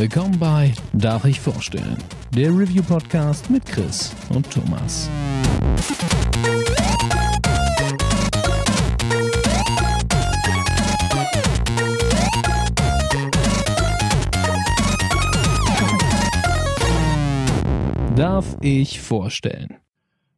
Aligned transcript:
Willkommen 0.00 0.38
bei 0.38 0.72
Darf 0.94 1.26
ich 1.26 1.38
vorstellen? 1.38 1.98
Der 2.34 2.48
Review-Podcast 2.48 3.50
mit 3.50 3.66
Chris 3.66 4.14
und 4.30 4.50
Thomas. 4.50 5.10
Darf 18.16 18.56
ich 18.62 19.02
vorstellen? 19.02 19.76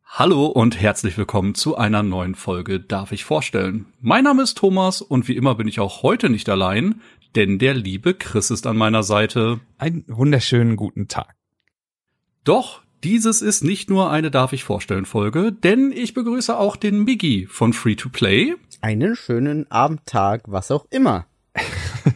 Hallo 0.04 0.46
und 0.46 0.80
herzlich 0.80 1.16
willkommen 1.16 1.54
zu 1.54 1.76
einer 1.76 2.02
neuen 2.02 2.34
Folge 2.34 2.80
Darf 2.80 3.12
ich 3.12 3.24
vorstellen. 3.24 3.86
Mein 4.00 4.24
Name 4.24 4.42
ist 4.42 4.58
Thomas 4.58 5.02
und 5.02 5.29
wie 5.29 5.36
immer 5.36 5.54
bin 5.54 5.68
ich 5.68 5.79
auch 5.79 6.02
heute 6.02 6.30
nicht 6.30 6.49
allein, 6.49 7.00
denn 7.35 7.59
der 7.59 7.75
liebe 7.75 8.14
Chris 8.14 8.50
ist 8.50 8.67
an 8.67 8.77
meiner 8.77 9.03
Seite. 9.03 9.61
Einen 9.79 10.04
wunderschönen 10.09 10.77
guten 10.77 11.09
Tag. 11.09 11.35
Doch, 12.45 12.82
dieses 13.05 13.43
ist 13.43 13.64
nicht 13.64 13.91
nur 13.91 14.11
eine 14.11 14.31
Darf 14.31 14.53
ich 14.53 14.64
vorstellen 14.64 15.07
Folge, 15.07 15.53
denn 15.53 15.93
ich 15.93 16.14
begrüße 16.14 16.57
auch 16.57 16.77
den 16.77 17.05
Miggy 17.05 17.46
von 17.49 17.72
Free 17.72 17.96
to 17.96 18.08
Play. 18.08 18.55
Einen 18.81 19.17
schönen 19.17 19.71
Abendtag, 19.71 20.43
was 20.46 20.71
auch 20.71 20.86
immer. 20.91 21.27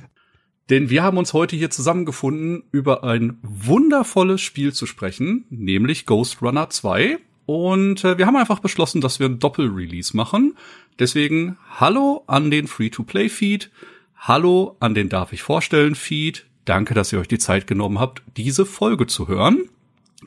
Denn 0.70 0.90
wir 0.90 1.04
haben 1.04 1.16
uns 1.16 1.32
heute 1.32 1.54
hier 1.54 1.70
zusammengefunden, 1.70 2.64
über 2.72 3.04
ein 3.04 3.38
wundervolles 3.42 4.40
Spiel 4.40 4.72
zu 4.72 4.86
sprechen, 4.86 5.46
nämlich 5.48 6.06
Ghost 6.06 6.42
Runner 6.42 6.68
2. 6.68 7.18
Und 7.46 8.04
äh, 8.04 8.18
wir 8.18 8.26
haben 8.26 8.36
einfach 8.36 8.58
beschlossen, 8.58 9.00
dass 9.00 9.20
wir 9.20 9.26
ein 9.26 9.38
Doppel-Release 9.38 10.16
machen. 10.16 10.56
Deswegen 10.98 11.56
hallo 11.78 12.24
an 12.26 12.50
den 12.50 12.66
Free-to-Play-Feed, 12.66 13.70
hallo 14.16 14.76
an 14.80 14.94
den 14.94 15.08
Darf 15.08 15.32
ich 15.32 15.42
vorstellen 15.42 15.94
Feed. 15.94 16.46
Danke, 16.64 16.94
dass 16.94 17.12
ihr 17.12 17.20
euch 17.20 17.28
die 17.28 17.38
Zeit 17.38 17.66
genommen 17.66 18.00
habt, 18.00 18.22
diese 18.36 18.66
Folge 18.66 19.06
zu 19.06 19.28
hören. 19.28 19.68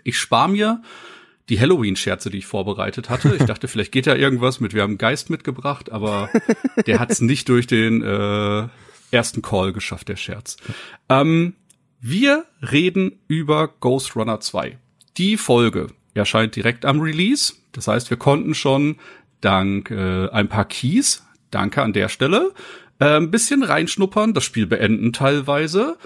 Ich 0.03 0.17
spare 0.17 0.49
mir 0.49 0.81
die 1.49 1.59
Halloween-Scherze, 1.59 2.29
die 2.29 2.37
ich 2.37 2.45
vorbereitet 2.45 3.09
hatte. 3.09 3.35
Ich 3.35 3.45
dachte, 3.45 3.67
vielleicht 3.69 3.91
geht 3.91 4.07
da 4.07 4.15
irgendwas 4.15 4.59
mit, 4.59 4.73
wir 4.73 4.83
haben 4.83 4.97
Geist 4.97 5.29
mitgebracht, 5.29 5.91
aber 5.91 6.29
der 6.85 6.99
hat 6.99 7.11
es 7.11 7.21
nicht 7.21 7.49
durch 7.49 7.67
den 7.67 8.01
äh, 8.01 8.67
ersten 9.11 9.41
Call 9.41 9.73
geschafft, 9.73 10.07
der 10.07 10.15
Scherz. 10.15 10.57
Ähm, 11.09 11.55
wir 11.99 12.45
reden 12.61 13.19
über 13.27 13.67
Ghost 13.67 14.15
Runner 14.15 14.39
2. 14.39 14.77
Die 15.17 15.35
Folge 15.35 15.87
erscheint 16.13 16.55
direkt 16.55 16.85
am 16.85 17.01
Release. 17.01 17.53
Das 17.73 17.87
heißt, 17.87 18.09
wir 18.09 18.17
konnten 18.17 18.53
schon 18.53 18.97
dank 19.41 19.91
äh, 19.91 20.29
ein 20.29 20.47
paar 20.47 20.65
Keys, 20.65 21.25
danke 21.51 21.81
an 21.81 21.93
der 21.93 22.09
Stelle, 22.09 22.53
äh, 22.99 23.17
ein 23.17 23.31
bisschen 23.31 23.63
reinschnuppern, 23.63 24.33
das 24.33 24.43
Spiel 24.43 24.67
beenden 24.67 25.13
teilweise 25.13 25.97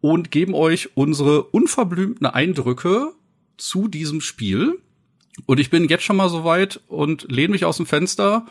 und 0.00 0.30
geben 0.30 0.54
euch 0.54 0.90
unsere 0.96 1.44
unverblümten 1.44 2.26
Eindrücke 2.26 3.12
zu 3.56 3.88
diesem 3.88 4.20
Spiel. 4.20 4.78
Und 5.46 5.60
ich 5.60 5.70
bin 5.70 5.88
jetzt 5.88 6.04
schon 6.04 6.16
mal 6.16 6.28
so 6.28 6.44
weit 6.44 6.80
und 6.88 7.30
lehne 7.30 7.52
mich 7.52 7.64
aus 7.64 7.78
dem 7.78 7.86
Fenster. 7.86 8.46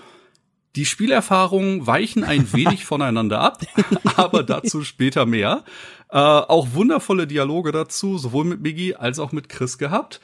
Die 0.76 0.86
Spielerfahrungen 0.86 1.86
weichen 1.86 2.24
ein 2.24 2.52
wenig 2.54 2.86
voneinander 2.86 3.40
ab, 3.40 3.62
aber 4.16 4.44
dazu 4.44 4.84
später 4.84 5.26
mehr. 5.26 5.64
Äh, 6.10 6.18
auch 6.18 6.74
wundervolle 6.74 7.28
Dialoge 7.28 7.72
dazu, 7.72 8.18
sowohl 8.18 8.46
mit 8.46 8.62
Miggy 8.62 8.96
als 8.96 9.20
auch 9.20 9.32
mit 9.32 9.50
Chris 9.50 9.78
gehabt. 9.78 10.22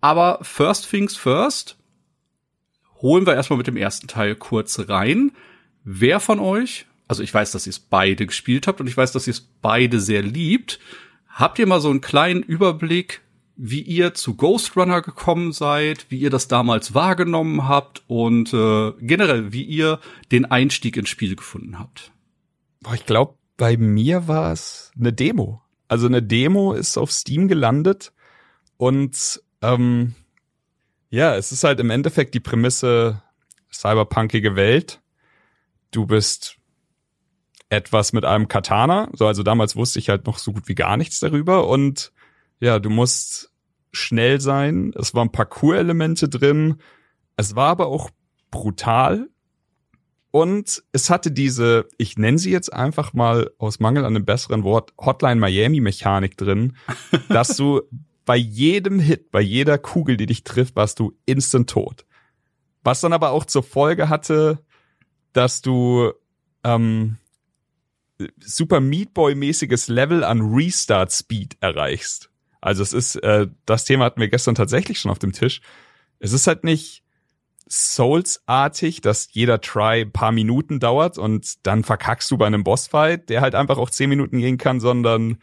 Aber 0.00 0.38
first 0.42 0.88
things 0.88 1.16
first, 1.16 1.76
holen 3.02 3.26
wir 3.26 3.34
erstmal 3.34 3.58
mit 3.58 3.66
dem 3.66 3.76
ersten 3.76 4.06
Teil 4.08 4.34
kurz 4.34 4.88
rein. 4.88 5.32
Wer 5.84 6.20
von 6.20 6.38
euch, 6.38 6.86
also 7.10 7.24
ich 7.24 7.34
weiß, 7.34 7.50
dass 7.50 7.66
ihr 7.66 7.72
es 7.72 7.80
beide 7.80 8.24
gespielt 8.24 8.68
habt 8.68 8.80
und 8.80 8.86
ich 8.86 8.96
weiß, 8.96 9.10
dass 9.10 9.26
ihr 9.26 9.32
es 9.32 9.40
beide 9.40 9.98
sehr 9.98 10.22
liebt, 10.22 10.78
habt 11.26 11.58
ihr 11.58 11.66
mal 11.66 11.80
so 11.80 11.90
einen 11.90 12.00
kleinen 12.00 12.44
Überblick, 12.44 13.22
wie 13.56 13.80
ihr 13.80 14.14
zu 14.14 14.36
Ghost 14.36 14.76
Runner 14.76 15.02
gekommen 15.02 15.50
seid, 15.50 16.06
wie 16.08 16.20
ihr 16.20 16.30
das 16.30 16.46
damals 16.46 16.94
wahrgenommen 16.94 17.66
habt 17.66 18.04
und 18.06 18.54
äh, 18.54 18.92
generell, 19.00 19.52
wie 19.52 19.64
ihr 19.64 19.98
den 20.30 20.44
Einstieg 20.44 20.96
ins 20.96 21.08
Spiel 21.08 21.34
gefunden 21.34 21.80
habt? 21.80 22.12
Boah, 22.80 22.94
ich 22.94 23.06
glaube, 23.06 23.34
bei 23.56 23.76
mir 23.76 24.28
war 24.28 24.52
es 24.52 24.92
eine 24.96 25.12
Demo. 25.12 25.62
Also 25.88 26.06
eine 26.06 26.22
Demo 26.22 26.74
ist 26.74 26.96
auf 26.96 27.10
Steam 27.10 27.48
gelandet 27.48 28.12
und 28.76 29.42
ähm, 29.62 30.14
ja, 31.10 31.34
es 31.34 31.50
ist 31.50 31.64
halt 31.64 31.80
im 31.80 31.90
Endeffekt 31.90 32.34
die 32.34 32.40
Prämisse 32.40 33.20
cyberpunkige 33.72 34.54
Welt. 34.54 35.00
Du 35.90 36.06
bist 36.06 36.59
etwas 37.70 38.12
mit 38.12 38.24
einem 38.24 38.48
Katana. 38.48 39.08
So, 39.14 39.26
also 39.26 39.42
damals 39.42 39.76
wusste 39.76 39.98
ich 39.98 40.10
halt 40.10 40.26
noch 40.26 40.38
so 40.38 40.52
gut 40.52 40.68
wie 40.68 40.74
gar 40.74 40.96
nichts 40.96 41.20
darüber. 41.20 41.68
Und 41.68 42.12
ja, 42.58 42.78
du 42.78 42.90
musst 42.90 43.52
schnell 43.92 44.40
sein. 44.40 44.92
Es 44.96 45.14
waren 45.14 45.32
Parcours-Elemente 45.32 46.28
drin. 46.28 46.76
Es 47.36 47.56
war 47.56 47.68
aber 47.68 47.86
auch 47.86 48.10
brutal. 48.50 49.28
Und 50.32 50.82
es 50.92 51.10
hatte 51.10 51.32
diese, 51.32 51.88
ich 51.96 52.18
nenne 52.18 52.38
sie 52.38 52.50
jetzt 52.50 52.72
einfach 52.72 53.12
mal 53.14 53.50
aus 53.58 53.80
Mangel 53.80 54.04
an 54.04 54.14
einem 54.14 54.24
besseren 54.24 54.62
Wort, 54.62 54.92
Hotline 54.98 55.40
Miami 55.40 55.80
Mechanik 55.80 56.36
drin, 56.36 56.76
dass 57.28 57.56
du 57.56 57.82
bei 58.24 58.36
jedem 58.36 59.00
Hit, 59.00 59.30
bei 59.30 59.40
jeder 59.40 59.78
Kugel, 59.78 60.16
die 60.16 60.26
dich 60.26 60.44
trifft, 60.44 60.76
warst 60.76 61.00
du 61.00 61.16
instant 61.24 61.70
tot. 61.70 62.04
Was 62.82 63.00
dann 63.00 63.12
aber 63.12 63.30
auch 63.30 63.44
zur 63.44 63.62
Folge 63.62 64.08
hatte, 64.08 64.58
dass 65.32 65.62
du 65.62 66.12
ähm, 66.64 67.16
super 68.38 68.80
Meat 68.80 69.14
Boy-mäßiges 69.14 69.88
Level 69.88 70.24
an 70.24 70.40
Restart 70.40 71.12
Speed 71.12 71.56
erreichst. 71.60 72.30
Also 72.60 72.82
es 72.82 72.92
ist, 72.92 73.16
äh, 73.16 73.46
das 73.66 73.84
Thema 73.84 74.04
hatten 74.04 74.20
wir 74.20 74.28
gestern 74.28 74.54
tatsächlich 74.54 74.98
schon 74.98 75.10
auf 75.10 75.18
dem 75.18 75.32
Tisch. 75.32 75.60
Es 76.18 76.32
ist 76.32 76.46
halt 76.46 76.64
nicht 76.64 77.02
Souls-artig, 77.70 79.00
dass 79.00 79.28
jeder 79.30 79.60
Try 79.60 80.04
paar 80.04 80.32
Minuten 80.32 80.80
dauert 80.80 81.18
und 81.18 81.66
dann 81.66 81.84
verkackst 81.84 82.30
du 82.30 82.36
bei 82.36 82.46
einem 82.46 82.64
Bossfight, 82.64 83.28
der 83.28 83.40
halt 83.40 83.54
einfach 83.54 83.78
auch 83.78 83.90
zehn 83.90 84.08
Minuten 84.08 84.38
gehen 84.38 84.58
kann, 84.58 84.80
sondern 84.80 85.38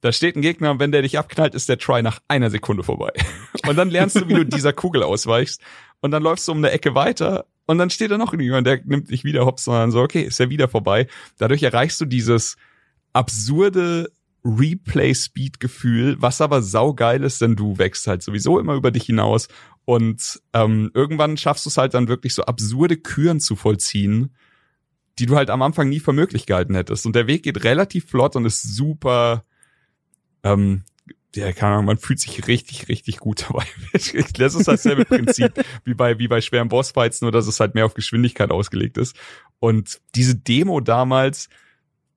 da 0.00 0.12
steht 0.12 0.36
ein 0.36 0.42
Gegner 0.42 0.70
und 0.70 0.80
wenn 0.80 0.92
der 0.92 1.02
dich 1.02 1.18
abknallt, 1.18 1.54
ist 1.54 1.68
der 1.68 1.78
Try 1.78 2.02
nach 2.02 2.20
einer 2.28 2.50
Sekunde 2.50 2.82
vorbei. 2.82 3.12
Und 3.66 3.76
dann 3.76 3.90
lernst 3.90 4.16
du, 4.16 4.28
wie 4.28 4.34
du 4.34 4.44
dieser 4.44 4.72
Kugel 4.72 5.02
ausweichst. 5.02 5.60
Und 6.00 6.10
dann 6.12 6.22
läufst 6.22 6.46
du 6.46 6.52
um 6.52 6.58
eine 6.58 6.70
Ecke 6.70 6.94
weiter 6.94 7.46
und 7.66 7.78
dann 7.78 7.90
steht 7.90 8.10
da 8.10 8.18
noch 8.18 8.32
jemand, 8.38 8.66
der 8.66 8.80
nimmt 8.84 9.10
dich 9.10 9.24
wieder 9.24 9.44
hops, 9.44 9.64
sondern 9.64 9.90
so, 9.90 10.00
okay, 10.00 10.22
ist 10.22 10.38
ja 10.38 10.50
wieder 10.50 10.68
vorbei. 10.68 11.08
Dadurch 11.38 11.62
erreichst 11.62 12.00
du 12.00 12.04
dieses 12.04 12.56
absurde 13.12 14.10
Replay-Speed-Gefühl, 14.44 16.16
was 16.20 16.40
aber 16.40 16.62
saugeil 16.62 17.24
ist, 17.24 17.40
denn 17.40 17.56
du 17.56 17.78
wächst 17.78 18.06
halt 18.06 18.22
sowieso 18.22 18.60
immer 18.60 18.74
über 18.74 18.92
dich 18.92 19.04
hinaus 19.04 19.48
und 19.84 20.40
ähm, 20.52 20.90
irgendwann 20.94 21.36
schaffst 21.36 21.64
du 21.66 21.70
es 21.70 21.76
halt 21.76 21.94
dann 21.94 22.08
wirklich 22.08 22.34
so 22.34 22.44
absurde 22.44 22.96
Küren 22.96 23.40
zu 23.40 23.56
vollziehen, 23.56 24.34
die 25.18 25.26
du 25.26 25.36
halt 25.36 25.50
am 25.50 25.62
Anfang 25.62 25.88
nie 25.88 26.00
für 26.00 26.12
möglich 26.12 26.46
gehalten 26.46 26.74
hättest. 26.74 27.06
Und 27.06 27.16
der 27.16 27.26
Weg 27.26 27.42
geht 27.42 27.64
relativ 27.64 28.08
flott 28.08 28.36
und 28.36 28.44
ist 28.44 28.62
super 28.62 29.44
ähm, 30.42 30.82
ja, 31.36 31.52
keine 31.52 31.74
Ahnung, 31.74 31.86
man 31.86 31.98
fühlt 31.98 32.18
sich 32.18 32.46
richtig, 32.46 32.88
richtig 32.88 33.18
gut 33.18 33.46
dabei. 33.48 33.64
das 33.92 34.54
ist 34.54 34.68
dasselbe 34.68 35.04
Prinzip 35.04 35.52
wie 35.84 35.94
bei, 35.94 36.18
wie 36.18 36.28
bei 36.28 36.40
schweren 36.40 36.68
Bossfights, 36.68 37.20
nur 37.20 37.32
dass 37.32 37.46
es 37.46 37.60
halt 37.60 37.74
mehr 37.74 37.86
auf 37.86 37.94
Geschwindigkeit 37.94 38.50
ausgelegt 38.50 38.98
ist. 38.98 39.16
Und 39.58 40.00
diese 40.14 40.34
Demo 40.34 40.80
damals, 40.80 41.48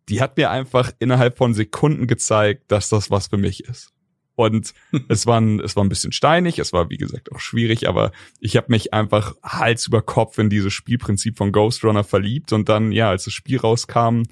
die 0.09 0.21
hat 0.21 0.37
mir 0.37 0.49
einfach 0.49 0.91
innerhalb 0.99 1.37
von 1.37 1.53
Sekunden 1.53 2.07
gezeigt, 2.07 2.71
dass 2.71 2.89
das 2.89 3.11
was 3.11 3.27
für 3.27 3.37
mich 3.37 3.65
ist. 3.65 3.93
Und 4.35 4.73
es 5.09 5.25
war, 5.25 5.39
ein, 5.39 5.59
es 5.59 5.75
war 5.75 5.83
ein 5.83 5.89
bisschen 5.89 6.13
steinig, 6.13 6.59
es 6.59 6.71
war 6.71 6.89
wie 6.89 6.97
gesagt 6.97 7.31
auch 7.31 7.39
schwierig, 7.39 7.89
aber 7.89 8.11
ich 8.39 8.55
habe 8.55 8.67
mich 8.69 8.93
einfach 8.93 9.35
Hals 9.43 9.87
über 9.87 10.01
Kopf 10.01 10.37
in 10.37 10.49
dieses 10.49 10.71
Spielprinzip 10.73 11.37
von 11.37 11.51
Ghost 11.51 11.83
Runner 11.83 12.05
verliebt 12.05 12.53
und 12.53 12.69
dann, 12.69 12.91
ja, 12.93 13.09
als 13.09 13.25
das 13.25 13.33
Spiel 13.33 13.59
rauskam, 13.59 14.23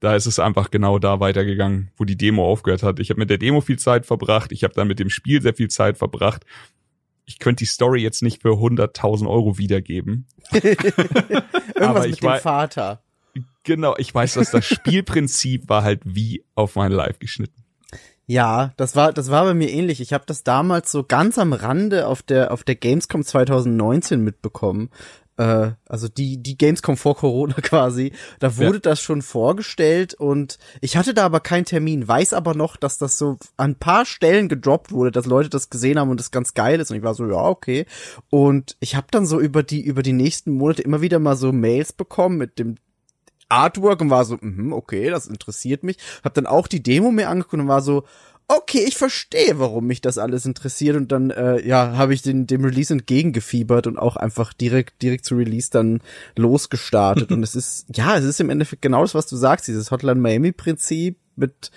da 0.00 0.16
ist 0.16 0.26
es 0.26 0.38
einfach 0.38 0.70
genau 0.70 0.98
da 0.98 1.20
weitergegangen, 1.20 1.90
wo 1.96 2.04
die 2.04 2.16
Demo 2.16 2.44
aufgehört 2.44 2.82
hat. 2.82 2.98
Ich 3.00 3.10
habe 3.10 3.20
mit 3.20 3.30
der 3.30 3.38
Demo 3.38 3.60
viel 3.60 3.78
Zeit 3.78 4.06
verbracht, 4.06 4.50
ich 4.52 4.64
habe 4.64 4.74
dann 4.74 4.88
mit 4.88 4.98
dem 4.98 5.10
Spiel 5.10 5.40
sehr 5.42 5.54
viel 5.54 5.68
Zeit 5.68 5.98
verbracht. 5.98 6.44
Ich 7.26 7.38
könnte 7.38 7.62
die 7.62 7.68
Story 7.68 8.02
jetzt 8.02 8.22
nicht 8.22 8.42
für 8.42 8.54
100.000 8.54 9.28
Euro 9.28 9.56
wiedergeben. 9.56 10.26
Irgendwas 10.52 11.78
Aber 11.80 12.08
mit 12.08 12.22
dem 12.22 12.34
Vater. 12.40 13.02
Genau, 13.62 13.94
ich 13.98 14.12
weiß, 14.12 14.34
dass 14.34 14.50
das 14.50 14.64
Spielprinzip 14.64 15.68
war 15.68 15.84
halt 15.84 16.00
wie 16.04 16.44
auf 16.54 16.74
mein 16.74 16.90
Live 16.90 17.18
geschnitten. 17.18 17.62
Ja, 18.26 18.72
das 18.76 18.94
war 18.94 19.12
das 19.12 19.30
war 19.30 19.44
bei 19.44 19.54
mir 19.54 19.70
ähnlich. 19.70 20.00
Ich 20.00 20.12
habe 20.12 20.22
das 20.24 20.44
damals 20.44 20.92
so 20.92 21.02
ganz 21.02 21.36
am 21.36 21.52
Rande 21.52 22.06
auf 22.06 22.22
der 22.22 22.52
auf 22.52 22.62
der 22.62 22.76
Gamescom 22.76 23.24
2019 23.24 24.22
mitbekommen. 24.22 24.90
Äh, 25.40 25.72
also 25.88 26.08
die 26.08 26.42
die 26.42 26.58
Gamescom 26.58 26.98
vor 26.98 27.16
Corona 27.16 27.54
quasi. 27.62 28.12
Da 28.40 28.58
wurde 28.58 28.78
das 28.78 29.00
schon 29.00 29.22
vorgestellt 29.22 30.12
und 30.12 30.58
ich 30.82 30.98
hatte 30.98 31.14
da 31.14 31.24
aber 31.24 31.40
keinen 31.40 31.64
Termin. 31.64 32.06
Weiß 32.06 32.34
aber 32.34 32.54
noch, 32.54 32.76
dass 32.76 32.98
das 32.98 33.16
so 33.16 33.38
an 33.56 33.70
ein 33.70 33.74
paar 33.76 34.04
Stellen 34.04 34.50
gedroppt 34.50 34.92
wurde, 34.92 35.12
dass 35.12 35.24
Leute 35.24 35.48
das 35.48 35.70
gesehen 35.70 35.98
haben 35.98 36.10
und 36.10 36.20
das 36.20 36.30
ganz 36.30 36.52
geil 36.52 36.78
ist. 36.78 36.90
Und 36.90 36.98
ich 36.98 37.02
war 37.02 37.14
so 37.14 37.26
ja 37.26 37.42
okay. 37.42 37.86
Und 38.28 38.76
ich 38.80 38.96
habe 38.96 39.06
dann 39.10 39.24
so 39.24 39.40
über 39.40 39.62
die 39.62 39.80
über 39.80 40.02
die 40.02 40.12
nächsten 40.12 40.52
Monate 40.52 40.82
immer 40.82 41.00
wieder 41.00 41.18
mal 41.18 41.36
so 41.36 41.52
Mails 41.52 41.94
bekommen 41.94 42.36
mit 42.36 42.58
dem 42.58 42.74
Artwork 43.48 44.00
und 44.02 44.10
war 44.10 44.26
so, 44.26 44.36
mhm, 44.40 44.72
okay, 44.74 45.08
das 45.08 45.26
interessiert 45.26 45.82
mich. 45.82 45.96
Hab 46.22 46.34
dann 46.34 46.46
auch 46.46 46.68
die 46.68 46.82
Demo 46.82 47.10
mir 47.10 47.30
angeguckt 47.30 47.60
und 47.60 47.66
war 47.66 47.82
so, 47.82 48.04
okay, 48.50 48.84
ich 48.86 48.96
verstehe, 48.96 49.58
warum 49.58 49.86
mich 49.86 50.00
das 50.00 50.18
alles 50.18 50.44
interessiert 50.44 50.96
und 50.96 51.12
dann 51.12 51.30
äh, 51.30 51.64
ja, 51.66 51.96
habe 51.96 52.12
ich 52.12 52.22
den 52.22 52.48
dem 52.48 52.64
Release 52.64 52.92
entgegengefiebert 52.92 53.86
und 53.86 53.96
auch 53.96 54.16
einfach 54.16 54.52
direkt 54.52 55.02
direkt 55.02 55.24
zu 55.24 55.36
Release 55.36 55.70
dann 55.70 56.00
losgestartet 56.36 57.30
und 57.32 57.42
es 57.44 57.54
ist 57.54 57.86
ja, 57.94 58.16
es 58.16 58.24
ist 58.24 58.40
im 58.40 58.50
Endeffekt 58.50 58.82
genau 58.82 59.02
das, 59.02 59.14
was 59.14 59.26
du 59.26 59.36
sagst, 59.36 59.68
dieses 59.68 59.90
Hotline 59.92 60.20
Miami 60.20 60.50
Prinzip 60.52 61.16
mit 61.36 61.70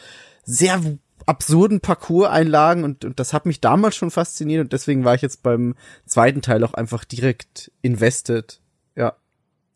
sehr 0.46 0.81
absurden 1.25 1.80
Parcours-Einlagen 1.80 2.84
und, 2.84 3.06
und 3.06 3.20
das 3.20 3.34
hat 3.34 3.46
mich 3.46 3.62
damals 3.62 3.96
schon 3.96 4.12
fasziniert 4.12 4.64
und 4.64 4.74
deswegen 4.74 5.06
war 5.06 5.14
ich 5.14 5.22
jetzt 5.22 5.44
beim 5.44 5.75
zweiten 6.06 6.42
Teil 6.42 6.64
auch 6.64 6.74
einfach 6.74 7.06
direkt 7.06 7.72
invested. 7.81 8.62
Ja. 8.96 9.14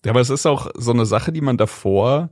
Ja, 0.04 0.12
aber 0.12 0.22
es 0.22 0.30
ist 0.30 0.46
auch 0.46 0.72
so 0.76 0.92
eine 0.92 1.06
Sache, 1.06 1.32
die 1.32 1.42
man 1.42 1.58
davor 1.58 2.32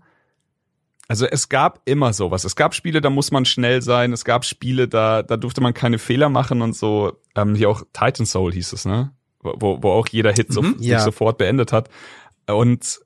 also 1.07 1.25
es 1.25 1.49
gab 1.49 1.81
immer 1.85 2.13
sowas. 2.13 2.45
Es 2.45 2.55
gab 2.55 2.73
Spiele, 2.73 3.01
da 3.01 3.09
muss 3.09 3.31
man 3.31 3.45
schnell 3.45 3.81
sein. 3.81 4.13
Es 4.13 4.25
gab 4.25 4.45
Spiele, 4.45 4.87
da, 4.87 5.23
da 5.23 5.37
durfte 5.37 5.61
man 5.61 5.73
keine 5.73 5.99
Fehler 5.99 6.29
machen 6.29 6.61
und 6.61 6.75
so. 6.75 7.13
Ähm, 7.35 7.55
hier 7.55 7.69
auch 7.69 7.83
Titan 7.93 8.25
Soul 8.25 8.53
hieß 8.53 8.73
es, 8.73 8.85
ne? 8.85 9.11
Wo, 9.41 9.77
wo 9.83 9.91
auch 9.91 10.07
jeder 10.07 10.33
Hit 10.33 10.51
so, 10.51 10.61
Mhm, 10.63 10.79
sich 10.79 10.87
ja. 10.87 10.99
sofort 10.99 11.37
beendet 11.37 11.71
hat. 11.71 11.89
Und 12.47 12.99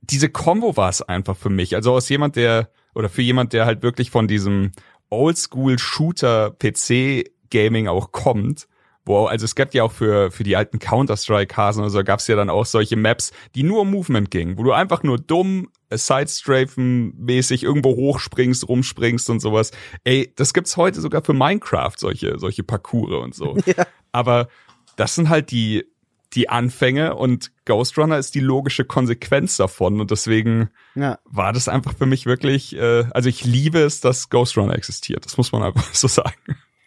diese 0.00 0.28
Combo 0.28 0.76
war 0.76 0.88
es 0.88 1.02
einfach 1.02 1.36
für 1.36 1.50
mich. 1.50 1.76
Also 1.76 1.92
aus 1.92 2.08
jemand, 2.08 2.34
der, 2.36 2.70
oder 2.94 3.08
für 3.08 3.22
jemand, 3.22 3.52
der 3.52 3.66
halt 3.66 3.82
wirklich 3.82 4.10
von 4.10 4.26
diesem 4.26 4.72
Oldschool-Shooter-PC-Gaming 5.10 7.88
auch 7.88 8.12
kommt, 8.12 8.66
wo, 9.04 9.26
also 9.26 9.44
es 9.44 9.54
gab 9.54 9.72
ja 9.74 9.84
auch 9.84 9.92
für, 9.92 10.32
für 10.32 10.42
die 10.42 10.56
alten 10.56 10.80
Counter-Strike-Hasen 10.80 11.82
oder 11.82 11.90
so, 11.90 12.02
gab 12.02 12.18
es 12.18 12.26
ja 12.26 12.34
dann 12.34 12.50
auch 12.50 12.66
solche 12.66 12.96
Maps, 12.96 13.30
die 13.54 13.62
nur 13.62 13.82
um 13.82 13.90
Movement 13.90 14.30
gingen, 14.30 14.58
wo 14.58 14.64
du 14.64 14.72
einfach 14.72 15.02
nur 15.04 15.18
dumm, 15.18 15.68
Sidestrafen-mäßig 15.90 17.62
irgendwo 17.62 17.96
hochspringst, 17.96 18.68
rumspringst 18.68 19.30
und 19.30 19.40
sowas. 19.40 19.70
Ey, 20.04 20.32
das 20.36 20.54
gibt's 20.54 20.76
heute 20.76 21.00
sogar 21.00 21.22
für 21.22 21.32
Minecraft, 21.32 21.94
solche, 21.96 22.38
solche 22.38 22.62
Parcours 22.62 23.12
und 23.24 23.34
so. 23.34 23.56
Ja. 23.66 23.86
Aber 24.12 24.48
das 24.96 25.14
sind 25.14 25.28
halt 25.28 25.50
die, 25.50 25.84
die 26.32 26.48
Anfänge 26.48 27.14
und 27.16 27.50
Ghost 27.64 27.98
Runner 27.98 28.16
ist 28.16 28.34
die 28.34 28.40
logische 28.40 28.84
Konsequenz 28.84 29.56
davon 29.56 30.00
und 30.00 30.10
deswegen 30.10 30.70
Ja. 30.94 31.18
war 31.24 31.52
das 31.52 31.68
einfach 31.68 31.94
für 31.96 32.06
mich 32.06 32.26
wirklich, 32.26 32.74
äh, 32.76 33.04
also 33.10 33.28
ich 33.28 33.44
liebe 33.44 33.80
es, 33.80 34.00
dass 34.00 34.30
Ghost 34.30 34.56
Runner 34.56 34.74
existiert. 34.74 35.24
Das 35.24 35.36
muss 35.36 35.52
man 35.52 35.62
einfach 35.62 35.84
so 35.94 36.08
sagen. 36.08 36.36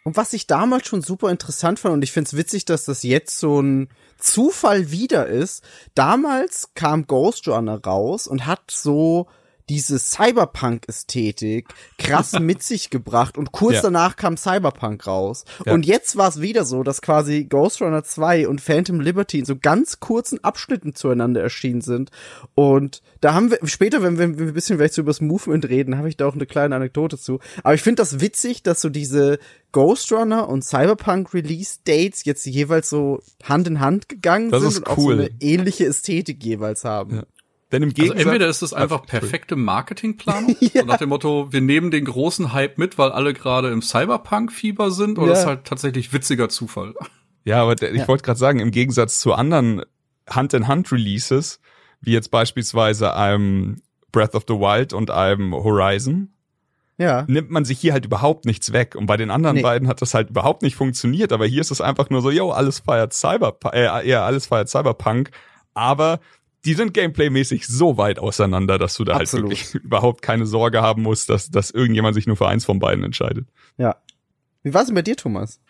Und 0.04 0.18
was 0.18 0.34
ich 0.34 0.48
damals 0.48 0.88
schon 0.88 1.02
super 1.02 1.30
interessant 1.30 1.80
fand, 1.80 1.94
und 1.94 2.04
ich 2.04 2.12
find's 2.12 2.36
witzig, 2.36 2.66
dass 2.66 2.86
das 2.86 3.04
jetzt 3.04 3.38
so 3.38 3.62
ein 3.62 3.90
Zufall 4.20 4.92
wieder 4.92 5.28
ist, 5.28 5.64
damals 5.96 6.70
kam 6.76 7.08
Ghost 7.08 7.48
Runner 7.48 7.82
raus 7.84 8.28
und 8.28 8.46
hat 8.46 8.70
so 8.70 9.28
diese 9.70 10.00
Cyberpunk-Ästhetik 10.00 11.68
krass 11.98 12.34
mit 12.40 12.64
sich 12.64 12.90
gebracht 12.90 13.38
und 13.38 13.52
kurz 13.52 13.76
Ja. 13.76 13.82
danach 13.84 14.16
kam 14.16 14.36
Cyberpunk 14.38 15.06
raus. 15.08 15.46
Ja. 15.66 15.74
Und 15.74 15.86
jetzt 15.86 16.18
war 16.18 16.28
es 16.30 16.42
wieder 16.42 16.66
so, 16.66 16.84
dass 16.84 17.02
quasi 17.02 17.44
Ghost 17.46 17.82
Runner 17.82 18.04
2 18.04 18.48
und 18.48 18.62
Phantom 18.62 19.00
Liberty 19.00 19.40
in 19.40 19.46
so 19.46 19.56
ganz 19.56 20.00
kurzen 20.00 20.44
Abschnitten 20.44 20.96
zueinander 20.96 21.42
erschienen 21.42 21.82
sind. 21.82 22.10
Und 22.56 23.02
da 23.22 23.34
haben 23.34 23.52
wir, 23.52 23.60
später, 23.66 24.02
wenn 24.02 24.18
wir, 24.18 24.30
wenn 24.30 24.40
wir 24.40 24.48
ein 24.48 24.54
bisschen 24.54 24.78
vielleicht 24.78 24.94
so 24.96 25.02
über 25.02 25.12
das 25.12 25.22
Movement 25.22 25.70
reden, 25.70 25.98
habe 25.98 26.10
ich 26.10 26.18
da 26.18 26.26
auch 26.28 26.34
eine 26.34 26.46
kleine 26.46 26.76
Anekdote 26.76 27.18
zu. 27.18 27.40
Aber 27.64 27.74
ich 27.76 27.82
finde 27.82 28.02
das 28.02 28.20
witzig, 28.20 28.64
dass 28.64 28.82
so 28.82 28.90
diese 28.90 29.40
Ghost 29.72 30.12
Runner 30.12 30.50
und 30.50 30.64
Cyberpunk 30.64 31.34
Release 31.34 31.78
Dates 31.86 32.26
jetzt 32.26 32.46
jeweils 32.46 32.90
so 32.90 33.22
Hand 33.44 33.68
in 33.68 33.80
Hand 33.80 34.10
gegangen 34.10 34.50
Das 34.50 34.64
sind 34.64 34.78
und 34.80 34.88
auch 34.88 34.98
cool. 34.98 35.16
so 35.16 35.22
eine 35.22 35.32
ähnliche 35.40 35.86
Ästhetik 35.86 36.44
jeweils 36.44 36.84
haben. 36.84 37.18
Ja. 37.18 37.24
Denn 37.72 37.84
im 37.84 37.90
Also 37.90 38.02
Gegensatz, 38.02 38.26
entweder 38.26 38.48
ist 38.48 38.62
es 38.64 38.74
einfach 38.74 39.06
perfekte 39.06 39.56
Marketingplanung, 39.56 40.56
so 40.74 40.86
nach 40.86 40.98
dem 40.98 41.10
Motto, 41.10 41.52
wir 41.52 41.62
nehmen 41.62 41.92
den 41.92 42.06
großen 42.06 42.52
Hype 42.54 42.78
mit, 42.80 42.98
weil 42.98 43.12
alle 43.12 43.34
gerade 43.34 43.70
im 43.70 43.82
Cyberpunk-Fieber 43.82 44.90
sind, 44.92 45.20
oder 45.20 45.34
Ja. 45.34 45.40
ist 45.40 45.46
halt 45.46 45.66
tatsächlich 45.66 46.12
witziger 46.14 46.50
Zufall. 46.50 46.94
Ja, 47.46 47.62
aber 47.64 47.76
der, 47.76 47.94
ich 47.94 48.00
Ja. 48.02 48.08
wollte 48.10 48.24
gerade 48.24 48.38
sagen, 48.38 48.60
im 48.60 48.70
Gegensatz 48.70 49.20
zu 49.22 49.34
anderen 49.34 49.82
Hand-in-Hand-Releases, 50.30 51.60
wie 52.02 52.12
jetzt 52.12 52.32
beispielsweise 52.32 53.16
einem 53.16 53.82
Breath 54.12 54.36
of 54.36 54.44
the 54.48 54.54
Wild 54.56 54.94
und 54.94 55.10
einem 55.12 55.54
Horizon, 55.54 56.34
Ja. 56.98 57.24
nimmt 57.28 57.50
man 57.50 57.66
sich 57.66 57.80
hier 57.80 57.94
halt 57.94 58.06
überhaupt 58.06 58.46
nichts 58.46 58.74
weg. 58.74 58.96
Und 58.96 59.06
bei 59.06 59.18
den 59.18 59.32
anderen 59.32 59.58
Nee. 59.58 59.62
beiden 59.64 59.88
hat 59.88 60.02
das 60.02 60.14
halt 60.14 60.30
überhaupt 60.32 60.62
nicht 60.64 60.76
funktioniert. 60.76 61.32
Aber 61.32 61.46
hier 61.46 61.62
ist 61.62 61.72
es 61.72 61.82
einfach 61.82 62.10
nur 62.10 62.22
so, 62.22 62.30
yo, 62.30 62.52
alles 62.52 62.80
feiert 62.80 63.14
Cyberpunk, 63.14 63.74
äh, 63.74 64.08
ja, 64.08 64.26
alles 64.26 64.48
feiert 64.48 64.70
Cyberpunk. 64.70 65.32
Aber 65.74 66.20
die 66.66 66.74
sind 66.74 66.94
gameplaymäßig 66.94 67.68
so 67.68 67.98
weit 67.98 68.20
auseinander, 68.20 68.78
dass 68.78 68.96
du 68.96 69.04
da 69.04 69.18
Absolut. 69.18 69.50
halt 69.50 69.60
wirklich 69.60 69.76
überhaupt 69.84 70.22
keine 70.22 70.46
Sorge 70.46 70.82
haben 70.82 71.02
musst, 71.02 71.30
dass, 71.30 71.50
dass 71.50 71.72
irgendjemand 71.72 72.16
sich 72.16 72.28
nur 72.28 72.36
für 72.36 72.48
eins 72.48 72.66
von 72.66 72.80
beiden 72.80 73.04
entscheidet. 73.04 73.48
Ja. 73.78 73.96
Wie 74.64 74.74
war's 74.74 74.88
denn 74.88 74.96
bei 74.96 75.02
dir, 75.02 75.16
Thomas? 75.16 75.62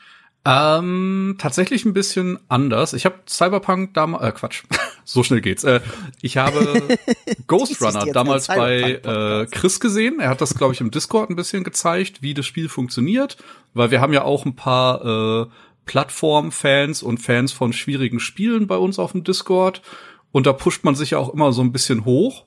Ähm, 0.46 1.36
tatsächlich 1.38 1.86
ein 1.86 1.94
bisschen 1.94 2.40
anders. 2.48 2.94
Ich 2.94 3.06
habe 3.06 3.20
Cyberpunk 3.28 3.94
damals, 3.94 4.24
äh, 4.24 4.32
Quatsch, 4.32 4.64
so 5.04 5.22
schnell 5.22 5.42
geht's. 5.42 5.64
Äh, 5.64 5.82
ich 6.22 6.38
habe 6.38 6.82
Ghost 7.48 7.82
Runner 7.82 8.06
damals 8.14 8.48
bei 8.48 8.94
äh. 8.94 9.46
Chris 9.52 9.80
gesehen. 9.80 10.20
Er 10.20 10.30
hat 10.30 10.42
das, 10.42 10.56
glaube 10.56 10.74
ich, 10.74 10.82
im 10.82 10.92
Discord 10.92 11.30
ein 11.30 11.36
bisschen 11.36 11.64
gezeigt, 11.64 12.22
wie 12.22 12.34
das 12.34 12.46
Spiel 12.46 12.70
funktioniert, 12.70 13.38
weil 13.74 13.92
wir 13.92 14.00
haben 14.00 14.14
ja 14.14 14.24
auch 14.24 14.46
ein 14.46 14.56
paar 14.56 15.44
äh, 15.44 15.48
Plattform-Fans 15.86 17.04
und 17.04 17.18
Fans 17.18 17.52
von 17.52 17.74
schwierigen 17.74 18.20
Spielen 18.20 18.68
bei 18.68 18.78
uns 18.78 18.98
auf 18.98 19.12
dem 19.12 19.24
Discord. 19.26 19.82
Und 20.32 20.46
da 20.46 20.54
pusht 20.54 20.84
man 20.84 20.96
sich 20.96 21.12
ja 21.12 21.18
auch 21.18 21.34
immer 21.34 21.52
so 21.52 21.62
ein 21.62 21.72
bisschen 21.72 22.06
hoch. 22.06 22.46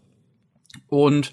Und 0.89 1.33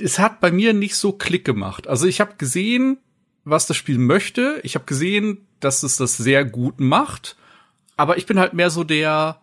es 0.00 0.18
hat 0.18 0.40
bei 0.40 0.50
mir 0.50 0.72
nicht 0.72 0.96
so 0.96 1.12
Klick 1.12 1.44
gemacht. 1.44 1.86
Also 1.86 2.06
ich 2.06 2.20
habe 2.20 2.34
gesehen, 2.36 2.98
was 3.44 3.66
das 3.66 3.76
Spiel 3.76 3.98
möchte. 3.98 4.60
Ich 4.62 4.74
habe 4.74 4.84
gesehen, 4.84 5.46
dass 5.60 5.82
es 5.82 5.96
das 5.96 6.16
sehr 6.16 6.44
gut 6.44 6.80
macht. 6.80 7.36
Aber 7.96 8.16
ich 8.16 8.26
bin 8.26 8.38
halt 8.38 8.54
mehr 8.54 8.70
so 8.70 8.84
der, 8.84 9.40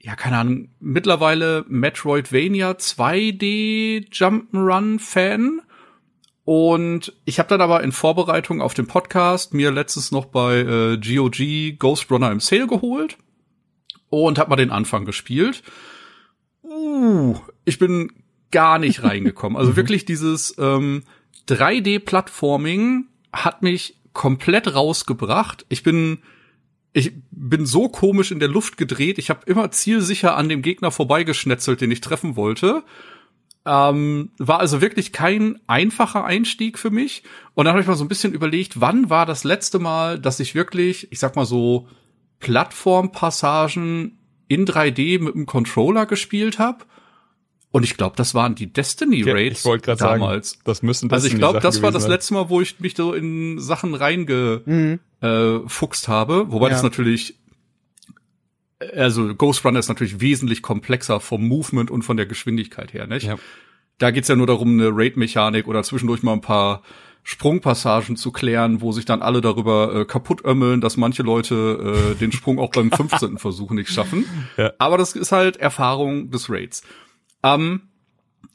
ja, 0.00 0.16
keine 0.16 0.38
Ahnung, 0.38 0.68
mittlerweile 0.80 1.64
Metroidvania 1.68 2.72
2D 2.72 4.10
Jump'n'Run 4.10 4.98
Fan. 4.98 5.60
Und 6.44 7.14
ich 7.24 7.38
habe 7.38 7.48
dann 7.48 7.62
aber 7.62 7.82
in 7.82 7.92
Vorbereitung 7.92 8.60
auf 8.60 8.74
den 8.74 8.86
Podcast 8.86 9.54
mir 9.54 9.70
letztens 9.70 10.12
noch 10.12 10.26
bei 10.26 10.58
äh, 10.58 10.98
GOG 10.98 11.78
Ghost 11.78 12.10
Runner 12.10 12.30
im 12.30 12.40
Sale 12.40 12.66
geholt 12.66 13.16
und 14.22 14.38
habe 14.38 14.50
mal 14.50 14.56
den 14.56 14.70
Anfang 14.70 15.04
gespielt. 15.04 15.62
Uh, 16.62 17.36
ich 17.64 17.78
bin 17.78 18.12
gar 18.50 18.78
nicht 18.78 19.02
reingekommen. 19.02 19.58
Also 19.58 19.76
wirklich 19.76 20.04
dieses 20.04 20.56
ähm, 20.58 21.02
3D-Plattforming 21.48 23.06
hat 23.32 23.62
mich 23.62 23.96
komplett 24.12 24.74
rausgebracht. 24.74 25.66
Ich 25.68 25.82
bin 25.82 26.18
ich 26.96 27.12
bin 27.32 27.66
so 27.66 27.88
komisch 27.88 28.30
in 28.30 28.38
der 28.38 28.48
Luft 28.48 28.76
gedreht. 28.76 29.18
Ich 29.18 29.28
habe 29.28 29.40
immer 29.46 29.72
zielsicher 29.72 30.36
an 30.36 30.48
dem 30.48 30.62
Gegner 30.62 30.92
vorbeigeschnetzelt, 30.92 31.80
den 31.80 31.90
ich 31.90 32.00
treffen 32.00 32.36
wollte. 32.36 32.84
Ähm, 33.66 34.30
war 34.38 34.60
also 34.60 34.80
wirklich 34.80 35.12
kein 35.12 35.58
einfacher 35.66 36.24
Einstieg 36.24 36.78
für 36.78 36.90
mich. 36.90 37.24
Und 37.54 37.64
dann 37.64 37.72
habe 37.72 37.80
ich 37.80 37.88
mal 37.88 37.96
so 37.96 38.04
ein 38.04 38.08
bisschen 38.08 38.32
überlegt, 38.32 38.80
wann 38.80 39.10
war 39.10 39.26
das 39.26 39.42
letzte 39.42 39.80
Mal, 39.80 40.20
dass 40.20 40.38
ich 40.38 40.54
wirklich, 40.54 41.10
ich 41.10 41.18
sag 41.18 41.34
mal 41.34 41.46
so, 41.46 41.88
Plattformpassagen 42.44 44.18
in 44.48 44.66
3D 44.66 45.20
mit 45.20 45.34
dem 45.34 45.46
Controller 45.46 46.06
gespielt 46.06 46.58
habe. 46.58 46.84
Und 47.70 47.82
ich 47.82 47.96
glaube, 47.96 48.14
das 48.16 48.34
waren 48.34 48.54
die 48.54 48.72
Destiny 48.72 49.24
Ja, 49.24 49.32
Raids 49.34 49.60
ich 49.60 49.64
wollte 49.64 49.86
gerade 49.86 49.98
sagen, 49.98 50.20
damals. 50.20 50.58
das 50.64 50.82
müssen 50.82 51.10
also 51.10 51.26
ich 51.26 51.32
Destiny 51.32 51.40
glaube, 51.40 51.60
das 51.60 51.82
war 51.82 51.90
das 51.90 52.06
letzte 52.06 52.34
Mal, 52.34 52.48
wo 52.48 52.60
ich 52.60 52.78
mich 52.78 52.94
so 52.96 53.12
in 53.14 53.58
Sachen 53.58 53.94
reingefuchst 53.94 54.66
Mhm. 54.66 55.00
äh, 55.20 56.12
habe. 56.12 56.52
Wobei 56.52 56.66
Ja. 56.68 56.74
das 56.74 56.82
natürlich, 56.84 57.34
also 58.94 59.34
Ghost 59.34 59.64
Runner 59.64 59.78
ist 59.80 59.88
natürlich 59.88 60.20
wesentlich 60.20 60.62
komplexer 60.62 61.18
vom 61.18 61.48
Movement 61.48 61.90
und 61.90 62.02
von 62.02 62.16
der 62.16 62.26
Geschwindigkeit 62.26 62.92
her, 62.92 63.06
nicht? 63.08 63.26
Ja. 63.26 63.36
Da 63.98 64.10
geht's 64.12 64.28
ja 64.28 64.36
nur 64.36 64.46
darum, 64.46 64.72
eine 64.78 64.90
Raid-Mechanik 64.92 65.66
oder 65.66 65.82
zwischendurch 65.82 66.22
mal 66.22 66.32
ein 66.34 66.40
paar 66.40 66.82
Sprungpassagen 67.26 68.16
zu 68.16 68.30
klären, 68.32 68.80
wo 68.82 68.92
sich 68.92 69.06
dann 69.06 69.22
alle 69.22 69.40
darüber 69.40 69.94
äh, 69.94 70.04
kaputt 70.04 70.44
ömmeln, 70.44 70.80
dass 70.82 70.96
manche 70.98 71.22
Leute 71.22 72.12
äh, 72.12 72.18
den 72.18 72.32
Sprung 72.32 72.58
auch 72.58 72.70
beim 72.70 72.92
15. 72.92 73.38
Versuch 73.38 73.70
nicht 73.72 73.90
schaffen. 73.90 74.24
Ja. 74.56 74.72
Aber 74.78 74.98
das 74.98 75.14
ist 75.16 75.32
halt 75.32 75.56
Erfahrung 75.56 76.30
des 76.30 76.48
Raids. 76.50 76.82
Ähm, 77.42 77.80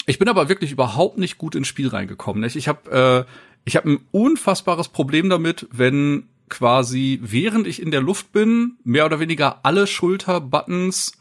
ich 0.06 0.20
bin 0.20 0.30
aber 0.30 0.50
wirklich 0.50 0.72
überhaupt 0.72 1.18
nicht 1.18 1.38
gut 1.40 1.56
ins 1.56 1.68
Spiel 1.68 1.88
reingekommen. 1.90 2.42
Nicht? 2.42 2.56
Ich 2.56 2.68
habe 2.68 3.26
äh, 3.28 3.32
ich 3.66 3.76
habe 3.76 3.90
ein 3.92 4.00
unfassbares 4.12 4.88
Problem 4.88 5.30
damit, 5.30 5.68
wenn 5.72 6.30
quasi 6.48 7.20
während 7.22 7.68
ich 7.68 7.82
in 7.82 7.92
der 7.92 8.02
Luft 8.02 8.32
bin, 8.32 8.78
mehr 8.84 9.06
oder 9.06 9.20
weniger 9.20 9.60
alle 9.64 9.86
Schulterbuttons 9.88 11.14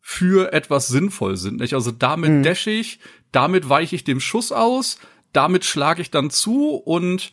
für 0.00 0.52
etwas 0.52 0.88
sinnvoll 0.88 1.36
sind. 1.36 1.60
Nicht? 1.60 1.74
Also 1.74 1.90
damit 1.90 2.30
Mhm. 2.30 2.42
dash 2.42 2.66
ich, 2.66 3.00
damit 3.32 3.68
weiche 3.68 3.96
ich 3.96 4.04
dem 4.04 4.20
Schuss 4.20 4.52
aus, 4.52 4.98
damit 5.32 5.64
schlage 5.64 6.02
ich 6.02 6.10
dann 6.10 6.30
zu 6.30 6.74
und 6.74 7.32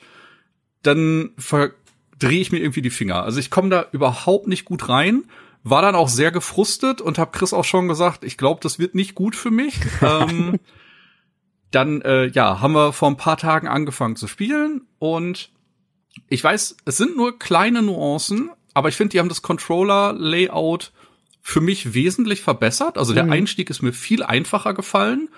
dann 0.83 1.31
verdrehe 1.37 2.39
ich 2.39 2.51
mir 2.51 2.59
irgendwie 2.59 2.81
die 2.81 2.89
Finger. 2.89 3.23
Also 3.23 3.39
ich 3.39 3.49
komme 3.49 3.69
da 3.69 3.85
überhaupt 3.91 4.47
nicht 4.47 4.65
gut 4.65 4.89
rein. 4.89 5.23
War 5.63 5.81
dann 5.81 5.95
auch 5.95 6.07
sehr 6.09 6.31
gefrustet 6.31 7.01
und 7.01 7.17
habe 7.17 7.37
Chris 7.37 7.51
auch 7.53 7.65
schon 7.65 7.87
gesagt, 7.87 8.23
ich 8.23 8.37
glaube, 8.37 8.59
das 8.63 8.79
wird 8.79 8.95
nicht 8.95 9.15
gut 9.15 9.35
für 9.35 9.51
mich. 9.51 9.79
ähm, 10.01 10.59
dann 11.71 12.01
äh, 12.01 12.27
ja, 12.27 12.61
haben 12.61 12.73
wir 12.73 12.93
vor 12.93 13.09
ein 13.09 13.17
paar 13.17 13.37
Tagen 13.37 13.67
angefangen 13.67 14.15
zu 14.15 14.27
spielen 14.27 14.81
und 14.99 15.49
ich 16.29 16.43
weiß, 16.43 16.77
es 16.85 16.97
sind 16.97 17.17
nur 17.17 17.37
kleine 17.37 17.81
Nuancen, 17.81 18.49
aber 18.73 18.89
ich 18.89 18.95
finde, 18.95 19.11
die 19.11 19.19
haben 19.19 19.29
das 19.29 19.41
Controller-Layout 19.41 20.91
für 21.41 21.61
mich 21.61 21.93
wesentlich 21.93 22.41
verbessert. 22.41 22.97
Also 22.97 23.13
der 23.13 23.25
Mhm. 23.25 23.31
Einstieg 23.31 23.69
ist 23.69 23.81
mir 23.81 23.93
viel 23.93 24.23
einfacher 24.23 24.73
gefallen. 24.73 25.29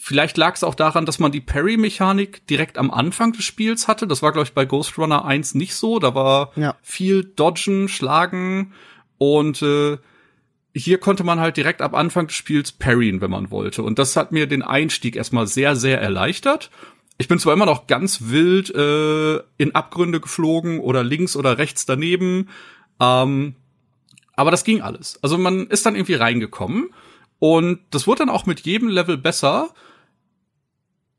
Vielleicht 0.00 0.36
lag 0.36 0.54
es 0.54 0.62
auch 0.62 0.76
daran, 0.76 1.06
dass 1.06 1.18
man 1.18 1.32
die 1.32 1.40
Parry-Mechanik 1.40 2.46
direkt 2.46 2.78
am 2.78 2.90
Anfang 2.92 3.32
des 3.32 3.44
Spiels 3.44 3.88
hatte. 3.88 4.06
Das 4.06 4.22
war, 4.22 4.30
glaube 4.32 4.46
ich, 4.46 4.54
bei 4.54 4.64
Ghost 4.64 4.96
Runner 4.96 5.24
1 5.24 5.54
nicht 5.56 5.74
so. 5.74 5.98
Da 5.98 6.14
war 6.14 6.52
Ja. 6.54 6.76
viel 6.82 7.24
Dodgen, 7.24 7.88
Schlagen 7.88 8.72
und 9.18 9.60
äh, 9.62 9.98
hier 10.72 10.98
konnte 10.98 11.24
man 11.24 11.40
halt 11.40 11.56
direkt 11.56 11.82
ab 11.82 11.94
Anfang 11.94 12.28
des 12.28 12.36
Spiels 12.36 12.70
parryen, 12.70 13.20
wenn 13.20 13.30
man 13.32 13.50
wollte. 13.50 13.82
Und 13.82 13.98
das 13.98 14.14
hat 14.14 14.30
mir 14.30 14.46
den 14.46 14.62
Einstieg 14.62 15.16
erstmal 15.16 15.48
sehr, 15.48 15.74
sehr 15.74 16.00
erleichtert. 16.00 16.70
Ich 17.18 17.26
bin 17.26 17.40
zwar 17.40 17.52
immer 17.52 17.66
noch 17.66 17.88
ganz 17.88 18.20
wild 18.28 18.72
äh, 18.72 19.38
in 19.56 19.74
Abgründe 19.74 20.20
geflogen 20.20 20.78
oder 20.78 21.02
links 21.02 21.34
oder 21.34 21.58
rechts 21.58 21.84
daneben, 21.84 22.48
ähm, 23.00 23.56
aber 24.36 24.52
das 24.52 24.62
ging 24.62 24.80
alles. 24.82 25.18
Also 25.22 25.36
man 25.36 25.66
ist 25.66 25.84
dann 25.84 25.96
irgendwie 25.96 26.14
reingekommen 26.14 26.90
und 27.40 27.80
das 27.90 28.06
wurde 28.06 28.20
dann 28.20 28.30
auch 28.30 28.46
mit 28.46 28.60
jedem 28.60 28.88
Level 28.88 29.18
besser. 29.18 29.70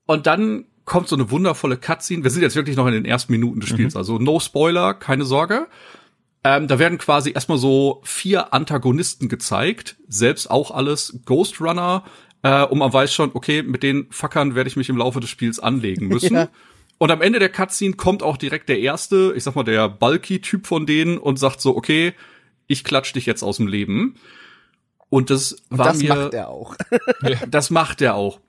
Und 0.09 0.25
dann 0.25 0.65
kommt 0.85 1.07
so 1.07 1.15
eine 1.15 1.29
wundervolle 1.29 1.77
Cutscene. 1.77 2.23
Wir 2.23 2.31
sind 2.31 2.41
jetzt 2.41 2.55
wirklich 2.55 2.75
noch 2.75 2.87
in 2.87 2.93
den 2.93 3.05
ersten 3.05 3.31
Minuten 3.31 3.59
des 3.59 3.69
Spiels, 3.69 3.95
also 3.95 4.17
no 4.17 4.39
Spoiler, 4.39 4.95
keine 4.95 5.23
Sorge. 5.23 5.67
Ähm, 6.43 6.67
da 6.67 6.79
werden 6.79 6.97
quasi 6.97 7.31
erstmal 7.31 7.59
so 7.59 8.01
vier 8.03 8.51
Antagonisten 8.51 9.29
gezeigt, 9.29 9.97
selbst 10.07 10.49
auch 10.49 10.71
alles 10.71 11.19
Ghost 11.25 11.61
Runner, 11.61 12.05
äh, 12.41 12.65
und 12.65 12.79
man 12.79 12.91
weiß 12.91 13.13
schon, 13.13 13.29
okay, 13.35 13.61
mit 13.61 13.83
den 13.83 14.07
Fuckern 14.09 14.55
werde 14.55 14.67
ich 14.67 14.77
mich 14.77 14.89
im 14.89 14.97
Laufe 14.97 15.19
des 15.19 15.29
Spiels 15.29 15.59
anlegen 15.59 16.07
müssen. 16.09 16.33
Ja. 16.33 16.49
Und 16.97 17.11
am 17.11 17.21
Ende 17.21 17.37
der 17.37 17.49
Cutscene 17.49 17.93
kommt 17.93 18.23
auch 18.23 18.37
direkt 18.37 18.67
der 18.67 18.79
erste, 18.79 19.33
ich 19.35 19.43
sag 19.43 19.55
mal, 19.55 19.61
der 19.61 19.89
Bulky-Typ 19.89 20.65
von 20.65 20.87
denen 20.87 21.19
und 21.19 21.37
sagt 21.37 21.61
so, 21.61 21.77
okay, 21.77 22.13
ich 22.65 22.83
klatsch 22.83 23.13
dich 23.13 23.27
jetzt 23.27 23.43
aus 23.43 23.57
dem 23.57 23.67
Leben. 23.67 24.15
Und 25.09 25.29
das 25.29 25.51
Und 25.69 25.77
war 25.77 25.85
das 25.85 26.01
mir, 26.01 26.15
macht 26.15 26.33
er 26.33 26.49
auch. 26.49 26.75
das 27.47 27.69
macht 27.69 28.01
er 28.01 28.15
auch. 28.15 28.39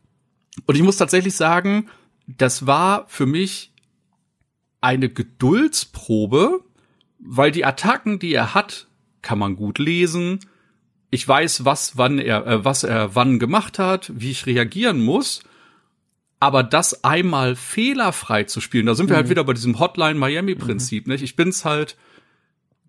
Und 0.66 0.74
ich 0.74 0.82
muss 0.82 0.96
tatsächlich 0.96 1.34
sagen, 1.34 1.88
das 2.26 2.66
war 2.66 3.06
für 3.08 3.26
mich 3.26 3.72
eine 4.80 5.08
Geduldsprobe, 5.08 6.64
weil 7.18 7.50
die 7.50 7.64
Attacken, 7.64 8.18
die 8.18 8.32
er 8.32 8.54
hat, 8.54 8.88
kann 9.22 9.38
man 9.38 9.56
gut 9.56 9.78
lesen. 9.78 10.40
Ich 11.10 11.26
weiß, 11.26 11.64
was 11.64 11.96
wann 11.96 12.18
er 12.18 12.46
äh, 12.46 12.64
was 12.64 12.84
er 12.84 13.14
wann 13.14 13.38
gemacht 13.38 13.78
hat, 13.78 14.10
wie 14.14 14.30
ich 14.30 14.46
reagieren 14.46 15.00
muss. 15.00 15.42
Aber 16.38 16.62
das 16.62 17.04
einmal 17.04 17.54
fehlerfrei 17.54 18.44
zu 18.44 18.62
spielen, 18.62 18.86
da 18.86 18.94
sind 18.94 19.10
wir 19.10 19.16
halt 19.16 19.28
wieder 19.28 19.44
bei 19.44 19.52
diesem 19.52 19.78
Hotline 19.78 20.18
Miami 20.18 20.54
Prinzip, 20.54 21.06
nicht? 21.06 21.22
Ich 21.22 21.36
bin's 21.36 21.66
halt 21.66 21.98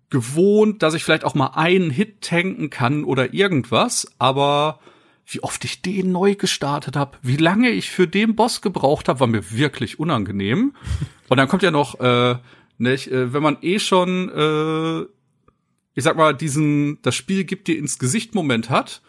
gewohnt, 0.08 0.82
dass 0.82 0.94
ich 0.94 1.04
vielleicht 1.04 1.24
auch 1.24 1.34
mal 1.34 1.52
einen 1.54 1.90
Hit 1.90 2.22
tanken 2.22 2.70
kann 2.70 3.04
oder 3.04 3.34
irgendwas, 3.34 4.10
aber 4.18 4.78
wie 5.26 5.42
oft 5.42 5.64
ich 5.64 5.82
den 5.82 6.12
neu 6.12 6.34
gestartet 6.34 6.96
habe, 6.96 7.18
wie 7.22 7.36
lange 7.36 7.70
ich 7.70 7.90
für 7.90 8.06
den 8.06 8.34
Boss 8.34 8.60
gebraucht 8.60 9.08
habe, 9.08 9.20
war 9.20 9.26
mir 9.26 9.50
wirklich 9.52 9.98
unangenehm. 9.98 10.74
Und 11.28 11.36
dann 11.36 11.48
kommt 11.48 11.62
ja 11.62 11.70
noch, 11.70 11.98
äh, 12.00 12.36
nicht, 12.78 13.08
äh, 13.08 13.32
wenn 13.32 13.42
man 13.42 13.58
eh 13.62 13.78
schon, 13.78 14.28
äh, 14.28 15.06
ich 15.94 16.04
sag 16.04 16.16
mal, 16.16 16.34
diesen, 16.34 17.00
das 17.02 17.14
Spiel 17.14 17.44
gibt 17.44 17.68
dir 17.68 17.78
ins 17.78 17.98
Gesicht 17.98 18.34
Moment 18.34 18.70
hat. 18.70 19.02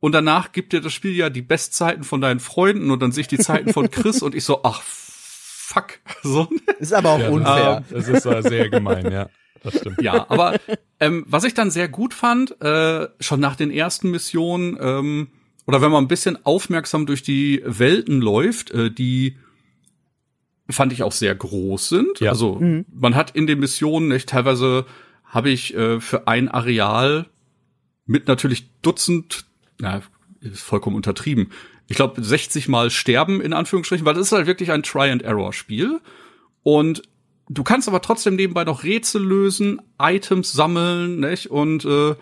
Und 0.00 0.12
danach 0.12 0.52
gibt 0.52 0.72
dir 0.72 0.80
das 0.80 0.92
Spiel 0.92 1.12
ja 1.12 1.28
die 1.28 1.42
Bestzeiten 1.42 2.04
von 2.04 2.20
deinen 2.20 2.38
Freunden 2.38 2.90
und 2.92 3.02
dann 3.02 3.10
sehe 3.10 3.22
ich 3.22 3.28
die 3.28 3.38
Zeiten 3.38 3.72
von 3.72 3.90
Chris 3.90 4.22
und 4.22 4.34
ich 4.34 4.44
so, 4.44 4.62
ach, 4.62 4.82
fuck. 4.82 5.98
So, 6.22 6.48
Ist 6.78 6.94
aber 6.94 7.10
auch 7.10 7.18
Ja, 7.18 7.30
unfair. 7.30 7.84
Das 7.90 8.08
ist 8.08 8.22
sehr 8.48 8.70
gemein, 8.70 9.10
ja. 9.10 9.28
Das 9.62 9.76
stimmt. 9.76 10.00
Ja, 10.00 10.30
aber 10.30 10.58
ähm, 11.00 11.24
was 11.26 11.44
ich 11.44 11.54
dann 11.54 11.70
sehr 11.70 11.88
gut 11.88 12.14
fand, 12.14 12.60
äh, 12.60 13.08
schon 13.18 13.40
nach 13.40 13.56
den 13.56 13.70
ersten 13.72 14.10
Missionen, 14.10 14.78
ähm, 14.80 15.28
oder 15.68 15.82
wenn 15.82 15.90
man 15.90 16.02
ein 16.02 16.08
bisschen 16.08 16.46
aufmerksam 16.46 17.04
durch 17.04 17.22
die 17.22 17.62
Welten 17.62 18.22
läuft, 18.22 18.70
äh, 18.70 18.90
die 18.90 19.36
fand 20.70 20.94
ich 20.94 21.02
auch 21.02 21.12
sehr 21.12 21.34
groß 21.34 21.90
sind. 21.90 22.20
Ja. 22.20 22.30
Also 22.30 22.58
man 22.90 23.14
hat 23.14 23.32
in 23.32 23.46
den 23.46 23.60
Missionen 23.60 24.08
nicht 24.08 24.30
teilweise 24.30 24.86
habe 25.26 25.50
ich 25.50 25.74
äh, 25.74 26.00
für 26.00 26.26
ein 26.26 26.48
Areal 26.48 27.26
mit 28.06 28.28
natürlich 28.28 28.70
Dutzend, 28.80 29.44
na, 29.78 30.00
ist 30.40 30.62
vollkommen 30.62 30.96
untertrieben. 30.96 31.50
Ich 31.86 31.96
glaube 31.96 32.24
60 32.24 32.68
Mal 32.68 32.88
sterben 32.88 33.42
in 33.42 33.52
Anführungsstrichen, 33.52 34.06
weil 34.06 34.14
das 34.14 34.28
ist 34.28 34.32
halt 34.32 34.46
wirklich 34.46 34.72
ein 34.72 34.82
Try 34.82 35.10
and 35.10 35.22
Error 35.22 35.52
Spiel 35.52 36.00
und 36.62 37.02
du 37.50 37.62
kannst 37.62 37.88
aber 37.88 38.00
trotzdem 38.00 38.36
nebenbei 38.36 38.64
noch 38.64 38.84
Rätsel 38.84 39.22
lösen, 39.22 39.82
Items 40.00 40.50
sammeln, 40.50 41.20
nicht? 41.20 41.50
Und 41.50 41.84
äh, 41.84 42.14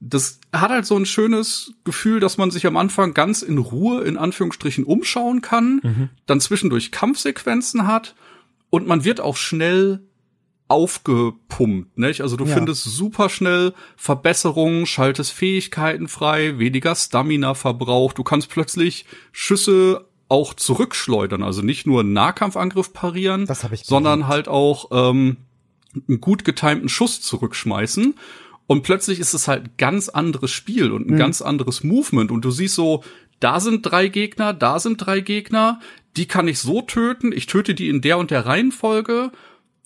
das 0.00 0.40
hat 0.52 0.70
halt 0.70 0.86
so 0.86 0.96
ein 0.96 1.06
schönes 1.06 1.72
Gefühl, 1.84 2.20
dass 2.20 2.38
man 2.38 2.50
sich 2.50 2.66
am 2.66 2.76
Anfang 2.76 3.14
ganz 3.14 3.42
in 3.42 3.58
Ruhe 3.58 4.02
in 4.02 4.16
Anführungsstrichen 4.16 4.84
umschauen 4.84 5.40
kann, 5.42 6.10
dann 6.26 6.40
zwischendurch 6.40 6.92
Kampfsequenzen 6.92 7.86
hat 7.86 8.14
und 8.70 8.86
man 8.86 9.04
wird 9.04 9.20
auch 9.20 9.36
schnell 9.36 10.00
aufgepumpt, 10.68 11.98
nicht? 11.98 12.20
Also 12.20 12.36
du 12.36 12.44
Ja. 12.44 12.54
findest 12.54 12.84
super 12.84 13.28
schnell 13.28 13.72
Verbesserungen, 13.96 14.86
schaltest 14.86 15.32
Fähigkeiten 15.32 16.08
frei, 16.08 16.58
weniger 16.58 16.94
Stamina 16.94 17.54
verbraucht, 17.54 18.18
du 18.18 18.22
kannst 18.22 18.48
plötzlich 18.50 19.06
Schüsse 19.32 20.04
auch 20.28 20.52
zurückschleudern, 20.54 21.42
also 21.42 21.62
nicht 21.62 21.86
nur 21.86 22.00
einen 22.00 22.12
Nahkampfangriff 22.12 22.92
parieren, 22.92 23.46
Das 23.46 23.64
hab 23.64 23.72
ich 23.72 23.84
sondern 23.84 24.28
halt 24.28 24.46
auch 24.46 24.90
ähm, 24.92 25.38
einen 26.06 26.20
gut 26.20 26.44
getimten 26.44 26.88
Schuss 26.90 27.22
zurückschmeißen. 27.22 28.14
Und 28.68 28.82
plötzlich 28.82 29.18
ist 29.18 29.34
es 29.34 29.48
halt 29.48 29.64
ein 29.64 29.70
ganz 29.78 30.08
anderes 30.08 30.52
Spiel 30.52 30.92
und 30.92 31.10
ein 31.10 31.16
ganz 31.16 31.42
anderes 31.42 31.82
Movement. 31.82 32.30
Und 32.30 32.44
du 32.44 32.50
siehst 32.50 32.74
so, 32.76 33.02
da 33.40 33.58
sind 33.60 33.82
drei 33.82 34.08
Gegner, 34.08 34.52
da 34.52 34.78
sind 34.78 34.98
drei 34.98 35.20
Gegner, 35.20 35.80
die 36.16 36.26
kann 36.26 36.46
ich 36.46 36.58
so 36.58 36.82
töten, 36.82 37.32
ich 37.32 37.46
töte 37.46 37.74
die 37.74 37.88
in 37.88 38.02
der 38.02 38.18
und 38.18 38.30
der 38.30 38.44
Reihenfolge. 38.46 39.32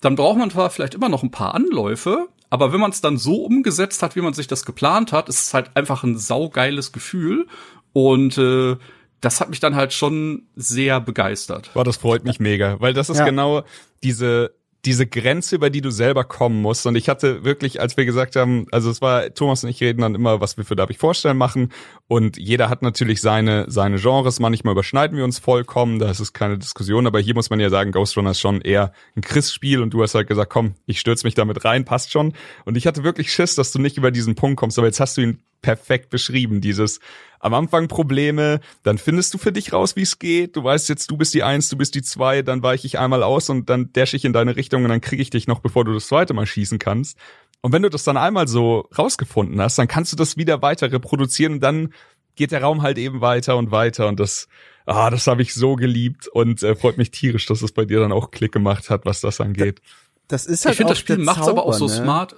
Dann 0.01 0.15
braucht 0.15 0.37
man 0.37 0.51
zwar 0.51 0.69
vielleicht 0.69 0.95
immer 0.95 1.07
noch 1.07 1.23
ein 1.23 1.31
paar 1.31 1.55
Anläufe, 1.55 2.27
aber 2.49 2.73
wenn 2.73 2.81
man 2.81 2.91
es 2.91 2.99
dann 2.99 3.17
so 3.17 3.45
umgesetzt 3.45 4.03
hat, 4.03 4.17
wie 4.17 4.21
man 4.21 4.33
sich 4.33 4.47
das 4.47 4.65
geplant 4.65 5.13
hat, 5.13 5.29
ist 5.29 5.39
es 5.39 5.53
halt 5.53 5.71
einfach 5.75 6.03
ein 6.03 6.17
saugeiles 6.17 6.91
Gefühl. 6.91 7.47
Und 7.93 8.37
äh, 8.37 8.75
das 9.21 9.39
hat 9.39 9.49
mich 9.49 9.61
dann 9.61 9.75
halt 9.75 9.93
schon 9.93 10.47
sehr 10.57 10.99
begeistert. 10.99 11.71
Boah, 11.73 11.85
das 11.85 11.95
freut 11.97 12.25
mich 12.25 12.41
mega, 12.41 12.81
weil 12.81 12.93
das 12.93 13.09
ist 13.09 13.19
Ja. 13.19 13.25
genau 13.25 13.63
diese 14.03 14.53
diese 14.85 15.07
Grenze, 15.07 15.55
über 15.55 15.69
die 15.69 15.79
du 15.79 15.91
selber 15.91 16.25
kommen 16.25 16.61
musst. 16.61 16.85
Und 16.85 16.95
ich 16.95 17.07
hatte 17.07 17.45
wirklich, 17.45 17.79
als 17.79 17.95
wir 17.95 18.03
gesagt 18.05 18.35
haben, 18.35 18.65
also 18.71 18.89
es 18.89 19.01
war, 19.01 19.33
Thomas 19.33 19.63
und 19.63 19.69
ich 19.69 19.79
reden 19.79 20.01
dann 20.01 20.13
immer, 20.13 20.41
was 20.41 20.57
wir 20.57 20.65
für 20.65 20.75
Darf 20.75 20.89
ich 20.89 20.97
vorstellen 20.97 21.37
machen. 21.37 21.71
Und 22.07 22.37
jeder 22.37 22.69
hat 22.69 22.81
natürlich 22.81 23.21
seine, 23.21 23.65
seine 23.69 23.97
Genres. 23.97 24.41
Manchmal 24.41 24.73
überschneiden 24.73 25.17
wir 25.17 25.23
uns 25.23 25.39
vollkommen, 25.39 25.99
da 25.99 26.11
ist 26.11 26.19
es 26.19 26.33
keine 26.33 26.57
Diskussion. 26.57 27.07
Aber 27.07 27.21
hier 27.21 27.33
muss 27.33 27.49
man 27.49 27.61
ja 27.61 27.69
sagen, 27.69 27.91
Ghost 27.91 28.17
Runner 28.17 28.31
ist 28.31 28.41
schon 28.41 28.59
eher 28.59 28.91
ein 29.15 29.21
Chris-Spiel. 29.21 29.81
Und 29.81 29.93
du 29.93 30.03
hast 30.03 30.15
halt 30.15 30.27
gesagt, 30.27 30.51
komm, 30.51 30.75
ich 30.85 30.99
stürze 30.99 31.25
mich 31.25 31.35
damit 31.35 31.63
rein, 31.63 31.85
passt 31.85 32.11
schon. 32.11 32.33
Und 32.65 32.75
ich 32.75 32.85
hatte 32.85 33.05
wirklich 33.05 33.31
Schiss, 33.31 33.55
dass 33.55 33.71
du 33.71 33.79
nicht 33.79 33.97
über 33.97 34.11
diesen 34.11 34.35
Punkt 34.35 34.57
kommst. 34.57 34.77
Aber 34.77 34.87
jetzt 34.87 34.99
hast 34.99 35.15
du 35.15 35.21
ihn 35.21 35.39
perfekt 35.61 36.09
beschrieben. 36.09 36.59
Dieses 36.59 36.99
am 37.43 37.53
Anfang 37.53 37.89
Probleme, 37.89 38.61
dann 38.83 38.97
findest 38.97 39.33
du 39.33 39.37
für 39.37 39.51
dich 39.51 39.73
raus, 39.73 39.97
wie 39.97 40.01
es 40.03 40.17
geht. 40.17 40.55
Du 40.55 40.63
weißt 40.63 40.87
jetzt, 40.87 41.11
du 41.11 41.17
bist 41.17 41.33
die 41.33 41.43
Eins, 41.43 41.67
du 41.67 41.75
bist 41.75 41.93
die 41.93 42.01
Zwei, 42.01 42.41
dann 42.41 42.63
weiche 42.63 42.87
ich 42.87 42.99
einmal 42.99 43.21
aus 43.21 43.49
und 43.49 43.69
dann 43.69 43.91
dash 43.91 44.13
ich 44.13 44.23
in 44.23 44.31
deine 44.31 44.55
Richtung 44.55 44.83
und 44.83 44.89
dann 44.89 45.01
kriege 45.01 45.21
ich 45.21 45.29
dich 45.29 45.45
noch, 45.45 45.59
bevor 45.59 45.83
du 45.83 45.93
das 45.93 46.07
zweite 46.07 46.33
Mal 46.33 46.45
schießen 46.45 46.79
kannst. 46.79 47.17
Und 47.59 47.73
wenn 47.73 47.81
du 47.81 47.89
das 47.89 48.05
dann 48.05 48.15
einmal 48.15 48.47
so 48.47 48.87
rausgefunden 48.97 49.59
hast, 49.61 49.77
dann 49.77 49.89
kannst 49.89 50.13
du 50.13 50.15
das 50.15 50.37
wieder 50.37 50.61
weiter 50.61 50.89
reproduzieren 50.89 51.55
und 51.55 51.59
dann 51.59 51.93
geht 52.35 52.53
der 52.53 52.61
Raum 52.61 52.81
halt 52.81 52.97
eben 52.97 53.19
weiter 53.19 53.57
und 53.57 53.71
weiter 53.71 54.07
und 54.07 54.21
das, 54.21 54.47
ah, 54.85 55.09
das 55.09 55.27
habe 55.27 55.41
ich 55.41 55.53
so 55.53 55.75
geliebt 55.75 56.29
und 56.29 56.63
äh, 56.63 56.75
freut 56.75 56.97
mich 56.97 57.11
tierisch, 57.11 57.45
dass 57.45 57.61
es 57.61 57.73
bei 57.73 57.83
dir 57.83 57.99
dann 57.99 58.13
auch 58.13 58.31
Klick 58.31 58.53
gemacht 58.53 58.89
hat, 58.89 59.05
was 59.05 59.19
das 59.19 59.41
angeht. 59.41 59.81
Das 60.29 60.45
ist 60.45 60.63
halt 60.63 60.73
ich 60.73 60.77
finde, 60.77 60.91
das 60.93 60.99
Spiel 60.99 61.17
der 61.17 61.25
macht's 61.25 61.47
aber 61.49 61.65
auch 61.65 61.73
so 61.73 61.87
ne? 61.87 61.91
smart. 61.91 62.35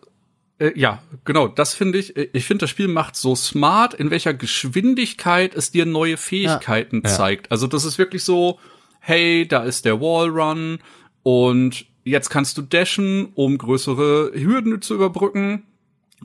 Äh, 0.59 0.71
ja, 0.79 1.01
genau, 1.25 1.47
das 1.47 1.73
finde 1.73 1.97
ich. 1.97 2.15
äh, 2.15 2.29
Ich 2.33 2.45
finde, 2.45 2.63
das 2.63 2.69
Spiel 2.69 2.87
macht 2.87 3.15
so 3.15 3.35
smart, 3.35 3.93
in 3.93 4.09
welcher 4.11 4.33
Geschwindigkeit 4.33 5.53
es 5.55 5.71
dir 5.71 5.85
neue 5.85 6.17
Fähigkeiten 6.17 7.01
Ja. 7.03 7.09
zeigt. 7.09 7.51
Also 7.51 7.67
das 7.67 7.85
ist 7.85 7.97
wirklich 7.97 8.23
so, 8.23 8.59
hey, 8.99 9.47
da 9.47 9.63
ist 9.63 9.85
der 9.85 9.99
Wallrun 9.99 10.79
und 11.23 11.85
jetzt 12.03 12.29
kannst 12.29 12.57
du 12.57 12.61
dashen, 12.61 13.29
um 13.35 13.57
größere 13.57 14.31
Hürden 14.33 14.81
zu 14.81 14.95
überbrücken. 14.95 15.63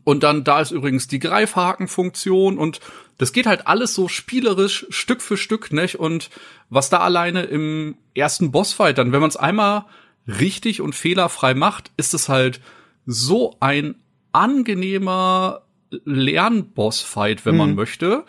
Und 0.04 0.22
dann, 0.22 0.44
da 0.44 0.60
ist 0.60 0.70
übrigens 0.70 1.08
die 1.08 1.18
Greifhakenfunktion 1.18 2.58
und 2.58 2.80
das 3.18 3.32
geht 3.32 3.46
halt 3.46 3.66
alles 3.66 3.94
so 3.94 4.08
spielerisch 4.08 4.87
Stück 4.90 5.20
für 5.20 5.37
Stück, 5.37 5.72
nicht? 5.72 5.96
Und 5.96 6.30
was 6.70 6.88
da 6.90 6.99
alleine 6.99 7.42
im 7.42 7.96
ersten 8.14 8.50
Bossfight 8.52 8.96
dann, 8.99 9.12
wenn 9.12 9.20
man 9.20 9.28
es 9.28 9.37
einmal 9.37 9.84
richtig 10.26 10.80
und 10.80 10.94
fehlerfrei 10.94 11.54
macht, 11.54 11.90
ist 11.96 12.14
es 12.14 12.28
halt 12.28 12.60
so 13.04 13.56
ein 13.60 13.96
angenehmer 14.32 15.62
Lernbossfight, 16.04 17.44
wenn 17.46 17.56
man 17.56 17.70
Mhm. 17.70 17.76
möchte. 17.76 18.25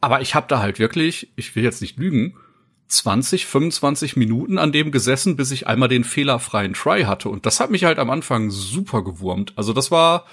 Aber 0.00 0.20
ich 0.20 0.34
habe 0.34 0.46
da 0.48 0.60
halt 0.60 0.78
wirklich, 0.78 1.32
ich 1.36 1.54
will 1.56 1.64
jetzt 1.64 1.80
nicht 1.80 1.98
lügen, 1.98 2.36
20, 2.88 3.46
25 3.46 4.16
Minuten 4.16 4.58
an 4.58 4.70
dem 4.70 4.92
gesessen, 4.92 5.34
bis 5.36 5.50
ich 5.50 5.66
einmal 5.66 5.88
den 5.88 6.04
fehlerfreien 6.04 6.74
Try 6.74 7.02
hatte. 7.04 7.28
Und 7.28 7.44
das 7.46 7.58
hat 7.58 7.70
mich 7.70 7.84
halt 7.84 7.98
am 7.98 8.10
Anfang 8.10 8.50
super 8.50 9.02
gewurmt. 9.02 9.52
Also 9.56 9.72
das 9.72 9.90
war 9.90 10.24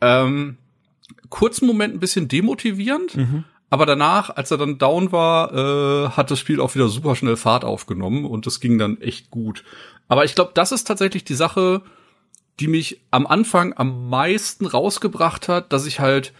ähm, 0.00 0.58
kurzen 1.28 1.66
Moment 1.66 1.94
ein 1.94 2.00
bisschen 2.00 2.28
demotivierend, 2.28 3.16
Mhm. 3.16 3.44
aber 3.70 3.86
danach, 3.86 4.30
als 4.30 4.50
er 4.50 4.58
dann 4.58 4.78
down 4.78 5.10
war, 5.12 5.52
äh, 5.54 6.08
hat 6.10 6.30
das 6.30 6.38
Spiel 6.38 6.60
auch 6.60 6.74
wieder 6.74 6.88
super 6.88 7.16
schnell 7.16 7.36
Fahrt 7.36 7.64
aufgenommen 7.64 8.24
und 8.26 8.46
das 8.46 8.60
ging 8.60 8.78
dann 8.78 9.00
echt 9.00 9.30
gut. 9.30 9.64
Aber 10.08 10.24
ich 10.24 10.34
glaube, 10.34 10.50
das 10.54 10.72
ist 10.72 10.84
tatsächlich 10.86 11.24
die 11.24 11.34
Sache, 11.34 11.82
die 12.60 12.68
mich 12.68 13.00
am 13.10 13.26
Anfang 13.26 13.72
am 13.76 14.08
meisten 14.08 14.66
rausgebracht 14.66 15.48
hat, 15.48 15.72
dass 15.72 15.86
ich 15.86 16.00
halt 16.00 16.32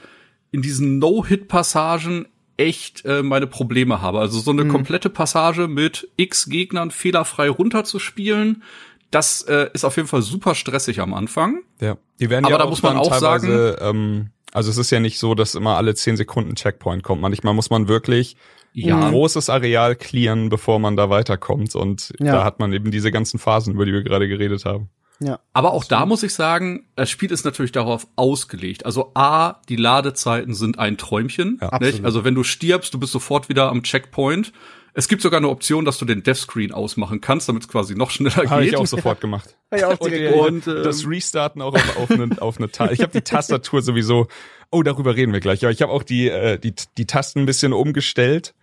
in 0.50 0.62
diesen 0.62 0.98
No-Hit-Passagen 0.98 2.26
echt 2.58 3.04
äh, 3.04 3.22
meine 3.22 3.46
Probleme 3.46 4.02
habe. 4.02 4.20
Also 4.20 4.38
so 4.38 4.50
eine 4.50 4.66
komplette 4.68 5.08
Passage 5.10 5.68
mit 5.68 6.08
x 6.16 6.46
Gegnern 6.48 6.90
fehlerfrei 6.90 7.48
runterzuspielen, 7.48 8.62
das 9.10 9.42
äh, 9.42 9.68
ist 9.72 9.84
auf 9.84 9.96
jeden 9.96 10.08
Fall 10.08 10.22
super 10.22 10.54
stressig 10.54 11.00
am 11.00 11.12
Anfang. 11.14 11.62
Ja. 11.80 11.96
Die 12.20 12.30
werden 12.30 12.44
Aber 12.44 12.52
ja 12.52 12.58
da 12.58 12.64
auch 12.64 12.70
muss 12.70 12.82
man 12.82 12.96
auch 12.96 13.08
teilweise, 13.08 13.78
ähm, 13.80 14.30
also 14.52 14.70
es 14.70 14.78
ist 14.78 14.90
ja 14.90 15.00
nicht 15.00 15.18
so, 15.18 15.34
dass 15.34 15.54
immer 15.54 15.76
alle 15.76 15.94
10 15.94 16.16
Sekunden 16.16 16.54
Checkpoint 16.54 17.02
kommt. 17.02 17.20
Manchmal 17.22 17.54
muss 17.54 17.70
man 17.70 17.88
wirklich 17.88 18.36
Ja. 18.74 18.98
ein 19.06 19.10
großes 19.12 19.50
Areal 19.50 19.96
clearen, 19.96 20.48
bevor 20.48 20.78
man 20.78 20.96
da 20.96 21.10
weiterkommt. 21.10 21.74
Und 21.74 22.12
Ja. 22.20 22.32
da 22.32 22.44
hat 22.44 22.58
man 22.58 22.72
eben 22.72 22.90
diese 22.90 23.10
ganzen 23.10 23.38
Phasen, 23.38 23.74
über 23.74 23.84
die 23.86 23.92
wir 23.92 24.02
gerade 24.02 24.28
geredet 24.28 24.64
haben. 24.64 24.88
Ja. 25.26 25.40
Aber 25.52 25.72
auch 25.72 25.84
da 25.84 26.06
muss 26.06 26.22
ich 26.22 26.34
sagen, 26.34 26.86
das 26.96 27.10
Spiel 27.10 27.30
ist 27.30 27.44
natürlich 27.44 27.72
darauf 27.72 28.06
ausgelegt. 28.16 28.86
Also 28.86 29.12
A, 29.14 29.60
die 29.68 29.76
Ladezeiten 29.76 30.54
sind 30.54 30.78
ein 30.78 30.96
Träumchen. 30.98 31.58
Ja. 31.60 31.68
Also 32.02 32.24
wenn 32.24 32.34
du 32.34 32.42
stirbst, 32.44 32.92
du 32.94 32.98
bist 33.00 33.12
sofort 33.12 33.48
wieder 33.48 33.68
am 33.70 33.82
Checkpoint. 33.82 34.52
Es 34.94 35.08
gibt 35.08 35.22
sogar 35.22 35.38
eine 35.38 35.48
Option, 35.48 35.86
dass 35.86 35.96
du 35.96 36.04
den 36.04 36.22
Death 36.22 36.36
Screen 36.36 36.70
ausmachen 36.70 37.22
kannst, 37.22 37.48
damit 37.48 37.62
es 37.62 37.68
quasi 37.68 37.94
noch 37.94 38.10
schneller 38.10 38.36
Habe 38.50 38.62
geht. 38.62 38.72
ich 38.72 38.76
auch 38.76 38.86
sofort 38.86 39.22
gemacht. 39.22 39.56
Hab 39.70 39.78
ich 39.78 39.84
auch 39.86 39.98
Und, 40.00 40.66
Und, 40.66 40.66
ähm, 40.66 40.82
das 40.84 41.06
Restarten 41.06 41.62
auch 41.62 41.74
auf, 41.74 41.96
auf 41.96 42.10
eine, 42.10 42.42
auf 42.42 42.58
eine 42.58 42.70
Ta 42.70 42.90
Ich 42.90 43.00
habe 43.00 43.12
die 43.12 43.22
Tastatur 43.22 43.80
sowieso. 43.80 44.28
Oh, 44.70 44.82
darüber 44.82 45.16
reden 45.16 45.32
wir 45.32 45.40
gleich. 45.40 45.64
Aber 45.64 45.72
ich 45.72 45.80
habe 45.80 45.92
auch 45.92 46.02
die, 46.02 46.28
äh, 46.28 46.58
die, 46.58 46.74
die 46.98 47.06
Tasten 47.06 47.40
ein 47.40 47.46
bisschen 47.46 47.72
umgestellt. 47.72 48.54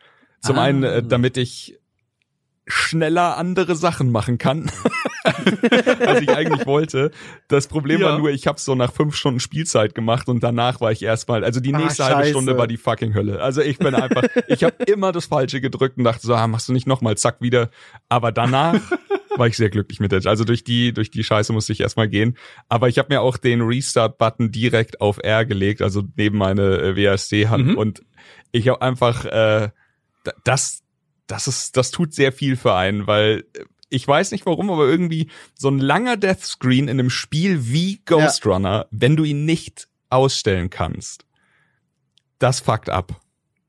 Zum 0.42 0.58
Ah. 0.58 0.64
einen, 0.64 0.84
äh, 0.84 1.02
damit 1.02 1.36
ich 1.38 1.79
schneller 2.70 3.36
andere 3.38 3.76
Sachen 3.76 4.12
machen 4.12 4.38
kann, 4.38 4.72
was 5.24 6.22
ich 6.22 6.30
eigentlich 6.30 6.66
wollte. 6.66 7.12
Das 7.48 7.68
Problem 7.68 8.02
Ja. 8.02 8.08
war 8.12 8.18
nur, 8.20 8.30
ich 8.30 8.48
habe 8.48 8.60
so 8.60 8.76
nach 8.76 8.94
fünf 8.94 9.16
Stunden 9.16 9.40
Spielzeit 9.40 9.96
gemacht 9.96 10.28
und 10.30 10.42
danach 10.44 10.80
war 10.82 10.92
ich 10.92 11.04
erstmal, 11.04 11.44
also 11.44 11.60
die 11.60 11.74
nächste 11.74 12.06
halbe 12.06 12.20
scheiße. 12.20 12.30
Stunde 12.32 12.58
war 12.58 12.68
die 12.68 12.78
fucking 12.78 13.14
Hölle. 13.14 13.42
Also 13.42 13.62
ich 13.62 13.78
bin 13.80 13.96
einfach, 13.96 14.24
ich 14.48 14.64
habe 14.64 14.76
immer 14.86 15.12
das 15.12 15.26
Falsche 15.26 15.62
gedrückt 15.62 15.98
und 15.98 16.04
dachte 16.04 16.26
so, 16.26 16.34
ah, 16.36 16.48
machst 16.48 16.70
du 16.70 16.74
nicht 16.74 16.88
nochmal, 16.88 17.18
zack, 17.18 17.42
wieder. 17.42 17.70
Aber 18.08 18.32
danach 18.32 18.76
war 19.36 19.48
ich 19.48 19.58
sehr 19.58 19.70
glücklich 19.70 20.00
mit 20.00 20.12
der. 20.12 20.26
Also 20.26 20.44
durch 20.44 20.64
die, 20.64 20.94
durch 20.94 21.12
die 21.12 21.24
Scheiße 21.24 21.54
musste 21.54 21.74
ich 21.74 21.82
erstmal 21.82 22.08
gehen. 22.08 22.38
Aber 22.68 22.88
ich 22.88 22.98
habe 23.00 23.14
mir 23.14 23.22
auch 23.22 23.38
den 23.38 23.62
Restart-Button 23.62 24.52
direkt 24.52 25.02
auf 25.02 25.20
R 25.24 25.46
gelegt, 25.46 25.82
also 25.82 26.04
neben 26.16 26.38
meine 26.38 26.78
äh, 26.78 26.96
WASD-Hand. 26.96 27.68
Mhm. 27.68 27.78
Und 27.78 28.04
ich 28.52 28.68
habe 28.68 28.82
einfach, 28.82 29.26
äh, 29.26 29.70
das, 30.44 30.84
das 31.30 31.48
ist, 31.48 31.78
das 31.78 31.92
tut 31.92 32.14
sehr 32.14 32.32
viel 32.34 32.56
für 32.56 32.76
einen, 32.76 33.08
weil 33.08 33.46
äh, 33.54 33.64
ich 33.90 34.08
weiß 34.08 34.32
nicht 34.32 34.46
warum, 34.46 34.70
aber 34.70 34.88
irgendwie 34.88 35.30
so 35.56 35.70
ein 35.70 35.80
langer 35.80 36.18
Death 36.18 36.42
Screen 36.42 36.88
in 36.88 37.00
einem 37.00 37.10
Spiel 37.10 37.72
wie 37.72 38.02
Ghost 38.06 38.46
Runner, 38.46 38.88
wenn 38.92 39.16
du 39.16 39.24
ihn 39.24 39.46
nicht 39.46 39.88
ausstellen 40.10 40.70
kannst, 40.70 41.26
das 42.38 42.60
fuckt 42.60 42.90
ab. 42.90 43.20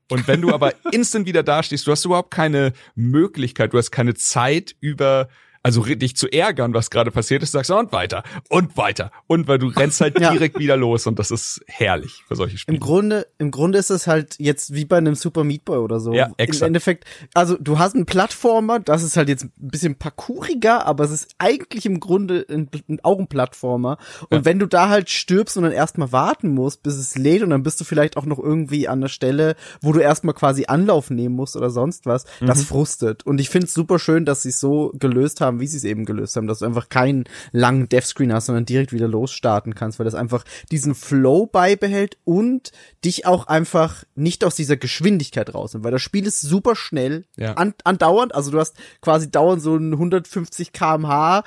Und 0.09 0.27
wenn 0.27 0.41
du 0.41 0.53
aber 0.53 0.73
instant 0.91 1.25
wieder 1.25 1.41
dastehst, 1.41 1.87
du 1.87 1.91
hast 1.91 2.05
überhaupt 2.05 2.31
keine 2.31 2.73
Möglichkeit, 2.95 3.73
du 3.73 3.77
hast 3.77 3.91
keine 3.91 4.13
Zeit 4.13 4.75
über, 4.79 5.29
also 5.63 5.83
dich 5.83 6.15
zu 6.15 6.27
ärgern, 6.31 6.73
was 6.73 6.89
gerade 6.89 7.11
passiert 7.11 7.43
ist, 7.43 7.51
sagst 7.51 7.69
du 7.69 7.75
und 7.77 7.91
weiter 7.91 8.23
und 8.49 8.77
weiter 8.77 9.11
und 9.27 9.47
weil 9.47 9.59
du 9.59 9.67
rennst 9.67 10.01
halt 10.01 10.19
Ja. 10.21 10.31
direkt 10.31 10.57
wieder 10.59 10.77
los 10.77 11.07
und 11.07 11.19
das 11.19 11.31
ist 11.31 11.61
herrlich 11.67 12.23
für 12.27 12.35
solche 12.35 12.57
Spiele. 12.57 12.77
Im 12.77 12.81
Grunde, 12.83 13.27
im 13.37 13.51
Grunde 13.51 13.77
ist 13.77 13.89
es 13.89 14.07
halt 14.07 14.35
jetzt 14.39 14.73
wie 14.73 14.85
bei 14.85 14.97
einem 14.97 15.15
Super 15.15 15.43
Meat 15.43 15.65
Boy 15.65 15.77
oder 15.77 15.99
so. 15.99 16.13
Ja, 16.13 16.25
Im 16.27 16.33
exakt. 16.37 16.67
Endeffekt, 16.67 17.05
also 17.33 17.57
du 17.59 17.79
hast 17.79 17.95
einen 17.95 18.05
Plattformer, 18.05 18.79
das 18.79 19.03
ist 19.03 19.17
halt 19.17 19.29
jetzt 19.29 19.43
ein 19.45 19.51
bisschen 19.57 19.95
parkouriger, 19.95 20.85
aber 20.85 21.03
es 21.03 21.11
ist 21.11 21.35
eigentlich 21.37 21.85
im 21.85 21.99
Grunde 21.99 22.45
ein, 22.49 22.69
ein, 22.87 22.99
auch 23.03 23.19
ein 23.19 23.27
Plattformer. 23.27 23.97
Und 24.29 24.37
Ja. 24.39 24.45
wenn 24.45 24.59
du 24.59 24.67
da 24.67 24.89
halt 24.89 25.09
stirbst 25.09 25.57
und 25.57 25.63
dann 25.63 25.71
erstmal 25.71 26.11
warten 26.11 26.49
musst, 26.53 26.83
bis 26.83 26.95
es 26.95 27.17
lädt 27.17 27.43
und 27.43 27.49
dann 27.51 27.63
bist 27.63 27.79
du 27.79 27.83
vielleicht 27.83 28.17
auch 28.17 28.25
noch 28.25 28.39
irgendwie 28.39 28.87
an 28.87 29.01
der 29.01 29.07
Stelle, 29.09 29.55
wo 29.81 29.91
du 29.91 29.99
erstmal 29.99 30.33
quasi 30.35 30.65
Anlauf 30.67 31.09
nehmen 31.09 31.35
musst 31.35 31.55
oder 31.55 31.69
sonst 31.69 32.05
was, 32.05 32.25
Mhm. 32.39 32.47
das 32.47 32.63
frustet. 32.63 33.25
Und 33.25 33.39
ich 33.39 33.49
finde 33.49 33.67
es 33.67 33.73
super 33.73 33.99
schön, 33.99 34.25
dass 34.25 34.43
sie 34.43 34.49
es 34.49 34.59
so 34.59 34.91
gelöst 34.95 35.41
haben, 35.41 35.50
wie 35.59 35.67
sie 35.67 35.77
es 35.77 35.83
eben 35.83 36.05
gelöst 36.05 36.35
haben, 36.35 36.47
dass 36.47 36.59
du 36.59 36.65
einfach 36.65 36.89
keinen 36.89 37.25
langen 37.51 37.89
Deathscreen 37.89 38.33
hast, 38.33 38.45
sondern 38.47 38.65
direkt 38.65 38.93
wieder 38.93 39.07
losstarten 39.07 39.75
kannst, 39.75 39.99
weil 39.99 40.05
das 40.05 40.15
einfach 40.15 40.43
diesen 40.71 40.95
Flow 40.95 41.45
beibehält 41.45 42.17
und 42.23 42.71
dich 43.03 43.25
auch 43.25 43.47
einfach 43.47 44.03
nicht 44.15 44.43
aus 44.45 44.55
dieser 44.55 44.77
Geschwindigkeit 44.77 45.53
rausnimmt, 45.53 45.83
weil 45.83 45.91
das 45.91 46.01
Spiel 46.01 46.25
ist 46.25 46.41
super 46.41 46.75
schnell, 46.75 47.25
Ja. 47.37 47.53
an, 47.53 47.73
andauernd, 47.83 48.33
also 48.33 48.51
du 48.51 48.59
hast 48.59 48.75
quasi 49.01 49.29
dauernd 49.29 49.61
so 49.61 49.73
einen 49.75 49.93
150 49.93 50.71
kmh 50.73 51.43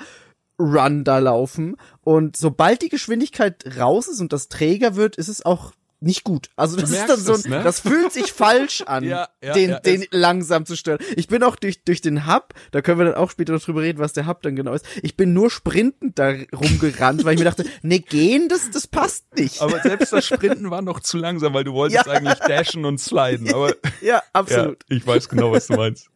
Run 0.57 1.03
da 1.03 1.19
laufen 1.19 1.75
und 2.01 2.37
sobald 2.37 2.81
die 2.81 2.87
Geschwindigkeit 2.89 3.65
raus 3.77 4.07
ist 4.07 4.21
und 4.21 4.31
das 4.31 4.47
träger 4.47 4.95
wird, 4.95 5.17
ist 5.17 5.27
es 5.27 5.45
auch 5.45 5.73
nicht 6.05 6.23
gut. 6.23 6.49
Also 6.55 6.77
das 6.77 6.91
ist 6.91 7.09
dann 7.09 7.19
so, 7.19 7.33
ein, 7.33 7.39
es, 7.39 7.45
ne? 7.47 7.61
das 7.63 7.79
fühlt 7.79 8.13
sich 8.13 8.31
falsch 8.31 8.81
an, 8.85 9.03
Ja, 9.03 9.29
ja, 9.43 9.53
den, 9.53 9.69
ja, 9.71 9.79
den 9.79 10.05
langsam 10.11 10.65
zu 10.65 10.75
stören. 10.75 10.99
Ich 11.15 11.27
bin 11.27 11.43
auch 11.43 11.55
durch, 11.55 11.83
durch 11.83 12.01
den 12.01 12.27
Hub, 12.27 12.53
da 12.71 12.81
können 12.81 12.99
wir 12.99 13.05
dann 13.05 13.15
auch 13.15 13.31
später 13.31 13.53
noch 13.53 13.61
drüber 13.61 13.81
reden, 13.81 13.99
was 13.99 14.13
der 14.13 14.27
Hub 14.27 14.41
dann 14.41 14.55
genau 14.55 14.73
ist. 14.73 14.85
Ich 15.01 15.17
bin 15.17 15.33
nur 15.33 15.49
sprintend 15.49 16.17
da 16.19 16.33
rumgerannt, 16.53 17.25
weil 17.25 17.33
ich 17.33 17.39
mir 17.39 17.45
dachte, 17.45 17.65
ne, 17.81 17.99
gehen, 17.99 18.47
das, 18.49 18.69
das 18.71 18.87
passt 18.87 19.25
nicht. 19.35 19.61
Aber 19.61 19.81
selbst 19.81 20.13
das 20.13 20.25
Sprinten 20.27 20.69
war 20.69 20.81
noch 20.81 20.99
zu 20.99 21.17
langsam, 21.17 21.53
weil 21.53 21.63
du 21.63 21.73
wolltest 21.73 22.07
eigentlich 22.07 22.39
dashen 22.39 22.85
und 22.85 22.99
sliden. 22.99 23.53
Aber 23.53 23.73
ja, 24.01 24.21
absolut. 24.33 24.83
Ich 24.89 25.05
weiß 25.05 25.29
genau, 25.29 25.51
was 25.51 25.67
du 25.67 25.75
meinst. 25.75 26.09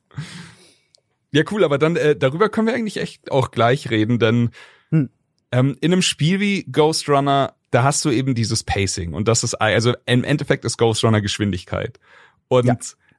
Ja, 1.32 1.44
cool, 1.52 1.64
aber 1.64 1.78
dann 1.78 1.96
äh, 1.96 2.16
darüber 2.16 2.50
können 2.50 2.68
wir 2.68 2.74
eigentlich 2.74 2.98
echt 2.98 3.32
auch 3.32 3.52
gleich 3.52 3.90
reden, 3.90 4.20
denn 4.20 4.50
Hm. 4.92 5.10
ähm, 5.52 5.78
in 5.82 5.94
einem 5.94 6.02
Spiel 6.02 6.40
wie 6.40 6.64
Ghost 6.64 7.08
Runner, 7.08 7.54
da 7.72 7.84
hast 7.84 8.04
du 8.06 8.10
eben 8.10 8.36
dieses 8.36 8.64
Pacing 8.64 9.14
und 9.14 9.28
das 9.28 9.44
ist 9.44 9.56
also 9.56 9.94
im 10.06 10.24
Endeffekt 10.24 10.66
ist 10.66 10.78
Ghost 10.78 11.04
Runner 11.04 11.22
Geschwindigkeit. 11.22 12.00
Und 12.48 12.66
Ja. 12.66 12.78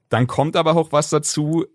dann 0.08 0.26
kommt 0.26 0.56
aber 0.56 0.76
auch 0.76 0.92
was 0.92 1.10
dazu, 1.10 1.66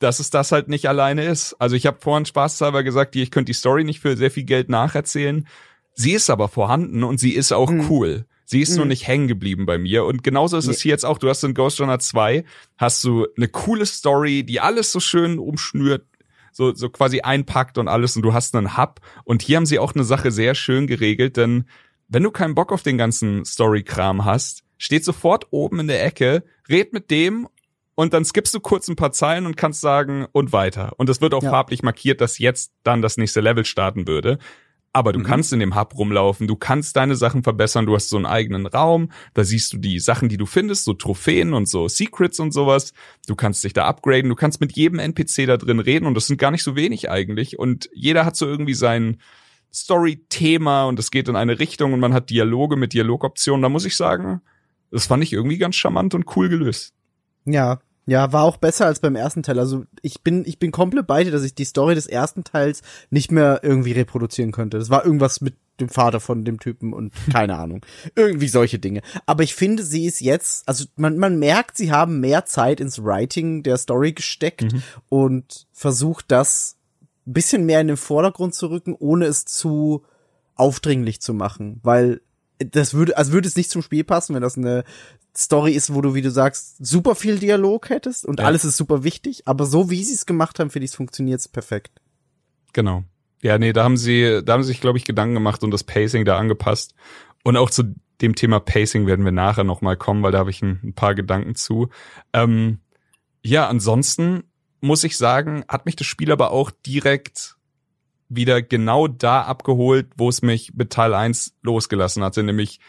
dass 0.00 0.18
es 0.18 0.30
das 0.30 0.50
halt 0.52 0.68
nicht 0.68 0.88
alleine 0.88 1.24
ist. 1.24 1.54
Also 1.60 1.76
ich 1.76 1.86
habe 1.86 1.98
vorhin 2.00 2.26
spaßhalber 2.26 2.82
gesagt, 2.82 3.14
die- 3.14 3.22
ich 3.22 3.30
könnte 3.30 3.50
die 3.50 3.54
Story 3.54 3.84
nicht 3.84 4.00
für 4.00 4.16
sehr 4.16 4.30
viel 4.30 4.44
Geld 4.44 4.68
nacherzählen. 4.68 5.46
Sie 5.94 6.12
ist 6.12 6.28
aber 6.30 6.48
vorhanden 6.48 7.04
und 7.04 7.20
sie 7.20 7.32
ist 7.34 7.52
auch 7.52 7.70
Mhm. 7.70 7.88
cool. 7.88 8.26
Sie 8.46 8.60
ist 8.60 8.74
nur 8.76 8.84
Mhm. 8.84 8.88
nicht 8.90 9.06
hängen 9.06 9.28
geblieben 9.28 9.64
bei 9.64 9.78
mir. 9.78 10.04
Und 10.04 10.22
genauso 10.24 10.56
ist 10.58 10.66
es 10.66 10.78
Nee. 10.78 10.82
hier 10.82 10.90
jetzt 10.90 11.06
auch. 11.06 11.18
Du 11.18 11.28
hast 11.28 11.44
in 11.44 11.54
Ghost 11.54 11.80
Runner 11.80 11.98
2, 12.00 12.44
hast 12.76 13.02
du 13.04 13.26
eine 13.36 13.48
coole 13.48 13.86
Story, 13.86 14.42
die 14.44 14.60
alles 14.60 14.90
so 14.92 14.98
schön 15.00 15.38
umschnürt, 15.38 16.04
so, 16.52 16.74
so 16.74 16.88
quasi 16.90 17.20
einpackt 17.20 17.78
und 17.78 17.86
alles 17.88 18.16
und 18.16 18.22
du 18.22 18.34
hast 18.34 18.54
einen 18.56 18.76
Hub. 18.76 19.00
Und 19.24 19.42
hier 19.42 19.56
haben 19.56 19.66
sie 19.66 19.78
auch 19.78 19.94
eine 19.94 20.04
Sache 20.04 20.30
sehr 20.32 20.54
schön 20.56 20.86
geregelt, 20.88 21.36
denn 21.36 21.64
wenn 22.08 22.22
du 22.22 22.30
keinen 22.30 22.54
Bock 22.54 22.72
auf 22.72 22.82
den 22.82 22.98
ganzen 22.98 23.44
Story-Kram 23.44 24.24
hast, 24.24 24.62
steht 24.78 25.04
sofort 25.04 25.46
oben 25.50 25.80
in 25.80 25.88
der 25.88 26.04
Ecke, 26.04 26.44
red 26.68 26.92
mit 26.92 27.10
dem 27.10 27.48
und 27.94 28.12
dann 28.12 28.24
skippst 28.24 28.54
du 28.54 28.60
kurz 28.60 28.88
ein 28.88 28.96
paar 28.96 29.12
Zeilen 29.12 29.46
und 29.46 29.56
kannst 29.56 29.80
sagen 29.80 30.26
und 30.32 30.52
weiter. 30.52 30.92
Und 30.96 31.08
es 31.08 31.20
wird 31.20 31.32
auch 31.34 31.42
Ja. 31.42 31.50
farblich 31.50 31.82
markiert, 31.82 32.20
dass 32.20 32.38
jetzt 32.38 32.72
dann 32.82 33.02
das 33.02 33.16
nächste 33.16 33.40
Level 33.40 33.64
starten 33.64 34.06
würde. 34.06 34.38
Aber 34.96 35.12
du 35.12 35.18
Mhm. 35.18 35.24
kannst 35.24 35.52
in 35.52 35.58
dem 35.58 35.74
Hub 35.74 35.96
rumlaufen, 35.98 36.46
du 36.46 36.54
kannst 36.54 36.94
deine 36.96 37.16
Sachen 37.16 37.42
verbessern, 37.42 37.84
du 37.86 37.96
hast 37.96 38.08
so 38.10 38.16
einen 38.16 38.26
eigenen 38.26 38.66
Raum, 38.66 39.10
da 39.32 39.42
siehst 39.42 39.72
du 39.72 39.78
die 39.78 39.98
Sachen, 39.98 40.28
die 40.28 40.36
du 40.36 40.46
findest, 40.46 40.84
so 40.84 40.92
Trophäen 40.92 41.52
und 41.52 41.68
so 41.68 41.88
Secrets 41.88 42.38
und 42.38 42.52
sowas. 42.52 42.92
Du 43.26 43.34
kannst 43.34 43.64
dich 43.64 43.72
da 43.72 43.86
upgraden, 43.86 44.28
du 44.28 44.36
kannst 44.36 44.60
mit 44.60 44.76
jedem 44.76 45.00
NPC 45.00 45.46
da 45.46 45.56
drin 45.56 45.80
reden 45.80 46.06
und 46.06 46.14
das 46.14 46.28
sind 46.28 46.38
gar 46.38 46.52
nicht 46.52 46.62
so 46.62 46.76
wenig 46.76 47.10
eigentlich. 47.10 47.58
Und 47.58 47.88
jeder 47.92 48.24
hat 48.24 48.36
so 48.36 48.46
irgendwie 48.46 48.74
sein 48.74 49.18
Story-Thema 49.74 50.84
und 50.84 50.98
es 50.98 51.10
geht 51.10 51.28
in 51.28 51.36
eine 51.36 51.58
Richtung 51.58 51.92
und 51.92 52.00
man 52.00 52.14
hat 52.14 52.30
Dialoge 52.30 52.76
mit 52.76 52.92
Dialogoptionen. 52.92 53.62
Da 53.62 53.68
muss 53.68 53.84
ich 53.84 53.96
sagen, 53.96 54.40
das 54.90 55.06
fand 55.06 55.22
ich 55.24 55.32
irgendwie 55.32 55.58
ganz 55.58 55.74
charmant 55.76 56.14
und 56.14 56.36
cool 56.36 56.48
gelöst. 56.48 56.94
Ja, 57.44 57.80
ja, 58.06 58.32
war 58.32 58.44
auch 58.44 58.58
besser 58.58 58.86
als 58.86 59.00
beim 59.00 59.16
ersten 59.16 59.42
Teil. 59.42 59.58
Also 59.58 59.84
ich 60.02 60.22
bin, 60.22 60.44
ich 60.46 60.58
bin 60.58 60.70
komplett 60.70 61.06
bei 61.06 61.24
dir, 61.24 61.30
dass 61.30 61.42
ich 61.42 61.54
die 61.54 61.64
Story 61.64 61.94
des 61.94 62.06
ersten 62.06 62.44
Teils 62.44 62.82
nicht 63.10 63.32
mehr 63.32 63.60
irgendwie 63.62 63.92
reproduzieren 63.92 64.52
könnte. 64.52 64.78
Das 64.78 64.90
war 64.90 65.04
irgendwas 65.04 65.40
mit 65.40 65.54
dem 65.80 65.88
Vater 65.88 66.20
von 66.20 66.44
dem 66.44 66.60
Typen 66.60 66.92
und 66.92 67.12
keine 67.32 67.56
Ahnung. 67.56 67.84
Irgendwie 68.14 68.46
solche 68.46 68.78
Dinge. 68.78 69.00
Aber 69.26 69.42
ich 69.42 69.54
finde, 69.54 69.82
sie 69.82 70.06
ist 70.06 70.20
jetzt, 70.20 70.68
also 70.68 70.84
man, 70.96 71.18
man 71.18 71.38
merkt, 71.38 71.76
sie 71.76 71.90
haben 71.90 72.20
mehr 72.20 72.44
Zeit 72.44 72.78
ins 72.78 73.02
Writing 73.02 73.64
der 73.64 73.76
Story 73.76 74.12
gesteckt 74.12 74.66
und 75.08 75.66
versucht 75.72 76.26
das 76.28 76.76
bisschen 77.32 77.64
mehr 77.66 77.80
in 77.80 77.88
den 77.88 77.96
Vordergrund 77.96 78.54
zu 78.54 78.68
rücken, 78.68 78.94
ohne 78.98 79.26
es 79.26 79.44
zu 79.44 80.04
aufdringlich 80.54 81.20
zu 81.20 81.34
machen. 81.34 81.80
Weil 81.82 82.20
das 82.58 82.94
würde, 82.94 83.16
also 83.16 83.32
würde 83.32 83.48
es 83.48 83.56
nicht 83.56 83.70
zum 83.70 83.82
Spiel 83.82 84.04
passen, 84.04 84.34
wenn 84.34 84.42
das 84.42 84.56
eine 84.56 84.84
Story 85.36 85.72
ist, 85.72 85.92
wo 85.92 86.00
du, 86.00 86.14
wie 86.14 86.22
du 86.22 86.30
sagst, 86.30 86.76
super 86.84 87.14
viel 87.14 87.38
Dialog 87.38 87.90
hättest 87.90 88.24
und 88.24 88.38
Ja. 88.40 88.46
alles 88.46 88.64
ist 88.64 88.76
super 88.76 89.02
wichtig. 89.02 89.42
Aber 89.46 89.66
so 89.66 89.90
wie 89.90 90.04
sie 90.04 90.14
es 90.14 90.26
gemacht 90.26 90.58
haben, 90.60 90.70
finde 90.70 90.84
ich, 90.84 90.92
es 90.92 90.96
funktioniert 90.96 91.50
perfekt. 91.52 92.00
Genau. 92.72 93.04
Ja, 93.42 93.58
nee, 93.58 93.72
da 93.72 93.84
haben 93.84 93.96
sie, 93.96 94.42
da 94.44 94.52
haben 94.54 94.62
sie 94.62 94.68
sich, 94.68 94.80
glaube 94.80 94.96
ich, 94.98 95.04
Gedanken 95.04 95.34
gemacht 95.34 95.62
und 95.64 95.70
das 95.70 95.84
Pacing 95.84 96.24
da 96.24 96.38
angepasst. 96.38 96.94
Und 97.42 97.56
auch 97.56 97.68
zu 97.70 97.94
dem 98.20 98.36
Thema 98.36 98.60
Pacing 98.60 99.06
werden 99.06 99.24
wir 99.24 99.32
nachher 99.32 99.64
nochmal 99.64 99.96
kommen, 99.96 100.22
weil 100.22 100.32
da 100.32 100.38
habe 100.38 100.50
ich 100.50 100.62
ein, 100.62 100.80
ein 100.82 100.94
paar 100.94 101.14
Gedanken 101.14 101.56
zu. 101.56 101.88
Ähm, 102.32 102.78
ja, 103.42 103.68
ansonsten 103.68 104.44
muss 104.84 105.02
ich 105.02 105.16
sagen, 105.16 105.64
hat 105.66 105.86
mich 105.86 105.96
das 105.96 106.06
Spiel 106.06 106.30
aber 106.30 106.50
auch 106.50 106.70
direkt 106.70 107.56
wieder 108.28 108.62
genau 108.62 109.08
da 109.08 109.42
abgeholt, 109.42 110.08
wo 110.16 110.28
es 110.28 110.42
mich 110.42 110.74
mit 110.74 110.90
Teil 110.90 111.14
1 111.14 111.54
losgelassen 111.62 112.22
hatte, 112.22 112.42
nämlich 112.42 112.80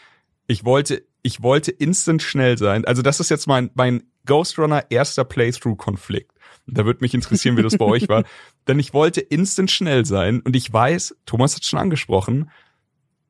ich 0.46 0.64
wollte, 0.64 1.04
ich 1.22 1.42
wollte 1.42 1.70
instant 1.70 2.22
schnell 2.22 2.58
sein. 2.58 2.84
Also 2.84 3.02
das 3.02 3.18
ist 3.18 3.30
jetzt 3.30 3.46
mein, 3.46 3.70
mein 3.74 4.04
Ghost 4.26 4.58
Runner 4.58 4.84
erster 4.90 5.24
Playthrough-Konflikt. 5.24 6.32
Da 6.66 6.84
würde 6.84 7.00
mich 7.00 7.14
interessieren, 7.14 7.56
wie 7.56 7.62
das 7.62 7.78
bei 7.78 7.84
euch 7.86 8.08
war. 8.08 8.24
Denn 8.68 8.78
ich 8.78 8.92
wollte 8.92 9.20
instant 9.20 9.70
schnell 9.70 10.04
sein 10.04 10.40
und 10.40 10.54
ich 10.54 10.72
weiß, 10.72 11.16
Thomas 11.24 11.56
hat 11.56 11.64
schon 11.64 11.78
angesprochen, 11.78 12.50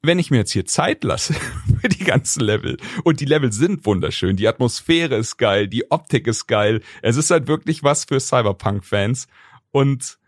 wenn 0.06 0.18
ich 0.18 0.30
mir 0.30 0.38
jetzt 0.38 0.52
hier 0.52 0.64
Zeit 0.64 1.04
lasse 1.04 1.34
für 1.80 1.88
die 1.88 2.04
ganzen 2.04 2.40
Level 2.40 2.76
und 3.04 3.20
die 3.20 3.24
Level 3.24 3.52
sind 3.52 3.84
wunderschön, 3.86 4.36
die 4.36 4.48
Atmosphäre 4.48 5.16
ist 5.16 5.36
geil, 5.36 5.68
die 5.68 5.90
Optik 5.90 6.26
ist 6.26 6.46
geil, 6.46 6.82
es 7.02 7.16
ist 7.16 7.30
halt 7.30 7.48
wirklich 7.48 7.82
was 7.82 8.04
für 8.04 8.20
Cyberpunk-Fans 8.20 9.26
und 9.70 10.18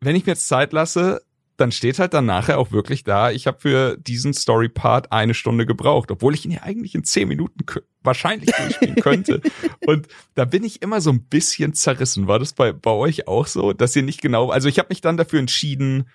wenn 0.00 0.16
ich 0.16 0.24
mir 0.24 0.32
jetzt 0.32 0.48
Zeit 0.48 0.72
lasse, 0.72 1.20
dann 1.60 1.72
steht 1.72 1.98
halt 1.98 2.14
dann 2.14 2.24
nachher 2.24 2.58
auch 2.58 2.72
wirklich 2.72 3.04
da, 3.04 3.30
ich 3.30 3.46
habe 3.46 3.60
für 3.60 3.98
diesen 3.98 4.32
Story-Part 4.32 5.12
eine 5.12 5.34
Stunde 5.34 5.66
gebraucht, 5.66 6.10
obwohl 6.10 6.34
ich 6.34 6.46
ihn 6.46 6.52
ja 6.52 6.62
eigentlich 6.62 6.94
in 6.94 7.04
zehn 7.04 7.28
Minuten 7.28 7.66
wahrscheinlich 8.02 8.50
durchspielen 8.50 8.96
könnte. 9.02 9.42
Und 9.84 10.08
da 10.34 10.46
bin 10.46 10.64
ich 10.64 10.80
immer 10.80 11.02
so 11.02 11.10
ein 11.10 11.24
bisschen 11.24 11.74
zerrissen. 11.74 12.26
War 12.26 12.38
das 12.38 12.54
bei, 12.54 12.72
bei 12.72 12.92
euch 12.92 13.28
auch 13.28 13.46
so, 13.46 13.74
dass 13.74 13.94
ihr 13.94 14.02
nicht 14.02 14.22
genau, 14.22 14.48
also 14.48 14.68
ich 14.68 14.78
habe 14.78 14.88
mich 14.88 15.02
dann 15.02 15.18
dafür 15.18 15.38
entschieden, 15.38 16.08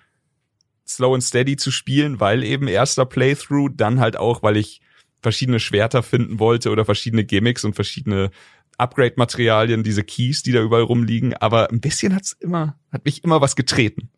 Slow 0.86 1.14
and 1.14 1.22
Steady 1.22 1.56
zu 1.56 1.70
spielen, 1.70 2.20
weil 2.20 2.44
eben 2.44 2.68
erster 2.68 3.04
Playthrough, 3.04 3.70
dann 3.74 4.00
halt 4.00 4.16
auch, 4.16 4.42
weil 4.42 4.56
ich 4.56 4.80
verschiedene 5.20 5.60
Schwerter 5.60 6.02
finden 6.02 6.38
wollte 6.38 6.70
oder 6.70 6.84
verschiedene 6.84 7.24
Gimmicks 7.24 7.64
und 7.64 7.74
verschiedene 7.74 8.30
Upgrade-Materialien, 8.78 9.82
diese 9.82 10.04
Keys, 10.04 10.42
die 10.42 10.52
da 10.52 10.60
überall 10.60 10.82
rumliegen. 10.82 11.34
Aber 11.34 11.70
ein 11.70 11.80
bisschen 11.80 12.14
hat's 12.14 12.32
immer, 12.32 12.78
hat 12.92 13.04
mich 13.04 13.24
immer 13.24 13.40
was 13.40 13.56
getreten. 13.56 14.10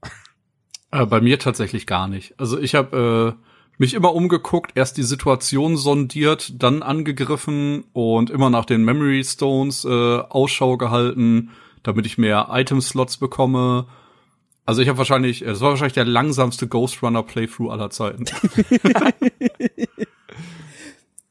Äh, 0.90 1.06
bei 1.06 1.20
mir 1.20 1.38
tatsächlich 1.38 1.86
gar 1.86 2.08
nicht. 2.08 2.34
Also 2.38 2.58
ich 2.58 2.74
habe 2.74 3.36
äh, 3.38 3.44
mich 3.78 3.94
immer 3.94 4.14
umgeguckt, 4.14 4.72
erst 4.74 4.96
die 4.96 5.02
Situation 5.02 5.76
sondiert, 5.76 6.62
dann 6.62 6.82
angegriffen 6.82 7.84
und 7.92 8.30
immer 8.30 8.50
nach 8.50 8.64
den 8.64 8.84
Memory 8.84 9.22
Stones 9.24 9.84
äh, 9.84 9.88
Ausschau 9.88 10.76
gehalten, 10.76 11.50
damit 11.82 12.04
ich 12.06 12.18
mehr 12.18 12.48
Item-Slots 12.50 13.18
bekomme. 13.18 13.86
Also 14.68 14.82
ich 14.82 14.88
habe 14.88 14.98
wahrscheinlich, 14.98 15.40
es 15.40 15.62
war 15.62 15.70
wahrscheinlich 15.70 15.94
der 15.94 16.04
langsamste 16.04 16.68
Ghost 16.68 17.02
Runner 17.02 17.22
Playthrough 17.22 17.70
aller 17.70 17.88
Zeiten. 17.88 18.26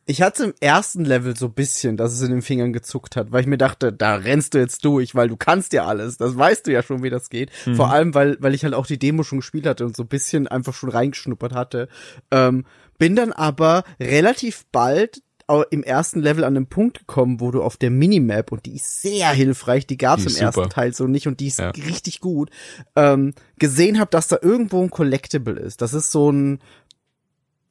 Ich 0.09 0.21
hatte 0.21 0.45
im 0.45 0.53
ersten 0.61 1.03
Level 1.03 1.35
so 1.35 1.49
bisschen, 1.49 1.97
dass 1.97 2.13
es 2.13 2.21
in 2.21 2.31
den 2.31 2.41
Fingern 2.41 2.71
gezuckt 2.71 3.17
hat, 3.17 3.33
weil 3.33 3.41
ich 3.41 3.47
mir 3.47 3.57
dachte, 3.57 3.91
da 3.91 4.15
rennst 4.15 4.53
du 4.53 4.57
jetzt 4.57 4.85
durch, 4.85 5.15
weil 5.15 5.27
du 5.27 5.35
kannst 5.35 5.73
ja 5.73 5.85
alles. 5.85 6.15
Das 6.15 6.37
weißt 6.37 6.65
du 6.65 6.71
ja 6.71 6.81
schon, 6.81 7.03
wie 7.03 7.09
das 7.09 7.29
geht. 7.29 7.51
Vor 7.75 7.91
allem, 7.91 8.13
weil, 8.13 8.37
weil 8.39 8.53
ich 8.53 8.63
halt 8.63 8.73
auch 8.73 8.87
die 8.87 8.97
Demo 8.97 9.23
schon 9.23 9.39
gespielt 9.39 9.65
hatte 9.65 9.85
und 9.85 9.97
so 9.97 10.05
bisschen 10.05 10.47
einfach 10.47 10.73
schon 10.73 10.91
reingeschnuppert 10.91 11.53
hatte. 11.53 11.89
Ähm, 12.31 12.63
bin 12.97 13.17
dann 13.17 13.33
aber 13.33 13.83
relativ 13.99 14.65
bald 14.71 15.23
im 15.69 15.83
ersten 15.83 16.19
Level 16.19 16.43
an 16.43 16.55
den 16.55 16.67
Punkt 16.67 16.99
gekommen, 16.99 17.39
wo 17.39 17.51
du 17.51 17.63
auf 17.63 17.77
der 17.77 17.89
Minimap, 17.89 18.51
und 18.51 18.65
die 18.65 18.75
ist 18.75 19.01
sehr 19.01 19.29
hilfreich, 19.29 19.87
die 19.87 19.97
gab's 19.97 20.23
Die 20.23 20.29
im 20.29 20.35
ist 20.35 20.41
ersten 20.41 20.61
super. 20.63 20.69
Teil 20.73 20.93
so 20.93 21.07
nicht 21.07 21.27
und 21.27 21.39
die 21.39 21.47
ist 21.47 21.59
Ja. 21.59 21.69
richtig 21.69 22.19
gut, 22.19 22.49
ähm, 22.95 23.33
gesehen 23.57 23.99
habe, 23.99 24.11
dass 24.11 24.27
da 24.27 24.37
irgendwo 24.41 24.81
ein 24.81 24.89
Collectible 24.89 25.57
ist. 25.59 25.81
Das 25.81 25.93
ist 25.93 26.11
so 26.11 26.29
ein 26.31 26.59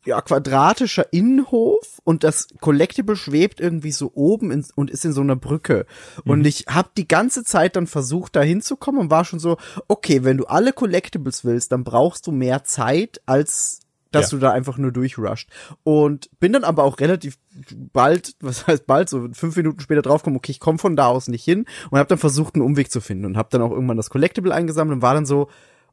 ja, 0.07 0.21
quadratischer 0.21 1.13
Innenhof 1.13 2.01
und 2.05 2.23
das 2.23 2.47
Collectible 2.61 3.17
schwebt 3.17 3.61
irgendwie 3.61 3.91
so 3.91 4.13
oben 4.15 4.53
in, 4.53 4.65
und 4.77 4.89
ist 4.89 5.05
in 5.05 5.13
so 5.13 5.21
einer 5.21 5.35
Brücke. 5.35 5.85
Und 6.25 6.47
ich 6.47 6.67
habe 6.69 6.91
die 6.97 7.09
ganze 7.09 7.43
Zeit 7.43 7.75
dann 7.75 7.89
versucht, 7.89 8.37
da 8.37 8.43
hinzukommen 8.43 9.01
und 9.01 9.11
war 9.11 9.25
schon 9.25 9.41
so, 9.41 9.57
okay, 9.89 10.23
wenn 10.23 10.37
du 10.37 10.45
alle 10.47 10.73
Collectibles 10.73 11.45
willst, 11.45 11.73
dann 11.73 11.83
brauchst 11.83 12.29
du 12.29 12.31
mehr 12.31 12.63
Zeit, 12.63 13.21
als 13.27 13.81
dass 14.13 14.31
Ja. 14.31 14.39
du 14.39 14.41
da 14.43 14.53
einfach 14.53 14.79
nur 14.79 14.93
durchrusht. 14.93 15.49
Und 15.83 16.31
bin 16.41 16.53
dann 16.53 16.65
aber 16.65 16.85
auch 16.85 17.01
relativ 17.01 17.39
bald, 17.75 18.35
was 18.41 18.67
heißt 18.67 18.87
bald, 18.87 19.09
so 19.09 19.29
fünf 19.33 19.57
Minuten 19.57 19.81
später 19.81 20.03
draufgekommen, 20.03 20.37
okay, 20.39 20.53
ich 20.53 20.61
komme 20.61 20.79
von 20.79 20.97
da 20.97 21.07
aus 21.07 21.29
nicht 21.29 21.45
hin 21.45 21.67
und 21.91 21.99
habe 21.99 22.09
dann 22.09 22.19
versucht, 22.19 22.55
einen 22.55 22.65
Umweg 22.65 22.91
zu 22.91 23.01
finden 23.01 23.25
und 23.25 23.37
habe 23.37 23.49
dann 23.51 23.63
auch 23.63 23.71
irgendwann 23.71 23.97
das 23.97 24.11
Collectible 24.11 24.53
eingesammelt 24.55 24.97
und 24.97 25.03
war 25.03 25.15
dann 25.15 25.27
so, 25.27 25.49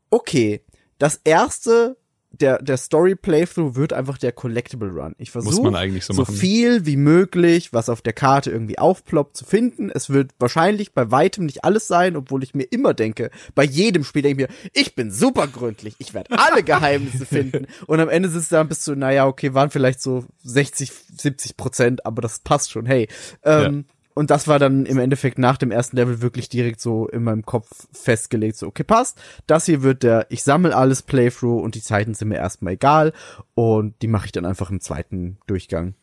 okay, 0.10 0.64
das 1.00 1.20
erste, 1.24 1.98
der, 2.34 2.62
der 2.62 2.78
Story 2.78 3.16
Playthrough 3.16 3.76
wird 3.76 3.94
einfach 3.94 4.18
der 4.18 4.32
Collectible 4.32 4.90
Run. 4.90 5.14
Ich 5.20 5.30
versuche 5.30 5.54
so 5.56 5.62
so 6.10 6.26
viel 6.26 6.86
wie 6.86 6.98
möglich, 6.98 7.74
was 7.74 7.90
auf 7.90 8.02
der 8.02 8.14
Karte 8.14 8.50
irgendwie 8.50 8.80
aufploppt, 8.80 9.38
zu 9.38 9.46
finden. 9.46 9.92
Es 9.94 10.10
wird 10.10 10.32
wahrscheinlich 10.40 10.94
bei 10.94 11.12
weitem 11.12 11.46
nicht 11.46 11.64
alles 11.64 11.88
sein, 11.88 12.16
obwohl 12.16 12.44
ich 12.44 12.56
mir 12.56 12.64
immer 12.64 12.96
denke, 12.96 13.30
bei 13.54 13.64
jedem 13.64 14.04
Spiel 14.04 14.24
denke 14.24 14.44
ich 14.44 14.50
mir, 14.50 14.70
ich 14.74 14.96
bin 14.96 15.12
super 15.12 15.48
gründlich, 15.48 15.96
ich 16.00 16.16
werde 16.16 16.38
alle 16.38 16.64
Geheimnisse 16.64 17.28
finden. 17.28 17.68
Und 17.86 18.00
am 18.00 18.10
Ende 18.10 18.30
sitzt 18.30 18.52
du 18.52 18.56
dann 18.56 18.68
bist 18.68 18.88
du, 18.88 18.96
naja, 18.96 19.28
okay, 19.28 19.54
waren 19.54 19.70
vielleicht 19.70 20.02
so 20.02 20.26
60, 20.44 20.92
70 20.92 21.56
Prozent, 21.56 22.06
aber 22.06 22.22
das 22.24 22.40
passt 22.40 22.72
schon, 22.72 22.88
hey. 22.88 23.08
Ähm, 23.44 23.86
Und 24.14 24.30
das 24.30 24.48
war 24.48 24.60
dann 24.60 24.86
im 24.86 25.00
Endeffekt 25.00 25.40
nach 25.40 25.58
dem 25.58 25.72
ersten 25.72 25.98
Level 25.98 26.22
wirklich 26.22 26.50
direkt 26.50 26.80
so 26.80 27.08
in 27.08 27.24
meinem 27.24 27.46
Kopf 27.46 27.88
festgelegt, 27.92 28.58
so, 28.58 28.68
okay, 28.68 28.84
passt. 28.84 29.20
Das 29.48 29.66
hier 29.66 29.82
wird 29.82 30.04
der, 30.04 30.28
ich 30.30 30.44
sammle 30.44 30.76
alles 30.76 31.02
Playthrough 31.02 31.64
und 31.64 31.76
die 31.76 31.82
Zeiten 31.82 32.14
sind 32.14 32.30
mir 32.30 32.38
erstmal 32.38 32.74
egal. 32.74 33.14
Und 33.56 34.02
die 34.02 34.08
mache 34.08 34.26
ich 34.28 34.32
dann 34.32 34.46
einfach 34.46 34.70
im 34.70 34.82
zweiten 34.82 35.38
Durchgang. 35.48 35.96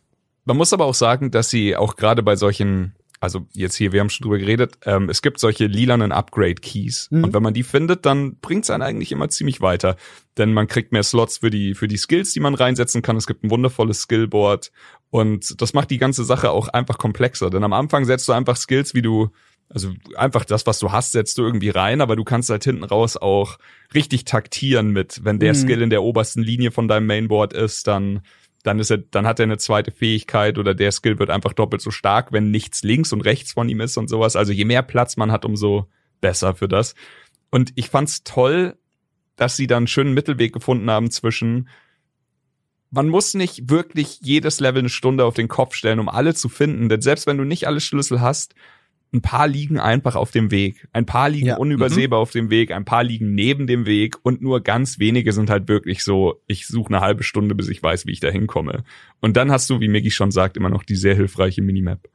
Man 0.44 0.56
muss 0.56 0.72
aber 0.72 0.86
auch 0.86 0.94
sagen, 0.94 1.30
dass 1.30 1.50
sie 1.50 1.76
auch 1.76 1.96
gerade 1.96 2.22
bei 2.22 2.34
solchen, 2.34 2.94
also 3.20 3.46
jetzt 3.52 3.76
hier, 3.76 3.92
wir 3.92 4.00
haben 4.00 4.08
schon 4.08 4.24
drüber 4.24 4.38
geredet, 4.38 4.78
ähm, 4.86 5.10
es 5.10 5.20
gibt 5.20 5.38
solche 5.40 5.66
lilanen 5.66 6.10
Upgrade-Keys. 6.10 7.08
Mhm. 7.10 7.24
Und 7.24 7.34
wenn 7.34 7.42
man 7.42 7.52
die 7.52 7.62
findet, 7.62 8.06
dann 8.06 8.36
bringt's 8.40 8.70
einen 8.70 8.82
eigentlich 8.82 9.12
immer 9.12 9.28
ziemlich 9.28 9.60
weiter. 9.60 9.96
Denn 10.38 10.54
man 10.54 10.66
kriegt 10.66 10.92
mehr 10.92 11.02
Slots 11.02 11.38
für 11.38 11.50
die, 11.50 11.74
für 11.74 11.86
die 11.86 11.98
Skills, 11.98 12.32
die 12.32 12.40
man 12.40 12.54
reinsetzen 12.54 13.02
kann. 13.02 13.16
Es 13.16 13.26
gibt 13.26 13.44
ein 13.44 13.50
wundervolles 13.50 14.00
Skillboard. 14.00 14.72
Und 15.10 15.60
das 15.60 15.74
macht 15.74 15.90
die 15.90 15.98
ganze 15.98 16.24
Sache 16.24 16.50
auch 16.50 16.68
einfach 16.68 16.96
komplexer. 16.96 17.50
Denn 17.50 17.62
am 17.62 17.74
Anfang 17.74 18.06
setzt 18.06 18.26
du 18.26 18.32
einfach 18.32 18.56
Skills, 18.56 18.94
wie 18.94 19.02
du, 19.02 19.28
also 19.68 19.92
einfach 20.16 20.46
das, 20.46 20.66
was 20.66 20.78
du 20.78 20.90
hast, 20.90 21.12
setzt 21.12 21.36
du 21.36 21.42
irgendwie 21.42 21.68
rein, 21.68 22.00
aber 22.00 22.16
du 22.16 22.24
kannst 22.24 22.48
halt 22.48 22.64
hinten 22.64 22.84
raus 22.84 23.18
auch 23.18 23.58
richtig 23.92 24.24
taktieren 24.24 24.90
mit, 24.92 25.24
wenn 25.24 25.38
der 25.38 25.52
Mhm. 25.52 25.58
Skill 25.58 25.82
in 25.82 25.90
der 25.90 26.02
obersten 26.02 26.42
Linie 26.42 26.70
von 26.70 26.88
deinem 26.88 27.06
Mainboard 27.06 27.52
ist, 27.52 27.86
dann 27.86 28.22
dann 28.62 28.78
ist 28.78 28.90
er, 28.90 28.98
dann 28.98 29.26
hat 29.26 29.40
er 29.40 29.44
eine 29.44 29.58
zweite 29.58 29.90
Fähigkeit 29.90 30.58
oder 30.58 30.74
der 30.74 30.92
Skill 30.92 31.18
wird 31.18 31.30
einfach 31.30 31.52
doppelt 31.52 31.80
so 31.80 31.90
stark, 31.90 32.32
wenn 32.32 32.50
nichts 32.50 32.82
links 32.82 33.12
und 33.12 33.22
rechts 33.22 33.52
von 33.52 33.68
ihm 33.68 33.80
ist 33.80 33.96
und 33.96 34.08
sowas. 34.08 34.36
Also 34.36 34.52
je 34.52 34.64
mehr 34.64 34.82
Platz 34.82 35.16
man 35.16 35.32
hat, 35.32 35.44
umso 35.44 35.88
besser 36.20 36.54
für 36.54 36.68
das. 36.68 36.94
Und 37.50 37.72
ich 37.76 37.88
fand's 37.88 38.22
toll, 38.22 38.76
dass 39.36 39.56
sie 39.56 39.66
dann 39.66 39.78
einen 39.78 39.86
schönen 39.86 40.12
Mittelweg 40.12 40.52
gefunden 40.52 40.90
haben 40.90 41.10
zwischen 41.10 41.68
man 42.90 43.08
muss 43.08 43.34
nicht 43.34 43.70
wirklich 43.70 44.18
jedes 44.20 44.58
Level 44.58 44.80
eine 44.80 44.88
Stunde 44.88 45.24
auf 45.24 45.34
den 45.34 45.48
Kopf 45.48 45.74
stellen, 45.74 46.00
um 46.00 46.08
alle 46.08 46.34
zu 46.34 46.48
finden, 46.48 46.88
denn 46.88 47.00
selbst 47.00 47.26
wenn 47.26 47.38
du 47.38 47.44
nicht 47.44 47.66
alle 47.66 47.80
Schlüssel 47.80 48.20
hast, 48.20 48.54
ein 49.12 49.22
paar 49.22 49.48
liegen 49.48 49.80
einfach 49.80 50.14
auf 50.14 50.30
dem 50.30 50.50
Weg. 50.50 50.86
Ein 50.92 51.04
paar 51.06 51.28
liegen 51.28 51.48
Ja. 51.48 51.56
unübersehbar 51.56 52.20
auf 52.20 52.30
dem 52.30 52.48
Weg, 52.50 52.70
ein 52.70 52.84
paar 52.84 53.02
liegen 53.02 53.34
neben 53.34 53.66
dem 53.66 53.84
Weg 53.86 54.16
und 54.22 54.40
nur 54.40 54.60
ganz 54.60 54.98
wenige 54.98 55.32
sind 55.32 55.50
halt 55.50 55.68
wirklich 55.68 56.04
so, 56.04 56.40
ich 56.46 56.66
suche 56.66 56.94
eine 56.94 57.00
halbe 57.00 57.24
Stunde, 57.24 57.54
bis 57.54 57.68
ich 57.68 57.82
weiß, 57.82 58.06
wie 58.06 58.12
ich 58.12 58.20
da 58.20 58.28
hinkomme. 58.28 58.84
Und 59.20 59.36
dann 59.36 59.50
hast 59.50 59.68
du, 59.68 59.80
wie 59.80 59.88
Miggy 59.88 60.10
schon 60.10 60.30
sagt, 60.30 60.56
immer 60.56 60.70
noch 60.70 60.84
die 60.84 60.96
sehr 60.96 61.16
hilfreiche 61.16 61.62
Minimap. 61.62 62.08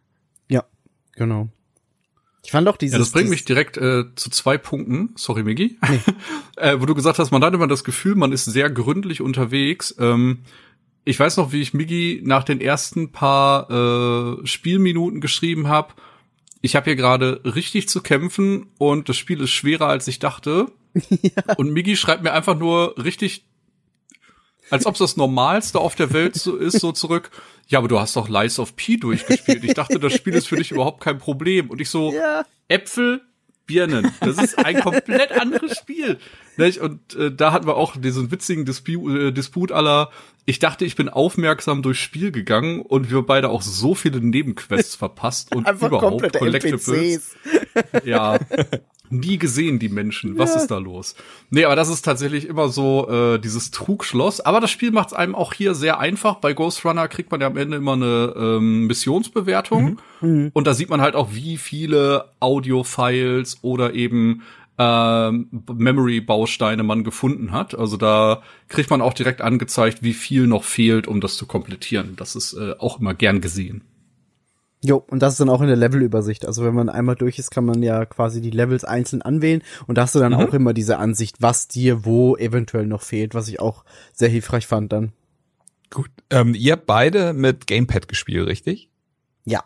Genau. 1.15 1.49
Ich 2.43 2.51
fand 2.51 2.67
auch 2.67 2.77
dieses. 2.77 2.93
Ja, 2.93 2.99
das 2.99 3.11
bringt 3.11 3.29
mich 3.29 3.45
direkt 3.45 3.77
äh, 3.77 4.03
zu 4.15 4.29
zwei 4.29 4.57
Punkten. 4.57 5.13
Sorry, 5.15 5.43
Miggy. 5.43 5.77
äh, 6.57 6.79
wo 6.79 6.85
du 6.85 6.93
gesagt 6.93 7.17
hast, 7.17 7.31
man 7.31 7.43
hat 7.43 7.53
immer 7.53 7.67
das 7.67 7.83
Gefühl, 7.83 8.15
man 8.15 8.31
ist 8.31 8.45
sehr 8.45 8.69
gründlich 8.69 9.21
unterwegs. 9.21 9.95
Ähm, 9.97 10.39
ich 11.05 11.19
weiß 11.19 11.37
noch, 11.37 11.51
wie 11.51 11.61
ich 11.61 11.73
Miggy 11.73 12.21
nach 12.23 12.43
den 12.43 12.61
ersten 12.61 13.11
paar 13.11 14.39
äh, 14.41 14.45
Spielminuten 14.45 15.21
geschrieben 15.21 15.67
habe. 15.67 15.93
Ich 16.65 16.75
habe 16.75 16.85
hier 16.85 16.95
gerade 16.95 17.41
richtig 17.45 17.87
zu 17.87 18.01
kämpfen 18.01 18.71
und 18.79 19.07
das 19.07 19.17
Spiel 19.17 19.39
ist 19.39 19.51
schwerer, 19.51 19.85
als 19.85 20.07
ich 20.07 20.17
dachte. 20.17 20.65
Und 21.57 21.69
Miggy 21.71 21.95
schreibt 21.95 22.23
mir 22.23 22.33
einfach 22.33 22.57
nur 22.57 22.95
richtig, 22.97 23.45
als 24.71 24.87
ob 24.87 24.95
es 24.95 24.99
das 24.99 25.15
Normalste 25.15 25.77
auf 25.79 25.93
der 25.93 26.11
Welt 26.11 26.33
so 26.33 26.55
ist, 26.55 26.79
so 26.79 26.91
zurück. 26.91 27.29
Ja, 27.67 27.77
aber 27.77 27.87
du 27.87 27.99
hast 27.99 28.15
doch 28.15 28.29
Lies 28.29 28.57
of 28.57 28.75
P 28.75 28.97
durchgespielt. 28.97 29.63
Ich 29.63 29.75
dachte, 29.75 29.99
das 29.99 30.13
Spiel 30.13 30.33
ist 30.33 30.47
für 30.47 30.55
dich 30.55 30.71
überhaupt 30.71 31.01
kein 31.01 31.19
Problem. 31.19 31.69
Und 31.69 31.81
ich 31.81 31.89
so, 31.91 32.11
Ja. 32.11 32.43
Äpfel, 32.67 33.21
Birnen. 33.67 34.11
Das 34.21 34.39
ist 34.39 34.57
ein 34.57 34.79
komplett 34.81 35.33
anderes 35.33 35.77
Spiel. 35.77 36.17
Nicht? 36.57 36.79
Und 36.79 37.15
äh, 37.15 37.31
da 37.31 37.51
hatten 37.51 37.67
wir 37.67 37.75
auch 37.75 37.95
diesen 37.97 38.31
witzigen 38.31 38.65
Dispu 38.65 39.09
äh, 39.09 39.31
Disput 39.31 39.71
aller, 39.71 40.09
ich 40.45 40.59
dachte, 40.59 40.85
ich 40.85 40.95
bin 40.95 41.09
aufmerksam 41.09 41.81
durchs 41.81 41.99
Spiel 41.99 42.31
gegangen 42.31 42.81
und 42.81 43.09
wir 43.11 43.21
beide 43.23 43.49
auch 43.49 43.61
so 43.61 43.95
viele 43.95 44.21
Nebenquests 44.21 44.95
verpasst 44.95 45.55
und 45.55 45.67
Einfach 45.67 45.87
überhaupt 45.87 46.33
Collectibles. 46.33 47.35
Ja. 48.03 48.39
Nie 49.09 49.37
gesehen, 49.37 49.77
die 49.79 49.89
Menschen. 49.89 50.37
Was 50.37 50.55
ist 50.55 50.67
da 50.67 50.77
los? 50.77 51.15
Nee, 51.51 51.65
aber 51.65 51.75
das 51.75 51.89
ist 51.89 52.01
tatsächlich 52.01 52.47
immer 52.47 52.69
so 52.69 53.07
äh, 53.09 53.39
dieses 53.39 53.69
Trugschloss. 53.71 54.41
Aber 54.41 54.59
das 54.59 54.71
Spiel 54.71 54.91
macht 54.91 55.09
es 55.09 55.13
einem 55.13 55.35
auch 55.35 55.53
hier 55.53 55.75
sehr 55.75 55.99
einfach. 55.99 56.35
Bei 56.35 56.53
Ghost 56.53 56.83
Runner 56.85 57.07
kriegt 57.07 57.31
man 57.31 57.41
ja 57.41 57.47
am 57.47 57.57
Ende 57.57 57.77
immer 57.77 57.93
eine 57.93 58.33
ähm, 58.35 58.87
Missionsbewertung. 58.87 59.99
Und 60.21 60.67
da 60.67 60.73
sieht 60.73 60.89
man 60.89 61.01
halt 61.01 61.15
auch, 61.15 61.33
wie 61.33 61.57
viele 61.57 62.31
Audio-Files 62.39 63.59
oder 63.61 63.93
eben 63.93 64.41
ähm, 64.77 65.49
Memory-Bausteine 65.73 66.83
man 66.83 67.03
gefunden 67.03 67.51
hat. 67.51 67.77
Also 67.77 67.97
da 67.97 68.41
kriegt 68.67 68.89
man 68.89 69.01
auch 69.01 69.13
direkt 69.13 69.41
angezeigt, 69.41 70.03
wie 70.03 70.13
viel 70.13 70.47
noch 70.47 70.63
fehlt, 70.63 71.07
um 71.07 71.21
das 71.21 71.37
zu 71.37 71.45
komplettieren. 71.45 72.15
Das 72.17 72.35
ist 72.35 72.53
äh, 72.53 72.73
auch 72.79 72.99
immer 72.99 73.13
gern 73.13 73.41
gesehen. 73.41 73.83
Jo, 74.83 74.97
und 74.97 75.21
das 75.21 75.33
ist 75.33 75.39
dann 75.39 75.49
auch 75.49 75.61
in 75.61 75.67
der 75.67 75.77
Levelübersicht. 75.77 76.45
Also 76.45 76.63
wenn 76.63 76.75
man 76.75 76.89
einmal 76.89 77.15
durch 77.15 77.39
ist, 77.39 77.49
kann 77.49 77.65
man 77.65 77.81
ja 77.81 78.05
quasi 78.05 78.39
die 78.41 78.51
Levels 78.51 78.83
einzeln 78.83 79.21
anwählen 79.23 79.63
und 79.87 79.97
da 79.97 80.03
hast 80.03 80.13
du 80.13 80.19
dann 80.19 80.33
Mhm. 80.33 80.39
auch 80.39 80.53
immer 80.53 80.73
diese 80.73 80.99
Ansicht, 80.99 81.37
was 81.41 81.67
dir 81.67 82.05
wo 82.05 82.35
eventuell 82.35 82.85
noch 82.85 83.01
fehlt, 83.01 83.33
was 83.33 83.47
ich 83.47 83.59
auch 83.59 83.83
sehr 84.13 84.29
hilfreich 84.29 84.67
fand 84.67 84.91
dann. 84.93 85.13
Gut. 85.89 86.09
Ähm, 86.29 86.53
ihr 86.53 86.73
habt 86.73 86.85
beide 86.85 87.33
mit 87.33 87.65
Gamepad 87.65 88.07
gespielt, 88.07 88.47
richtig? 88.47 88.89
Ja. 89.45 89.63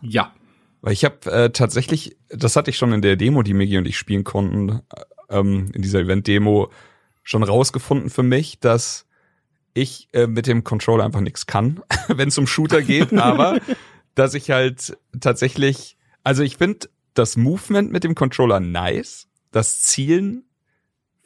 Weil 0.82 0.92
ich 0.92 1.04
habe 1.04 1.30
äh, 1.30 1.50
tatsächlich, 1.50 2.16
das 2.28 2.56
hatte 2.56 2.70
ich 2.70 2.76
schon 2.76 2.92
in 2.92 3.02
der 3.02 3.16
Demo, 3.16 3.42
die 3.42 3.54
Migi 3.54 3.76
und 3.76 3.86
ich 3.86 3.98
spielen 3.98 4.24
konnten, 4.24 4.80
äh, 4.94 5.38
ähm, 5.38 5.70
in 5.74 5.82
dieser 5.82 6.00
Event-Demo 6.00 6.70
schon 7.22 7.42
rausgefunden 7.42 8.10
für 8.10 8.22
mich, 8.22 8.60
dass 8.60 9.06
ich 9.74 10.08
äh, 10.12 10.26
mit 10.26 10.46
dem 10.46 10.64
Controller 10.64 11.04
einfach 11.04 11.20
nichts 11.20 11.46
kann, 11.46 11.82
wenn 12.08 12.28
es 12.28 12.38
um 12.38 12.46
Shooter 12.46 12.82
geht, 12.82 13.12
aber 13.18 13.60
dass 14.14 14.34
ich 14.34 14.50
halt 14.50 14.96
tatsächlich, 15.20 15.96
also 16.24 16.42
ich 16.42 16.56
finde 16.56 16.88
das 17.14 17.36
Movement 17.36 17.92
mit 17.92 18.04
dem 18.04 18.14
Controller 18.14 18.60
nice, 18.60 19.28
das 19.52 19.82
Zielen 19.82 20.44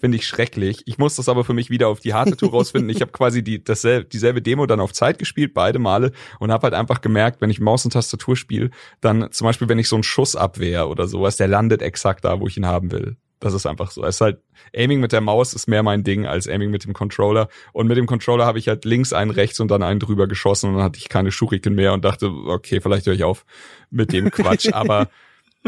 finde 0.04 0.18
ich 0.18 0.26
schrecklich. 0.26 0.82
Ich 0.84 0.98
muss 0.98 1.16
das 1.16 1.30
aber 1.30 1.44
für 1.44 1.54
mich 1.54 1.70
wieder 1.70 1.88
auf 1.88 1.98
die 1.98 2.12
harte 2.12 2.36
Tour 2.36 2.50
rausfinden. 2.50 2.90
Ich 2.90 3.00
habe 3.00 3.10
quasi 3.10 3.42
die 3.42 3.64
dasselbe, 3.64 4.04
dieselbe 4.04 4.42
Demo 4.42 4.66
dann 4.66 4.78
auf 4.78 4.92
Zeit 4.92 5.18
gespielt, 5.18 5.54
beide 5.54 5.78
Male 5.78 6.12
und 6.40 6.52
habe 6.52 6.64
halt 6.64 6.74
einfach 6.74 7.00
gemerkt, 7.00 7.40
wenn 7.40 7.48
ich 7.48 7.58
Maus 7.58 7.86
und 7.86 7.92
Tastatur 7.92 8.36
spiele, 8.36 8.68
dann 9.00 9.32
zum 9.32 9.46
Beispiel, 9.46 9.66
wenn 9.70 9.78
ich 9.78 9.88
so 9.88 9.96
einen 9.96 10.02
Schuss 10.02 10.36
abwehr 10.36 10.90
oder 10.90 11.08
sowas, 11.08 11.38
der 11.38 11.48
landet 11.48 11.80
exakt 11.80 12.26
da, 12.26 12.38
wo 12.38 12.46
ich 12.46 12.58
ihn 12.58 12.66
haben 12.66 12.92
will. 12.92 13.16
Das 13.40 13.54
ist 13.54 13.64
einfach 13.64 13.92
so. 13.92 14.04
Es 14.04 14.16
ist 14.16 14.20
halt, 14.20 14.42
Aiming 14.76 15.00
mit 15.00 15.12
der 15.12 15.22
Maus 15.22 15.54
ist 15.54 15.68
mehr 15.68 15.82
mein 15.82 16.04
Ding 16.04 16.26
als 16.26 16.48
Aiming 16.48 16.70
mit 16.70 16.84
dem 16.84 16.92
Controller. 16.92 17.48
Und 17.72 17.86
mit 17.86 17.96
dem 17.96 18.04
Controller 18.04 18.44
habe 18.44 18.58
ich 18.58 18.68
halt 18.68 18.84
links 18.84 19.14
einen 19.14 19.30
rechts 19.30 19.58
und 19.58 19.70
dann 19.70 19.82
einen 19.82 20.00
drüber 20.00 20.26
geschossen 20.26 20.68
und 20.68 20.76
dann 20.76 20.84
hatte 20.84 20.98
ich 20.98 21.08
keine 21.08 21.32
Schuriken 21.32 21.74
mehr 21.74 21.94
und 21.94 22.04
dachte, 22.04 22.26
okay, 22.26 22.82
vielleicht 22.82 23.06
höre 23.06 23.14
ich 23.14 23.24
auf 23.24 23.46
mit 23.90 24.12
dem 24.12 24.30
Quatsch. 24.30 24.68
Aber 24.74 25.08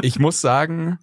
ich 0.03 0.19
muss 0.19 0.43
sagen, 0.43 0.99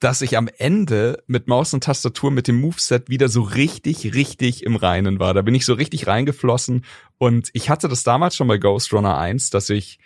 dass 0.00 0.22
ich 0.22 0.36
am 0.36 0.48
Ende 0.58 1.22
mit 1.26 1.48
Maus 1.48 1.74
und 1.74 1.84
Tastatur 1.84 2.30
mit 2.30 2.46
dem 2.46 2.60
Moveset 2.60 3.08
wieder 3.08 3.28
so 3.28 3.42
richtig, 3.42 4.14
richtig 4.14 4.64
im 4.64 4.76
Reinen 4.76 5.18
war. 5.18 5.34
Da 5.34 5.42
bin 5.42 5.54
ich 5.54 5.64
so 5.64 5.74
richtig 5.74 6.06
reingeflossen 6.06 6.84
und 7.18 7.50
ich 7.52 7.68
hatte 7.68 7.88
das 7.88 8.04
damals 8.04 8.36
schon 8.36 8.48
bei 8.48 8.58
Ghost 8.58 8.92
Runner 8.92 9.18
1, 9.18 9.50
dass 9.50 9.70
ich 9.70 9.98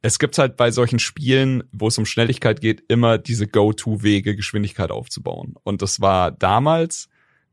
es 0.00 0.20
gibt 0.20 0.38
halt 0.38 0.56
bei 0.56 0.70
solchen 0.70 1.00
Spielen, 1.00 1.64
wo 1.72 1.88
es 1.88 1.98
um 1.98 2.06
Schnelligkeit 2.06 2.60
geht, 2.60 2.84
immer 2.88 3.18
diese 3.18 3.48
Go-To-Wege, 3.48 4.36
Geschwindigkeit 4.36 4.92
aufzubauen. 4.92 5.56
Und 5.64 5.82
das 5.82 6.00
war 6.00 6.30
damals 6.30 7.08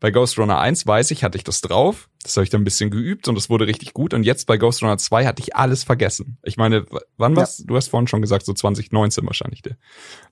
bei 0.05 0.11
Ghost 0.11 0.37
Runner 0.37 0.59
1, 0.59 0.85
weiß 0.85 1.09
ich, 1.09 1.23
hatte 1.23 1.35
ich 1.35 1.43
das 1.43 1.61
drauf. 1.61 2.09
Das 2.21 2.37
habe 2.37 2.43
ich 2.43 2.51
dann 2.51 2.61
ein 2.61 2.63
bisschen 2.63 2.91
geübt 2.91 3.27
und 3.27 3.35
es 3.39 3.49
wurde 3.49 3.65
richtig 3.65 3.91
gut. 3.93 4.13
Und 4.13 4.21
jetzt 4.21 4.45
bei 4.45 4.55
Ghost 4.55 4.83
Runner 4.83 4.99
2 4.99 5.25
hatte 5.25 5.41
ich 5.41 5.55
alles 5.55 5.83
vergessen. 5.83 6.37
Ich 6.43 6.57
meine, 6.57 6.85
wann 7.17 7.33
Ja. 7.33 7.41
was? 7.41 7.57
Du 7.65 7.75
hast 7.75 7.87
vorhin 7.87 8.05
schon 8.05 8.21
gesagt, 8.21 8.45
so 8.45 8.53
2019 8.53 9.25
wahrscheinlich 9.25 9.63
der. 9.63 9.77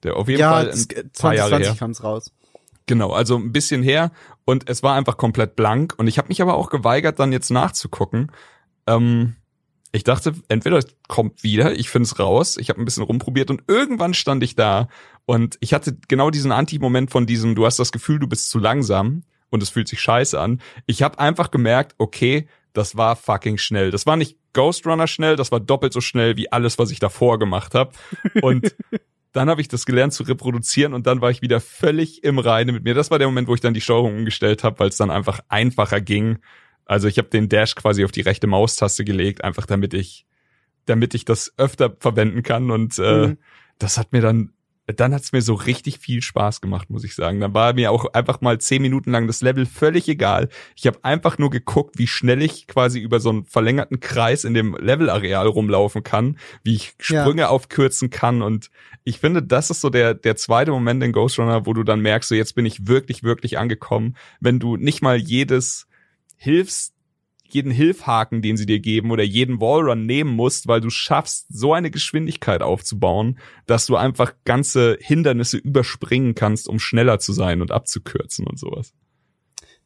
Der 0.04 0.14
auf 0.16 0.28
jeden 0.28 0.38
ja, 0.38 0.52
Fall 0.52 0.70
ein 0.70 1.10
paar 1.18 1.34
Jahre 1.34 1.56
her. 1.58 1.74
2020 1.74 1.78
kam's 1.80 2.04
raus. 2.04 2.32
Genau, 2.86 3.10
also 3.10 3.36
ein 3.36 3.50
bisschen 3.50 3.82
her 3.82 4.12
und 4.44 4.70
es 4.70 4.84
war 4.84 4.94
einfach 4.94 5.16
komplett 5.16 5.56
blank 5.56 5.94
und 5.96 6.06
ich 6.06 6.18
habe 6.18 6.28
mich 6.28 6.40
aber 6.40 6.54
auch 6.54 6.70
geweigert, 6.70 7.18
dann 7.18 7.32
jetzt 7.32 7.50
nachzugucken. 7.50 8.30
Ähm, 8.86 9.34
ich 9.90 10.04
dachte, 10.04 10.34
entweder 10.46 10.78
es 10.78 10.86
kommt 11.08 11.42
wieder, 11.42 11.76
ich 11.76 11.90
finde 11.90 12.06
es 12.06 12.20
raus, 12.20 12.58
ich 12.58 12.68
habe 12.68 12.80
ein 12.80 12.84
bisschen 12.84 13.02
rumprobiert 13.02 13.50
und 13.50 13.64
irgendwann 13.66 14.14
stand 14.14 14.44
ich 14.44 14.54
da 14.54 14.86
und 15.26 15.56
ich 15.58 15.74
hatte 15.74 15.96
genau 16.06 16.30
diesen 16.30 16.52
Anti-Moment 16.52 17.10
von 17.10 17.26
diesem, 17.26 17.56
du 17.56 17.66
hast 17.66 17.80
das 17.80 17.90
Gefühl, 17.90 18.20
du 18.20 18.28
bist 18.28 18.50
zu 18.50 18.60
langsam 18.60 19.24
und 19.54 19.62
es 19.62 19.70
fühlt 19.70 19.88
sich 19.88 20.00
scheiße 20.00 20.38
an. 20.38 20.60
Ich 20.86 21.02
habe 21.02 21.18
einfach 21.18 21.50
gemerkt, 21.50 21.94
okay, 21.98 22.48
das 22.74 22.96
war 22.96 23.16
fucking 23.16 23.56
schnell. 23.56 23.90
Das 23.90 24.04
war 24.04 24.16
nicht 24.16 24.36
Ghost 24.52 24.86
Runner 24.86 25.06
schnell, 25.06 25.36
das 25.36 25.50
war 25.52 25.60
doppelt 25.60 25.92
so 25.92 26.00
schnell 26.00 26.36
wie 26.36 26.50
alles, 26.52 26.78
was 26.78 26.90
ich 26.90 26.98
davor 26.98 27.38
gemacht 27.38 27.74
habe. 27.74 27.92
Und 28.42 28.74
dann 29.32 29.48
habe 29.48 29.60
ich 29.60 29.68
das 29.68 29.86
gelernt 29.86 30.12
zu 30.12 30.24
reproduzieren 30.24 30.92
und 30.92 31.06
dann 31.06 31.20
war 31.20 31.30
ich 31.30 31.40
wieder 31.40 31.60
völlig 31.60 32.22
im 32.24 32.38
Reinen 32.38 32.74
mit 32.74 32.84
mir. 32.84 32.94
Das 32.94 33.10
war 33.10 33.18
der 33.18 33.28
Moment, 33.28 33.48
wo 33.48 33.54
ich 33.54 33.60
dann 33.60 33.74
die 33.74 33.80
Steuerung 33.80 34.16
umgestellt 34.18 34.64
habe, 34.64 34.78
weil 34.80 34.88
es 34.88 34.96
dann 34.96 35.10
einfach 35.10 35.40
einfacher 35.48 36.00
ging. 36.00 36.38
Also 36.84 37.08
ich 37.08 37.18
habe 37.18 37.28
den 37.28 37.48
Dash 37.48 37.74
quasi 37.76 38.04
auf 38.04 38.12
die 38.12 38.20
rechte 38.20 38.46
Maustaste 38.46 39.04
gelegt, 39.04 39.42
einfach 39.42 39.66
damit 39.66 39.94
ich, 39.94 40.26
damit 40.86 41.14
ich 41.14 41.24
das 41.24 41.52
öfter 41.56 41.96
verwenden 41.98 42.42
kann. 42.42 42.70
Und 42.70 42.98
äh, 42.98 43.28
Mhm. 43.28 43.38
das 43.78 43.98
hat 43.98 44.12
mir 44.12 44.20
dann, 44.20 44.52
dann 44.86 45.14
hat's 45.14 45.32
mir 45.32 45.40
so 45.40 45.54
richtig 45.54 45.98
viel 45.98 46.20
Spaß 46.20 46.60
gemacht, 46.60 46.90
muss 46.90 47.04
ich 47.04 47.14
sagen. 47.14 47.40
Dann 47.40 47.54
war 47.54 47.72
mir 47.72 47.90
auch 47.90 48.12
einfach 48.12 48.40
mal 48.42 48.58
zehn 48.58 48.82
Minuten 48.82 49.10
lang 49.12 49.26
das 49.26 49.40
Level 49.40 49.64
völlig 49.64 50.08
egal. 50.08 50.48
Ich 50.76 50.86
habe 50.86 51.02
einfach 51.02 51.38
nur 51.38 51.50
geguckt, 51.50 51.98
wie 51.98 52.06
schnell 52.06 52.42
ich 52.42 52.66
quasi 52.66 53.00
über 53.00 53.18
so 53.18 53.30
einen 53.30 53.44
verlängerten 53.44 54.00
Kreis 54.00 54.44
in 54.44 54.52
dem 54.52 54.76
Levelareal 54.76 55.46
rumlaufen 55.46 56.02
kann, 56.02 56.36
wie 56.62 56.74
ich 56.74 56.94
Ja. 57.08 57.22
Sprünge 57.22 57.48
aufkürzen 57.48 58.10
kann. 58.10 58.42
Und 58.42 58.70
ich 59.04 59.18
finde, 59.18 59.42
das 59.42 59.70
ist 59.70 59.80
so 59.80 59.90
der, 59.90 60.14
der 60.14 60.36
zweite 60.36 60.70
Moment 60.70 61.02
in 61.02 61.12
Ghost 61.12 61.38
Runner, 61.38 61.66
wo 61.66 61.72
du 61.72 61.82
dann 61.82 62.00
merkst, 62.00 62.28
so 62.28 62.34
jetzt 62.34 62.54
bin 62.54 62.66
ich 62.66 62.86
wirklich, 62.86 63.22
wirklich 63.22 63.58
angekommen, 63.58 64.16
wenn 64.40 64.58
du 64.58 64.76
nicht 64.76 65.02
mal 65.02 65.16
jedes 65.16 65.86
Hilfs, 66.36 66.93
jeden 67.54 67.70
Hilfhaken, 67.70 68.42
den 68.42 68.56
sie 68.56 68.66
dir 68.66 68.80
geben 68.80 69.10
oder 69.10 69.22
jeden 69.22 69.60
Wallrun 69.60 70.06
nehmen 70.06 70.34
musst, 70.34 70.66
weil 70.66 70.80
du 70.80 70.90
schaffst, 70.90 71.46
so 71.48 71.72
eine 71.72 71.90
Geschwindigkeit 71.90 72.62
aufzubauen, 72.62 73.38
dass 73.66 73.86
du 73.86 73.96
einfach 73.96 74.34
ganze 74.44 74.98
Hindernisse 75.00 75.56
überspringen 75.56 76.34
kannst, 76.34 76.68
um 76.68 76.78
schneller 76.78 77.18
zu 77.18 77.32
sein 77.32 77.62
und 77.62 77.70
abzukürzen 77.70 78.46
und 78.46 78.58
sowas. 78.58 78.92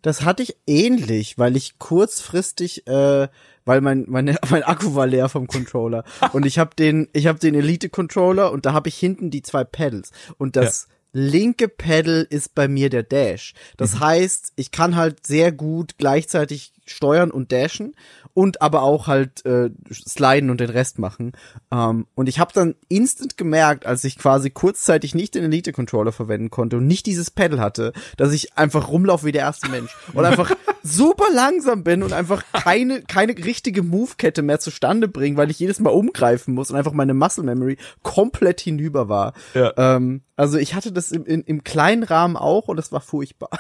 Das 0.02 0.22
hatte 0.24 0.42
ich 0.42 0.56
ähnlich, 0.66 1.38
weil 1.38 1.56
ich 1.56 1.78
kurzfristig, 1.78 2.86
äh, 2.86 3.28
weil 3.64 3.80
mein 3.80 4.04
meine, 4.08 4.36
mein 4.50 4.62
Akku 4.62 4.94
war 4.94 5.06
leer 5.06 5.28
vom 5.28 5.46
Controller. 5.46 6.04
Und 6.32 6.46
ich 6.46 6.58
habe 6.58 6.70
den 6.76 7.08
ich 7.12 7.26
habe 7.26 7.38
den 7.38 7.54
Elite 7.54 7.88
Controller 7.88 8.52
und 8.52 8.64
da 8.64 8.72
habe 8.72 8.88
ich 8.88 8.96
hinten 8.96 9.30
die 9.30 9.42
zwei 9.42 9.64
Pedals. 9.64 10.12
Und 10.36 10.56
das 10.56 10.88
linke 11.12 11.68
Pedal 11.68 12.26
ist 12.28 12.54
bei 12.54 12.68
mir 12.68 12.90
der 12.90 13.02
Dash. 13.02 13.54
Das 13.76 13.94
Mhm. 13.94 14.00
heißt, 14.00 14.52
ich 14.56 14.70
kann 14.70 14.96
halt 14.96 15.26
sehr 15.26 15.52
gut 15.52 15.96
gleichzeitig 15.98 16.72
steuern 16.86 17.30
und 17.30 17.52
dashen 17.52 17.94
und 18.34 18.62
aber 18.62 18.82
auch 18.82 19.06
halt 19.08 19.44
äh, 19.44 19.70
sliden 19.92 20.48
und 20.50 20.60
den 20.60 20.70
Rest 20.70 20.98
machen. 20.98 21.32
Ähm, 21.70 22.06
und 22.14 22.28
ich 22.28 22.38
habe 22.38 22.52
dann 22.54 22.76
instant 22.88 23.36
gemerkt, 23.36 23.84
als 23.84 24.04
ich 24.04 24.16
quasi 24.18 24.48
kurzzeitig 24.50 25.14
nicht 25.14 25.34
den 25.34 25.44
Elite 25.44 25.72
Controller 25.72 26.12
verwenden 26.12 26.50
konnte 26.50 26.76
und 26.78 26.86
nicht 26.86 27.04
dieses 27.06 27.30
Pedal 27.30 27.60
hatte, 27.60 27.92
dass 28.16 28.32
ich 28.32 28.56
einfach 28.56 28.88
rumlaufe 28.88 29.26
wie 29.26 29.32
der 29.32 29.42
erste 29.42 29.68
Mensch 29.68 29.94
und 30.14 30.24
einfach 30.24 30.50
super 30.88 31.26
langsam 31.32 31.84
bin 31.84 32.02
und 32.02 32.12
einfach 32.12 32.44
keine 32.52 33.02
keine 33.02 33.36
richtige 33.36 33.82
Move-Kette 33.82 34.42
mehr 34.42 34.58
zustande 34.60 35.08
bringe, 35.08 35.36
weil 35.36 35.50
ich 35.50 35.58
jedes 35.58 35.80
Mal 35.80 35.90
umgreifen 35.90 36.54
muss 36.54 36.70
und 36.70 36.76
einfach 36.76 36.92
meine 36.92 37.14
Muscle 37.14 37.44
Memory 37.44 37.76
komplett 38.02 38.60
hinüber 38.60 39.08
war. 39.08 39.34
Ja. 39.54 39.72
Ähm, 39.76 40.22
also 40.36 40.58
ich 40.58 40.74
hatte 40.74 40.92
das 40.92 41.12
im, 41.12 41.24
im, 41.24 41.42
im 41.44 41.64
kleinen 41.64 42.02
Rahmen 42.02 42.36
auch 42.36 42.68
und 42.68 42.76
das 42.76 42.92
war 42.92 43.00
furchtbar. 43.00 43.50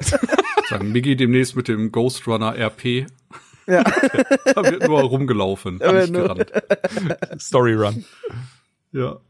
Sagen 0.68 0.92
Miggy 0.92 1.16
demnächst 1.16 1.56
mit 1.56 1.68
dem 1.68 1.92
Ghost 1.92 2.26
Runner 2.26 2.56
RP. 2.56 3.06
Ja. 3.66 3.84
da 4.54 4.64
wird 4.64 4.88
nur 4.88 5.00
rumgelaufen, 5.02 5.74
nicht 5.74 6.12
gerannt. 6.12 6.52
Story 7.38 7.74
Run. 7.74 8.04
Ja. 8.92 9.20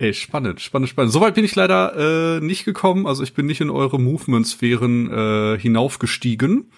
Ey, 0.00 0.14
spannend, 0.14 0.62
spannend, 0.62 0.88
spannend. 0.88 1.12
Soweit 1.12 1.34
bin 1.34 1.44
ich 1.44 1.54
leider 1.54 2.38
äh, 2.38 2.40
nicht 2.40 2.64
gekommen. 2.64 3.06
Also 3.06 3.22
ich 3.22 3.34
bin 3.34 3.44
nicht 3.44 3.60
in 3.60 3.68
eure 3.68 4.00
Movement-Sphären 4.00 5.10
äh, 5.10 5.58
hinaufgestiegen. 5.58 6.72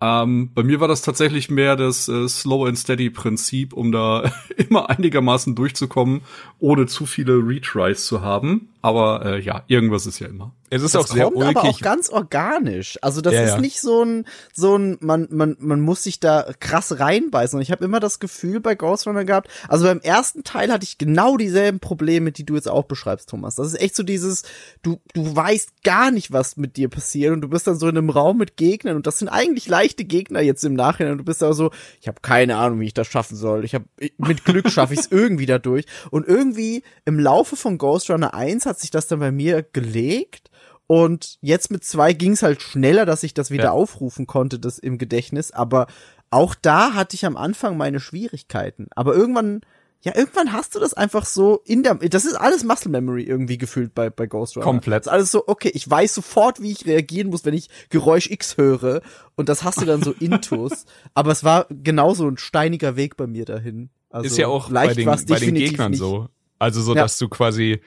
Ähm, 0.00 0.52
bei 0.54 0.62
mir 0.62 0.78
war 0.78 0.86
das 0.86 1.02
tatsächlich 1.02 1.50
mehr 1.50 1.74
das 1.74 2.08
äh, 2.08 2.28
Slow 2.28 2.68
and 2.68 2.78
Steady 2.78 3.10
Prinzip, 3.10 3.72
um 3.72 3.90
da 3.90 4.30
immer 4.56 4.90
einigermaßen 4.90 5.56
durchzukommen, 5.56 6.20
ohne 6.60 6.86
zu 6.86 7.04
viele 7.04 7.34
Retries 7.34 8.06
zu 8.06 8.20
haben. 8.20 8.68
Aber 8.80 9.26
äh, 9.26 9.40
ja, 9.40 9.64
irgendwas 9.66 10.06
ist 10.06 10.20
ja 10.20 10.28
immer. 10.28 10.52
Es 10.74 10.82
ist 10.82 10.94
das 10.94 11.04
auch 11.04 11.06
sehr 11.14 11.24
kommt 11.24 11.36
aber 11.44 11.60
auch 11.60 11.64
ulkig. 11.64 11.82
ganz 11.82 12.08
organisch. 12.08 12.98
Also 13.02 13.20
das 13.20 13.34
Ja, 13.34 13.42
ist 13.42 13.48
ja. 13.50 13.60
nicht 13.60 13.80
so 13.80 14.02
ein 14.04 14.24
so 14.54 14.76
ein 14.76 14.96
man 15.00 15.28
man 15.30 15.56
man 15.60 15.80
muss 15.80 16.02
sich 16.02 16.18
da 16.18 16.46
krass 16.60 16.98
reinbeißen. 16.98 17.58
Und 17.58 17.62
ich 17.62 17.70
habe 17.70 17.84
immer 17.84 18.00
das 18.00 18.20
Gefühl 18.20 18.60
bei 18.60 18.74
Ghost 18.74 19.06
Runner 19.06 19.24
gehabt. 19.26 19.48
Also 19.68 19.84
beim 19.84 20.00
ersten 20.00 20.44
Teil 20.44 20.72
hatte 20.72 20.84
ich 20.84 20.96
genau 20.96 21.36
dieselben 21.36 21.78
Probleme, 21.78 22.32
die 22.32 22.46
du 22.46 22.54
jetzt 22.54 22.68
auch 22.68 22.84
beschreibst, 22.84 23.28
Thomas. 23.28 23.56
Das 23.56 23.66
ist 23.66 23.80
echt 23.80 23.94
so 23.94 24.02
dieses 24.02 24.44
du 24.82 24.98
du 25.12 25.36
weißt 25.36 25.82
gar 25.84 26.10
nicht, 26.10 26.32
was 26.32 26.56
mit 26.56 26.78
dir 26.78 26.88
passiert 26.88 27.32
und 27.34 27.42
du 27.42 27.48
bist 27.48 27.66
dann 27.66 27.76
so 27.78 27.88
in 27.88 27.98
einem 27.98 28.08
Raum 28.10 28.38
mit 28.38 28.56
Gegnern 28.56 28.96
und 28.96 29.06
das 29.06 29.18
sind 29.18 29.28
eigentlich 29.28 29.68
leichte 29.68 30.04
Gegner 30.06 30.40
jetzt 30.40 30.64
im 30.64 30.72
Nachhinein 30.72 31.12
und 31.12 31.18
du 31.18 31.24
bist 31.24 31.42
da 31.42 31.52
so, 31.52 31.70
ich 32.00 32.08
habe 32.08 32.20
keine 32.22 32.56
Ahnung, 32.56 32.80
wie 32.80 32.86
ich 32.86 32.94
das 32.94 33.08
schaffen 33.08 33.36
soll. 33.36 33.64
Ich 33.66 33.74
habe 33.74 33.84
mit 34.16 34.46
Glück 34.46 34.70
schaffe 34.70 34.94
ich 34.94 35.00
es 35.00 35.06
irgendwie 35.10 35.44
dadurch 35.46 35.84
und 36.10 36.26
irgendwie 36.26 36.82
im 37.04 37.20
Laufe 37.20 37.56
von 37.56 37.76
Ghost 37.76 38.08
Runner 38.10 38.32
1 38.32 38.64
hat 38.64 38.80
sich 38.80 38.90
das 38.90 39.06
dann 39.06 39.18
bei 39.20 39.30
mir 39.32 39.62
gelegt 39.62 40.48
und 40.86 41.38
jetzt 41.40 41.70
mit 41.70 41.84
zwei 41.84 42.12
ging 42.12 42.32
es 42.32 42.42
halt 42.42 42.60
schneller, 42.62 43.06
dass 43.06 43.22
ich 43.22 43.34
das 43.34 43.50
wieder 43.50 43.64
Ja. 43.64 43.70
aufrufen 43.72 44.26
konnte, 44.26 44.58
das 44.58 44.78
im 44.78 44.98
Gedächtnis. 44.98 45.50
Aber 45.50 45.86
auch 46.30 46.54
da 46.54 46.94
hatte 46.94 47.14
ich 47.14 47.24
am 47.26 47.36
Anfang 47.36 47.76
meine 47.76 48.00
Schwierigkeiten. 48.00 48.88
Aber 48.94 49.14
irgendwann, 49.14 49.60
ja, 50.02 50.14
irgendwann 50.16 50.52
hast 50.52 50.74
du 50.74 50.80
das 50.80 50.94
einfach 50.94 51.24
so 51.24 51.62
in 51.64 51.82
der, 51.82 51.94
das 51.94 52.24
ist 52.24 52.34
alles 52.34 52.64
Muscle 52.64 52.90
Memory 52.90 53.22
irgendwie 53.22 53.56
gefühlt 53.58 53.94
bei, 53.94 54.10
bei 54.10 54.26
Ghost 54.26 54.56
Runner. 54.56 54.64
Komplett. 54.64 55.06
Das 55.06 55.06
ist 55.06 55.12
alles 55.12 55.30
so, 55.30 55.44
okay, 55.46 55.70
ich 55.72 55.88
weiß 55.88 56.14
sofort, 56.14 56.60
wie 56.60 56.72
ich 56.72 56.84
reagieren 56.86 57.28
muss, 57.28 57.44
wenn 57.44 57.54
ich 57.54 57.68
Geräusch 57.88 58.30
X 58.30 58.56
höre. 58.56 59.00
Und 59.36 59.48
das 59.48 59.62
hast 59.62 59.80
du 59.80 59.84
dann 59.86 60.02
so 60.02 60.12
intus. 60.20 60.84
Aber 61.14 61.30
es 61.32 61.44
war 61.44 61.66
genauso 61.70 62.28
ein 62.28 62.36
steiniger 62.38 62.96
Weg 62.96 63.16
bei 63.16 63.26
mir 63.26 63.44
dahin. 63.44 63.90
Also 64.10 64.26
ist 64.26 64.36
ja 64.38 64.48
auch 64.48 64.68
bei 64.68 64.86
leicht 64.86 64.98
den, 64.98 65.06
war's 65.06 65.24
bei 65.24 65.38
den 65.38 65.54
Gegnern 65.54 65.92
nicht. 65.92 66.00
so. 66.00 66.28
Also 66.58 66.82
so, 66.82 66.94
Ja. 66.94 67.02
dass 67.02 67.16
du 67.18 67.28
quasi, 67.28 67.80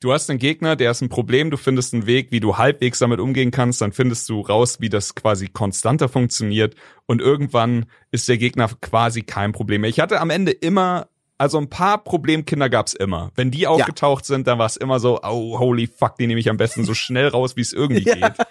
du 0.00 0.12
hast 0.12 0.30
einen 0.30 0.38
Gegner, 0.38 0.76
der 0.76 0.90
ist 0.90 1.02
ein 1.02 1.08
Problem, 1.08 1.50
du 1.50 1.56
findest 1.56 1.94
einen 1.94 2.06
Weg, 2.06 2.32
wie 2.32 2.40
du 2.40 2.58
halbwegs 2.58 2.98
damit 2.98 3.20
umgehen 3.20 3.50
kannst, 3.50 3.80
dann 3.80 3.92
findest 3.92 4.28
du 4.28 4.40
raus, 4.40 4.80
wie 4.80 4.88
das 4.88 5.14
quasi 5.14 5.48
konstanter 5.48 6.08
funktioniert 6.08 6.74
und 7.06 7.20
irgendwann 7.20 7.86
ist 8.10 8.28
der 8.28 8.38
Gegner 8.38 8.68
quasi 8.80 9.22
kein 9.22 9.52
Problem 9.52 9.82
mehr. 9.82 9.90
Ich 9.90 10.00
hatte 10.00 10.20
am 10.20 10.30
Ende 10.30 10.52
immer, 10.52 11.08
also 11.38 11.58
ein 11.58 11.68
paar 11.70 12.02
Problemkinder 12.02 12.68
gab's 12.68 12.92
immer. 12.94 13.30
Wenn 13.34 13.50
die 13.50 13.66
aufgetaucht 13.66 14.24
sind, 14.24 14.46
dann 14.46 14.58
war 14.58 14.66
es 14.66 14.76
immer 14.76 15.00
so, 15.00 15.20
oh, 15.22 15.58
holy 15.58 15.86
fuck, 15.86 16.16
die 16.16 16.26
nehme 16.26 16.40
ich 16.40 16.50
am 16.50 16.56
besten 16.56 16.84
so 16.84 16.94
schnell 16.94 17.28
raus, 17.28 17.56
wie 17.56 17.62
es 17.62 17.72
irgendwie 17.72 18.02
Ja. 18.06 18.14
geht. 18.28 18.46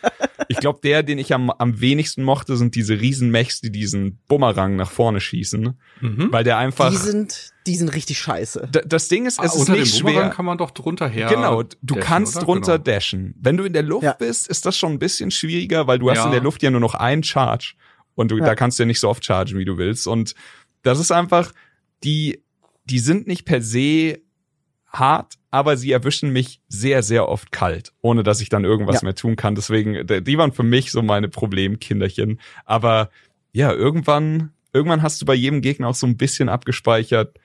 Ich 0.52 0.58
glaube, 0.58 0.80
der, 0.82 1.04
den 1.04 1.20
ich 1.20 1.32
am, 1.34 1.52
am 1.52 1.80
wenigsten 1.80 2.24
mochte, 2.24 2.58
sind 2.58 2.74
diese 2.74 3.00
Riesenmechs, 3.00 3.62
die 3.62 3.72
diesen 3.72 4.18
Bumerang 4.28 4.76
nach 4.76 4.90
vorne 4.90 5.22
schießen, 5.22 5.80
Mhm. 6.02 6.28
weil 6.32 6.44
der 6.44 6.58
einfach 6.58 6.90
Die 6.90 6.98
sind, 6.98 7.52
die 7.68 7.76
sind 7.76 7.90
richtig 7.90 8.18
scheiße. 8.18 8.68
Das 8.86 9.08
Ding 9.10 9.28
ist, 9.28 9.34
es 9.34 9.40
Ah, 9.40 9.44
ist 9.46 9.56
unter 9.58 9.74
nicht 9.74 9.96
dem 10.00 10.06
Bumerang 10.08 10.24
schwer. 10.24 10.36
kann 10.36 10.46
man 10.46 10.58
doch 10.58 10.72
drunter 10.72 11.08
her. 11.08 11.28
Genau, 11.30 11.62
du 11.62 11.70
dashen, 11.84 12.02
kannst 12.02 12.36
oder? 12.38 12.46
drunter 12.46 12.80
Genau. 12.80 12.84
dashen. 12.96 13.36
Wenn 13.40 13.58
du 13.58 13.64
in 13.64 13.74
der 13.74 13.84
Luft 13.84 14.04
Ja. 14.06 14.14
bist, 14.14 14.48
ist 14.48 14.66
das 14.66 14.76
schon 14.76 14.92
ein 14.94 15.00
bisschen 15.00 15.30
schwieriger, 15.30 15.86
weil 15.86 16.00
du 16.00 16.10
hast 16.10 16.18
Ja. 16.18 16.26
in 16.26 16.32
der 16.32 16.42
Luft 16.42 16.64
ja 16.64 16.72
nur 16.72 16.82
noch 16.82 16.96
einen 16.96 17.22
Charge 17.24 17.76
und 18.16 18.32
du, 18.32 18.38
Ja. 18.40 18.46
da 18.46 18.56
kannst 18.56 18.80
du 18.80 18.84
ja 18.84 18.88
nicht 18.88 19.00
so 19.00 19.08
oft 19.08 19.24
chargen, 19.24 19.60
wie 19.60 19.66
du 19.66 19.78
willst. 19.78 20.08
Und 20.08 20.34
das 20.82 21.00
ist 21.00 21.12
einfach, 21.12 21.54
die, 22.04 22.44
die 22.86 23.00
sind 23.00 23.28
nicht 23.28 23.46
per 23.46 23.62
se 23.62 24.20
hart, 24.88 25.36
aber 25.52 25.78
sie 25.78 25.92
erwischen 25.92 26.32
mich 26.32 26.60
sehr, 26.68 27.02
sehr 27.04 27.28
oft 27.28 27.52
kalt, 27.52 27.92
ohne 28.02 28.24
dass 28.24 28.42
ich 28.42 28.50
dann 28.50 28.66
irgendwas 28.66 29.02
Ja. 29.02 29.06
mehr 29.06 29.16
tun 29.16 29.36
kann. 29.36 29.56
Deswegen, 29.56 30.06
die 30.06 30.38
waren 30.38 30.52
für 30.52 30.64
mich 30.64 30.92
so 30.92 31.02
meine 31.02 31.28
Problemkinderchen. 31.30 32.40
Aber 32.66 33.10
ja, 33.52 33.72
irgendwann, 33.74 34.52
irgendwann 34.74 35.02
hast 35.02 35.22
du 35.22 35.26
bei 35.26 35.34
jedem 35.34 35.62
Gegner 35.62 35.88
auch 35.88 35.96
so 35.96 36.06
ein 36.08 36.18
bisschen 36.18 36.50
abgespeichert, 36.50 37.40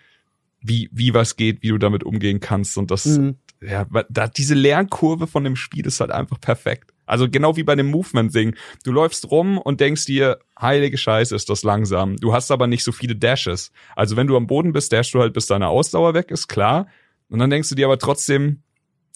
wie, 0.60 0.88
wie 0.92 1.14
was 1.14 1.36
geht, 1.36 1.62
wie 1.62 1.68
du 1.68 1.78
damit 1.78 2.04
umgehen 2.04 2.40
kannst. 2.40 2.76
Und 2.78 2.90
das, 2.90 3.04
Mhm. 3.06 3.36
ja, 3.62 3.86
da, 4.10 4.28
diese 4.28 4.54
Lernkurve 4.54 5.26
von 5.26 5.44
dem 5.44 5.56
Spiel 5.56 5.86
ist 5.86 6.00
halt 6.00 6.10
einfach 6.10 6.40
perfekt. 6.40 6.90
Also 7.06 7.28
genau 7.28 7.56
wie 7.56 7.64
bei 7.64 7.74
dem 7.76 7.88
Movement-Ding. 7.90 8.54
Du 8.82 8.90
läufst 8.92 9.30
rum 9.30 9.58
und 9.58 9.80
denkst 9.80 10.06
dir, 10.06 10.38
heilige 10.58 10.96
Scheiße, 10.96 11.34
ist 11.34 11.50
das 11.50 11.62
langsam. 11.62 12.16
Du 12.16 12.32
hast 12.32 12.50
aber 12.50 12.66
nicht 12.66 12.82
so 12.82 12.92
viele 12.92 13.14
Dashes. 13.14 13.72
Also 13.94 14.16
wenn 14.16 14.26
du 14.26 14.36
am 14.38 14.46
Boden 14.46 14.72
bist, 14.72 14.90
dashst 14.90 15.12
du 15.12 15.20
halt, 15.20 15.34
bis 15.34 15.46
deine 15.46 15.68
Ausdauer 15.68 16.14
weg 16.14 16.30
ist, 16.30 16.48
klar. 16.48 16.86
Und 17.34 17.40
dann 17.40 17.50
denkst 17.50 17.68
du 17.68 17.74
dir 17.74 17.86
aber 17.86 17.98
trotzdem, 17.98 18.62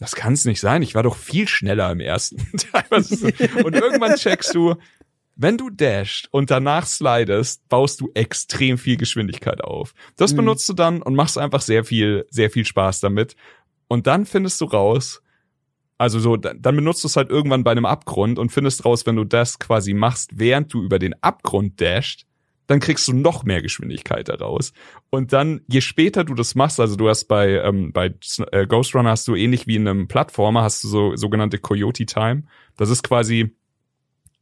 das 0.01 0.17
kann 0.17 0.33
es 0.33 0.45
nicht 0.45 0.59
sein. 0.59 0.83
Ich 0.83 0.97
war 0.97 1.05
doch 1.05 1.15
viel 1.15 1.47
schneller 1.47 1.93
im 1.93 2.01
ersten. 2.01 2.39
So- 2.99 3.27
und 3.65 3.77
irgendwann 3.77 4.17
checkst 4.17 4.53
du, 4.57 4.75
wenn 5.37 5.57
du 5.57 5.71
dashst 5.71 6.27
und 6.33 6.51
danach 6.51 6.85
slidest, 6.85 7.69
baust 7.69 8.01
du 8.01 8.11
extrem 8.15 8.77
viel 8.77 8.97
Geschwindigkeit 8.97 9.63
auf. 9.63 9.95
Das 10.17 10.33
Mhm. 10.33 10.39
benutzt 10.39 10.69
du 10.69 10.73
dann 10.73 11.01
und 11.01 11.15
machst 11.15 11.39
einfach 11.39 11.61
sehr 11.61 11.85
viel, 11.85 12.27
sehr 12.29 12.51
viel 12.51 12.65
Spaß 12.65 12.99
damit. 12.99 13.37
Und 13.87 14.09
dann 14.09 14.27
findest 14.27 14.61
du 14.63 14.65
raus, 14.65 15.23
also 15.97 16.19
so, 16.19 16.37
dann 16.37 16.61
dann 16.61 16.75
benutzt 16.75 17.05
du 17.05 17.07
es 17.07 17.15
halt 17.15 17.31
irgendwann 17.31 17.63
bei 17.63 17.71
einem 17.71 17.87
Abgrund 17.87 18.41
und 18.41 18.51
findest 18.51 18.85
raus, 18.85 19.07
wenn 19.07 19.15
du 19.15 19.23
das 19.23 19.61
quasi 19.61 19.95
machst, 19.95 20.33
während 20.35 20.75
du 20.75 20.83
über 20.83 20.99
den 20.99 21.15
Abgrund 21.23 21.81
dashst, 21.81 22.27
dann 22.69 22.81
kriegst 22.81 23.09
du 23.09 23.13
noch 23.13 23.43
mehr 23.45 23.63
Geschwindigkeit 23.63 24.29
daraus. 24.29 24.73
Und 25.11 25.33
dann, 25.33 25.63
je 25.67 25.81
später 25.81 26.23
du 26.23 26.35
das 26.35 26.55
machst, 26.55 26.79
also 26.79 26.95
du 26.95 27.09
hast 27.09 27.25
bei, 27.25 27.61
ähm, 27.61 27.93
bei 27.93 28.15
äh, 28.53 28.67
Ghost 28.67 28.95
Runner 28.95 29.11
hast 29.11 29.27
du 29.27 29.35
ähnlich 29.35 29.67
wie 29.67 29.77
in 29.77 29.89
einem 29.89 30.07
Plattformer, 30.07 30.63
hast 30.63 30.85
du 30.85 30.89
so 30.89 31.17
sogenannte 31.17 31.59
Coyote 31.59 32.07
Time. 32.07 32.45
Das 32.77 32.91
ist 32.91 33.03
quasi 33.03 33.57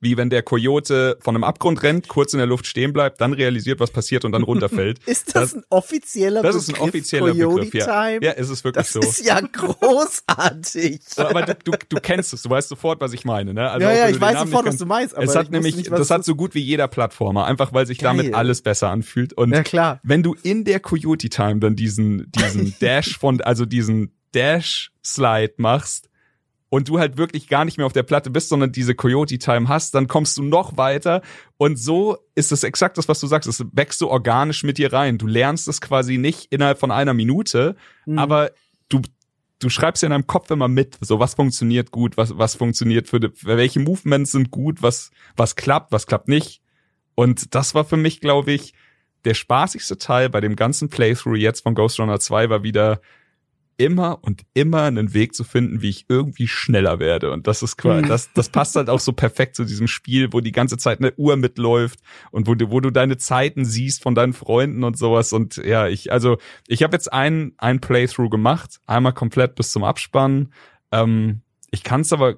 wie 0.01 0.17
wenn 0.17 0.29
der 0.31 0.43
Coyote 0.43 1.17
von 1.21 1.35
einem 1.35 1.45
Abgrund 1.45 1.83
rennt, 1.83 2.09
kurz 2.09 2.35
in 2.35 2.39
der 2.39 2.47
Luft 2.47 2.67
stehen 2.67 2.93
bleibt, 2.93 3.21
dann 3.21 3.33
realisiert, 3.33 3.81
was 3.81 3.91
passiert 3.91 4.25
und 4.25 4.33
dann 4.33 4.43
runterfällt. 4.45 5.01
Ist 5.07 5.35
das, 5.35 5.55
ein 5.55 5.65
offizieller 5.71 6.43
Das 6.43 6.55
Begriff? 6.55 6.69
ist 6.69 6.75
ein 6.75 6.89
offizieller 6.89 7.33
Coyote 7.33 7.65
Begriff, 7.65 7.75
ja. 7.75 7.87
Time? 7.87 8.25
Ja, 8.25 8.33
ist 8.33 8.51
es 8.51 8.63
wirklich 8.63 8.85
das 8.85 8.93
so. 8.93 9.01
ist 9.01 9.25
ja 9.25 9.41
großartig. 9.41 11.01
aber 11.17 11.43
du, 11.43 11.55
du, 11.65 11.73
du 11.89 11.97
kennst 12.01 12.33
es, 12.35 12.43
du 12.43 12.51
weißt 12.51 12.69
sofort, 12.69 13.01
was 13.01 13.13
ich 13.13 13.25
meine, 13.25 13.55
ne? 13.55 13.71
Also 13.71 13.87
ja, 13.87 13.95
ja, 13.95 14.09
ich 14.09 14.21
weiß 14.21 14.41
sofort, 14.41 14.65
nicht 14.65 14.75
was 14.75 14.79
du 14.79 14.87
meinst. 14.87 15.15
Aber 15.15 15.25
es 15.25 15.35
hat 15.35 15.51
nämlich, 15.51 15.77
nicht, 15.77 15.91
das 15.91 16.11
hat 16.11 16.25
so 16.25 16.35
gut 16.35 16.55
wie 16.55 16.61
jeder 16.61 16.89
Plattformer, 16.89 17.47
einfach 17.47 17.73
weil 17.73 17.87
sich 17.87 17.99
damit 17.99 18.27
Geil. 18.27 18.35
alles 18.35 18.63
besser 18.63 18.91
anfühlt. 18.91 19.33
Und 19.33 19.53
Ja, 19.53 19.63
klar. 19.63 20.01
wenn 20.03 20.23
du 20.23 20.35
in 20.43 20.65
der 20.65 20.81
Coyote 20.81 21.29
Time 21.29 21.59
dann 21.61 21.75
diesen, 21.77 22.31
diesen 22.33 22.75
Dash 22.81 23.19
von, 23.19 23.41
also 23.41 23.65
diesen 23.65 24.13
Dash 24.35 24.91
Slide 25.05 25.55
machst 25.57 26.09
und 26.77 26.89
du 26.91 26.99
halt 26.99 27.17
wirklich 27.17 27.49
gar 27.49 27.65
nicht 27.65 27.79
mehr 27.79 27.87
auf 27.87 27.95
der 27.95 28.03
Platte 28.03 28.29
bist, 28.29 28.51
sondern 28.51 28.71
diese 28.71 28.95
Coyote 28.95 29.39
Time 29.39 29.67
hast, 29.67 29.95
dann 29.95 30.09
kommst 30.09 30.37
du 30.37 30.43
noch 30.43 30.77
weiter 30.77 31.23
und 31.57 31.79
so 31.79 32.19
ist 32.35 32.53
es 32.53 32.65
exakt 32.65 32.99
das, 32.99 33.09
was 33.09 33.19
du 33.19 33.27
sagst. 33.27 33.49
Es 33.49 33.65
wächst 33.73 33.99
so 33.99 34.11
organisch 34.11 34.63
mit 34.63 34.77
dir 34.77 34.93
rein. 34.93 35.17
Du 35.17 35.27
lernst 35.27 35.69
es 35.69 35.81
quasi 35.81 36.19
nicht 36.19 36.53
innerhalb 36.53 36.79
von 36.79 36.91
einer 36.91 37.15
Minute, 37.15 37.77
Mhm. 38.05 38.19
aber 38.19 38.51
du 38.91 39.01
du 39.59 39.71
schreibst 39.71 40.03
ja 40.03 40.09
in 40.09 40.11
deinem 40.11 40.27
Kopf 40.27 40.51
immer 40.51 40.69
mit, 40.69 40.99
so 41.01 41.19
was 41.19 41.33
funktioniert 41.33 41.91
gut, 41.93 42.19
was 42.19 42.37
was 42.37 42.55
funktioniert 42.57 43.09
für, 43.09 43.21
die, 43.21 43.31
welche 43.43 43.81
Movements 43.81 44.33
sind 44.33 44.51
gut, 44.51 44.83
was 44.83 45.11
was 45.35 45.57
klappt, 45.57 45.93
was 45.93 46.07
klappt 46.07 46.29
nicht. 46.29 46.61
Und 47.15 47.55
das 47.55 47.75
war 47.75 47.87
für 47.87 47.97
mich, 47.97 48.21
glaube 48.21 48.53
ich, 48.53 48.75
der 49.25 49.33
spaßigste 49.33 49.97
Teil 49.97 50.29
bei 50.29 50.43
dem 50.43 50.57
ganzen 50.57 50.91
Playthrough 50.91 51.37
jetzt 51.39 51.63
von 51.63 51.75
Ghost 51.75 51.99
Runner 51.99 52.21
2 52.21 52.51
war 52.51 52.63
wieder 52.63 53.01
immer 53.79 54.19
und 54.23 54.43
immer 54.55 54.83
einen 54.83 55.13
Weg 55.13 55.35
zu 55.35 55.45
finden, 55.45 55.83
wie 55.83 55.91
ich 55.91 56.07
irgendwie 56.09 56.49
schneller 56.49 56.99
werde. 56.99 57.31
Und 57.31 57.47
das 57.47 57.63
ist 57.63 57.77
quasi, 57.77 58.03
Hm. 58.03 58.09
das, 58.09 58.33
das 58.33 58.49
passt 58.49 58.77
halt 58.77 58.89
auch 58.89 59.01
so 59.01 59.13
perfekt 59.13 59.57
zu 59.57 59.65
diesem 59.65 59.87
Spiel, 59.87 60.33
wo 60.33 60.41
die 60.41 60.53
ganze 60.53 60.79
Zeit 60.79 61.01
eine 61.01 61.13
Uhr 61.17 61.37
mitläuft 61.37 62.01
und 62.31 62.47
wo 62.47 62.55
du, 62.55 62.71
wo 62.71 62.81
du 62.81 62.91
deine 62.91 63.19
Zeiten 63.19 63.65
siehst 63.65 64.03
von 64.03 64.15
deinen 64.15 64.33
Freunden 64.33 64.83
und 64.85 64.97
sowas. 64.97 65.33
Und 65.33 65.57
ja, 65.59 65.89
ich, 65.89 66.11
also 66.11 66.39
ich 66.67 66.83
habe 66.83 66.97
jetzt 66.97 67.13
ein, 67.13 67.53
ein 67.59 67.81
Playthrough 67.81 68.31
gemacht, 68.31 68.81
einmal 68.87 69.13
komplett 69.13 69.55
bis 69.55 69.73
zum 69.73 69.85
Abspann. 69.85 70.53
Ähm, 70.91 71.43
ich 71.71 71.83
kann 71.83 72.01
es 72.01 72.13
aber 72.13 72.37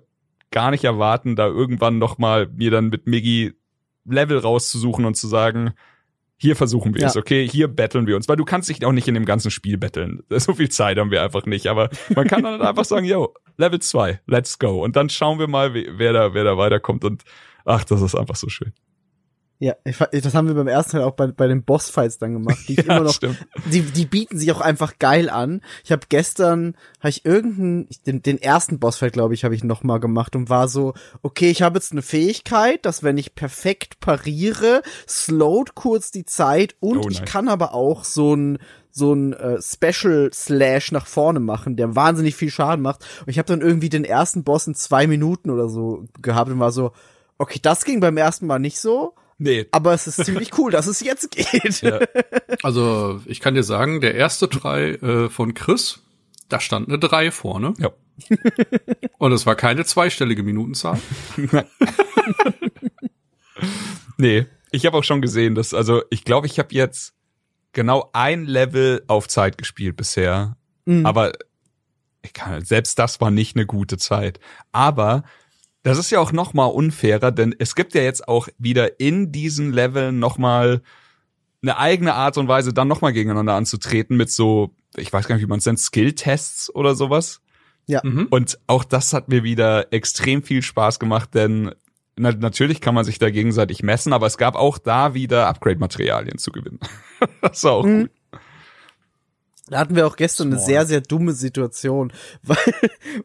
gar 0.51 0.70
nicht 0.70 0.85
erwarten, 0.85 1.37
da 1.37 1.46
irgendwann 1.46 1.98
noch 1.98 2.18
mal 2.18 2.48
mir 2.48 2.70
dann 2.70 2.88
mit 2.88 3.07
Miggy 3.07 3.53
Level 4.05 4.38
rauszusuchen 4.38 5.05
und 5.05 5.16
zu 5.16 5.29
sagen, 5.29 5.74
hier 6.38 6.57
versuchen 6.57 6.94
wir 6.94 7.03
Ja. 7.03 7.09
es, 7.09 7.16
okay, 7.16 7.46
hier 7.48 7.68
betteln 7.68 8.07
wir 8.07 8.16
uns, 8.16 8.29
weil 8.29 8.37
du 8.37 8.44
kannst 8.44 8.68
dich 8.68 8.85
auch 8.85 8.92
nicht 8.92 9.09
in 9.09 9.14
dem 9.14 9.24
ganzen 9.24 9.51
Spiel 9.51 9.77
betteln. 9.77 10.22
So 10.38 10.55
viel 10.55 10.68
Zeit 10.70 10.96
haben 10.98 11.11
wir 11.11 11.22
einfach 11.22 11.44
nicht, 11.46 11.66
aber 11.66 11.90
man 12.14 12.27
kann 12.27 12.42
dann 12.44 12.62
einfach 12.62 12.85
sagen, 12.85 13.05
yo, 13.05 13.35
Level 13.57 13.81
2, 13.81 14.20
let's 14.27 14.59
go. 14.59 14.83
Und 14.83 14.96
dann 14.96 15.11
schauen 15.11 15.38
wir 15.38 15.48
mal, 15.48 15.74
wer 15.74 16.12
da, 16.12 16.33
wer 16.35 16.44
da 16.44 16.57
weiterkommt 16.57 17.05
und 17.05 17.24
ach, 17.64 17.85
das 17.85 18.01
ist 18.01 18.14
einfach 18.14 18.37
so 18.37 18.48
schön. 18.48 18.72
Ja, 19.61 19.75
ich, 19.85 19.99
das 19.99 20.35
haben 20.35 20.47
wir 20.47 20.55
beim 20.55 20.68
ersten 20.68 20.92
Teil 20.92 21.03
auch 21.03 21.14
bei, 21.14 21.27
bei 21.27 21.49
den 21.49 21.64
Bossfights 21.64 22.18
dann 22.18 22.33
gemacht, 22.33 22.59
die 22.68 22.75
ich 22.79 22.87
immer 22.87 23.01
noch 23.01 23.12
stimmt. 23.12 23.44
die, 23.73 23.83
die 23.83 24.07
bieten 24.07 24.38
sich 24.38 24.53
auch 24.53 24.61
einfach 24.61 24.99
geil 25.01 25.29
an. 25.29 25.62
Ich 25.85 25.90
habe 25.90 26.07
gestern, 26.09 26.77
habe 27.01 27.09
ich 27.09 27.25
irgendeinen, 27.25 27.88
den, 28.07 28.23
den 28.23 28.40
ersten 28.40 28.79
Bossfight, 28.79 29.12
glaube 29.12 29.35
ich, 29.35 29.44
habe 29.44 29.57
ich 29.57 29.64
noch 29.64 29.83
mal 29.83 29.99
gemacht 29.99 30.37
und 30.37 30.49
war 30.49 30.68
so, 30.68 30.94
okay, 31.23 31.51
ich 31.51 31.62
habe 31.62 31.79
jetzt 31.79 31.90
eine 31.90 32.03
Fähigkeit, 32.03 32.87
dass 32.87 33.03
wenn 33.03 33.18
ich 33.18 33.35
perfekt 33.35 33.99
pariere, 33.99 34.83
slowt 35.09 35.74
kurz 35.74 36.12
die 36.12 36.24
Zeit 36.24 36.76
und 36.78 36.99
Oh, 36.99 37.09
ich 37.11 37.24
kann 37.24 37.49
aber 37.49 37.74
auch 37.74 38.05
so 38.05 38.35
ein 38.35 38.59
so 38.91 39.12
ein 39.12 39.32
äh, 39.32 39.59
Special 39.62 40.30
Slash 40.32 40.93
nach 40.93 41.07
vorne 41.07 41.41
machen, 41.41 41.76
der 41.76 41.95
wahnsinnig 41.95 42.35
viel 42.35 42.51
Schaden 42.51 42.82
macht. 42.82 43.05
Und 43.20 43.28
ich 43.28 43.39
habe 43.39 43.47
dann 43.47 43.61
irgendwie 43.61 43.91
den 43.91 44.05
ersten 44.05 44.45
Boss 44.45 44.66
in 44.66 44.74
zwei 44.74 45.07
Minuten 45.07 45.51
oder 45.51 45.68
so 45.68 46.07
gehabt 46.20 46.51
und 46.51 46.59
war 46.59 46.72
so, 46.72 46.93
okay, 47.39 47.61
das 47.62 47.85
ging 47.85 48.01
beim 48.01 48.16
ersten 48.16 48.47
Mal 48.47 48.59
nicht 48.59 48.80
so, 48.80 49.14
Nee, 49.39 49.66
aber 49.70 49.95
es 49.95 50.09
ist 50.09 50.24
ziemlich 50.24 50.59
cool, 50.59 50.72
dass 50.72 50.89
es 50.89 51.01
jetzt 51.01 51.30
geht. 51.30 51.80
ja, 51.80 52.01
Also, 52.62 53.22
ich 53.24 53.41
kann 53.41 53.55
dir 53.55 53.62
sagen, 53.62 54.01
der 54.01 54.14
erste 54.14 54.49
Try 54.49 54.95
äh, 54.95 55.30
von 55.30 55.55
Chris, 55.55 56.01
da 56.49 56.59
stand 56.59 56.89
eine 56.89 56.99
3 56.99 57.30
vorne. 57.30 57.74
ja. 57.78 57.91
Und 59.18 59.30
es 59.32 59.47
war 59.47 59.55
keine 59.55 59.84
zweistellige 59.84 60.43
Minutenzahl. 60.43 61.01
nee, 64.16 64.47
ich 64.72 64.86
habe 64.86 64.97
auch 64.97 65.05
schon 65.05 65.22
gesehen, 65.22 65.55
dass 65.55 65.72
also 65.72 66.03
ich 66.11 66.24
glaube, 66.24 66.49
ich 66.49 66.59
habe 66.59 66.74
jetzt 66.74 67.14
genau 67.72 68.11
ein 68.12 68.45
Level 68.45 69.05
auf 69.07 69.28
Zeit 69.28 69.57
gespielt 69.57 69.97
bisher, 69.97 70.57
mhm. 70.84 71.07
aber 71.07 71.32
ich 72.22 72.32
kann, 72.32 72.64
selbst 72.64 72.99
das 72.99 73.20
war 73.20 73.30
nicht 73.30 73.57
eine 73.57 73.66
gute 73.66 73.99
Zeit. 73.99 74.41
Aber 74.72 75.22
das 75.89 75.99
ist 75.99 76.11
ja 76.11 76.20
auch 76.20 76.32
noch 76.32 76.55
mal 76.55 76.66
unfairer, 76.66 77.30
denn 77.30 77.55
es 77.59 77.74
gibt 77.74 77.95
ja 77.95 78.03
jetzt 78.03 78.28
auch 78.28 78.49
wieder 78.59 79.01
in 79.01 79.32
diesen 79.32 79.72
Leveln 79.72 80.18
noch 80.18 80.39
mal 80.39 80.82
eine 81.62 81.76
eigene 81.78 82.14
Art 82.14 82.39
und 82.39 82.49
Weise, 82.49 82.72
dann 82.72 82.89
noch 82.89 83.01
mal 83.01 83.12
gegeneinander 83.12 83.55
anzutreten 83.55 84.16
mit 84.16 84.30
so, 84.30 84.74
ich 84.97 85.12
weiß 85.12 85.26
gar 85.26 85.34
nicht, 85.34 85.45
wie 85.45 85.49
man 85.49 85.59
es 85.59 85.66
nennt, 85.66 85.80
Skill-Tests 85.80 86.74
oder 86.74 86.95
sowas. 86.95 87.41
Ja. 87.86 88.01
Mhm. 88.05 88.28
Und 88.30 88.59
auch 88.66 88.84
das 88.84 89.12
hat 89.12 89.28
mir 89.28 89.43
wieder 89.43 89.93
extrem 89.93 90.43
viel 90.43 90.62
Spaß 90.62 90.99
gemacht, 90.99 91.34
denn 91.34 91.72
na, 92.16 92.32
natürlich 92.32 92.80
kann 92.80 92.95
man 92.95 93.05
sich 93.05 93.18
da 93.18 93.30
gegenseitig 93.30 93.82
messen, 93.82 94.12
aber 94.12 94.26
es 94.26 94.39
gab 94.39 94.57
auch 94.57 94.78
da 94.78 95.14
wieder 95.14 95.49
Upgrade-Materialien 95.49 96.39
zu 96.39 96.51
gewinnen. 96.51 96.80
das 97.41 97.64
war 97.64 97.72
auch 97.72 97.84
mhm. 97.84 98.03
gut. 98.03 98.11
Da 99.71 99.79
hatten 99.79 99.97
wir 99.97 100.07
auch 100.07 100.16
gestern 100.16 100.49
Small. 100.49 100.59
eine 100.59 100.66
sehr, 100.66 100.87
sehr 100.87 101.01
dumme 101.01 101.33
Situation, 101.33 102.12
weil, 102.43 102.57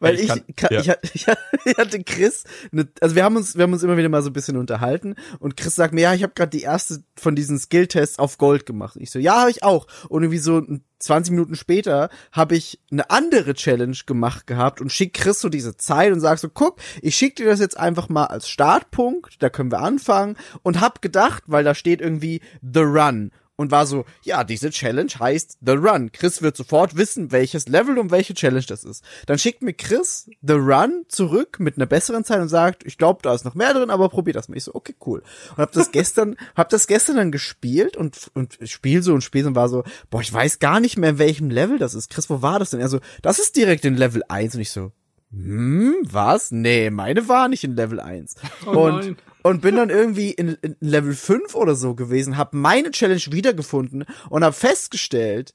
weil 0.00 0.14
ich, 0.20 0.30
ich, 0.46 0.56
kann, 0.56 0.72
ja. 0.72 0.80
ich, 1.02 1.14
ich, 1.64 1.76
hatte 1.76 2.02
Chris, 2.02 2.44
eine, 2.72 2.88
also 3.00 3.14
wir 3.14 3.24
haben 3.24 3.36
uns, 3.36 3.56
wir 3.56 3.62
haben 3.62 3.72
uns 3.72 3.82
immer 3.82 3.96
wieder 3.96 4.08
mal 4.08 4.22
so 4.22 4.30
ein 4.30 4.34
bisschen 4.34 4.56
unterhalten 4.56 5.14
und 5.38 5.56
Chris 5.56 5.74
sagt 5.74 5.94
mir, 5.94 6.02
ja, 6.02 6.14
ich 6.14 6.22
habe 6.22 6.34
gerade 6.34 6.50
die 6.50 6.62
erste 6.62 7.02
von 7.16 7.34
diesen 7.34 7.58
Skill-Tests 7.58 8.18
auf 8.18 8.38
Gold 8.38 8.66
gemacht. 8.66 8.96
Ich 8.98 9.10
so, 9.10 9.18
ja, 9.18 9.40
habe 9.40 9.50
ich 9.50 9.62
auch. 9.62 9.86
Und 10.08 10.22
irgendwie 10.22 10.38
so 10.38 10.62
20 10.98 11.32
Minuten 11.32 11.54
später 11.54 12.08
habe 12.32 12.56
ich 12.56 12.80
eine 12.90 13.10
andere 13.10 13.54
Challenge 13.54 13.96
gemacht 14.06 14.46
gehabt 14.46 14.80
und 14.80 14.92
schick 14.92 15.14
Chris 15.14 15.40
so 15.40 15.48
diese 15.48 15.76
Zeit 15.76 16.12
und 16.12 16.20
sag 16.20 16.38
so, 16.38 16.48
guck, 16.48 16.80
ich 17.02 17.14
schick 17.14 17.36
dir 17.36 17.46
das 17.46 17.60
jetzt 17.60 17.78
einfach 17.78 18.08
mal 18.08 18.26
als 18.26 18.48
Startpunkt, 18.48 19.42
da 19.42 19.50
können 19.50 19.70
wir 19.70 19.80
anfangen 19.80 20.36
und 20.62 20.80
hab 20.80 21.02
gedacht, 21.02 21.44
weil 21.46 21.64
da 21.64 21.74
steht 21.74 22.00
irgendwie 22.00 22.40
The 22.62 22.80
Run 22.80 23.30
und 23.56 23.70
war 23.70 23.86
so, 23.86 24.04
ja, 24.22 24.42
diese 24.44 24.70
Challenge 24.70 25.10
heißt 25.18 25.58
The 25.64 25.72
Run. 25.72 26.10
Chris 26.12 26.42
wird 26.42 26.56
sofort 26.56 26.96
wissen, 26.96 27.30
welches 27.30 27.68
Level 27.68 27.98
und 27.98 28.10
welche 28.10 28.34
Challenge 28.34 28.64
das 28.66 28.84
ist. 28.84 29.04
Dann 29.26 29.38
schickt 29.38 29.62
mir 29.62 29.74
Chris 29.74 30.28
The 30.42 30.54
Run 30.54 31.04
zurück 31.08 31.60
mit 31.60 31.76
einer 31.76 31.86
besseren 31.86 32.24
Zeit 32.24 32.40
und 32.40 32.48
sagt, 32.48 32.84
ich 32.84 32.98
glaube, 32.98 33.20
da 33.22 33.34
ist 33.34 33.44
noch 33.44 33.54
mehr 33.54 33.72
drin, 33.72 33.90
aber 33.90 34.08
probier 34.08 34.34
das 34.34 34.48
mal. 34.48 34.56
Ich 34.56 34.64
so, 34.64 34.74
okay, 34.74 34.94
cool. 35.06 35.22
Und 35.50 35.58
hab 35.58 35.72
das 35.72 35.90
gestern, 35.92 36.36
hab 36.56 36.68
das 36.68 36.86
gestern 36.86 37.16
dann 37.16 37.32
gespielt 37.32 37.96
und, 37.96 38.30
und 38.34 38.58
spiel 38.64 39.02
so 39.02 39.14
und 39.14 39.22
spiel 39.22 39.46
und 39.46 39.54
war 39.54 39.68
so, 39.68 39.84
boah, 40.10 40.20
ich 40.20 40.32
weiß 40.32 40.58
gar 40.58 40.80
nicht 40.80 40.98
mehr, 40.98 41.10
in 41.10 41.18
welchem 41.18 41.50
Level 41.50 41.78
das 41.78 41.94
ist. 41.94 42.10
Chris, 42.10 42.28
wo 42.30 42.42
war 42.42 42.58
das 42.58 42.70
denn? 42.70 42.80
Er 42.80 42.88
so, 42.88 43.00
das 43.22 43.38
ist 43.38 43.56
direkt 43.56 43.84
in 43.84 43.96
Level 43.96 44.22
1 44.28 44.56
und 44.56 44.60
ich 44.62 44.70
so, 44.70 44.90
hm, 45.30 45.96
was? 46.02 46.50
Nee, 46.50 46.90
meine 46.90 47.28
war 47.28 47.48
nicht 47.48 47.64
in 47.64 47.76
Level 47.76 48.00
1. 48.00 48.34
Oh 48.66 48.86
und, 48.86 48.94
nein. 48.94 49.16
Und 49.44 49.60
bin 49.60 49.76
dann 49.76 49.90
irgendwie 49.90 50.30
in, 50.30 50.56
in, 50.62 50.74
Level 50.80 51.14
5 51.14 51.54
oder 51.54 51.74
so 51.74 51.94
gewesen, 51.94 52.36
hab 52.36 52.54
meine 52.54 52.90
Challenge 52.90 53.22
wiedergefunden 53.28 54.06
und 54.30 54.42
hab 54.42 54.54
festgestellt, 54.54 55.54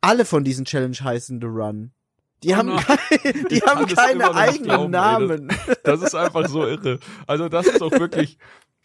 alle 0.00 0.24
von 0.24 0.44
diesen 0.44 0.64
Challenge 0.64 0.96
heißen 0.98 1.40
The 1.40 1.46
Run. 1.46 1.92
Die 2.42 2.52
oh 2.52 2.56
haben, 2.56 2.76
keine, 2.76 3.44
die 3.50 3.60
haben 3.60 3.86
keine 3.86 4.34
eigenen 4.34 4.64
glauben, 4.64 4.90
Namen. 4.90 5.50
Ey, 5.50 5.56
das, 5.66 6.00
das 6.00 6.02
ist 6.02 6.14
einfach 6.14 6.48
so 6.48 6.66
irre. 6.66 7.00
Also 7.26 7.50
das 7.50 7.66
ist 7.66 7.82
auch 7.82 7.92
wirklich, 7.92 8.38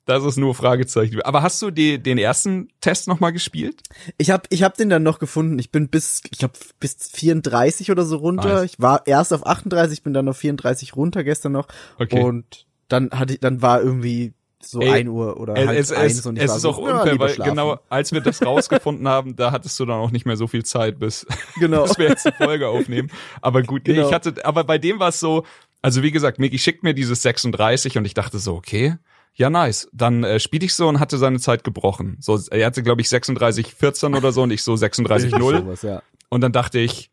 das 0.06 0.26
ist 0.26 0.38
nur 0.38 0.54
Fragezeichen. 0.54 1.22
Aber 1.22 1.42
hast 1.42 1.62
du 1.62 1.72
die, 1.72 1.98
den 1.98 2.18
ersten 2.18 2.68
Test 2.82 3.08
noch 3.08 3.22
mal 3.22 3.32
gespielt? 3.32 3.82
Ich 4.18 4.30
habe 4.30 4.44
ich 4.50 4.64
hab 4.64 4.76
den 4.76 4.90
dann 4.90 5.04
noch 5.04 5.20
gefunden. 5.20 5.58
Ich 5.58 5.72
bin 5.72 5.88
bis, 5.88 6.22
ich 6.30 6.40
glaube, 6.40 6.56
bis 6.82 6.98
34 7.14 7.92
oder 7.92 8.04
so 8.04 8.18
runter. 8.18 8.56
Nice. 8.56 8.74
Ich 8.74 8.82
war 8.82 9.08
erst 9.08 9.32
auf 9.32 9.46
38, 9.46 10.04
bin 10.04 10.14
dann 10.14 10.28
auf 10.28 10.38
34 10.38 10.98
runter 10.98 11.24
gestern 11.24 11.54
noch. 11.54 11.68
Okay. 11.98 12.22
Und 12.22 12.66
dann 12.88 13.12
hatte 13.12 13.34
ich, 13.34 13.40
dann 13.40 13.62
war 13.62 13.82
irgendwie 13.82 14.34
so 14.66 14.80
Ey, 14.80 14.92
ein 14.92 15.08
Uhr 15.08 15.40
oder 15.40 15.56
halb 15.56 15.78
es, 15.78 15.92
eins 15.92 16.20
es, 16.20 16.26
und 16.26 16.38
ich 16.38 16.44
es 16.44 16.50
war 16.50 16.56
ist 16.56 16.62
so, 16.62 16.70
auch 16.72 16.78
unfair, 16.78 17.14
ja, 17.14 17.20
weil 17.20 17.30
schlafen. 17.30 17.52
genau 17.52 17.80
als 17.90 18.12
wir 18.12 18.22
das 18.22 18.46
rausgefunden 18.46 19.08
haben, 19.08 19.36
da 19.36 19.52
hattest 19.52 19.80
du 19.80 19.86
dann 19.86 19.98
auch 19.98 20.12
nicht 20.12 20.26
mehr 20.26 20.38
so 20.38 20.48
viel 20.48 20.64
Zeit, 20.64 21.00
bis, 21.00 21.26
genau. 21.60 21.84
bis 21.84 21.98
wir 21.98 22.10
jetzt 22.10 22.26
die 22.26 22.32
Folge 22.32 22.68
aufnehmen. 22.68 23.12
Aber 23.42 23.62
gut, 23.62 23.86
genau. 23.86 24.08
ich 24.08 24.14
hatte, 24.14 24.46
aber 24.46 24.64
bei 24.64 24.78
dem 24.78 25.00
war 25.00 25.10
es 25.10 25.20
so, 25.20 25.44
also 25.82 26.02
wie 26.02 26.12
gesagt, 26.12 26.40
Miki 26.40 26.58
schickt 26.60 26.84
mir 26.84 26.94
dieses 26.94 27.22
36 27.22 27.98
und 27.98 28.06
ich 28.06 28.14
dachte 28.14 28.40
so, 28.40 28.56
okay, 28.56 28.96
ja, 29.36 29.50
nice. 29.50 29.90
Dann 29.92 30.24
äh, 30.24 30.40
spiele 30.40 30.66
ich 30.66 30.76
so 30.76 30.88
und 30.88 31.00
hatte 31.00 31.18
seine 31.18 31.40
Zeit 31.40 31.64
gebrochen. 31.64 32.18
So, 32.20 32.40
er 32.52 32.66
hatte, 32.66 32.84
glaube 32.84 33.02
ich, 33.02 33.10
36, 33.10 33.74
14 33.74 34.14
oder 34.14 34.32
so 34.32 34.44
und 34.44 34.52
ich 34.52 34.64
so 34.64 34.76
36, 34.76 35.32
0. 35.32 35.76
ja. 35.82 36.04
Und 36.30 36.42
dann 36.42 36.52
dachte 36.52 36.80
ich, 36.80 37.10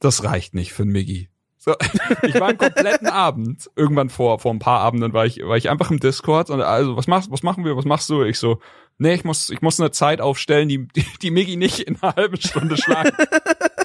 das 0.00 0.24
reicht 0.24 0.54
nicht 0.54 0.72
für 0.72 0.82
ein 0.82 0.88
Miggi. 0.88 1.28
So, 1.64 1.76
ich 2.22 2.34
war 2.34 2.48
einen 2.48 2.58
kompletten 2.58 3.06
Abend, 3.06 3.70
irgendwann 3.76 4.10
vor, 4.10 4.40
vor 4.40 4.52
ein 4.52 4.58
paar 4.58 4.80
Abenden 4.80 5.12
war 5.12 5.26
ich, 5.26 5.38
war 5.44 5.56
ich 5.56 5.70
einfach 5.70 5.92
im 5.92 6.00
Discord 6.00 6.50
und 6.50 6.60
also, 6.60 6.96
was 6.96 7.06
machst, 7.06 7.30
was 7.30 7.44
machen 7.44 7.64
wir, 7.64 7.76
was 7.76 7.84
machst 7.84 8.10
du? 8.10 8.24
Ich 8.24 8.38
so, 8.38 8.58
nee, 8.98 9.14
ich 9.14 9.24
muss, 9.24 9.48
ich 9.48 9.62
muss 9.62 9.78
eine 9.78 9.92
Zeit 9.92 10.20
aufstellen, 10.20 10.68
die, 10.68 10.88
die, 10.88 11.06
die 11.22 11.30
Miggi 11.30 11.56
nicht 11.56 11.78
in 11.80 12.02
einer 12.02 12.16
halben 12.16 12.40
Stunde 12.40 12.76
schlagen. 12.76 13.12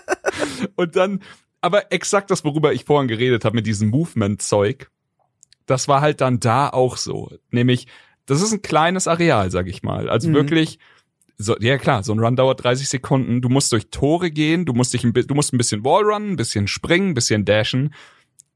und 0.76 0.96
dann, 0.96 1.22
aber 1.62 1.92
exakt 1.92 2.32
das, 2.32 2.44
worüber 2.44 2.74
ich 2.74 2.86
vorhin 2.86 3.08
geredet 3.08 3.46
habe, 3.46 3.56
mit 3.56 3.68
diesem 3.68 3.90
Movement-Zeug 3.90 4.90
das 5.68 5.88
war 5.88 6.02
halt 6.02 6.22
dann 6.22 6.40
da 6.40 6.70
auch 6.70 6.98
so. 6.98 7.30
Nämlich, 7.52 7.88
das 8.26 8.42
ist 8.42 8.52
ein 8.52 8.64
kleines 8.64 9.08
Areal, 9.08 9.52
sag 9.52 9.68
ich 9.68 9.84
mal. 9.84 10.10
Also 10.10 10.30
mhm. 10.30 10.34
wirklich, 10.34 10.80
so, 11.38 11.56
ja 11.60 11.78
klar, 11.78 12.04
so 12.04 12.14
ein 12.14 12.20
Run 12.20 12.36
dauert 12.36 12.64
30 12.64 12.90
Sekunden. 12.90 13.42
Du 13.42 13.50
musst 13.50 13.72
durch 13.72 13.90
Tore 13.92 14.32
gehen, 14.32 14.66
du 14.66 14.74
musst 14.74 14.94
dich 14.94 15.04
ein, 15.04 15.14
du 15.14 15.36
musst 15.36 15.54
ein 15.54 15.58
bisschen 15.58 15.84
Wallrunnen, 15.84 16.32
ein 16.32 16.36
bisschen 16.36 16.68
springen, 16.68 17.10
ein 17.10 17.14
bisschen 17.14 17.46
dashen. 17.46 17.94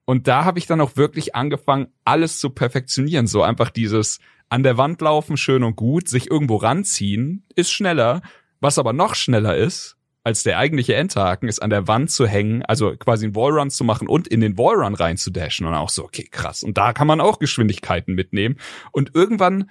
Und 0.05 0.27
da 0.27 0.45
habe 0.45 0.57
ich 0.57 0.65
dann 0.65 0.81
auch 0.81 0.95
wirklich 0.95 1.35
angefangen, 1.35 1.87
alles 2.05 2.39
zu 2.39 2.49
perfektionieren. 2.49 3.27
So 3.27 3.43
einfach 3.43 3.69
dieses 3.69 4.19
an 4.49 4.63
der 4.63 4.77
Wand 4.77 4.99
laufen, 4.99 5.37
schön 5.37 5.63
und 5.63 5.75
gut, 5.75 6.09
sich 6.09 6.29
irgendwo 6.29 6.57
ranziehen, 6.57 7.45
ist 7.55 7.71
schneller. 7.71 8.21
Was 8.59 8.79
aber 8.79 8.93
noch 8.93 9.15
schneller 9.15 9.55
ist, 9.55 9.95
als 10.23 10.43
der 10.43 10.57
eigentliche 10.57 10.95
Endhaken 10.95 11.47
ist, 11.47 11.61
an 11.61 11.69
der 11.69 11.87
Wand 11.87 12.11
zu 12.11 12.27
hängen, 12.27 12.63
also 12.63 12.95
quasi 12.95 13.25
einen 13.25 13.35
Wallrun 13.35 13.69
zu 13.69 13.83
machen 13.83 14.07
und 14.07 14.27
in 14.27 14.41
den 14.41 14.57
Wallrun 14.57 14.95
rein 14.95 15.17
zu 15.17 15.31
dashen 15.31 15.65
und 15.65 15.73
auch 15.73 15.89
so, 15.89 16.03
okay, 16.03 16.27
krass. 16.29 16.63
Und 16.63 16.77
da 16.77 16.93
kann 16.93 17.07
man 17.07 17.21
auch 17.21 17.39
Geschwindigkeiten 17.39 18.13
mitnehmen. 18.13 18.57
Und 18.91 19.15
irgendwann, 19.15 19.69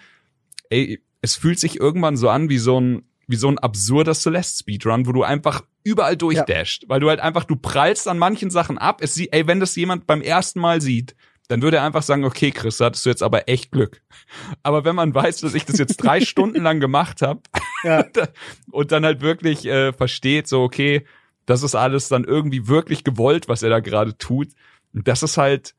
ey, 0.71 1.03
es 1.23 1.37
fühlt 1.37 1.59
sich 1.59 1.79
irgendwann 1.79 2.17
so 2.17 2.29
an 2.29 2.49
wie 2.49 2.59
so 2.59 2.81
ein, 2.81 3.03
wie 3.27 3.37
so 3.37 3.49
ein 3.49 3.59
absurder 3.59 4.15
Celeste 4.15 4.61
Speedrun, 4.61 5.07
wo 5.07 5.13
du 5.13 5.23
einfach 5.23 5.63
überall 5.85 6.17
durchdasht, 6.17 6.85
ja. 6.85 6.89
weil 6.89 7.01
du 7.01 7.09
halt 7.09 7.21
einfach, 7.21 7.45
du 7.45 7.57
prallst 7.57 8.09
an 8.09 8.19
manchen 8.19 8.51
Sachen 8.51 8.79
ab. 8.79 9.01
Es 9.03 9.15
sieht, 9.15 9.33
ey, 9.33 9.47
wenn 9.47 9.61
das 9.61 9.77
jemand 9.77 10.07
beim 10.07 10.23
ersten 10.23 10.61
Mal 10.61 10.81
sieht, 10.81 11.15
dann 11.49 11.63
würde 11.63 11.79
er 11.79 11.85
einfach 11.85 12.03
sagen, 12.03 12.25
okay, 12.25 12.53
Chris, 12.53 12.77
da 12.77 12.87
hattest 12.87 13.05
du 13.05 13.11
jetzt 13.11 13.23
aber 13.23 13.49
echt 13.49 13.73
Glück. 13.73 14.03
Aber 14.63 14.85
wenn 14.85 14.95
man 14.95 15.13
weiß, 15.13 15.41
dass 15.41 15.55
ich 15.55 15.65
das 15.65 15.79
jetzt 15.79 15.97
drei 15.97 16.21
Stunden 16.25 16.63
lang 16.63 16.79
gemacht 16.79 17.23
habe 17.23 17.41
ja. 17.83 18.07
und 18.71 18.93
dann 18.93 19.05
halt 19.05 19.21
wirklich 19.21 19.67
äh, 19.67 19.93
versteht, 19.93 20.47
so, 20.47 20.63
okay, 20.63 21.05
das 21.47 21.65
ist 21.65 21.75
alles 21.75 22.09
dann 22.09 22.25
irgendwie 22.25 22.69
wirklich 22.69 23.03
gewollt, 23.03 23.49
was 23.49 23.65
er 23.65 23.71
da 23.71 23.81
gerade 23.81 24.17
tut. 24.17 24.49
Das 24.93 25.25
ist 25.25 25.39
halt, 25.39 25.75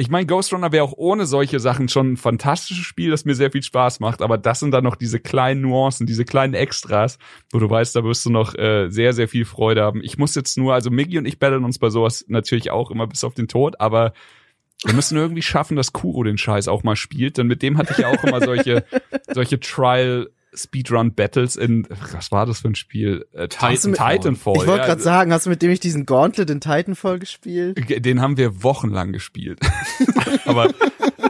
ich 0.00 0.08
meine, 0.08 0.24
Ghost 0.24 0.50
Runner 0.54 0.72
wäre 0.72 0.82
auch 0.82 0.94
ohne 0.96 1.26
solche 1.26 1.60
Sachen 1.60 1.90
schon 1.90 2.12
ein 2.12 2.16
fantastisches 2.16 2.84
Spiel, 2.84 3.10
das 3.10 3.26
mir 3.26 3.34
sehr 3.34 3.50
viel 3.50 3.62
Spaß 3.62 4.00
macht, 4.00 4.22
aber 4.22 4.38
das 4.38 4.60
sind 4.60 4.70
dann 4.70 4.82
noch 4.82 4.96
diese 4.96 5.20
kleinen 5.20 5.60
Nuancen, 5.60 6.06
diese 6.06 6.24
kleinen 6.24 6.54
Extras, 6.54 7.18
wo 7.52 7.58
du 7.58 7.68
weißt, 7.68 7.94
da 7.94 8.02
wirst 8.02 8.24
du 8.24 8.30
noch 8.30 8.54
äh, 8.54 8.88
sehr, 8.88 9.12
sehr 9.12 9.28
viel 9.28 9.44
Freude 9.44 9.82
haben. 9.82 10.00
Ich 10.02 10.16
muss 10.16 10.34
jetzt 10.34 10.56
nur, 10.56 10.72
also 10.72 10.90
Miggy 10.90 11.18
und 11.18 11.26
ich 11.26 11.38
battlen 11.38 11.64
uns 11.64 11.78
bei 11.78 11.90
sowas 11.90 12.24
natürlich 12.28 12.70
auch 12.70 12.90
immer 12.90 13.06
bis 13.06 13.24
auf 13.24 13.34
den 13.34 13.46
Tod, 13.46 13.78
aber 13.78 14.14
wir 14.84 14.94
müssen 14.94 15.18
irgendwie 15.18 15.42
schaffen, 15.42 15.76
dass 15.76 15.92
Kuro 15.92 16.22
den 16.22 16.38
Scheiß 16.38 16.68
auch 16.68 16.82
mal 16.82 16.96
spielt, 16.96 17.36
denn 17.36 17.46
mit 17.46 17.60
dem 17.60 17.76
hatte 17.76 17.92
ich 17.92 17.98
ja 17.98 18.08
auch 18.08 18.24
immer 18.24 18.40
solche, 18.40 18.86
solche 19.28 19.60
Trial 19.60 20.30
Speedrun 20.52 21.14
Battles 21.14 21.56
in, 21.56 21.86
was 22.12 22.32
war 22.32 22.46
das 22.46 22.60
für 22.60 22.68
ein 22.68 22.74
Spiel? 22.74 23.26
Äh, 23.32 23.48
Titan, 23.48 23.92
Titanfall. 23.92 24.54
Ich 24.56 24.66
wollte 24.66 24.80
ja. 24.80 24.86
gerade 24.86 25.02
sagen, 25.02 25.32
hast 25.32 25.46
du 25.46 25.50
mit 25.50 25.62
dem 25.62 25.70
ich 25.70 25.80
diesen 25.80 26.06
Gauntlet 26.06 26.50
in 26.50 26.60
Titanfall 26.60 27.18
gespielt? 27.18 28.04
Den 28.04 28.20
haben 28.20 28.36
wir 28.36 28.62
wochenlang 28.62 29.12
gespielt. 29.12 29.60
Aber 30.46 30.70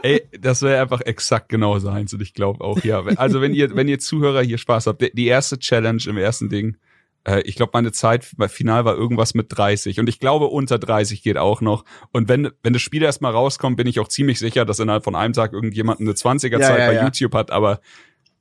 ey, 0.02 0.22
das 0.38 0.62
wäre 0.62 0.80
einfach 0.80 1.02
exakt 1.02 1.48
genau 1.48 1.78
seins 1.78 2.14
und 2.14 2.22
ich 2.22 2.34
glaube 2.34 2.64
auch, 2.64 2.82
ja. 2.82 3.04
Also 3.16 3.40
wenn 3.40 3.54
ihr, 3.54 3.74
wenn 3.76 3.88
ihr 3.88 3.98
Zuhörer 3.98 4.42
hier 4.42 4.58
Spaß 4.58 4.86
habt, 4.86 5.02
die 5.02 5.26
erste 5.26 5.58
Challenge 5.58 6.02
im 6.06 6.16
ersten 6.16 6.48
Ding, 6.48 6.76
äh, 7.24 7.42
ich 7.42 7.56
glaube, 7.56 7.72
meine 7.74 7.92
Zeit 7.92 8.32
bei 8.36 8.48
Final 8.48 8.84
war 8.84 8.96
irgendwas 8.96 9.34
mit 9.34 9.46
30 9.50 10.00
und 10.00 10.08
ich 10.08 10.18
glaube, 10.18 10.46
unter 10.46 10.78
30 10.78 11.22
geht 11.22 11.36
auch 11.36 11.60
noch. 11.60 11.84
Und 12.12 12.28
wenn, 12.28 12.50
wenn 12.62 12.72
das 12.72 12.82
Spiel 12.82 13.02
erstmal 13.02 13.32
rauskommt, 13.32 13.76
bin 13.76 13.86
ich 13.86 14.00
auch 14.00 14.08
ziemlich 14.08 14.38
sicher, 14.38 14.64
dass 14.64 14.78
innerhalb 14.78 15.04
von 15.04 15.14
einem 15.14 15.34
Tag 15.34 15.52
irgendjemand 15.52 16.00
eine 16.00 16.12
20er 16.12 16.60
Zeit 16.60 16.78
ja, 16.78 16.92
ja, 16.92 17.00
bei. 17.00 17.04
YouTube 17.04 17.34
hat, 17.34 17.50
aber 17.50 17.80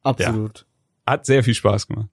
absolut. 0.03 0.65
Hat 1.09 1.25
sehr 1.25 1.43
viel 1.43 1.53
Spaß 1.55 1.87
gemacht. 1.87 2.07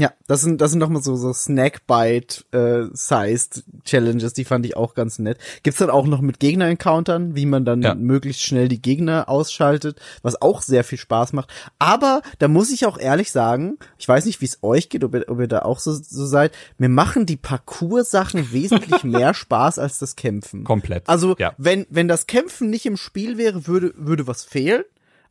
Ja, 0.00 0.12
das 0.28 0.42
sind 0.42 0.60
das 0.60 0.70
sind 0.70 0.78
nochmal 0.78 1.02
so 1.02 1.16
so 1.16 1.32
Snackbite 1.32 2.44
äh, 2.52 2.84
sized 2.92 3.64
Challenges, 3.84 4.32
die 4.32 4.44
fand 4.44 4.64
ich 4.64 4.76
auch 4.76 4.94
ganz 4.94 5.18
nett. 5.18 5.38
Gibt's 5.64 5.80
dann 5.80 5.90
auch 5.90 6.06
noch 6.06 6.20
mit 6.20 6.38
Gegner 6.38 6.66
Encountern, 6.68 7.34
wie 7.34 7.46
man 7.46 7.64
dann 7.64 7.82
Ja. 7.82 7.96
möglichst 7.96 8.42
schnell 8.42 8.68
die 8.68 8.80
Gegner 8.80 9.28
ausschaltet, 9.28 10.00
was 10.22 10.40
auch 10.40 10.62
sehr 10.62 10.84
viel 10.84 10.98
Spaß 10.98 11.32
macht. 11.32 11.50
Aber 11.80 12.22
da 12.38 12.46
muss 12.46 12.70
ich 12.70 12.86
auch 12.86 12.96
ehrlich 12.96 13.32
sagen, 13.32 13.76
ich 13.98 14.06
weiß 14.06 14.24
nicht, 14.26 14.40
wie 14.40 14.44
es 14.44 14.60
euch 14.62 14.88
geht, 14.88 15.02
ob 15.02 15.16
ihr, 15.16 15.24
ob 15.28 15.40
ihr 15.40 15.48
da 15.48 15.62
auch 15.62 15.80
so, 15.80 15.92
so 15.92 16.26
seid, 16.26 16.52
mir 16.76 16.88
machen 16.88 17.26
die 17.26 17.36
Parcours 17.36 18.12
Sachen 18.12 18.52
wesentlich 18.52 19.02
mehr 19.02 19.34
Spaß 19.34 19.80
als 19.80 19.98
das 19.98 20.14
Kämpfen. 20.14 20.62
Komplett. 20.62 21.08
Also, 21.08 21.34
ja. 21.40 21.54
wenn, 21.58 21.86
wenn 21.90 22.06
das 22.06 22.28
Kämpfen 22.28 22.70
nicht 22.70 22.86
im 22.86 22.96
Spiel 22.96 23.36
wäre, 23.36 23.66
würde, 23.66 23.92
würde 23.96 24.28
was 24.28 24.44
fehlen. 24.44 24.84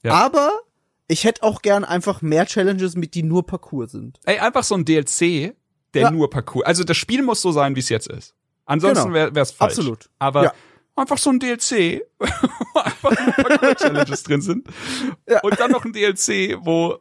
Ja. 0.04 0.14
Aber 0.14 0.52
ich 1.08 1.24
hätte 1.24 1.44
auch 1.44 1.62
gern 1.62 1.84
einfach 1.86 2.22
mehr 2.22 2.46
Challenges, 2.46 2.96
mit 2.96 3.14
die 3.16 3.24
nur 3.24 3.46
Parcours 3.46 3.92
sind. 3.92 4.20
Ey, 4.26 4.40
einfach 4.40 4.64
so 4.64 4.76
ein 4.76 4.86
DLC, 4.86 5.54
der 5.94 6.02
Ja. 6.04 6.12
nur 6.12 6.30
Parcours. 6.30 6.66
Also 6.66 6.84
das 6.84 6.98
Spiel 6.98 7.22
muss 7.24 7.42
so 7.42 7.52
sein, 7.52 7.76
wie 7.76 7.80
es 7.80 7.90
jetzt 7.90 8.08
ist. 8.08 8.34
Ansonsten 8.66 9.14
Genau. 9.14 9.34
wäre 9.34 9.40
es 9.42 9.52
falsch. 9.52 9.74
Absolut. 9.78 10.10
Aber 10.20 10.44
Ja. 10.46 10.54
einfach 10.96 11.18
so 11.18 11.30
ein 11.30 11.40
DLC, 11.40 12.02
wo 12.20 12.80
einfach 12.80 13.12
nur 13.26 13.34
Parcours-Challenges 13.46 14.24
drin 14.24 14.42
sind. 14.42 14.68
Ja. 15.30 15.40
Und 15.42 15.60
dann 15.60 15.72
noch 15.72 15.86
ein 15.86 15.94
DLC, 15.94 16.58
wo 16.62 16.98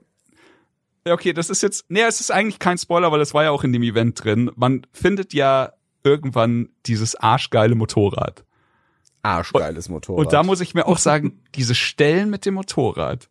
ja, 1.06 1.14
okay, 1.14 1.32
das 1.32 1.50
ist 1.50 1.62
jetzt, 1.62 1.84
nee, 1.88 2.02
es 2.02 2.20
ist 2.20 2.32
eigentlich 2.32 2.58
kein 2.58 2.78
Spoiler, 2.78 3.12
weil 3.12 3.20
es 3.20 3.32
war 3.32 3.44
ja 3.44 3.50
auch 3.52 3.62
in 3.62 3.72
dem 3.72 3.82
Event 3.84 4.24
drin. 4.24 4.50
Man 4.56 4.84
findet 4.92 5.34
ja 5.34 5.72
irgendwann 6.02 6.68
dieses 6.86 7.14
arschgeile 7.14 7.76
Motorrad. 7.76 8.44
Arschgeiles 9.22 9.88
Motorrad. 9.88 10.24
Und 10.26 10.32
da 10.32 10.42
muss 10.42 10.60
ich 10.60 10.74
mir 10.74 10.86
auch 10.86 10.98
sagen, 10.98 11.42
diese 11.54 11.74
Stellen 11.74 12.30
mit 12.30 12.44
dem 12.46 12.54
Motorrad, 12.54 13.28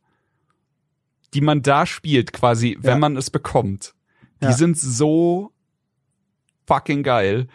die 1.34 1.42
man 1.42 1.62
da 1.62 1.86
spielt, 1.86 2.32
quasi, 2.34 2.78
wenn 2.82 2.92
Ja. 2.94 3.00
man 3.00 3.18
es 3.18 3.30
bekommt, 3.30 3.94
die 4.42 4.46
Ja. 4.48 4.54
sind 4.54 4.78
so 4.78 5.52
fucking 6.68 7.04
geil. 7.04 7.48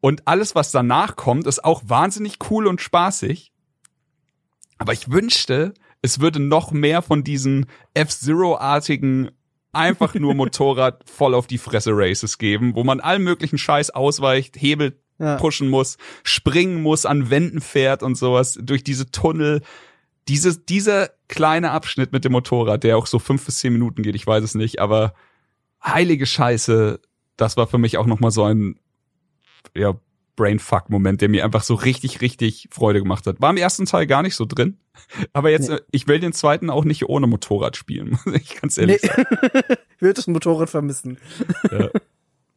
Und 0.00 0.26
alles, 0.26 0.54
was 0.54 0.72
danach 0.72 1.14
kommt, 1.16 1.46
ist 1.46 1.64
auch 1.64 1.82
wahnsinnig 1.86 2.36
cool 2.50 2.66
und 2.66 2.80
spaßig. 2.80 3.52
Aber 4.78 4.92
ich 4.92 5.10
wünschte, 5.10 5.74
es 6.02 6.18
würde 6.20 6.40
noch 6.40 6.72
mehr 6.72 7.02
von 7.02 7.22
diesen 7.22 7.66
F-Zero-artigen, 7.94 9.30
einfach 9.72 10.14
nur 10.14 10.34
Motorrad 10.34 11.08
voll 11.08 11.34
auf 11.34 11.46
die 11.46 11.58
Fresse 11.58 11.90
Races 11.94 12.38
geben, 12.38 12.74
wo 12.74 12.84
man 12.84 13.00
allen 13.00 13.22
möglichen 13.22 13.58
Scheiß 13.58 13.90
ausweicht, 13.90 14.56
Hebel 14.60 14.98
Ja. 15.18 15.36
pushen 15.36 15.68
muss, 15.70 15.98
springen 16.24 16.82
muss, 16.82 17.06
an 17.06 17.30
Wänden 17.30 17.60
fährt 17.60 18.02
und 18.02 18.16
sowas, 18.16 18.58
durch 18.60 18.82
diese 18.82 19.10
Tunnel. 19.10 19.62
Diese, 20.28 20.56
dieser 20.58 21.10
kleine 21.28 21.70
Abschnitt 21.72 22.12
mit 22.12 22.24
dem 22.24 22.32
Motorrad, 22.32 22.84
der 22.84 22.96
auch 22.96 23.06
so 23.06 23.18
fünf 23.18 23.44
bis 23.44 23.58
zehn 23.58 23.72
Minuten 23.72 24.02
geht, 24.02 24.14
ich 24.14 24.26
weiß 24.26 24.44
es 24.44 24.54
nicht, 24.54 24.78
aber 24.80 25.14
heilige 25.84 26.26
Scheiße, 26.26 27.00
das 27.36 27.56
war 27.56 27.66
für 27.66 27.78
mich 27.78 27.98
auch 27.98 28.06
nochmal 28.06 28.30
so 28.30 28.44
ein, 28.44 28.78
ja, 29.76 29.94
Brainfuck-Moment, 30.36 31.20
der 31.20 31.28
mir 31.28 31.44
einfach 31.44 31.62
so 31.62 31.74
richtig, 31.74 32.22
richtig 32.22 32.68
Freude 32.70 33.00
gemacht 33.00 33.26
hat. 33.26 33.40
War 33.42 33.50
im 33.50 33.58
ersten 33.58 33.84
Teil 33.84 34.06
gar 34.06 34.22
nicht 34.22 34.34
so 34.34 34.46
drin. 34.46 34.78
Aber 35.34 35.50
jetzt, 35.50 35.68
Nee. 35.68 35.78
ich 35.90 36.08
will 36.08 36.20
den 36.20 36.32
zweiten 36.32 36.70
auch 36.70 36.84
nicht 36.84 37.06
ohne 37.08 37.26
Motorrad 37.26 37.76
spielen, 37.76 38.10
muss 38.24 38.34
ich 38.34 38.60
ganz 38.60 38.78
ehrlich 38.78 39.02
Nee. 39.02 39.08
sagen. 39.08 39.26
ich 39.96 40.00
würde 40.02 40.14
das 40.14 40.26
Motorrad 40.28 40.70
vermissen. 40.70 41.18
Ja. 41.70 41.90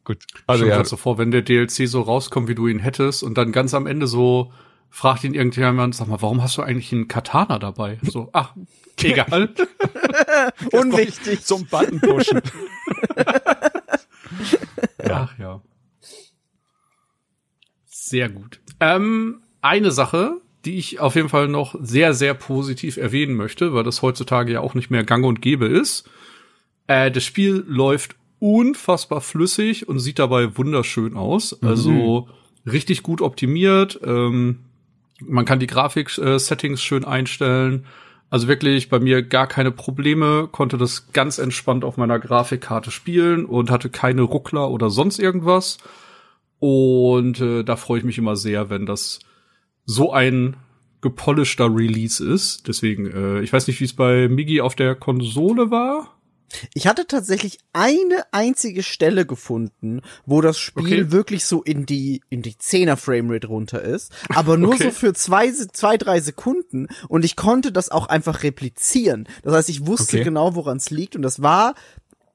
Gut. 0.04 0.24
Also 0.46 0.62
Schon 0.64 0.70
ja, 0.70 0.84
so 0.84 0.96
vor, 0.96 1.18
wenn 1.18 1.32
der 1.32 1.42
DLC 1.42 1.88
so 1.88 2.00
rauskommt, 2.00 2.48
wie 2.48 2.54
du 2.54 2.68
ihn 2.68 2.78
hättest 2.78 3.22
und 3.24 3.36
dann 3.36 3.50
ganz 3.52 3.74
am 3.74 3.86
Ende 3.86 4.06
so 4.06 4.52
fragt 4.96 5.24
ihn 5.24 5.34
irgendjemand, 5.34 5.94
sag 5.94 6.08
mal, 6.08 6.22
warum 6.22 6.42
hast 6.42 6.56
du 6.56 6.62
eigentlich 6.62 6.90
einen 6.90 7.06
Katana 7.06 7.58
dabei? 7.58 7.98
So, 8.00 8.30
ach, 8.32 8.54
egal. 9.02 9.50
Unwichtig. 10.72 11.44
zum 11.44 11.66
Button 11.66 12.00
pushen. 12.00 12.40
Ach 15.06 15.38
ja. 15.38 15.60
Sehr 17.84 18.30
gut. 18.30 18.60
Ähm, 18.80 19.42
eine 19.60 19.90
Sache, 19.90 20.40
die 20.64 20.78
ich 20.78 20.98
auf 20.98 21.14
jeden 21.14 21.28
Fall 21.28 21.48
noch 21.48 21.74
sehr, 21.78 22.14
sehr 22.14 22.32
positiv 22.32 22.96
erwähnen 22.96 23.34
möchte, 23.34 23.74
weil 23.74 23.84
das 23.84 24.00
heutzutage 24.00 24.54
ja 24.54 24.60
auch 24.60 24.72
nicht 24.72 24.88
mehr 24.88 25.04
gang 25.04 25.26
und 25.26 25.42
gäbe 25.42 25.66
ist. 25.66 26.08
Äh, 26.86 27.10
das 27.10 27.22
Spiel 27.22 27.64
läuft 27.68 28.16
unfassbar 28.38 29.20
flüssig 29.20 29.88
und 29.88 29.98
sieht 29.98 30.18
dabei 30.18 30.56
wunderschön 30.56 31.18
aus. 31.18 31.62
Also 31.62 32.30
richtig 32.64 33.02
gut 33.02 33.20
optimiert. 33.20 34.00
Ähm, 34.02 34.60
man 35.20 35.44
kann 35.44 35.60
die 35.60 35.66
Grafik-Settings 35.66 36.82
schön 36.82 37.04
einstellen. 37.04 37.86
Also 38.28 38.48
wirklich 38.48 38.88
bei 38.88 38.98
mir 38.98 39.22
gar 39.22 39.46
keine 39.46 39.70
Probleme, 39.70 40.48
konnte 40.50 40.78
das 40.78 41.12
ganz 41.12 41.38
entspannt 41.38 41.84
auf 41.84 41.96
meiner 41.96 42.18
Grafikkarte 42.18 42.90
spielen 42.90 43.44
und 43.44 43.70
hatte 43.70 43.88
keine 43.88 44.22
Ruckler 44.22 44.70
oder 44.70 44.90
sonst 44.90 45.18
irgendwas. 45.18 45.78
Und 46.58 47.40
äh, 47.40 47.62
da 47.62 47.76
freue 47.76 47.98
ich 47.98 48.04
mich 48.04 48.18
immer 48.18 48.34
sehr, 48.34 48.68
wenn 48.68 48.86
das 48.86 49.20
so 49.84 50.12
ein 50.12 50.56
gepolischter 51.00 51.66
Release 51.74 52.24
ist. 52.24 52.66
Deswegen, 52.66 53.06
äh, 53.06 53.40
ich 53.42 53.52
weiß 53.52 53.68
nicht, 53.68 53.80
wie 53.80 53.84
es 53.84 53.94
bei 53.94 54.28
Migi 54.28 54.60
auf 54.60 54.74
der 54.74 54.96
Konsole 54.96 55.70
war. 55.70 56.15
Ich 56.74 56.86
hatte 56.86 57.06
tatsächlich 57.06 57.58
eine 57.72 58.24
einzige 58.32 58.82
Stelle 58.82 59.26
gefunden, 59.26 60.00
wo 60.26 60.40
das 60.40 60.58
Spiel 60.58 61.02
Okay. 61.02 61.10
wirklich 61.12 61.44
so 61.44 61.62
in 61.62 61.86
die 61.86 62.20
in 62.30 62.42
die 62.42 62.54
10er 62.54 62.96
Framerate 62.96 63.48
runter 63.48 63.82
ist, 63.82 64.12
aber 64.30 64.56
nur 64.56 64.74
Okay. 64.74 64.84
so 64.84 64.90
für 64.90 65.12
zwei, 65.14 65.50
zwei, 65.50 65.96
drei 65.96 66.20
Sekunden 66.20 66.88
und 67.08 67.24
ich 67.24 67.36
konnte 67.36 67.72
das 67.72 67.90
auch 67.90 68.06
einfach 68.08 68.42
replizieren. 68.42 69.28
Das 69.42 69.54
heißt, 69.54 69.68
ich 69.68 69.86
wusste 69.86 70.16
Okay. 70.16 70.24
genau, 70.24 70.54
woran 70.54 70.76
es 70.76 70.90
liegt 70.90 71.16
und 71.16 71.22
das 71.22 71.42
war 71.42 71.74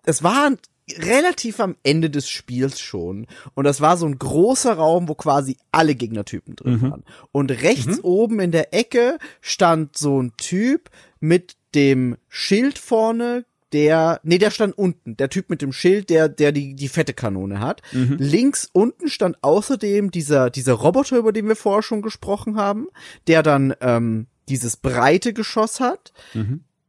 es 0.03 0.24
war 0.24 0.51
relativ 0.97 1.59
am 1.62 1.76
Ende 1.84 2.09
des 2.09 2.28
Spiels 2.28 2.80
schon 2.80 3.28
und 3.53 3.64
das 3.64 3.80
war 3.82 3.95
so 3.97 4.05
ein 4.05 4.18
großer 4.20 4.74
Raum, 4.74 5.07
wo 5.07 5.16
quasi 5.16 5.55
alle 5.72 5.95
Gegnertypen 5.95 6.55
drin 6.55 6.82
waren. 6.82 7.03
Und 7.32 7.51
rechts 7.51 8.03
oben 8.03 8.39
in 8.41 8.51
der 8.51 8.74
Ecke 8.74 9.18
stand 9.39 9.95
so 9.95 10.22
ein 10.22 10.34
Typ 10.38 10.89
mit 11.22 11.55
dem 11.76 12.18
Schild 12.28 12.78
vorne, 12.78 13.45
der, 13.74 14.20
nee, 14.24 14.38
der 14.38 14.52
stand 14.52 14.78
unten, 14.78 15.18
der 15.18 15.30
Typ 15.30 15.50
mit 15.50 15.62
dem 15.62 15.72
Schild, 15.74 16.10
der, 16.10 16.30
der 16.30 16.52
die, 16.52 16.76
die 16.76 16.88
fette 16.88 17.14
Kanone 17.14 17.60
hat. 17.60 17.82
Links 18.18 18.70
unten 18.72 19.10
stand 19.10 19.38
außerdem 19.42 20.12
dieser, 20.12 20.50
dieser 20.50 20.74
Roboter, 20.74 21.18
über 21.18 21.32
den 21.32 21.48
wir 21.48 21.56
vorher 21.56 21.84
schon 21.84 22.02
gesprochen 22.02 22.58
haben, 22.58 22.88
der 23.28 23.44
dann 23.44 23.74
ähm, 23.82 24.28
dieses 24.50 24.78
breite 24.78 25.34
Geschoss 25.34 25.80
hat. 25.80 26.14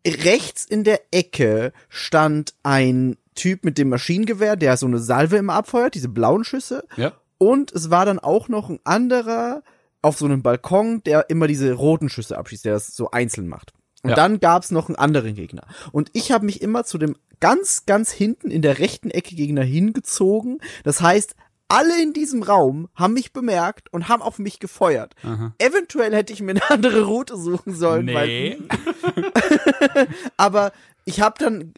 Rechts 0.07 0.65
in 0.65 0.85
der 0.85 1.01
Ecke 1.13 1.73
stand 1.89 2.55
ein 2.63 3.17
Typ 3.35 3.65
mit 3.65 3.79
dem 3.79 3.89
Maschinengewehr, 3.89 4.57
der 4.57 4.77
so 4.77 4.87
eine 4.87 4.99
Salve 4.99 5.37
immer 5.37 5.55
abfeuert, 5.55 5.95
diese 5.95 6.09
blauen 6.09 6.45
Schüsse. 6.45 6.85
Ja. 6.97 7.13
Und 7.39 7.73
es 7.73 7.91
war 7.91 8.05
dann 8.05 8.19
auch 8.19 8.49
noch 8.49 8.69
ein 8.69 8.81
anderer 8.85 9.63
auf 10.03 10.19
so 10.19 10.27
einem 10.27 10.43
Balkon, 10.43 11.03
der 11.05 11.31
immer 11.31 11.47
diese 11.47 11.73
roten 11.73 12.09
Schüsse 12.09 12.37
abschießt, 12.37 12.65
der 12.65 12.75
das 12.75 12.95
so 12.95 13.11
einzeln 13.11 13.49
macht. 13.49 13.73
Und 14.03 14.11
Ja. 14.11 14.17
dann 14.17 14.41
gab's 14.41 14.71
noch 14.71 14.89
einen 14.89 14.97
anderen 14.97 15.35
Gegner. 15.35 15.63
Und 15.93 16.11
ich 16.13 16.33
habe 16.33 16.47
mich 16.47 16.61
immer 16.61 16.85
zu 16.85 16.99
dem 16.99 17.17
ganz, 17.41 17.87
ganz 17.87 18.11
hinten 18.11 18.51
in 18.51 18.63
der 18.63 18.79
rechten 18.79 19.11
Ecke 19.11 19.35
Gegner 19.35 19.63
hingezogen. 19.63 20.59
Das 20.85 21.01
heißt, 21.01 21.35
alle 21.69 22.03
in 22.03 22.13
diesem 22.13 22.43
Raum 22.43 22.89
haben 22.95 23.15
mich 23.15 23.33
bemerkt 23.33 23.93
und 23.93 24.09
haben 24.09 24.21
auf 24.23 24.39
mich 24.39 24.59
gefeuert. 24.61 25.15
Eventuell 25.59 26.15
hätte 26.15 26.33
ich 26.33 26.43
mir 26.43 26.51
eine 26.51 26.69
andere 26.71 27.03
Route 27.05 27.37
suchen 27.39 27.75
sollen, 27.75 28.05
Nee. 28.07 28.59
aber 30.37 30.73
ich 31.05 31.21
habe 31.21 31.35
dann 31.39 31.73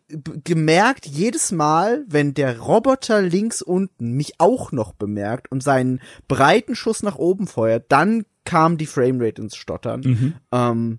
gemerkt, 0.45 1.07
jedes 1.07 1.53
Mal, 1.53 2.05
wenn 2.09 2.35
der 2.35 2.59
Roboter 2.59 3.23
links 3.23 3.63
unten 3.63 4.13
mich 4.13 4.35
auch 4.39 4.73
noch 4.73 4.93
bemerkt 4.93 5.51
und 5.51 5.63
seinen 5.63 6.01
breiten 6.29 6.75
Schuss 6.75 7.03
nach 7.03 7.17
oben 7.17 7.47
feuert, 7.47 7.87
dann 7.91 8.27
kam 8.45 8.77
die 8.77 8.87
Framerate 8.87 9.41
ins 9.41 9.57
Stottern. 9.57 10.35
Ähm, 10.53 10.99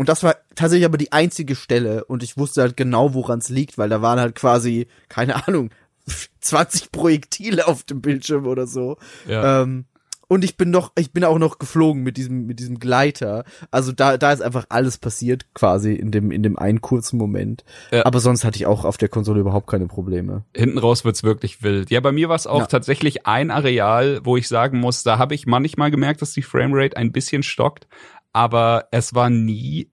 und 0.00 0.08
das 0.08 0.22
war 0.22 0.36
tatsächlich 0.54 0.86
aber 0.86 0.96
die 0.96 1.12
einzige 1.12 1.54
Stelle 1.54 2.04
und 2.06 2.22
ich 2.22 2.38
wusste 2.38 2.62
halt 2.62 2.74
genau, 2.74 3.12
woran 3.12 3.40
es 3.40 3.50
liegt, 3.50 3.76
weil 3.76 3.90
da 3.90 4.00
waren 4.00 4.18
halt 4.18 4.34
quasi, 4.34 4.86
keine 5.10 5.46
Ahnung, 5.46 5.68
20 6.40 6.90
Projektile 6.90 7.68
auf 7.68 7.82
dem 7.82 8.00
Bildschirm 8.00 8.46
oder 8.46 8.66
so. 8.66 8.96
Ja. 9.28 9.60
Ähm, 9.62 9.84
und 10.26 10.44
ich 10.44 10.56
bin 10.56 10.70
noch, 10.70 10.92
ich 10.96 11.12
bin 11.12 11.24
auch 11.24 11.38
noch 11.38 11.58
geflogen 11.58 12.02
mit 12.04 12.16
diesem, 12.16 12.46
mit 12.46 12.60
diesem 12.60 12.78
Gleiter. 12.78 13.44
Also 13.72 13.90
da, 13.90 14.16
da 14.16 14.32
ist 14.32 14.40
einfach 14.40 14.64
alles 14.68 14.96
passiert 14.96 15.52
quasi 15.54 15.92
in 15.92 16.12
dem, 16.12 16.30
in 16.30 16.42
dem 16.44 16.56
einen 16.56 16.80
kurzen 16.80 17.18
Moment. 17.18 17.64
Ja. 17.90 18.06
Aber 18.06 18.20
sonst 18.20 18.44
hatte 18.44 18.56
ich 18.56 18.64
auch 18.64 18.84
auf 18.84 18.96
der 18.96 19.08
Konsole 19.08 19.40
überhaupt 19.40 19.66
keine 19.66 19.86
Probleme. 19.88 20.44
Hinten 20.56 20.78
raus 20.78 21.04
wird's 21.04 21.24
wirklich 21.24 21.64
wild. 21.64 21.90
Ja, 21.90 21.98
bei 22.00 22.12
mir 22.12 22.28
war 22.28 22.36
es 22.36 22.46
auch 22.46 22.60
Ja. 22.60 22.66
tatsächlich 22.66 23.26
ein 23.26 23.50
Areal, 23.50 24.20
wo 24.24 24.36
ich 24.36 24.46
sagen 24.46 24.78
muss, 24.78 25.02
da 25.02 25.18
habe 25.18 25.34
ich 25.34 25.46
manchmal 25.46 25.90
gemerkt, 25.90 26.22
dass 26.22 26.32
die 26.32 26.42
Framerate 26.42 26.96
ein 26.96 27.10
bisschen 27.10 27.42
stockt, 27.42 27.88
aber 28.32 28.88
es 28.90 29.14
war 29.14 29.30
nie, 29.30 29.90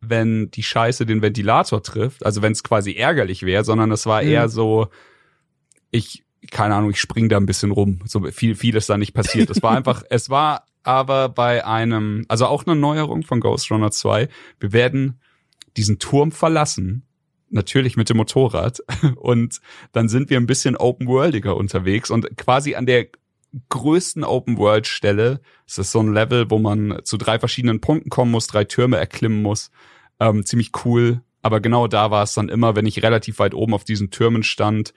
wenn 0.00 0.50
die 0.50 0.62
Scheiße 0.62 1.06
den 1.06 1.22
Ventilator 1.22 1.82
trifft, 1.82 2.24
also 2.24 2.42
wenn 2.42 2.52
es 2.52 2.62
quasi 2.62 2.92
ärgerlich 2.92 3.42
wäre, 3.42 3.64
sondern 3.64 3.90
es 3.92 4.06
war 4.06 4.22
Mhm. 4.22 4.28
eher 4.28 4.48
so, 4.48 4.88
ich, 5.90 6.24
keine 6.50 6.74
Ahnung, 6.74 6.90
ich 6.90 7.00
spring 7.00 7.28
da 7.28 7.36
ein 7.36 7.46
bisschen 7.46 7.70
rum. 7.70 8.00
So 8.04 8.22
viel, 8.30 8.54
viel 8.54 8.76
ist 8.76 8.88
da 8.88 8.98
nicht 8.98 9.14
passiert. 9.14 9.50
Es 9.50 9.62
war 9.62 9.70
einfach, 9.76 10.02
es 10.10 10.30
war 10.30 10.64
aber 10.82 11.28
bei 11.28 11.64
einem, 11.66 12.24
also 12.28 12.46
auch 12.46 12.66
eine 12.66 12.76
Neuerung 12.76 13.22
von 13.24 13.40
Ghost 13.40 13.70
Runner 13.70 13.90
2, 13.90 14.28
wir 14.60 14.72
werden 14.72 15.20
diesen 15.76 15.98
Turm 15.98 16.30
verlassen 16.30 17.02
natürlich 17.48 17.96
mit 17.96 18.08
dem 18.08 18.16
Motorrad. 18.18 18.80
Und 19.16 19.60
dann 19.92 20.08
sind 20.08 20.30
wir 20.30 20.36
ein 20.38 20.46
bisschen 20.46 20.76
open-worldiger 20.76 21.56
unterwegs 21.56 22.10
und 22.10 22.36
quasi 22.36 22.74
an 22.74 22.86
der 22.86 23.06
größten 23.68 24.24
Open-World-Stelle. 24.24 25.40
Es 25.66 25.78
ist 25.78 25.92
so 25.92 26.00
ein 26.00 26.12
Level, 26.12 26.50
wo 26.50 26.58
man 26.58 27.00
zu 27.04 27.16
drei 27.16 27.38
verschiedenen 27.38 27.80
Punkten 27.80 28.10
kommen 28.10 28.30
muss, 28.30 28.46
drei 28.46 28.64
Türme 28.64 28.96
erklimmen 28.96 29.42
muss. 29.42 29.70
Ähm, 30.20 30.44
ziemlich 30.44 30.72
cool. 30.84 31.22
Aber 31.42 31.60
genau 31.60 31.86
da 31.86 32.10
war 32.10 32.22
es 32.22 32.34
dann 32.34 32.48
immer, 32.48 32.74
wenn 32.74 32.86
ich 32.86 33.02
relativ 33.02 33.38
weit 33.38 33.54
oben 33.54 33.74
auf 33.74 33.84
diesen 33.84 34.10
Türmen 34.10 34.42
stand 34.42 34.94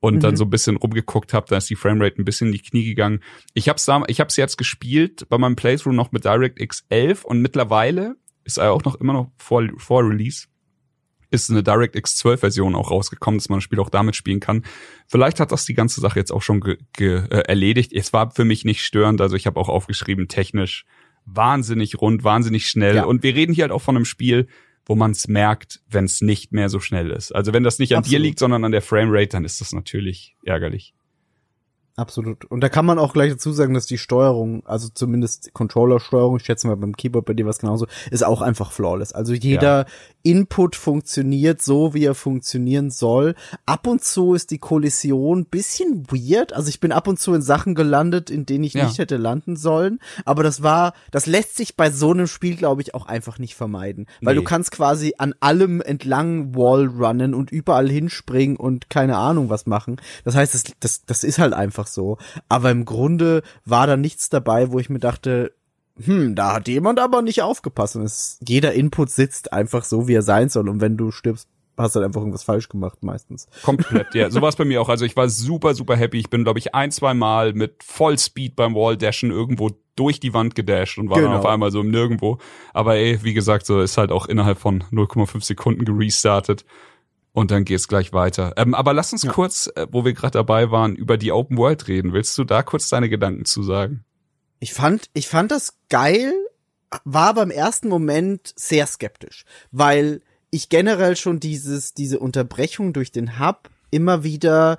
und 0.00 0.16
mhm. 0.16 0.20
dann 0.20 0.36
so 0.36 0.44
ein 0.44 0.50
bisschen 0.50 0.76
rumgeguckt 0.76 1.32
habe, 1.32 1.46
da 1.48 1.58
ist 1.58 1.70
die 1.70 1.76
Framerate 1.76 2.20
ein 2.20 2.24
bisschen 2.24 2.48
in 2.48 2.54
die 2.54 2.62
Knie 2.62 2.84
gegangen. 2.84 3.20
Ich 3.54 3.68
hab's 3.68 3.84
da, 3.84 4.02
ich 4.08 4.20
hab's 4.20 4.36
jetzt 4.36 4.56
gespielt 4.56 5.26
bei 5.28 5.38
meinem 5.38 5.56
Playthrough 5.56 5.94
noch 5.94 6.12
mit 6.12 6.24
DirectX 6.24 6.86
11 6.88 7.24
und 7.24 7.40
mittlerweile 7.40 8.16
ist 8.44 8.58
er 8.58 8.72
auch 8.72 8.84
noch 8.84 8.96
immer 8.96 9.12
noch 9.12 9.30
vor, 9.36 9.62
vor 9.76 10.02
Release 10.02 10.46
ist 11.32 11.50
eine 11.50 11.62
DirectX 11.62 12.16
12 12.16 12.40
Version 12.40 12.74
auch 12.74 12.90
rausgekommen, 12.90 13.38
dass 13.38 13.48
man 13.48 13.58
das 13.58 13.64
Spiel 13.64 13.80
auch 13.80 13.90
damit 13.90 14.16
spielen 14.16 14.40
kann. 14.40 14.64
Vielleicht 15.08 15.40
hat 15.40 15.52
das 15.52 15.64
die 15.64 15.74
ganze 15.74 16.00
Sache 16.00 16.18
jetzt 16.18 16.30
auch 16.30 16.42
schon 16.42 16.60
ge 16.60 16.78
ge 16.92 17.24
äh, 17.30 17.42
erledigt. 17.48 17.92
Es 17.92 18.12
war 18.12 18.30
für 18.30 18.44
mich 18.44 18.64
nicht 18.64 18.84
störend, 18.84 19.20
also 19.20 19.36
ich 19.36 19.46
habe 19.46 19.58
auch 19.58 19.68
aufgeschrieben, 19.68 20.28
technisch 20.28 20.84
wahnsinnig 21.24 22.00
rund, 22.00 22.24
wahnsinnig 22.24 22.68
schnell. 22.68 22.96
Ja. 22.96 23.04
Und 23.04 23.22
wir 23.22 23.34
reden 23.34 23.54
hier 23.54 23.62
halt 23.62 23.72
auch 23.72 23.82
von 23.82 23.96
einem 23.96 24.04
Spiel, 24.04 24.48
wo 24.84 24.94
man 24.94 25.12
es 25.12 25.28
merkt, 25.28 25.80
wenn 25.88 26.04
es 26.04 26.20
nicht 26.20 26.52
mehr 26.52 26.68
so 26.68 26.80
schnell 26.80 27.10
ist. 27.10 27.32
Also 27.32 27.52
wenn 27.52 27.62
das 27.62 27.78
nicht 27.78 27.92
an 27.92 27.98
Absolut. 27.98 28.18
dir 28.18 28.22
liegt, 28.22 28.38
sondern 28.38 28.64
an 28.64 28.72
der 28.72 28.82
Framerate, 28.82 29.28
dann 29.28 29.44
ist 29.44 29.60
das 29.60 29.72
natürlich 29.72 30.36
ärgerlich. 30.44 30.94
Absolut. 31.94 32.46
Und 32.46 32.62
da 32.62 32.70
kann 32.70 32.86
man 32.86 32.98
auch 32.98 33.12
gleich 33.12 33.32
dazu 33.32 33.52
sagen, 33.52 33.74
dass 33.74 33.84
die 33.84 33.98
Steuerung, 33.98 34.64
also 34.64 34.88
zumindest 34.88 35.52
Controller-Steuerung, 35.52 36.38
ich 36.38 36.44
schätze 36.44 36.66
mal 36.66 36.76
beim 36.76 36.96
Keyboard 36.96 37.26
bei 37.26 37.34
dir 37.34 37.44
was 37.44 37.58
genauso, 37.58 37.86
ist 38.10 38.24
auch 38.24 38.40
einfach 38.40 38.72
flawless. 38.72 39.12
Also 39.12 39.34
jeder 39.34 39.80
ja. 39.80 39.86
Input 40.22 40.74
funktioniert 40.74 41.60
so, 41.60 41.92
wie 41.92 42.04
er 42.04 42.14
funktionieren 42.14 42.90
soll. 42.90 43.34
Ab 43.66 43.86
und 43.86 44.02
zu 44.02 44.32
ist 44.32 44.50
die 44.52 44.58
Kollision 44.58 45.44
bisschen 45.44 46.06
weird. 46.10 46.54
Also 46.54 46.70
ich 46.70 46.80
bin 46.80 46.92
ab 46.92 47.08
und 47.08 47.20
zu 47.20 47.34
in 47.34 47.42
Sachen 47.42 47.74
gelandet, 47.74 48.30
in 48.30 48.46
denen 48.46 48.64
ich 48.64 48.72
ja. 48.72 48.86
nicht 48.86 48.98
hätte 48.98 49.18
landen 49.18 49.56
sollen. 49.56 49.98
Aber 50.24 50.42
das 50.42 50.62
war, 50.62 50.94
das 51.10 51.26
lässt 51.26 51.56
sich 51.56 51.76
bei 51.76 51.90
so 51.90 52.10
einem 52.10 52.26
Spiel, 52.26 52.56
glaube 52.56 52.80
ich, 52.80 52.94
auch 52.94 53.04
einfach 53.04 53.38
nicht 53.38 53.54
vermeiden. 53.54 54.06
Weil 54.22 54.34
nee. 54.34 54.40
du 54.40 54.44
kannst 54.44 54.70
quasi 54.70 55.14
an 55.18 55.34
allem 55.40 55.82
entlang 55.82 56.54
Wall 56.54 56.86
runnen 56.86 57.34
und 57.34 57.50
überall 57.50 57.90
hinspringen 57.90 58.56
und 58.56 58.88
keine 58.88 59.18
Ahnung 59.18 59.50
was 59.50 59.66
machen. 59.66 60.00
Das 60.24 60.34
heißt, 60.34 60.54
das, 60.54 60.64
das, 60.80 61.04
das 61.04 61.24
ist 61.24 61.38
halt 61.38 61.52
einfach 61.52 61.81
einfach 61.82 61.86
so. 61.86 62.18
Aber 62.48 62.70
im 62.70 62.84
Grunde 62.84 63.42
war 63.64 63.86
da 63.86 63.96
nichts 63.96 64.28
dabei, 64.28 64.70
wo 64.70 64.78
ich 64.78 64.88
mir 64.88 64.98
dachte, 64.98 65.52
hm, 66.02 66.34
da 66.34 66.54
hat 66.54 66.68
jemand 66.68 66.98
aber 66.98 67.22
nicht 67.22 67.42
aufgepasst. 67.42 67.96
Und 67.96 68.02
es, 68.02 68.38
jeder 68.46 68.72
Input 68.72 69.10
sitzt 69.10 69.52
einfach 69.52 69.84
so, 69.84 70.08
wie 70.08 70.14
er 70.14 70.22
sein 70.22 70.48
soll. 70.48 70.68
Und 70.68 70.80
wenn 70.80 70.96
du 70.96 71.10
stirbst, 71.10 71.48
hast 71.76 71.94
du 71.94 72.00
halt 72.00 72.06
einfach 72.06 72.20
irgendwas 72.20 72.44
falsch 72.44 72.68
gemacht 72.68 73.02
meistens. 73.02 73.48
Komplett, 73.62 74.14
ja. 74.14 74.30
So 74.30 74.40
war 74.40 74.48
es 74.48 74.56
bei 74.56 74.64
mir 74.64 74.80
auch. 74.80 74.88
Also 74.88 75.04
ich 75.04 75.16
war 75.16 75.28
super, 75.28 75.74
super 75.74 75.96
happy. 75.96 76.18
Ich 76.18 76.30
bin, 76.30 76.44
glaube 76.44 76.58
ich, 76.58 76.74
ein, 76.74 76.90
zwei 76.90 77.14
Mal 77.14 77.52
mit 77.52 77.82
Vollspeed 77.82 78.56
beim 78.56 78.74
Wall-Dashen 78.74 79.30
irgendwo 79.30 79.70
durch 79.96 80.20
die 80.20 80.32
Wand 80.32 80.54
gedasht 80.54 80.98
und 80.98 81.10
war 81.10 81.18
genau. 81.18 81.32
dann 81.32 81.40
auf 81.40 81.46
einmal 81.46 81.70
so 81.70 81.80
im 81.80 81.90
Nirgendwo. 81.90 82.38
Aber 82.72 82.96
ey, 82.96 83.22
wie 83.22 83.34
gesagt, 83.34 83.66
so 83.66 83.80
ist 83.80 83.98
halt 83.98 84.10
auch 84.10 84.26
innerhalb 84.26 84.58
von 84.58 84.84
0,5 84.84 85.44
Sekunden 85.44 85.84
gerestartet. 85.84 86.64
Und 87.32 87.50
dann 87.50 87.64
geht's 87.64 87.88
gleich 87.88 88.12
weiter. 88.12 88.52
Ähm, 88.56 88.74
aber 88.74 88.92
lass 88.92 89.12
uns 89.12 89.22
ja. 89.22 89.32
kurz, 89.32 89.70
äh, 89.74 89.86
wo 89.90 90.04
wir 90.04 90.12
gerade 90.12 90.32
dabei 90.32 90.70
waren, 90.70 90.94
über 90.94 91.16
die 91.16 91.32
Open 91.32 91.56
World 91.56 91.88
reden. 91.88 92.12
Willst 92.12 92.36
du 92.36 92.44
da 92.44 92.62
kurz 92.62 92.88
deine 92.88 93.08
Gedanken 93.08 93.46
zu 93.46 93.62
sagen? 93.62 94.04
Ich 94.60 94.74
fand, 94.74 95.08
ich 95.14 95.28
fand 95.28 95.50
das 95.50 95.78
geil, 95.88 96.32
war 97.04 97.34
beim 97.34 97.50
ersten 97.50 97.88
Moment 97.88 98.52
sehr 98.54 98.86
skeptisch, 98.86 99.44
weil 99.70 100.20
ich 100.50 100.68
generell 100.68 101.16
schon 101.16 101.40
dieses, 101.40 101.94
diese 101.94 102.18
Unterbrechung 102.18 102.92
durch 102.92 103.10
den 103.10 103.40
Hub 103.40 103.70
immer 103.90 104.24
wieder 104.24 104.78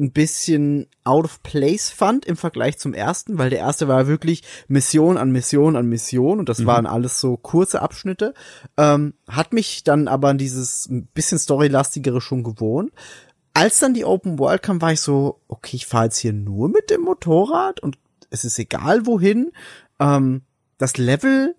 ein 0.00 0.12
bisschen 0.12 0.88
out 1.04 1.24
of 1.24 1.42
place 1.42 1.90
fand 1.90 2.24
im 2.24 2.36
Vergleich 2.36 2.78
zum 2.78 2.94
ersten, 2.94 3.38
weil 3.38 3.50
der 3.50 3.60
erste 3.60 3.86
war 3.86 4.06
wirklich 4.06 4.42
Mission 4.66 5.16
an 5.16 5.30
Mission 5.30 5.76
an 5.76 5.86
Mission 5.86 6.38
und 6.38 6.48
das 6.48 6.60
mhm. 6.60 6.66
waren 6.66 6.86
alles 6.86 7.20
so 7.20 7.36
kurze 7.36 7.82
Abschnitte. 7.82 8.34
Ähm, 8.76 9.14
hat 9.28 9.52
mich 9.52 9.84
dann 9.84 10.08
aber 10.08 10.30
an 10.30 10.38
dieses 10.38 10.86
ein 10.88 11.06
bisschen 11.06 11.38
storylastigere 11.38 12.20
schon 12.20 12.42
gewohnt. 12.42 12.92
Als 13.52 13.78
dann 13.78 13.94
die 13.94 14.04
Open 14.04 14.38
World 14.38 14.62
kam, 14.62 14.80
war 14.80 14.92
ich 14.92 15.00
so, 15.00 15.40
okay, 15.48 15.76
ich 15.76 15.86
fahre 15.86 16.04
jetzt 16.04 16.18
hier 16.18 16.32
nur 16.32 16.68
mit 16.68 16.90
dem 16.90 17.02
Motorrad 17.02 17.80
und 17.80 17.98
es 18.30 18.44
ist 18.44 18.58
egal 18.58 19.06
wohin. 19.06 19.52
Ähm, 19.98 20.42
das 20.78 20.96
Level 20.96 21.54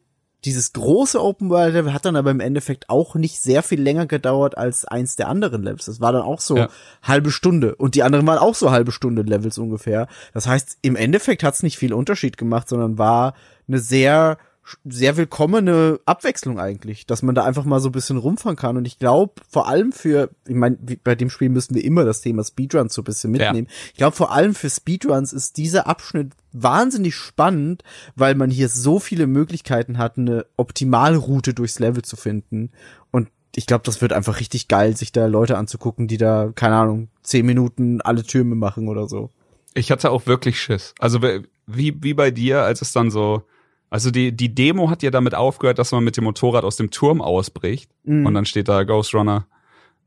dieses 0.45 0.73
große 0.73 1.21
Open 1.21 1.49
World 1.49 1.73
Level 1.73 1.93
hat 1.93 2.05
dann 2.05 2.15
aber 2.15 2.31
im 2.31 2.39
Endeffekt 2.39 2.89
auch 2.89 3.15
nicht 3.15 3.39
sehr 3.39 3.61
viel 3.61 3.79
länger 3.79 4.07
gedauert 4.07 4.57
als 4.57 4.85
eins 4.85 5.15
der 5.15 5.27
anderen 5.27 5.61
Levels. 5.63 5.85
Das 5.85 6.01
war 6.01 6.11
dann 6.11 6.23
auch 6.23 6.39
so 6.39 6.57
ja. 6.57 6.69
halbe 7.03 7.31
Stunde 7.31 7.75
und 7.75 7.93
die 7.93 8.03
anderen 8.03 8.25
waren 8.25 8.39
auch 8.39 8.55
so 8.55 8.71
halbe 8.71 8.91
Stunde 8.91 9.21
Levels 9.21 9.57
ungefähr. 9.59 10.07
Das 10.33 10.47
heißt, 10.47 10.79
im 10.81 10.95
Endeffekt 10.95 11.43
hat 11.43 11.53
es 11.53 11.63
nicht 11.63 11.77
viel 11.77 11.93
Unterschied 11.93 12.37
gemacht, 12.37 12.69
sondern 12.69 12.97
war 12.97 13.35
eine 13.67 13.79
sehr 13.79 14.37
sehr 14.86 15.18
willkommene 15.18 15.99
Abwechslung 16.05 16.59
eigentlich, 16.59 17.05
dass 17.05 17.24
man 17.24 17.36
da 17.36 17.43
einfach 17.43 17.66
mal 17.66 17.80
so 17.80 17.89
ein 17.89 17.93
bisschen 17.93 18.18
rumfahren 18.18 18.55
kann. 18.55 18.78
Und 18.78 18.86
ich 18.86 18.99
glaube, 18.99 19.34
vor 19.49 19.68
allem 19.68 19.91
für, 19.91 20.30
ich 20.47 20.55
meine, 20.55 20.78
bei 21.03 21.16
dem 21.16 21.30
Spiel 21.30 21.49
müssen 21.49 21.76
wir 21.76 21.84
immer 21.84 22.05
das 22.05 22.22
Thema 22.22 22.43
Speedruns 22.43 22.93
so 22.93 23.01
ein 23.01 23.05
bisschen 23.05 23.32
mitnehmen. 23.32 23.68
Ja. 23.70 23.76
Ich 23.91 23.97
glaube, 23.97 24.16
vor 24.16 24.32
allem 24.32 24.55
für 24.55 24.70
Speedruns 24.70 25.34
ist 25.34 25.57
dieser 25.57 25.88
Abschnitt 25.88 26.34
wahnsinnig 26.51 27.16
spannend, 27.16 27.84
weil 28.16 28.36
man 28.36 28.49
hier 28.49 28.70
so 28.70 28.99
viele 28.99 29.28
Möglichkeiten 29.28 29.97
hat, 29.97 30.18
eine 30.18 30.45
Optimalroute 30.57 31.53
durchs 31.53 31.80
Level 31.80 32.03
zu 32.03 32.16
finden. 32.16 32.72
Und 33.12 33.30
ich 33.55 33.66
glaube, 33.66 33.84
das 33.86 34.01
wird 34.01 34.14
einfach 34.14 34.39
richtig 34.39 34.68
geil, 34.68 34.95
sich 34.95 35.12
da 35.12 35.26
Leute 35.26 35.57
anzugucken, 35.57 36.07
die 36.07 36.18
da, 36.18 36.51
keine 36.55 36.76
Ahnung, 36.76 37.09
zehn 37.24 37.45
Minuten 37.45 38.01
alle 38.01 38.24
Türme 38.24 38.55
machen 38.55 38.88
oder 38.88 39.07
so. 39.07 39.30
Ich 39.74 39.91
hatte 39.91 40.12
auch 40.12 40.28
wirklich 40.28 40.62
Schiss. 40.62 40.93
Also 40.99 41.22
wie, 41.68 42.03
wie 42.03 42.14
bei 42.14 42.32
dir, 42.32 42.62
als 42.64 42.82
es 42.82 42.91
dann 42.91 43.12
so, 43.12 43.43
also 43.91 44.09
die, 44.09 44.31
die 44.31 44.55
Demo 44.55 44.89
hat 44.89 45.03
ja 45.03 45.11
damit 45.11 45.35
aufgehört, 45.35 45.77
dass 45.77 45.91
man 45.91 46.05
mit 46.05 46.15
dem 46.15 46.23
Motorrad 46.23 46.63
aus 46.63 46.77
dem 46.77 46.91
Turm 46.91 47.21
ausbricht. 47.21 47.91
Mhm. 48.03 48.25
Und 48.25 48.33
dann 48.33 48.45
steht 48.45 48.69
da 48.69 48.83
Ghost 48.83 49.13
Runner, 49.13 49.47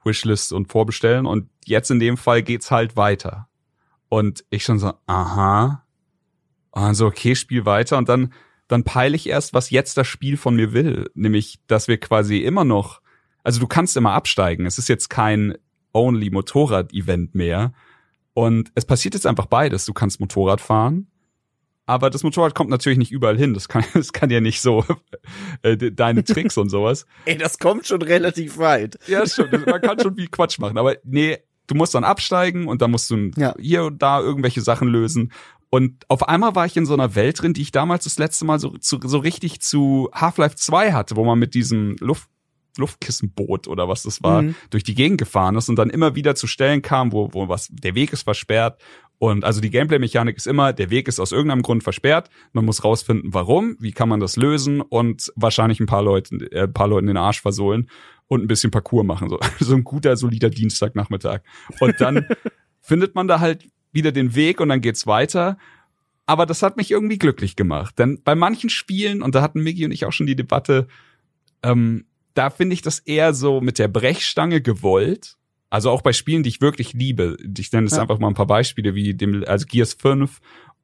Wishlist 0.03 0.55
und 0.55 0.73
Vorbestellen. 0.73 1.27
Und 1.27 1.51
jetzt 1.67 1.91
in 1.91 2.01
dem 2.01 2.17
Fall 2.17 2.43
geht's 2.43 2.71
halt 2.71 2.97
weiter. 2.97 3.47
Und 4.09 4.43
ich 4.49 4.65
schon 4.65 4.79
so, 4.79 4.95
aha. 5.07 5.85
Und 6.71 6.95
so, 6.95 7.07
okay, 7.07 7.35
Spiel 7.35 7.67
weiter. 7.67 7.99
Und 7.99 8.09
dann, 8.09 8.33
dann 8.69 8.85
peile 8.85 9.17
ich 9.17 9.29
erst, 9.29 9.53
was 9.53 9.69
jetzt 9.69 9.99
das 9.99 10.07
Spiel 10.07 10.39
von 10.39 10.57
mir 10.57 10.73
will. 10.73 11.11
Nämlich, 11.13 11.61
dass 11.67 11.87
wir 11.87 12.01
quasi 12.01 12.39
immer 12.39 12.65
noch, 12.65 13.03
also 13.43 13.61
du 13.61 13.67
kannst 13.67 13.99
immer 13.99 14.13
absteigen. 14.13 14.65
Es 14.65 14.79
ist 14.79 14.89
jetzt 14.89 15.11
kein 15.11 15.59
only 15.93 16.31
Motorrad-Event 16.31 17.35
mehr. 17.35 17.75
Und 18.33 18.73
es 18.75 18.87
passiert 18.87 19.13
jetzt 19.13 19.27
einfach 19.27 19.47
beides. 19.47 19.85
Du 19.85 19.93
kannst 19.93 20.21
Motorrad 20.21 20.63
fahren 20.63 21.09
aber 21.87 22.11
das 22.11 22.23
Motorrad 22.23 22.55
kommt 22.55 22.71
natürlich 22.71 22.99
nicht 22.99 23.13
überall 23.13 23.37
hin. 23.37 23.55
Das 23.55 23.69
kann, 23.69 23.85
das 23.95 24.13
kann 24.13 24.31
ja 24.31 24.41
nicht 24.41 24.61
so 24.61 24.85
äh, 25.63 25.77
deine 25.77 26.25
Tricks 26.25 26.57
und 26.57 26.69
sowas. 26.71 27.07
Ey, 27.25 27.37
das 27.37 27.59
kommt 27.59 27.87
schon 27.87 28.03
relativ 28.03 28.59
weit. 28.59 28.99
Ja, 29.07 29.27
schon. 29.27 29.51
Man 29.51 29.81
kann 29.81 30.01
schon 30.01 30.15
viel 30.15 30.29
Quatsch 30.29 30.59
machen. 30.59 30.79
Aber 30.79 30.97
nee, 31.05 31.39
du 31.67 31.75
musst 31.75 31.95
dann 31.95 32.05
absteigen 32.05 32.67
und 32.69 32.83
dann 32.83 32.91
musst 32.91 33.11
du 33.11 33.31
ja. 33.37 33.55
hier 33.59 33.85
und 33.85 34.03
da 34.03 34.21
irgendwelche 34.21 34.63
Sachen 34.63 34.89
lösen. 34.89 35.33
Und 35.71 36.09
auf 36.09 36.29
einmal 36.29 36.55
war 36.55 36.67
ich 36.67 36.77
in 36.77 36.87
so 36.87 36.95
einer 36.95 37.17
Welt 37.17 37.43
drin, 37.43 37.53
die 37.53 37.63
ich 37.63 37.73
damals 37.73 38.05
das 38.05 38.19
letzte 38.19 38.45
Mal 38.45 38.61
so, 38.61 38.79
zu, 38.79 39.01
so 39.03 39.19
richtig 39.19 39.61
zu 39.61 40.09
Half-Life 40.15 40.55
2 40.55 40.93
hatte, 40.93 41.17
wo 41.17 41.25
man 41.25 41.39
mit 41.39 41.55
diesem 41.55 41.97
Luft, 41.99 42.29
Luftkissenboot 42.79 43.67
oder 43.67 43.89
was 43.89 44.05
das 44.05 44.23
war, 44.23 44.43
mhm. 44.43 44.55
durch 44.71 44.85
die 44.85 44.95
Gegend 44.95 45.19
gefahren 45.19 45.57
ist 45.57 45.69
und 45.69 45.77
dann 45.77 45.91
immer 45.91 46.15
wieder 46.15 46.37
zu 46.37 46.47
Stellen 46.47 46.81
kam, 46.81 47.13
wo, 47.13 47.31
wo 47.33 47.49
was, 47.49 47.69
der 47.71 47.97
Weg 47.97 48.13
ist 48.13 48.23
versperrt 48.23 48.81
und 49.19 49.45
also 49.45 49.61
die 49.61 49.71
Gameplay-Mechanik 49.71 50.37
ist 50.37 50.47
immer, 50.47 50.73
der 50.73 50.91
Weg 50.91 51.09
ist 51.09 51.21
aus 51.21 51.33
irgendeinem 51.33 51.63
Grund 51.63 51.83
versperrt. 51.83 52.31
Man 52.53 52.65
muss 52.65 52.85
rausfinden, 52.85 53.33
warum, 53.33 53.77
wie 53.79 53.93
kann 53.93 54.09
man 54.09 54.21
das 54.21 54.37
lösen 54.37 54.81
und 54.81 55.33
wahrscheinlich 55.37 55.81
ein 55.81 55.87
paar 55.87 56.03
Leute, 56.03 56.35
äh, 56.53 56.65
ein 56.65 56.73
paar 56.73 56.89
Leuten 56.89 57.07
den 57.07 57.17
Arsch 57.17 57.41
versohlen 57.41 57.89
und 58.27 58.43
ein 58.43 58.49
bisschen 58.49 58.71
Parcours 58.71 59.07
machen. 59.07 59.29
So, 59.29 59.39
so 59.61 59.75
ein 59.75 59.85
guter, 59.85 60.17
solider 60.17 60.51
Dienstagnachmittag. 60.51 61.41
Und 61.81 62.01
dann 62.01 62.27
findet 62.81 63.15
man 63.15 63.29
da 63.29 63.41
halt 63.41 63.67
wieder 63.93 64.13
den 64.13 64.35
Weg 64.35 64.61
und 64.61 64.69
dann 64.69 64.81
geht's 64.81 65.07
weiter. 65.07 65.59
Aber 66.27 66.47
das 66.47 66.63
hat 66.63 66.77
mich 66.77 66.91
irgendwie 66.91 67.19
glücklich 67.19 67.55
gemacht. 67.55 67.99
Denn 67.99 68.21
bei 68.25 68.35
manchen 68.35 68.71
Spielen, 68.71 69.23
und 69.23 69.35
da 69.35 69.43
hatten 69.43 69.63
Miggy 69.63 69.85
und 69.85 69.93
ich 69.93 70.07
auch 70.07 70.13
schon 70.13 70.27
die 70.27 70.37
Debatte, 70.37 70.89
ähm, 71.63 72.07
da 72.35 72.51
finde 72.51 72.75
ich 72.75 72.83
das 72.83 72.99
eher 72.99 73.33
so 73.33 73.61
mit 73.61 73.79
der 73.79 73.89
Brechstange 73.89 74.61
gewollt 74.61 75.37
also 75.75 75.91
auch 75.91 76.03
bei 76.03 76.13
Spielen, 76.13 76.45
die 76.45 76.51
ich 76.51 76.61
wirklich 76.61 76.93
liebe. 76.93 77.37
Ich 77.59 77.73
nenne 77.73 77.89
es 77.89 77.97
ja. 77.97 78.03
einfach 78.03 78.21
mal 78.21 78.29
ein 78.29 78.35
paar 78.35 78.47
Beispiele 78.47 78.95
wie 78.95 79.13
dem, 79.13 79.43
also 79.45 79.67
Gears 79.67 79.95
5 79.95 80.39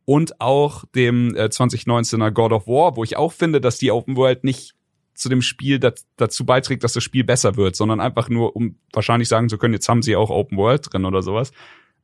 und 0.05 0.41
auch 0.41 0.85
dem 0.97 1.33
äh, 1.37 1.45
2019er 1.45 2.33
God 2.33 2.51
of 2.51 2.67
War, 2.67 2.97
wo 2.97 3.05
ich 3.05 3.17
auch 3.17 3.33
finde, 3.33 3.61
dass 3.61 3.79
die 3.79 3.93
Open 3.93 4.17
World 4.17 4.43
nicht 4.43 4.75
zu 5.15 5.29
dem 5.29 5.43
Spiel 5.43 5.79
dat, 5.79 6.01
dazu 6.17 6.45
beiträgt, 6.45 6.83
dass 6.83 6.93
das 6.93 7.05
Spiel 7.05 7.23
besser 7.23 7.55
wird, 7.55 7.77
sondern 7.77 8.01
einfach 8.01 8.29
nur, 8.29 8.57
um 8.57 8.81
wahrscheinlich 8.93 9.29
sagen 9.29 9.49
zu 9.49 9.59
können, 9.59 9.75
jetzt 9.75 9.89
haben 9.89 10.03
sie 10.03 10.17
auch 10.17 10.29
Open 10.29 10.59
World 10.59 10.93
drin 10.93 11.05
oder 11.05 11.23
sowas. 11.23 11.53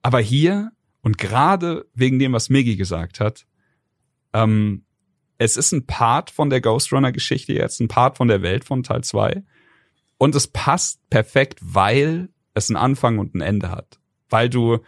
Aber 0.02 0.20
hier 0.20 0.70
und 1.00 1.18
gerade 1.18 1.86
wegen 1.92 2.20
dem, 2.20 2.34
was 2.34 2.50
Miggy 2.50 2.76
gesagt 2.76 3.18
hat, 3.18 3.48
ähm, 4.32 4.84
es 5.38 5.56
ist 5.56 5.72
ein 5.72 5.86
Part 5.86 6.30
von 6.30 6.50
der 6.50 6.60
Ghost 6.60 6.92
Runner 6.92 7.10
Geschichte 7.10 7.52
jetzt, 7.52 7.80
ein 7.80 7.88
Part 7.88 8.16
von 8.16 8.28
der 8.28 8.42
Welt 8.42 8.64
von 8.64 8.84
Teil 8.84 9.02
2 9.02 9.42
Und 10.18 10.36
es 10.36 10.46
passt 10.46 11.00
perfekt, 11.10 11.58
weil 11.62 12.28
es 12.56 12.70
einen 12.70 12.76
Anfang 12.76 13.18
und 13.18 13.34
ein 13.34 13.40
Ende 13.40 13.70
hat. 13.70 14.00
Weil 14.28 14.48
du, 14.48 14.78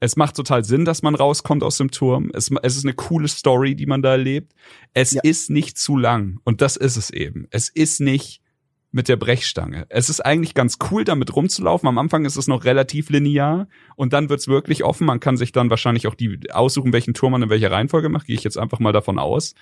es 0.00 0.16
macht 0.16 0.36
total 0.36 0.64
Sinn, 0.64 0.84
dass 0.84 1.02
man 1.02 1.14
rauskommt 1.14 1.62
aus 1.62 1.76
dem 1.76 1.90
Turm. 1.90 2.30
Es, 2.32 2.50
es 2.62 2.76
ist 2.76 2.84
eine 2.84 2.94
coole 2.94 3.28
Story, 3.28 3.74
die 3.74 3.86
man 3.86 4.00
da 4.00 4.12
erlebt. 4.12 4.54
Es 4.94 5.10
Ja. 5.12 5.20
ist 5.24 5.50
nicht 5.50 5.76
zu 5.76 5.96
lang. 5.96 6.38
Und 6.44 6.62
das 6.62 6.76
ist 6.76 6.96
es 6.96 7.10
eben. 7.10 7.46
Es 7.50 7.68
ist 7.68 8.00
nicht 8.00 8.40
mit 8.90 9.08
der 9.08 9.16
Brechstange. 9.16 9.84
Es 9.90 10.08
ist 10.08 10.24
eigentlich 10.24 10.54
ganz 10.54 10.78
cool, 10.90 11.04
damit 11.04 11.34
rumzulaufen. 11.36 11.88
Am 11.88 11.98
Anfang 11.98 12.24
ist 12.24 12.36
es 12.36 12.46
noch 12.46 12.64
relativ 12.64 13.10
linear 13.10 13.68
und 13.96 14.12
dann 14.14 14.30
wird's 14.30 14.48
wirklich 14.48 14.82
offen. 14.84 15.06
Man 15.06 15.20
kann 15.20 15.36
sich 15.36 15.52
dann 15.52 15.68
wahrscheinlich 15.68 16.06
auch 16.06 16.14
die 16.14 16.38
aussuchen, 16.52 16.92
welchen 16.94 17.12
Turm 17.12 17.32
man 17.32 17.42
in 17.42 17.50
welcher 17.50 17.70
Reihenfolge 17.70 18.08
macht. 18.08 18.26
Gehe 18.26 18.36
ich 18.36 18.44
jetzt 18.44 18.56
einfach 18.56 18.78
mal 18.78 18.92
davon 18.92 19.18
aus. 19.18 19.54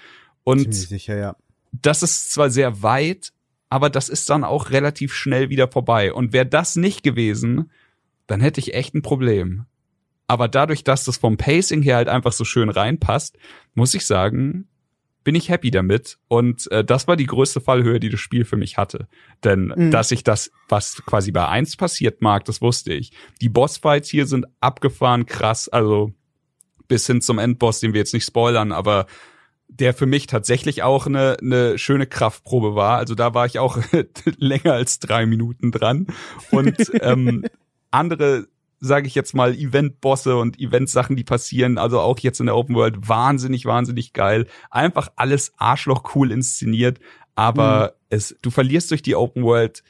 Und 0.45 0.73
sicher, 0.73 1.17
ja. 1.17 1.37
das 1.73 2.05
ist 2.05 2.31
zwar 2.33 2.51
sehr 2.51 2.83
weit, 2.83 3.33
aber 3.69 3.91
das 3.91 4.09
ist 4.09 4.31
dann 4.31 4.45
auch 4.45 4.71
relativ 4.71 5.13
schnell 5.13 5.51
wieder 5.51 5.69
vorbei. 5.69 6.13
Und 6.13 6.33
wäre 6.33 6.47
das 6.47 6.77
nicht 6.77 7.03
gewesen, 7.03 7.71
dann 8.27 8.41
hätte 8.41 8.61
ich 8.61 8.75
echt 8.75 8.95
ein 8.95 9.03
Problem. 9.03 9.67
Aber 10.29 10.49
dadurch, 10.49 10.83
dass 10.85 11.05
das 11.05 11.17
vom 11.17 11.37
Pacing 11.37 11.83
her 11.83 11.97
halt 11.97 12.09
einfach 12.09 12.33
so 12.33 12.45
schön 12.45 12.69
reinpasst, 12.69 13.39
muss 13.75 13.95
ich 13.95 14.05
sagen, 14.07 14.69
bin 15.23 15.35
ich 15.35 15.49
happy 15.49 15.71
damit. 15.71 16.19
Und 16.29 16.71
äh, 16.71 16.85
das 16.85 17.09
war 17.09 17.17
die 17.17 17.27
größte 17.27 17.61
Fallhöhe, 17.61 17.99
die 18.01 18.11
das 18.11 18.21
Spiel 18.21 18.45
für 18.45 18.57
mich 18.57 18.77
hatte. 18.77 19.09
Denn 19.45 19.73
Mhm. 19.77 19.91
dass 19.91 20.11
ich 20.13 20.25
das, 20.25 20.51
was 20.69 21.03
quasi 21.05 21.33
bei 21.33 21.47
eins 21.49 21.77
passiert 21.77 22.23
mag, 22.23 22.45
das 22.45 22.61
wusste 22.61 22.93
ich. 22.93 23.13
Die 23.41 23.49
Bossfights 23.49 24.09
hier 24.09 24.27
sind 24.27 24.47
abgefahren 24.61 25.27
krass, 25.27 25.69
also 25.69 26.13
bis 26.89 27.07
hin 27.07 27.21
zum 27.21 27.41
Endboss, 27.41 27.81
den 27.81 27.93
wir 27.93 27.99
jetzt 27.99 28.15
nicht 28.15 28.25
spoilern, 28.25 28.71
aber 28.71 29.07
der 29.69 29.95
für 29.95 30.07
mich 30.07 30.27
tatsächlich 30.27 30.83
auch 30.83 31.07
eine, 31.07 31.37
eine 31.41 31.79
schöne 31.79 32.07
Kraftprobe 32.07 32.75
war. 32.75 32.99
Also 32.99 33.15
da 33.15 33.35
war 33.35 33.47
ich 33.47 33.59
auch 33.59 33.79
länger 34.37 34.73
als 34.73 34.99
drei 34.99 35.27
Minuten 35.27 35.73
dran. 35.73 36.07
Und 36.51 36.93
ähm, 37.01 37.45
andere, 37.91 38.47
sage 38.81 39.07
ich 39.07 39.15
jetzt 39.15 39.35
mal, 39.35 39.55
Event-Bosse 39.55 40.37
und 40.37 40.59
Event-Sachen, 40.59 41.17
die 41.17 41.25
passieren, 41.25 41.79
also 41.79 42.01
auch 42.01 42.19
jetzt 42.21 42.41
in 42.41 42.47
der 42.47 42.57
Open 42.57 42.75
World, 42.75 43.09
wahnsinnig, 43.09 43.65
wahnsinnig 43.65 44.13
geil. 44.13 44.47
Einfach 44.71 45.09
alles 45.17 45.53
arschloch 45.57 46.15
cool 46.15 46.31
inszeniert, 46.31 46.99
aber 47.35 47.97
es, 48.09 48.37
du 48.41 48.51
verlierst 48.51 48.91
durch 48.91 49.03
die 49.03 49.15
Open 49.15 49.45
World 49.45 49.83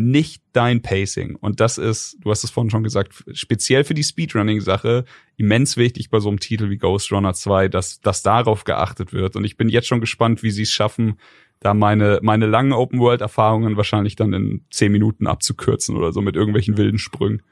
nicht 0.00 0.42
dein 0.52 0.82
Pacing. 0.82 1.36
Und 1.36 1.60
das 1.60 1.78
ist, 1.78 2.16
du 2.20 2.30
hast 2.30 2.42
es 2.42 2.50
vorhin 2.50 2.70
schon 2.70 2.82
gesagt, 2.82 3.24
speziell 3.32 3.84
für 3.84 3.94
die 3.94 4.02
Speedrunning-Sache 4.02 5.04
immens 5.36 5.76
wichtig 5.76 6.10
bei 6.10 6.20
so 6.20 6.28
einem 6.28 6.40
Titel 6.40 6.70
wie 6.70 6.78
Ghost 6.78 7.12
Runner 7.12 7.34
2, 7.34 7.68
dass, 7.68 8.00
dass 8.00 8.22
darauf 8.22 8.64
geachtet 8.64 9.12
wird. 9.12 9.36
Und 9.36 9.44
ich 9.44 9.56
bin 9.56 9.68
jetzt 9.68 9.88
schon 9.88 10.00
gespannt, 10.00 10.42
wie 10.42 10.50
sie 10.50 10.62
es 10.62 10.70
schaffen, 10.70 11.18
da 11.60 11.74
meine, 11.74 12.20
meine 12.22 12.46
langen 12.46 12.72
Open-World-Erfahrungen 12.72 13.76
wahrscheinlich 13.76 14.16
dann 14.16 14.32
in 14.32 14.64
zehn 14.70 14.90
Minuten 14.90 15.26
abzukürzen 15.26 15.96
oder 15.96 16.12
so 16.12 16.22
mit 16.22 16.34
irgendwelchen 16.34 16.78
wilden 16.78 16.98
Sprüngen. 16.98 17.42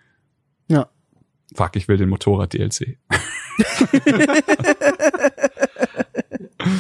Ja. 0.69 0.89
Fuck, 1.55 1.77
ich 1.77 1.87
will 1.89 1.99
den 1.99 2.09
Motorrad-DLC. 2.09 2.99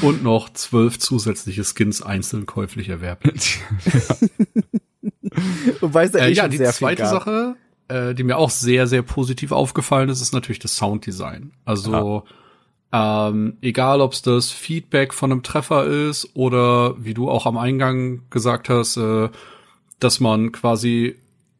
Und 0.02 0.22
noch 0.22 0.52
zwölf 0.52 0.98
zusätzliche 0.98 1.64
Skins 1.64 2.02
einzeln 2.02 2.46
käuflich 2.46 2.88
erwerben. 2.88 3.32
Wobei 5.80 6.04
es 6.04 6.12
da 6.12 6.18
Äh, 6.20 6.30
eh 6.30 6.34
ja, 6.34 6.48
die 6.48 6.58
zweite. 6.58 7.06
Sache, 7.06 7.56
äh, 7.88 8.14
die 8.14 8.22
mir 8.24 8.36
auch 8.36 8.50
sehr, 8.50 8.86
sehr 8.86 9.02
positiv 9.02 9.52
aufgefallen 9.52 10.08
ist, 10.08 10.20
ist 10.20 10.32
natürlich 10.32 10.58
das 10.58 10.76
Sounddesign. 10.76 11.52
Also 11.64 12.24
ähm, 12.92 13.58
egal, 13.60 14.00
ob 14.00 14.12
es 14.14 14.22
das 14.22 14.50
Feedback 14.50 15.12
von 15.12 15.30
einem 15.30 15.42
Treffer 15.42 15.84
ist 15.86 16.30
oder 16.34 16.94
wie 17.02 17.14
du 17.14 17.30
auch 17.30 17.46
am 17.46 17.58
Eingang 17.58 18.22
gesagt 18.30 18.68
hast, 18.68 18.96
äh, 18.96 19.28
dass 20.00 20.20
man 20.20 20.52
quasi 20.52 21.16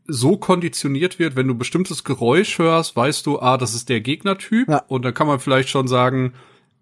so 0.07 0.39
konditioniert 0.39 1.18
wird, 1.18 1.36
wenn 1.36 1.49
du 1.49 1.55
bestimmtes 1.55 2.03
Geräusch 2.03 2.59
hörst, 2.59 2.97
weißt 2.97 3.26
du, 3.26 3.41
ah, 3.41 3.59
das 3.59 3.74
ist 3.74 3.91
der 3.91 4.01
Gegnertyp 4.01 4.68
Ja. 4.68 4.78
und 4.89 5.05
dann 5.05 5.12
kann 5.12 5.26
man 5.26 5.39
vielleicht 5.39 5.68
schon 5.68 5.86
sagen, 5.86 6.32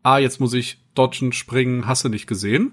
ah, 0.05 0.19
jetzt 0.19 0.39
muss 0.39 0.55
ich 0.55 0.79
dodgen, 0.95 1.33
springen, 1.33 1.89
hasse 1.89 2.09
nicht 2.09 2.29
gesehen. 2.29 2.73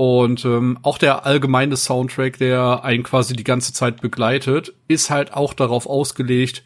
Und 0.00 0.44
ähm, 0.44 0.78
auch 0.82 0.96
der 0.96 1.26
allgemeine 1.26 1.76
Soundtrack, 1.76 2.38
der 2.38 2.84
einen 2.84 3.02
quasi 3.02 3.34
die 3.34 3.42
ganze 3.42 3.72
Zeit 3.72 4.00
begleitet, 4.00 4.72
ist 4.86 5.10
halt 5.10 5.34
auch 5.34 5.54
darauf 5.54 5.86
ausgelegt, 5.88 6.62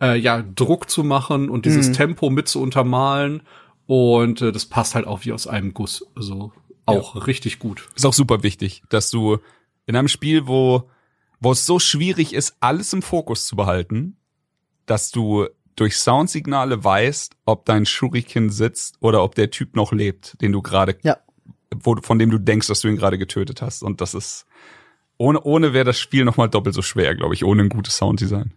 äh, 0.00 0.16
ja, 0.16 0.44
Druck 0.54 0.88
zu 0.88 1.02
machen 1.02 1.50
und 1.50 1.66
dieses 1.66 1.88
Mhm. 1.88 1.92
Tempo 1.94 2.30
mit 2.30 2.46
zu 2.46 2.62
untermalen. 2.62 3.42
Und 3.86 4.40
äh, 4.40 4.52
das 4.52 4.66
passt 4.66 4.94
halt 4.94 5.04
auch 5.04 5.24
wie 5.24 5.32
aus 5.32 5.48
einem 5.48 5.74
Guss. 5.74 6.06
Also 6.14 6.52
auch 6.84 7.26
richtig 7.26 7.58
gut. 7.58 7.88
ist 7.96 8.06
auch 8.06 8.12
super 8.12 8.44
wichtig, 8.44 8.84
dass 8.88 9.10
du 9.10 9.38
in 9.86 9.96
einem 9.96 10.06
Spiel, 10.06 10.46
wo, 10.46 10.88
wo 11.40 11.50
es 11.50 11.66
so 11.66 11.80
schwierig 11.80 12.34
ist, 12.34 12.54
alles 12.60 12.92
im 12.92 13.02
Fokus 13.02 13.46
zu 13.48 13.56
behalten, 13.56 14.16
dass 14.86 15.10
du 15.10 15.48
durch 15.74 15.96
Soundsignale 15.96 16.84
weißt, 16.84 17.34
ob 17.46 17.64
dein 17.64 17.84
Shuriken 17.84 18.50
sitzt 18.50 18.94
oder 19.00 19.24
ob 19.24 19.34
der 19.34 19.50
Typ 19.50 19.74
noch 19.74 19.90
lebt, 19.90 20.40
den 20.40 20.52
du 20.52 20.62
gerade, 20.62 20.96
Ja. 21.02 21.16
Wo, 21.74 21.96
von 21.96 22.18
dem 22.18 22.30
du 22.30 22.38
denkst, 22.38 22.66
dass 22.68 22.80
du 22.80 22.88
ihn 22.88 22.96
gerade 22.96 23.18
getötet 23.18 23.62
hast. 23.62 23.82
Und 23.82 24.00
das 24.00 24.14
ist, 24.14 24.46
ohne, 25.18 25.40
ohne 25.42 25.72
wäre 25.72 25.84
das 25.84 25.98
Spiel 25.98 26.24
nochmal 26.24 26.48
doppelt 26.48 26.74
so 26.74 26.82
schwer, 26.82 27.14
glaube 27.14 27.34
ich, 27.34 27.44
ohne 27.44 27.62
ein 27.62 27.68
gutes 27.68 27.96
Sounddesign. 27.96 28.52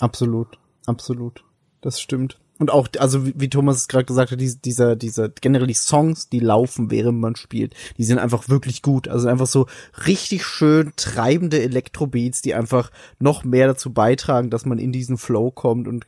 Absolut, 0.00 0.58
absolut. 0.86 1.44
Das 1.80 2.00
stimmt. 2.00 2.38
Und 2.58 2.70
auch, 2.70 2.86
also 2.98 3.26
wie, 3.26 3.34
wie 3.36 3.48
Thomas 3.48 3.78
es 3.78 3.88
gerade 3.88 4.04
gesagt 4.04 4.30
hat, 4.30 4.40
diese, 4.40 4.58
dieser, 4.58 4.94
dieser, 4.94 5.28
generell 5.30 5.66
die 5.66 5.74
Songs, 5.74 6.28
die 6.28 6.38
laufen, 6.38 6.90
während 6.90 7.18
man 7.18 7.34
spielt, 7.34 7.74
die 7.98 8.04
sind 8.04 8.18
einfach 8.18 8.48
wirklich 8.48 8.82
gut. 8.82 9.08
Also 9.08 9.26
einfach 9.28 9.46
so 9.46 9.66
richtig 10.06 10.44
schön 10.44 10.92
treibende 10.96 11.60
Elektrobeats, 11.62 12.42
die 12.42 12.54
einfach 12.54 12.90
noch 13.18 13.42
mehr 13.42 13.66
dazu 13.66 13.92
beitragen, 13.92 14.50
dass 14.50 14.64
man 14.66 14.78
in 14.78 14.92
diesen 14.92 15.18
Flow 15.18 15.50
kommt 15.50 15.88
und 15.88 16.06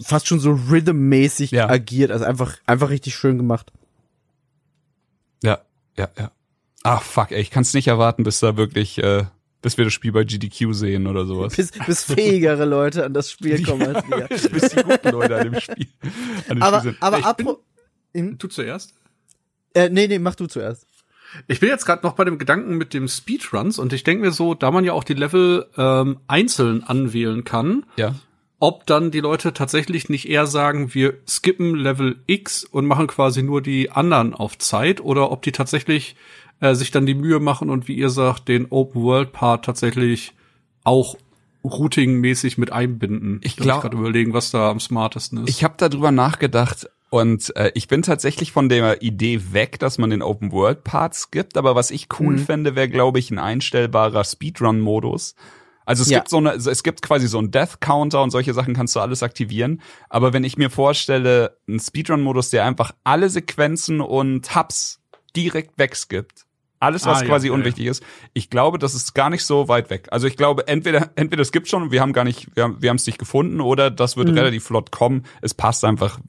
fast 0.00 0.28
schon 0.28 0.38
so 0.38 0.52
rhythmmäßig 0.52 1.50
Ja. 1.50 1.68
agiert. 1.68 2.12
Also 2.12 2.26
einfach, 2.26 2.58
einfach 2.66 2.90
richtig 2.90 3.16
schön 3.16 3.36
gemacht. 3.38 3.72
Ja, 5.98 6.08
ja. 6.18 6.30
Ach 6.84 7.02
fuck, 7.02 7.32
ey, 7.32 7.40
ich 7.40 7.50
kann 7.50 7.62
es 7.62 7.74
nicht 7.74 7.88
erwarten, 7.88 8.22
bis 8.22 8.40
da 8.40 8.56
wirklich, 8.56 8.98
äh, 9.02 9.24
bis 9.60 9.76
wir 9.76 9.84
das 9.84 9.92
Spiel 9.92 10.12
bei 10.12 10.24
GDQ 10.24 10.72
sehen 10.72 11.06
oder 11.08 11.26
sowas. 11.26 11.56
Bis, 11.56 11.72
bis 11.72 12.04
fähigere 12.04 12.64
Leute 12.64 13.04
an 13.04 13.12
das 13.14 13.30
Spiel 13.30 13.62
kommen 13.66 13.82
als 13.94 14.06
wir. 14.08 14.28
bis 14.50 14.70
die 14.70 14.82
guten 14.82 15.10
Leute 15.10 15.36
an 15.38 15.52
dem 15.52 15.60
Spiel. 15.60 15.88
An 16.48 16.56
dem 16.56 16.62
Aber, 16.62 16.78
Spiel 16.78 16.92
sind. 16.92 17.02
aber 17.02 17.18
Ich 17.18 17.24
apro 17.24 17.58
Hm? 18.14 18.38
Du 18.38 18.48
zuerst? 18.48 18.94
äh, 19.74 19.90
nee, 19.90 20.06
nee, 20.08 20.18
mach 20.18 20.34
du 20.34 20.46
zuerst. 20.46 20.86
Ich 21.46 21.60
bin 21.60 21.68
jetzt 21.68 21.84
gerade 21.84 22.06
noch 22.06 22.14
bei 22.14 22.24
dem 22.24 22.38
Gedanken 22.38 22.76
mit 22.78 22.94
dem 22.94 23.06
Speedruns 23.06 23.78
und 23.78 23.92
ich 23.92 24.02
denke 24.02 24.24
mir 24.24 24.32
so, 24.32 24.54
da 24.54 24.70
man 24.70 24.84
ja 24.84 24.94
auch 24.94 25.04
die 25.04 25.12
Level 25.14 25.66
ähm, 25.76 26.20
einzeln 26.26 26.82
anwählen 26.84 27.44
kann, 27.44 27.84
Ja. 27.96 28.14
Ob 28.60 28.86
dann 28.86 29.10
die 29.10 29.20
Leute 29.20 29.52
tatsächlich 29.52 30.08
nicht 30.08 30.28
eher 30.28 30.46
sagen, 30.46 30.92
wir 30.94 31.14
skippen 31.28 31.76
Level 31.76 32.16
X 32.26 32.64
und 32.64 32.86
machen 32.86 33.06
quasi 33.06 33.42
nur 33.42 33.62
die 33.62 33.90
anderen 33.90 34.34
auf 34.34 34.58
Zeit 34.58 35.00
oder 35.00 35.30
ob 35.30 35.42
die 35.42 35.52
tatsächlich 35.52 36.16
äh, 36.60 36.74
sich 36.74 36.90
dann 36.90 37.06
die 37.06 37.14
Mühe 37.14 37.38
machen 37.38 37.70
und 37.70 37.86
wie 37.86 37.94
ihr 37.94 38.10
sagt, 38.10 38.48
den 38.48 38.66
Open 38.70 39.02
World 39.02 39.32
Part 39.32 39.64
tatsächlich 39.64 40.32
auch 40.82 41.16
routingmäßig 41.64 42.58
mit 42.58 42.72
einbinden. 42.72 43.40
Ich 43.42 43.56
Da 43.56 43.60
muss 43.60 43.64
glaub- 43.66 43.82
gerade 43.82 43.96
überlegen, 43.96 44.32
was 44.32 44.50
da 44.50 44.70
am 44.70 44.80
smartesten 44.80 45.44
ist. 45.44 45.48
Ich 45.50 45.64
habe 45.64 45.74
darüber 45.76 46.10
nachgedacht 46.10 46.88
und 47.10 47.54
äh, 47.56 47.70
ich 47.74 47.88
bin 47.88 48.02
tatsächlich 48.02 48.52
von 48.52 48.68
der 48.68 49.02
Idee 49.02 49.52
weg, 49.52 49.78
dass 49.78 49.98
man 49.98 50.10
den 50.10 50.22
Open 50.22 50.52
World 50.52 50.84
Parts 50.84 51.30
gibt, 51.30 51.56
aber 51.56 51.74
was 51.74 51.90
ich 51.90 52.08
cool 52.18 52.34
Mhm. 52.34 52.38
fände, 52.38 52.74
wäre 52.74 52.88
glaube 52.88 53.18
ich 53.18 53.30
ein 53.30 53.38
einstellbarer 53.38 54.24
Speedrun 54.24 54.80
Modus. 54.80 55.34
Also 55.88 56.02
es 56.02 56.10
Ja. 56.10 56.18
gibt 56.18 56.28
so 56.28 56.36
eine 56.36 56.50
es 56.50 56.82
gibt 56.82 57.00
quasi 57.00 57.28
so 57.28 57.38
einen 57.38 57.50
Death 57.50 57.80
Counter 57.80 58.22
und 58.22 58.30
solche 58.30 58.52
Sachen 58.52 58.74
kannst 58.74 58.94
du 58.94 59.00
alles 59.00 59.22
aktivieren, 59.22 59.80
aber 60.10 60.34
wenn 60.34 60.44
ich 60.44 60.58
mir 60.58 60.68
vorstelle, 60.68 61.56
einen 61.66 61.80
Speedrun 61.80 62.20
Modus, 62.20 62.50
der 62.50 62.66
einfach 62.66 62.92
alle 63.04 63.30
Sequenzen 63.30 64.02
und 64.02 64.54
Hubs 64.54 65.00
direkt 65.34 65.78
wegskippt. 65.78 66.44
Alles, 66.78 67.06
was 67.06 67.18
Ah, 67.18 67.22
ja, 67.22 67.26
quasi 67.26 67.46
ja, 67.48 67.54
unwichtig 67.54 67.86
ist. 67.86 68.02
Ich 68.34 68.50
glaube, 68.50 68.78
das 68.78 68.94
ist 68.94 69.14
gar 69.14 69.30
nicht 69.30 69.46
so 69.46 69.66
weit 69.68 69.88
weg. 69.88 70.08
Also 70.10 70.26
ich 70.26 70.36
glaube, 70.36 70.68
entweder, 70.68 71.10
entweder 71.16 71.40
es 71.40 71.52
gibt 71.52 71.68
schon 71.68 71.82
und 71.84 71.90
wir 71.90 72.02
haben 72.02 72.12
gar 72.12 72.24
nicht, 72.24 72.54
wir 72.54 72.64
haben, 72.64 72.76
wir 72.82 72.90
haben 72.90 72.96
es 72.98 73.06
nicht 73.06 73.18
gefunden 73.18 73.60
oder 73.62 73.90
das 73.90 74.16
wird 74.18 74.28
Mhm. 74.28 74.34
relativ 74.34 74.64
flott 74.64 74.90
kommen. 74.92 75.24
Es 75.40 75.54
passt 75.54 75.84
einfach 75.86 76.20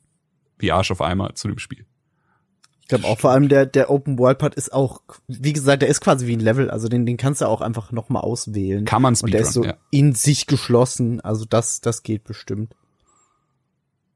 wie 0.58 0.72
Arsch 0.72 0.90
auf 0.90 1.02
Eimer 1.02 1.36
zu 1.36 1.50
dem 1.50 1.60
Spiel. 1.60 1.86
Ich 2.90 2.96
glaube 2.96 3.06
auch 3.06 3.20
vor 3.20 3.30
allem 3.30 3.50
der, 3.50 3.68
der 3.68 3.92
Open 3.92 4.18
World 4.18 4.40
Part 4.40 4.56
ist 4.56 4.74
auch, 4.74 5.02
wie 5.28 5.54
gesagt, 5.54 5.84
der 5.84 5.90
ist 5.90 6.02
quasi 6.02 6.26
wie 6.26 6.36
ein 6.36 6.40
Level, 6.40 6.72
also 6.72 6.88
den, 6.88 7.06
den 7.06 7.18
kannst 7.18 7.40
du 7.40 7.46
auch 7.46 7.62
einfach 7.62 7.92
nochmal 7.92 8.24
auswählen. 8.24 8.84
Kann 8.84 9.04
man 9.04 9.14
Und 9.14 9.32
der 9.32 9.42
ist 9.42 9.54
so 9.54 9.62
Speedrun, 9.62 9.80
ja. 9.80 10.00
in 10.00 10.16
sich 10.16 10.48
geschlossen, 10.48 11.22
also 11.22 11.46
das, 11.48 11.82
das 11.82 12.02
geht 12.02 12.24
bestimmt. 12.24 12.74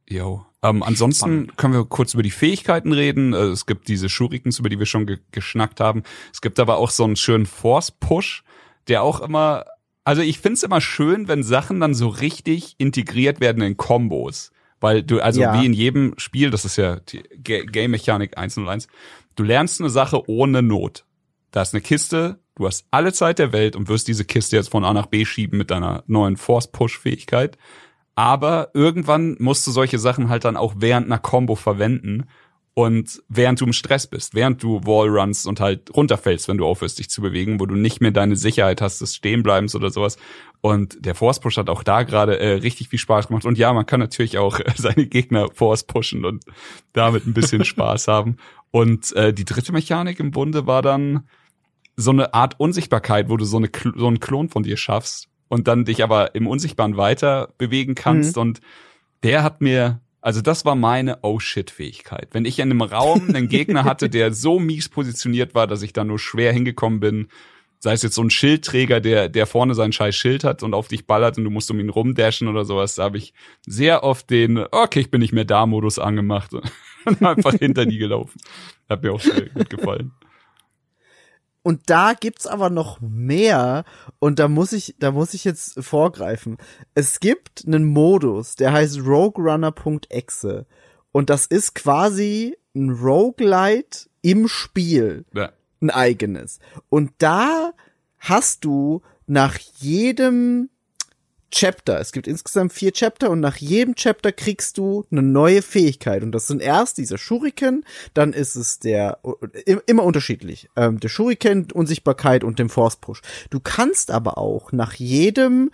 Jo. 0.09 0.43
Ähm, 0.63 0.81
ansonsten 0.81 1.43
Spannend. 1.43 1.57
können 1.57 1.73
wir 1.75 1.85
kurz 1.85 2.15
über 2.15 2.23
die 2.23 2.31
Fähigkeiten 2.31 2.93
reden. 2.93 3.33
Äh, 3.33 3.51
Es 3.51 3.67
gibt 3.67 3.87
diese 3.87 4.09
Shurikens, 4.09 4.57
über 4.57 4.69
die 4.69 4.79
wir 4.79 4.87
schon 4.87 5.05
ge 5.05 5.19
geschnackt 5.29 5.79
haben. 5.79 6.01
Es 6.33 6.41
gibt 6.41 6.59
aber 6.59 6.77
auch 6.77 6.89
so 6.89 7.03
einen 7.03 7.15
schönen 7.15 7.45
Force-Push, 7.45 8.43
der 8.87 9.03
auch 9.03 9.21
immer, 9.21 9.65
also 10.03 10.23
ich 10.23 10.39
find's 10.39 10.63
immer 10.63 10.81
schön, 10.81 11.27
wenn 11.27 11.43
Sachen 11.43 11.79
dann 11.79 11.93
so 11.93 12.07
richtig 12.07 12.73
integriert 12.79 13.39
werden 13.39 13.61
in 13.61 13.77
Kombos. 13.77 14.51
Weil 14.83 15.01
du, 15.01 15.21
also 15.21 15.39
Ja. 15.41 15.53
wie 15.59 15.65
in 15.65 15.71
jedem 15.73 16.13
Spiel, 16.17 16.49
das 16.51 16.65
ist 16.65 16.75
ja 16.75 16.97
die 16.99 17.23
Ga- 17.41 17.63
Game-Mechanik 17.63 18.37
101, 18.37 18.87
du 19.37 19.43
lernst 19.43 19.79
eine 19.79 19.89
Sache 19.89 20.29
ohne 20.29 20.61
Not. 20.61 21.05
da 21.51 21.61
ist 21.61 21.73
eine 21.73 21.81
Kiste, 21.81 22.39
du 22.55 22.65
hast 22.67 22.85
alle 22.91 23.13
Zeit 23.13 23.37
der 23.39 23.53
Welt 23.53 23.75
und 23.75 23.87
wirst 23.87 24.07
diese 24.07 24.25
Kiste 24.25 24.55
jetzt 24.57 24.69
von 24.71 24.83
A 24.83 24.91
nach 24.91 25.05
B 25.05 25.23
schieben 25.23 25.57
mit 25.57 25.69
deiner 25.71 26.03
neuen 26.07 26.35
Force-Push-Fähigkeit. 26.35 27.57
Aber 28.15 28.69
irgendwann 28.73 29.35
musst 29.39 29.65
du 29.67 29.71
solche 29.71 29.99
Sachen 29.99 30.29
halt 30.29 30.45
dann 30.45 30.57
auch 30.57 30.73
während 30.77 31.05
einer 31.05 31.19
Combo 31.19 31.55
verwenden. 31.55 32.25
Und 32.75 33.21
während 33.29 33.61
du 33.61 33.65
im 33.65 33.73
Stress 33.73 34.07
bist, 34.07 34.33
während 34.33 34.63
du 34.63 34.81
Wallruns 34.83 35.45
und 35.45 35.59
halt 35.59 35.95
runterfällst, 35.95 36.47
wenn 36.47 36.57
du 36.57 36.65
aufhörst, 36.65 36.97
dich 36.97 37.07
zu 37.07 37.21
bewegen, 37.21 37.59
wo 37.59 37.67
du 37.67 37.75
nicht 37.75 38.01
mehr 38.01 38.09
deine 38.09 38.35
Sicherheit 38.35 38.81
hast 38.81 38.99
des 38.99 39.15
Stehenbleibens 39.15 39.75
oder 39.75 39.91
sowas. 39.91 40.17
Und 40.61 41.05
der 41.05 41.13
Force 41.13 41.39
Push 41.39 41.57
hat 41.57 41.69
auch 41.69 41.83
da 41.83 42.01
gerade 42.01 42.39
äh, 42.39 42.53
richtig 42.53 42.89
viel 42.89 42.97
Spaß 42.97 43.27
gemacht. 43.27 43.45
Und 43.45 43.59
ja, 43.59 43.71
man 43.73 43.85
kann 43.85 43.99
natürlich 43.99 44.39
auch 44.39 44.59
äh, 44.59 44.63
seine 44.75 45.05
Gegner 45.05 45.49
Force 45.53 45.83
pushen 45.83 46.25
und 46.25 46.45
damit 46.93 47.27
ein 47.27 47.33
bisschen 47.33 47.63
Spaß 47.63 48.07
haben. 48.07 48.37
Und 48.71 49.15
äh, 49.15 49.33
die 49.33 49.45
dritte 49.45 49.71
Mechanik 49.71 50.19
im 50.19 50.31
Bunde 50.31 50.65
war 50.65 50.81
dann 50.81 51.27
so 51.95 52.09
eine 52.09 52.33
Art 52.33 52.59
Unsichtbarkeit, 52.59 53.29
wo 53.29 53.37
du 53.37 53.45
so, 53.45 53.57
eine, 53.57 53.69
so 53.95 54.07
einen 54.07 54.19
Klon 54.19 54.49
von 54.49 54.63
dir 54.63 54.77
schaffst 54.77 55.27
und 55.47 55.67
dann 55.67 55.85
dich 55.85 56.03
aber 56.03 56.33
im 56.33 56.47
Unsichtbaren 56.47 56.97
weiter 56.97 57.53
bewegen 57.59 57.93
kannst. 57.93 58.35
Mhm. 58.35 58.41
Und 58.41 58.61
der 59.21 59.43
hat 59.43 59.61
mir 59.61 60.01
also 60.23 60.39
das 60.39 60.63
war 60.63 60.75
meine 60.75 61.19
Oh 61.21 61.39
shit 61.39 61.69
Fähigkeit. 61.69 62.29
Wenn 62.31 62.45
ich 62.45 62.59
in 62.59 62.71
einem 62.71 62.81
Raum 62.81 63.27
einen 63.27 63.49
Gegner 63.49 63.83
hatte, 63.83 64.09
der 64.09 64.33
so 64.33 64.57
mies 64.57 64.87
positioniert 64.87 65.53
war, 65.53 65.67
dass 65.67 65.81
ich 65.81 65.91
da 65.91 66.05
nur 66.05 66.17
schwer 66.17 66.53
hingekommen 66.53 67.01
bin, 67.01 67.27
sei 67.79 67.91
es 67.91 68.03
jetzt 68.03 68.15
so 68.15 68.23
ein 68.23 68.29
Schildträger, 68.29 69.01
der 69.01 69.27
der 69.27 69.45
vorne 69.45 69.75
sein 69.75 69.91
scheiß 69.91 70.15
Schild 70.15 70.45
hat 70.45 70.63
und 70.63 70.73
auf 70.73 70.87
dich 70.87 71.07
ballert 71.07 71.37
und 71.37 71.43
du 71.43 71.49
musst 71.49 71.69
um 71.71 71.79
ihn 71.81 71.89
rumdashen 71.89 72.47
oder 72.47 72.63
sowas, 72.63 72.95
da 72.95 73.03
habe 73.03 73.17
ich 73.17 73.33
sehr 73.65 74.05
oft 74.05 74.29
den 74.29 74.59
okay, 74.71 75.01
ich 75.01 75.11
bin 75.11 75.19
nicht 75.19 75.33
mehr 75.33 75.43
da 75.43 75.65
Modus 75.65 75.99
angemacht 75.99 76.51
und 77.05 77.21
einfach 77.21 77.55
hinter 77.55 77.85
die 77.85 77.97
gelaufen. 77.97 78.39
Hat 78.89 79.03
mir 79.03 79.11
auch 79.11 79.19
sehr 79.19 79.49
gut 79.49 79.69
gefallen. 79.69 80.13
Und 81.63 81.89
da 81.89 82.13
gibt's 82.13 82.45
aber 82.45 82.69
noch 82.69 82.99
mehr 82.99 83.85
und 84.19 84.39
da 84.39 84.49
muss 84.49 84.73
ich, 84.73 84.95
da 84.99 85.11
muss 85.11 85.33
ich 85.33 85.45
jetzt 85.45 85.81
vorgreifen. 85.83 86.57
Es 86.93 87.21
gibt 87.21 87.63
einen 87.65 87.85
Modus, 87.85 88.55
der 88.55 88.73
heißt 88.73 88.99
roguerunner.exe 88.99 90.65
und 91.13 91.29
das 91.29 91.45
ist 91.45 91.73
quasi 91.73 92.57
ein 92.75 92.89
Roguelite 92.89 94.09
im 94.21 94.49
Spiel. 94.49 95.25
Ja. 95.33 95.53
Ein 95.81 95.89
eigenes. 95.89 96.59
Und 96.89 97.11
da 97.17 97.73
hast 98.19 98.65
du 98.65 99.01
nach 99.25 99.57
jedem 99.57 100.69
Chapter. 101.53 101.99
Es 101.99 102.11
gibt 102.11 102.25
insgesamt 102.25 102.73
vier 102.73 102.91
Chapter 102.93 103.29
und 103.29 103.39
nach 103.39 103.57
jedem 103.57 103.93
Chapter 103.93 104.31
kriegst 104.31 104.79
du 104.79 105.05
eine 105.11 105.21
neue 105.21 105.61
Fähigkeit. 105.61 106.23
Und 106.23 106.31
das 106.31 106.47
sind 106.47 106.63
erst 106.63 106.97
dieser 106.97 107.19
Shuriken, 107.19 107.85
dann 108.15 108.33
ist 108.33 108.55
es 108.55 108.79
der, 108.79 109.19
immer 109.85 110.03
unterschiedlich, 110.03 110.67
ähm, 110.75 110.99
der 110.99 111.09
Shuriken, 111.09 111.71
Unsichtbarkeit 111.71 112.43
und 112.43 112.57
dem 112.57 112.71
Force 112.71 112.95
Push. 112.95 113.21
Du 113.51 113.59
kannst 113.59 114.09
aber 114.09 114.39
auch 114.39 114.71
nach 114.71 114.93
jedem 114.95 115.69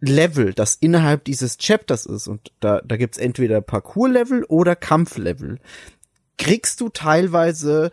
Level, 0.00 0.54
das 0.54 0.76
innerhalb 0.76 1.24
dieses 1.24 1.58
Chapters 1.58 2.06
ist, 2.06 2.26
und 2.26 2.52
da, 2.60 2.80
da 2.82 2.96
gibt's 2.96 3.18
entweder 3.18 3.60
Parcours-Level 3.60 4.44
oder 4.44 4.74
Kampflevel, 4.74 5.58
kriegst 6.38 6.80
du 6.80 6.88
teilweise 6.88 7.90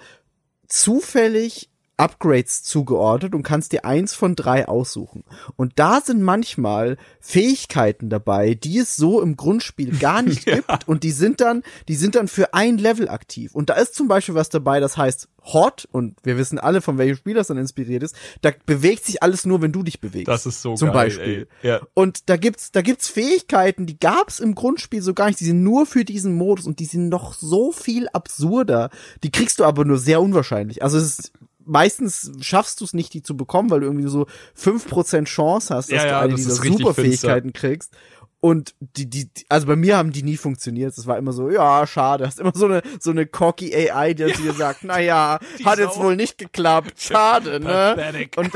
zufällig 0.70 1.71
Upgrades 2.02 2.64
zugeordnet 2.64 3.36
und 3.36 3.44
kannst 3.44 3.72
dir 3.72 3.86
eins 3.86 4.16
von 4.16 4.36
drei 4.36 4.68
aussuchen. 4.68 5.24
Und 5.56 5.74
da 5.76 6.02
sind 6.02 6.24
manchmal 6.24 6.98
Fähigkeiten 7.20 8.10
dabei, 8.10 8.56
die 8.56 8.80
es 8.80 8.96
so 8.96 9.22
im 9.22 9.38
Grundspiel 9.38 9.98
gar 9.98 10.22
nicht 10.24 10.48
ja. 10.48 10.56
gibt 10.56 10.88
und 10.88 11.04
die 11.04 11.12
sind 11.12 11.42
dann, 11.42 11.62
die 11.88 11.96
sind 11.96 12.16
dann 12.16 12.28
für 12.28 12.56
ein 12.56 12.80
Level 12.80 13.08
aktiv. 13.08 13.54
Und 13.54 13.70
da 13.70 13.76
ist 13.76 13.94
zum 13.94 14.08
Beispiel 14.08 14.34
was 14.34 14.50
dabei, 14.50 14.80
das 14.80 14.98
heißt 14.98 15.30
Hot 15.44 15.88
und 15.92 16.18
wir 16.24 16.38
wissen 16.38 16.60
alle, 16.60 16.82
von 16.82 16.98
welchem 16.98 17.18
Spiel 17.18 17.34
das 17.36 17.48
dann 17.48 17.58
inspiriert 17.58 18.04
ist. 18.04 18.16
Da 18.42 18.52
bewegt 18.66 19.06
sich 19.06 19.22
alles 19.22 19.46
nur, 19.46 19.62
wenn 19.62 19.72
du 19.72 19.84
dich 19.84 20.00
bewegst. 20.00 20.28
Das 20.28 20.46
ist 20.46 20.62
so 20.62 20.76
zum 20.76 20.88
geil, 20.88 21.10
Beispiel. 21.10 21.48
Ja. 21.62 21.82
Und 21.94 22.30
da 22.30 22.38
gibt's, 22.38 22.72
da 22.72 22.82
gibt's 22.82 23.10
Fähigkeiten, 23.10 23.86
die 23.86 24.00
gab's 24.00 24.40
im 24.40 24.56
Grundspiel 24.56 25.02
so 25.02 25.14
gar 25.14 25.28
nicht. 25.28 25.40
Die 25.40 25.46
sind 25.46 25.64
nur 25.64 25.86
für 25.86 26.06
diesen 26.06 26.36
Modus 26.36 26.66
und 26.66 26.80
die 26.80 26.86
sind 26.86 27.10
noch 27.10 27.34
so 27.34 27.72
viel 27.72 28.08
absurder. 28.10 28.90
Die 29.24 29.32
kriegst 29.32 29.60
du 29.60 29.66
aber 29.66 29.86
nur 29.86 29.98
sehr 29.98 30.22
unwahrscheinlich. 30.22 30.84
Also 30.84 30.98
es 30.98 31.20
ist 31.20 31.34
meistens 31.72 32.32
schaffst 32.42 32.82
du 32.82 32.86
es 32.86 32.94
nicht, 32.94 33.14
die 33.14 33.24
zu 33.24 33.38
bekommen, 33.38 33.70
weil 33.70 33.80
du 33.80 33.86
irgendwie 33.86 34.10
so 34.10 34.28
fünf 34.54 34.88
Prozent 34.88 35.30
Chance 35.30 35.74
hast, 35.74 35.92
dass 35.92 36.04
ja, 36.04 36.10
du 36.10 36.18
eine 36.18 36.32
das 36.34 36.42
dieser 36.42 36.56
Superfähigkeiten 36.56 37.54
kriegst. 37.54 37.96
Und 38.42 38.74
die, 38.80 39.08
die, 39.08 39.30
also 39.50 39.68
bei 39.68 39.76
mir 39.76 39.98
haben 39.98 40.12
die 40.12 40.24
nie 40.24 40.36
funktioniert. 40.36 40.98
Es 40.98 41.06
war 41.06 41.18
immer 41.18 41.32
so, 41.32 41.50
ja, 41.50 41.86
schade. 41.86 42.26
Hast 42.26 42.40
immer 42.40 42.52
so 42.56 42.66
eine, 42.66 42.82
so 43.00 43.12
eine 43.12 43.28
cocky 43.28 43.74
AI, 43.74 44.16
die 44.16 44.24
ja, 44.24 44.36
dir 44.36 44.54
sagt, 44.54 44.80
na 44.84 45.00
ja, 45.00 45.40
hat 45.64 45.80
jetzt 45.80 45.98
wohl 45.98 46.16
nicht 46.16 46.40
geklappt. 46.40 47.00
Schade, 47.00 47.60
ne? 47.60 48.28
Und 48.36 48.52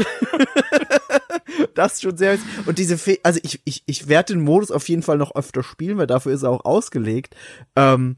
das 1.76 1.94
ist 1.94 2.02
schon 2.02 2.18
sehr, 2.18 2.40
und 2.66 2.80
diese, 2.80 2.98
Fe 2.98 3.20
also 3.22 3.40
ich, 3.44 3.62
ich, 3.64 3.84
ich 3.86 4.08
werde 4.08 4.34
den 4.34 4.44
Modus 4.44 4.72
auf 4.72 4.90
jeden 4.90 5.04
Fall 5.04 5.20
noch 5.20 5.36
öfter 5.36 5.62
spielen, 5.62 6.00
weil 6.00 6.08
dafür 6.08 6.34
ist 6.34 6.44
er 6.44 6.50
auch 6.50 6.66
ausgelegt. 6.66 7.36
Ähm, 7.76 8.18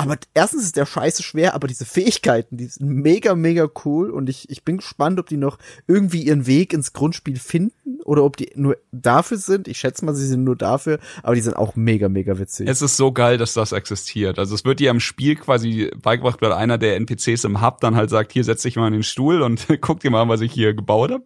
aber 0.00 0.16
erstens 0.32 0.62
ist 0.62 0.76
der 0.76 0.86
scheiße 0.86 1.24
schwer, 1.24 1.54
aber 1.54 1.66
diese 1.66 1.84
Fähigkeiten, 1.84 2.56
die 2.56 2.66
sind 2.66 2.88
mega, 2.88 3.34
mega 3.34 3.68
cool 3.84 4.10
und 4.10 4.28
ich, 4.28 4.48
ich 4.48 4.64
bin 4.64 4.76
gespannt, 4.76 5.18
ob 5.18 5.26
die 5.26 5.36
noch 5.36 5.58
irgendwie 5.88 6.22
ihren 6.22 6.46
Weg 6.46 6.72
ins 6.72 6.92
Grundspiel 6.92 7.36
finden 7.36 7.98
oder 8.04 8.22
ob 8.22 8.36
die 8.36 8.52
nur 8.54 8.76
dafür 8.92 9.38
sind. 9.38 9.66
Ich 9.66 9.78
schätze 9.78 10.04
mal, 10.04 10.14
sie 10.14 10.28
sind 10.28 10.44
nur 10.44 10.54
dafür, 10.54 11.00
aber 11.24 11.34
die 11.34 11.40
sind 11.40 11.56
auch 11.56 11.74
mega, 11.74 12.08
mega 12.08 12.38
witzig. 12.38 12.68
Es 12.68 12.80
ist 12.80 12.96
so 12.96 13.10
geil, 13.10 13.38
dass 13.38 13.54
das 13.54 13.72
existiert. 13.72 14.38
Also 14.38 14.54
es 14.54 14.64
wird 14.64 14.78
dir 14.78 14.90
im 14.90 15.00
Spiel 15.00 15.34
quasi 15.34 15.90
beigebracht, 16.00 16.40
weil 16.42 16.52
einer 16.52 16.78
der 16.78 16.94
NPCs 16.94 17.42
im 17.42 17.60
Hub 17.60 17.80
dann 17.80 17.96
halt 17.96 18.08
sagt, 18.08 18.32
hier 18.32 18.44
setz 18.44 18.62
dich 18.62 18.76
mal 18.76 18.86
in 18.86 18.92
den 18.92 19.02
Stuhl 19.02 19.42
und 19.42 19.66
guck 19.80 19.98
dir 19.98 20.12
mal, 20.12 20.28
was 20.28 20.42
ich 20.42 20.52
hier 20.52 20.74
gebaut 20.74 21.10
habe 21.10 21.24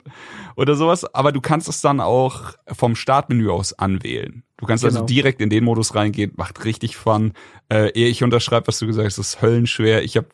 oder 0.56 0.76
sowas. 0.76 1.14
Aber 1.14 1.30
du 1.30 1.42
kannst 1.42 1.68
es 1.68 1.82
dann 1.82 2.00
auch 2.00 2.54
vom 2.72 2.96
Startmenü 2.96 3.50
aus 3.50 3.74
anwählen. 3.78 4.44
Du 4.62 4.68
kannst 4.68 4.84
also 4.84 4.94
genau. 4.94 5.02
also 5.02 5.12
direkt 5.12 5.40
in 5.40 5.50
den 5.50 5.64
Modus 5.64 5.96
reingehen, 5.96 6.34
macht 6.36 6.64
richtig 6.64 6.96
Fun. 6.96 7.32
Äh, 7.68 7.90
ehe 7.94 8.06
ich 8.06 8.22
unterschreibe, 8.22 8.68
was 8.68 8.78
du 8.78 8.86
gesagt 8.86 9.06
hast, 9.06 9.18
ist 9.18 9.42
höllenschwer. 9.42 10.04
Ich 10.04 10.16
habe 10.16 10.28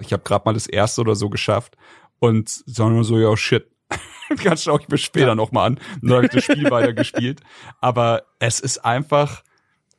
ich 0.00 0.12
hab 0.12 0.24
gerade 0.24 0.44
mal 0.44 0.54
das 0.54 0.68
erste 0.68 1.00
oder 1.00 1.16
so 1.16 1.28
geschafft 1.28 1.76
und 2.20 2.48
sondern 2.48 3.02
so, 3.02 3.18
ja, 3.18 3.36
shit. 3.36 3.66
Ganz 4.44 4.62
schaue 4.62 4.78
ich 4.80 4.88
mir 4.88 4.96
später 4.96 5.26
ja. 5.26 5.34
nochmal 5.34 5.66
an. 5.66 5.80
Und 6.00 6.08
dann 6.08 6.18
habe 6.18 6.26
ich 6.26 6.30
das 6.30 6.44
Spiel 6.44 6.70
weiter 6.70 6.92
gespielt. 6.92 7.40
Aber 7.80 8.22
es 8.38 8.60
ist 8.60 8.84
einfach, 8.84 9.42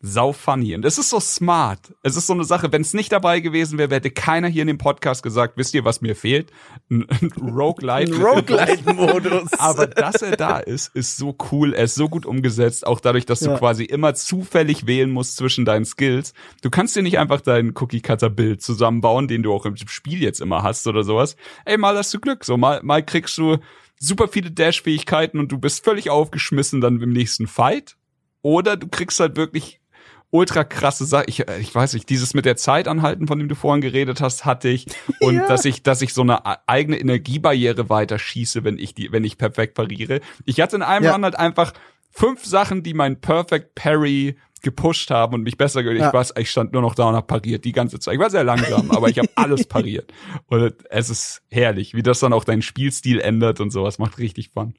sau 0.05 0.33
funny. 0.33 0.75
Und 0.75 0.85
es 0.85 0.97
ist 0.97 1.09
so 1.09 1.19
smart. 1.19 1.79
Es 2.03 2.15
ist 2.15 2.27
so 2.27 2.33
eine 2.33 2.43
Sache, 2.43 2.71
wenn 2.71 2.81
es 2.81 2.93
nicht 2.93 3.11
dabei 3.11 3.39
gewesen 3.39 3.77
wäre, 3.77 3.93
hätte 3.93 4.11
keiner 4.11 4.47
hier 4.47 4.61
in 4.61 4.67
dem 4.67 4.77
Podcast 4.77 5.23
gesagt, 5.23 5.57
wisst 5.57 5.73
ihr, 5.73 5.83
was 5.83 6.01
mir 6.01 6.15
fehlt? 6.15 6.51
Ein, 6.89 7.07
ein 7.09 7.31
Roguelite. 7.41 8.15
Roguelite-Modus. 8.15 9.53
Aber 9.59 9.87
dass 9.87 10.21
er 10.21 10.37
da 10.37 10.59
ist, 10.59 10.95
ist 10.95 11.17
so 11.17 11.35
cool. 11.51 11.73
Er 11.73 11.85
ist 11.85 11.95
so 11.95 12.07
gut 12.07 12.25
umgesetzt, 12.25 12.85
auch 12.85 12.99
dadurch, 12.99 13.25
dass 13.25 13.39
du 13.39 13.51
ja. 13.51 13.57
quasi 13.57 13.83
immer 13.83 14.13
zufällig 14.13 14.85
wählen 14.85 15.09
musst 15.09 15.37
zwischen 15.37 15.65
deinen 15.65 15.85
Skills. 15.85 16.33
Du 16.61 16.69
kannst 16.69 16.95
dir 16.95 17.01
nicht 17.01 17.17
einfach 17.17 17.41
dein 17.41 17.73
Cookie-Cutter-Bild 17.75 18.61
zusammenbauen, 18.61 19.27
den 19.27 19.43
du 19.43 19.53
auch 19.53 19.65
im 19.65 19.75
Spiel 19.75 20.21
jetzt 20.21 20.39
immer 20.39 20.61
hast 20.61 20.85
oder 20.87 21.03
sowas. 21.03 21.35
Ey, 21.65 21.77
mal 21.77 21.97
hast 21.97 22.13
du 22.13 22.19
Glück. 22.19 22.45
So, 22.45 22.57
mal, 22.57 22.81
mal 22.83 23.03
kriegst 23.03 23.37
du 23.37 23.57
super 23.99 24.27
viele 24.27 24.51
Dash-Fähigkeiten 24.51 25.39
und 25.39 25.51
du 25.51 25.57
bist 25.57 25.83
völlig 25.83 26.09
aufgeschmissen 26.09 26.79
dann 26.79 27.01
im 27.01 27.11
nächsten 27.11 27.47
Fight. 27.47 27.97
Oder 28.41 28.77
du 28.77 28.87
kriegst 28.87 29.19
halt 29.19 29.37
wirklich 29.37 29.79
ultra 30.35 30.63
krasse 30.63 31.05
Sache. 31.05 31.25
Ich, 31.27 31.39
ich 31.39 31.73
weiß 31.73 31.93
nicht, 31.93 32.09
dieses 32.09 32.33
mit 32.33 32.45
der 32.45 32.57
Zeit 32.57 32.87
anhalten, 32.87 33.27
von 33.27 33.39
dem 33.39 33.47
du 33.47 33.55
vorhin 33.55 33.81
geredet 33.81 34.21
hast, 34.21 34.45
hatte 34.45 34.69
ich. 34.69 34.87
Und 35.21 35.35
ja. 35.35 35.47
dass 35.47 35.65
ich, 35.65 35.83
dass 35.83 36.01
ich 36.01 36.13
so 36.13 36.21
eine 36.21 36.67
eigene 36.67 36.99
Energiebarriere 36.99 37.89
weiter 37.89 38.19
schieße, 38.19 38.63
wenn 38.63 38.77
ich 38.77 38.93
die, 38.93 39.11
wenn 39.11 39.23
ich 39.23 39.37
perfekt 39.37 39.73
pariere. 39.75 40.21
Ich 40.45 40.61
hatte 40.61 40.75
in 40.75 40.81
einem 40.81 41.05
ja. 41.05 41.13
Run 41.13 41.23
halt 41.23 41.37
einfach 41.37 41.73
fünf 42.11 42.45
Sachen, 42.45 42.83
die 42.83 42.93
mein 42.93 43.19
Perfect 43.19 43.75
Parry 43.75 44.35
gepusht 44.61 45.11
haben 45.11 45.35
und 45.35 45.43
mich 45.43 45.57
besser 45.57 45.83
gehört. 45.83 45.99
Ja. 45.99 46.07
Ich 46.07 46.13
weiß, 46.13 46.33
ich 46.37 46.49
stand 46.49 46.73
nur 46.73 46.81
noch 46.81 46.95
da 46.95 47.09
und 47.09 47.15
hab 47.15 47.27
pariert 47.27 47.63
die 47.65 47.71
ganze 47.71 47.99
Zeit. 47.99 48.15
Ich 48.15 48.19
war 48.19 48.29
sehr 48.29 48.43
langsam, 48.43 48.91
aber 48.91 49.09
ich 49.09 49.19
habe 49.19 49.29
alles 49.35 49.65
pariert. 49.67 50.11
Und 50.47 50.73
es 50.89 51.09
ist 51.09 51.43
herrlich, 51.49 51.93
wie 51.93 52.03
das 52.03 52.19
dann 52.19 52.33
auch 52.33 52.43
deinen 52.43 52.63
Spielstil 52.63 53.19
ändert 53.19 53.61
und 53.61 53.69
sowas. 53.71 53.99
Macht 53.99 54.17
richtig 54.17 54.49
Fun. 54.49 54.73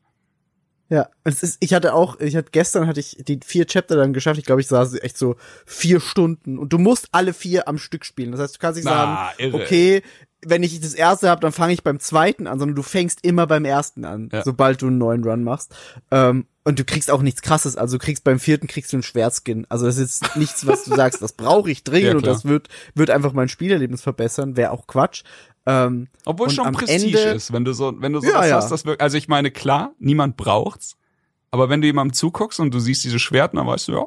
Ja, 0.89 1.09
es 1.25 1.43
ist, 1.43 1.57
ich 1.61 1.75
hatte 1.75 1.95
auch, 1.95 2.21
ich 2.21 2.37
hatte 2.37 2.51
gestern 2.53 2.87
hatte 2.87 3.01
ich 3.01 3.17
die 3.27 3.41
vier 3.45 3.67
Chapter 3.67 3.97
dann 3.97 4.13
geschafft. 4.13 4.39
Ich 4.39 4.45
glaube, 4.45 4.61
ich 4.61 4.69
saß 4.69 4.95
echt 5.01 5.19
so 5.19 5.37
vier 5.65 6.01
Stunden 6.01 6.59
und 6.59 6.73
du 6.73 6.79
musst 6.79 7.09
alle 7.13 7.33
vier 7.33 7.67
am 7.67 7.79
Stück 7.79 8.05
spielen. 8.05 8.31
Das 8.31 8.41
heißt, 8.41 8.57
du 8.57 8.59
kannst 8.61 8.77
nicht 8.77 8.87
ah, 8.87 9.33
sagen, 9.37 9.39
irre. 9.39 9.63
okay, 9.63 10.03
wenn 10.45 10.63
ich 10.63 10.81
das 10.81 10.95
erste 10.95 11.29
habe, 11.29 11.41
dann 11.41 11.51
fange 11.51 11.73
ich 11.73 11.83
beim 11.83 11.99
zweiten 11.99 12.47
an, 12.47 12.61
sondern 12.61 12.77
du 12.77 12.83
fängst 12.83 13.25
immer 13.25 13.49
beim 13.49 13.65
ersten 13.65 14.05
an, 14.05 14.29
ja. 14.33 14.45
sobald 14.45 14.81
du 14.81 14.87
einen 14.87 14.99
neuen 14.99 15.25
Run 15.25 15.43
machst. 15.43 15.75
Ähm, 16.13 16.47
und 16.63 16.79
du 16.79 16.85
kriegst 16.85 17.11
auch 17.11 17.23
nichts 17.23 17.43
krasses, 17.43 17.77
also 17.77 17.97
du 17.97 18.05
kriegst 18.05 18.25
beim 18.25 18.39
vierten 18.39 18.67
kriegst 18.67 18.93
du 18.93 18.97
einen 18.97 19.03
Schwertskin. 19.03 19.67
Also 19.69 19.87
das 19.87 19.99
ist 19.99 20.23
jetzt 20.23 20.37
nichts, 20.37 20.67
was 20.67 20.85
du 20.85 20.95
sagst, 20.95 21.23
das 21.23 21.33
brauche 21.33 21.71
ich 21.71 21.85
dringend 21.85 22.11
ja, 22.11 22.17
und 22.17 22.27
das 22.27 22.45
wird, 22.45 22.69
wird 22.95 23.11
einfach 23.11 23.33
mein 23.33 23.49
Spielerlebnis 23.49 24.03
verbessern, 24.03 24.57
wäre 24.57 24.71
auch 24.71 24.87
Quatsch. 24.87 25.23
Ähm, 25.67 26.09
Obwohl 26.25 26.49
schon 26.51 26.71
Prestige 26.73 27.19
Ende, 27.19 27.19
ist, 27.35 27.53
wenn 27.53 27.65
du 27.65 27.73
so, 27.73 27.93
wenn 28.01 28.13
du 28.13 28.21
so 28.21 28.29
ja, 28.29 28.39
was 28.39 28.49
ja. 28.49 28.57
hast, 28.57 28.71
das 28.71 28.85
wirklich, 28.85 29.01
also 29.03 29.17
ich 29.19 29.27
meine, 29.29 29.51
klar, 29.51 29.93
niemand 29.99 30.37
braucht's, 30.37 30.97
aber 31.51 31.69
wenn 31.69 31.81
du 31.81 31.87
jemandem 31.89 32.13
zuguckst 32.15 32.61
und 32.61 32.73
du 32.73 32.79
siehst 32.79 33.03
diese 33.05 33.19
Schwerten, 33.19 33.57
dann 33.57 33.67
weißt 33.67 33.89
du, 33.89 33.93
ja, 33.93 34.07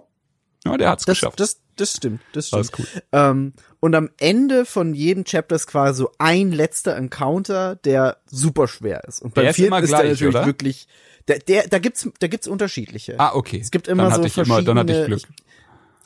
Ja, 0.66 0.78
der 0.78 0.89
hat's 0.91 1.05
Das, 1.05 1.18
geschafft. 1.18 1.39
das, 1.39 1.60
das 1.76 1.91
stimmt, 1.97 2.22
das 2.34 2.53
Alles 2.53 2.68
stimmt. 2.68 2.89
cool. 2.95 3.01
Ähm, 3.12 3.53
und 3.82 3.95
am 3.95 4.10
Ende 4.20 4.66
von 4.66 4.93
jedem 4.93 5.24
Chapter 5.26 5.55
ist 5.55 5.68
quasi 5.68 5.97
so 5.99 6.12
ein 6.18 6.51
letzter 6.51 6.95
Encounter, 6.95 7.76
der 7.76 8.18
super 8.26 8.68
schwer 8.68 9.03
ist. 9.05 9.22
Und 9.22 9.34
beim 9.34 9.43
Der 9.43 9.49
ist 9.51 9.55
vierten 9.57 9.74
ist 9.76 9.82
der 9.82 9.88
gleich, 9.99 10.10
natürlich 10.12 10.36
oder? 10.36 10.45
wirklich, 10.45 10.88
der, 11.28 11.39
der, 11.39 11.68
da 11.68 11.80
gibt's, 11.80 12.10
da 12.20 12.28
gibt's 12.28 12.47
unterschiedliche. 12.47 13.16
Ah, 13.20 13.32
okay. 13.36 13.60
Es 13.62 13.72
gibt 13.72 13.88
immer 13.88 14.03
dann 14.03 14.12
so 14.14 14.18
hatte 14.20 14.28
ich 14.28 14.38
immer, 14.38 14.62
dann 14.62 14.80
hatte 14.80 14.91
ich 14.93 14.97
verschiedene- 14.99 15.22
Glück. 15.22 15.30
Ich 15.45 15.49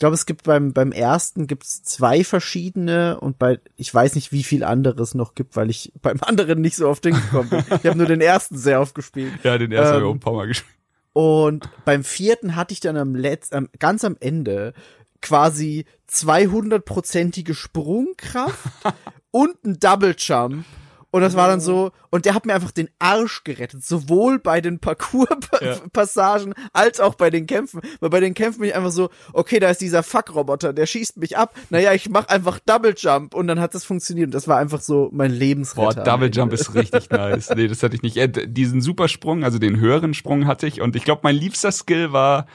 glaube, 0.03 0.15
es 0.15 0.25
gibt 0.25 0.43
beim, 0.43 0.73
beim 0.73 0.91
ersten 0.91 1.47
gibt's 1.47 1.81
zwei 1.81 2.25
verschiedene 2.25 3.21
und 3.21 3.39
bei, 3.39 3.61
ich 3.77 3.93
weiß 3.93 4.15
nicht, 4.15 4.33
wie 4.33 4.43
viel 4.43 4.65
anderes 4.65 5.15
noch 5.15 5.33
gibt, 5.33 5.55
weil 5.55 5.69
ich 5.69 5.93
beim 6.01 6.17
anderen 6.19 6.59
nicht 6.59 6.75
so 6.75 6.89
oft 6.89 7.05
hingekommen 7.05 7.49
bin. 7.49 7.63
Ich 7.69 7.85
habe 7.85 7.97
nur 7.97 8.07
den 8.07 8.19
ersten 8.19 8.57
sehr 8.57 8.81
oft 8.81 8.95
gespielt. 8.95 9.31
Ja, 9.43 9.57
den 9.57 9.71
ersten 9.71 9.87
Ähm, 9.87 9.93
habe 9.93 10.03
ich 10.03 10.09
auch 10.09 10.13
ein 10.13 10.19
paar 10.19 10.33
Mal 10.33 10.47
gespielt. 10.47 10.75
Und 11.13 11.69
beim 11.85 12.03
vierten 12.03 12.57
hatte 12.57 12.73
ich 12.73 12.81
dann 12.81 12.97
am 12.97 13.15
Letz 13.15 13.53
am, 13.53 13.69
ganz 13.79 14.03
am 14.03 14.17
Ende 14.19 14.73
quasi 15.21 15.85
200-prozentige 16.11 17.53
Sprungkraft 17.53 18.59
und 19.31 19.63
ein 19.63 19.79
Double 19.79 20.15
Jump. 20.17 20.65
Und 21.13 21.21
das 21.21 21.35
war 21.35 21.47
dann 21.47 21.61
so, 21.61 21.91
und 22.09 22.25
der 22.25 22.33
hat 22.33 22.47
mir 22.47 22.55
einfach 22.55 22.71
den 22.71 22.89
Arsch 22.97 23.43
gerettet, 23.43 23.85
sowohl 23.85 24.39
bei 24.39 24.61
den 24.61 24.73
Ja. 24.73 24.79
Parcours-Passagen 24.79 26.55
als 26.73 26.99
auch 26.99 27.13
bei 27.13 27.29
den 27.29 27.45
Kämpfen. 27.45 27.81
Weil 27.99 28.09
bei 28.09 28.19
den 28.19 28.33
Kämpfen 28.33 28.61
bin 28.61 28.69
ich 28.69 28.75
einfach 28.75 28.89
so, 28.89 29.11
okay, 29.31 29.59
da 29.59 29.69
ist 29.69 29.79
dieser 29.79 30.01
Fuck-Roboter, 30.01 30.73
der 30.73 30.87
schießt 30.87 31.17
mich 31.17 31.37
ab. 31.37 31.55
Naja, 31.69 31.93
ich 31.93 32.09
mach 32.09 32.29
einfach 32.29 32.59
Double 32.65 32.95
Jump 32.97 33.35
und 33.35 33.45
dann 33.45 33.59
hat 33.59 33.75
das 33.75 33.83
funktioniert. 33.85 34.25
Und 34.29 34.33
das 34.33 34.47
war 34.47 34.57
einfach 34.57 34.81
so 34.81 35.09
mein 35.13 35.31
Lebensretter. 35.31 36.01
Boah, 36.01 36.03
Double. 36.03 36.31
Jump 36.33 36.51
ist 36.51 36.73
richtig 36.73 37.09
nice. 37.11 37.51
Nee, 37.55 37.67
das 37.67 37.83
hatte 37.83 37.95
ich 37.95 38.01
nicht. 38.01 38.17
Äh, 38.17 38.47
diesen 38.47 38.81
Supersprung, 38.81 39.43
also 39.43 39.59
den 39.59 39.79
höheren 39.79 40.15
Sprung 40.15 40.47
hatte 40.47 40.65
ich. 40.65 40.81
Und 40.81 40.95
ich 40.95 41.03
glaube, 41.03 41.21
mein 41.23 41.35
liebster 41.35 41.71
Skill 41.71 42.11
war, 42.11 42.47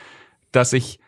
dass 0.51 0.73
ich, 0.73 0.99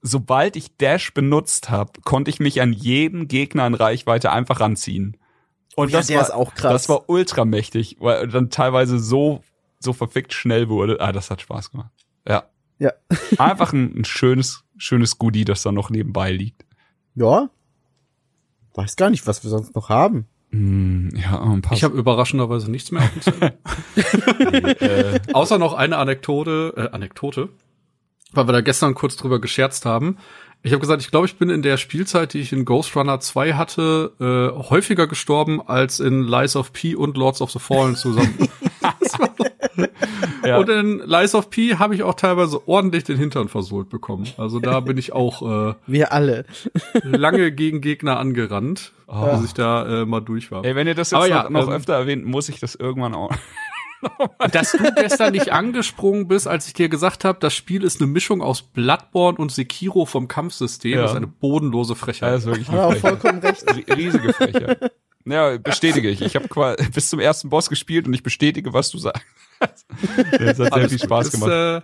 sobald 0.00 0.54
ich 0.54 0.76
Dash 0.76 1.12
benutzt 1.12 1.70
habe, 1.70 1.90
konnte 2.04 2.30
ich 2.30 2.38
mich 2.38 2.62
an 2.62 2.72
jeden 2.72 3.26
Gegner 3.26 3.66
in 3.66 3.74
Reichweite 3.74 4.30
einfach 4.30 4.60
ranziehen. 4.60 5.16
Und 5.76 5.90
Ja, 5.90 5.98
das 5.98 6.08
der 6.08 6.18
war, 6.18 6.24
ist 6.24 6.30
auch 6.30 6.54
krass. 6.54 6.72
Das 6.72 6.88
war 6.88 7.08
ultra 7.08 7.44
mächtig, 7.44 7.96
weil 8.00 8.28
dann 8.28 8.50
teilweise 8.50 8.98
so, 8.98 9.42
so 9.78 9.92
verfickt 9.92 10.32
schnell 10.32 10.68
wurde. 10.68 11.00
Ah, 11.00 11.12
das 11.12 11.30
hat 11.30 11.40
Spaß 11.40 11.70
gemacht. 11.70 11.90
Ja. 12.26 12.44
Ja. 12.78 12.92
Einfach 13.38 13.72
ein, 13.72 14.00
ein 14.00 14.04
schönes, 14.04 14.64
schönes 14.76 15.18
Goodie, 15.18 15.44
das 15.44 15.62
da 15.62 15.72
noch 15.72 15.90
nebenbei 15.90 16.32
liegt. 16.32 16.64
Ja. 17.14 17.50
Weiß 18.74 18.96
gar 18.96 19.10
nicht, 19.10 19.26
was 19.26 19.42
wir 19.44 19.50
sonst 19.50 19.74
noch 19.74 19.88
haben. 19.88 20.26
Hm, 20.50 21.10
ja, 21.14 21.40
ein 21.40 21.62
paar. 21.62 21.76
Ich 21.76 21.84
habe 21.84 21.96
überraschenderweise 21.96 22.70
nichts 22.70 22.90
mehr 22.90 23.02
auf 23.02 23.10
dem 23.12 23.22
Zettel. 23.22 23.58
äh, 24.80 25.20
Außer 25.32 25.58
noch 25.58 25.74
eine 25.74 25.96
Anekdote, 25.98 26.74
äh, 26.76 26.94
Anekdote, 26.94 27.50
weil 28.32 28.48
wir 28.48 28.52
da 28.52 28.60
gestern 28.60 28.94
kurz 28.94 29.16
drüber 29.16 29.40
gescherzt 29.40 29.86
haben. 29.86 30.18
Ich 30.62 30.72
habe 30.72 30.80
gesagt, 30.80 31.00
ich 31.00 31.10
glaube, 31.10 31.26
ich 31.26 31.36
bin 31.36 31.48
in 31.48 31.62
der 31.62 31.78
Spielzeit, 31.78 32.34
die 32.34 32.40
ich 32.40 32.52
in 32.52 32.66
Ghost 32.66 32.94
Runner 32.94 33.18
2 33.18 33.54
hatte, 33.54 34.12
äh, 34.20 34.68
häufiger 34.70 35.06
gestorben 35.06 35.62
als 35.66 36.00
in 36.00 36.24
Lies 36.24 36.54
of 36.54 36.74
P 36.74 36.94
und 36.94 37.16
Lords 37.16 37.40
of 37.40 37.50
the 37.50 37.58
Fallen 37.58 37.96
zusammen. 37.96 38.36
ja. 40.44 40.58
Und 40.58 40.68
in 40.68 40.98
Lies 40.98 41.34
of 41.34 41.48
P 41.48 41.76
habe 41.76 41.94
ich 41.94 42.02
auch 42.02 42.12
teilweise 42.14 42.68
ordentlich 42.68 43.04
den 43.04 43.16
Hintern 43.16 43.48
versohlt 43.48 43.88
bekommen. 43.88 44.28
Also 44.36 44.60
da 44.60 44.80
bin 44.80 44.98
ich 44.98 45.12
auch 45.12 45.70
äh, 45.70 45.74
Wir 45.86 46.12
alle. 46.12 46.44
lange 47.04 47.52
gegen 47.52 47.80
Gegner 47.80 48.18
angerannt, 48.18 48.92
Oh. 49.12 49.26
bis 49.32 49.46
ich 49.46 49.54
da 49.54 50.02
äh, 50.02 50.06
mal 50.06 50.20
durch 50.20 50.52
war. 50.52 50.64
Ey, 50.64 50.76
wenn 50.76 50.86
ihr 50.86 50.94
das 50.94 51.10
jetzt 51.10 51.18
Aber 51.18 51.28
noch, 51.28 51.44
ja, 51.44 51.50
noch 51.50 51.66
ähm, 51.66 51.72
öfter 51.72 51.94
erwähnt, 51.94 52.24
muss 52.24 52.48
ich 52.48 52.60
das 52.60 52.76
irgendwann 52.76 53.12
auch. 53.14 53.32
Dass 54.52 54.72
du 54.72 54.78
gestern 54.94 55.32
nicht 55.32 55.52
angesprungen 55.52 56.26
bist, 56.28 56.48
als 56.48 56.66
ich 56.66 56.72
dir 56.74 56.88
gesagt 56.88 57.24
habe, 57.24 57.38
das 57.40 57.54
Spiel 57.54 57.84
ist 57.84 58.00
eine 58.00 58.10
Mischung 58.10 58.42
aus 58.42 58.62
Bloodborne 58.62 59.38
und 59.38 59.52
Sekiro 59.52 60.06
vom 60.06 60.28
Kampfsystem, 60.28 60.92
Ja. 60.94 61.02
das 61.02 61.10
ist 61.12 61.16
eine 61.18 61.26
bodenlose 61.26 61.92
Ja, 61.92 61.98
Frechheit. 61.98 62.32
das 62.34 62.40
ist 62.42 62.46
wirklich 62.46 62.68
eine 62.68 62.82
Frechheit. 62.82 63.00
vollkommen 63.00 63.38
recht. 63.40 63.64
Rie- 63.74 63.92
Riesige 63.92 64.32
Frechheit. 64.32 64.92
Ja, 65.26 65.58
bestätige 65.58 66.08
ich. 66.08 66.22
Ich 66.22 66.34
habe 66.34 66.76
bis 66.94 67.10
zum 67.10 67.20
ersten 67.20 67.50
Boss 67.50 67.68
gespielt 67.68 68.06
und 68.06 68.14
ich 68.14 68.22
bestätige, 68.22 68.72
was 68.72 68.90
du 68.90 68.96
sagst. 68.96 69.22
Das 69.60 69.84
hat 70.40 70.56
sehr 70.56 70.72
Alles 70.72 70.88
viel 70.88 70.98
gut. 70.98 71.06
Spaß 71.06 71.26
Ist, 71.26 71.32
gemacht. 71.34 71.50
Äh, 71.50 71.80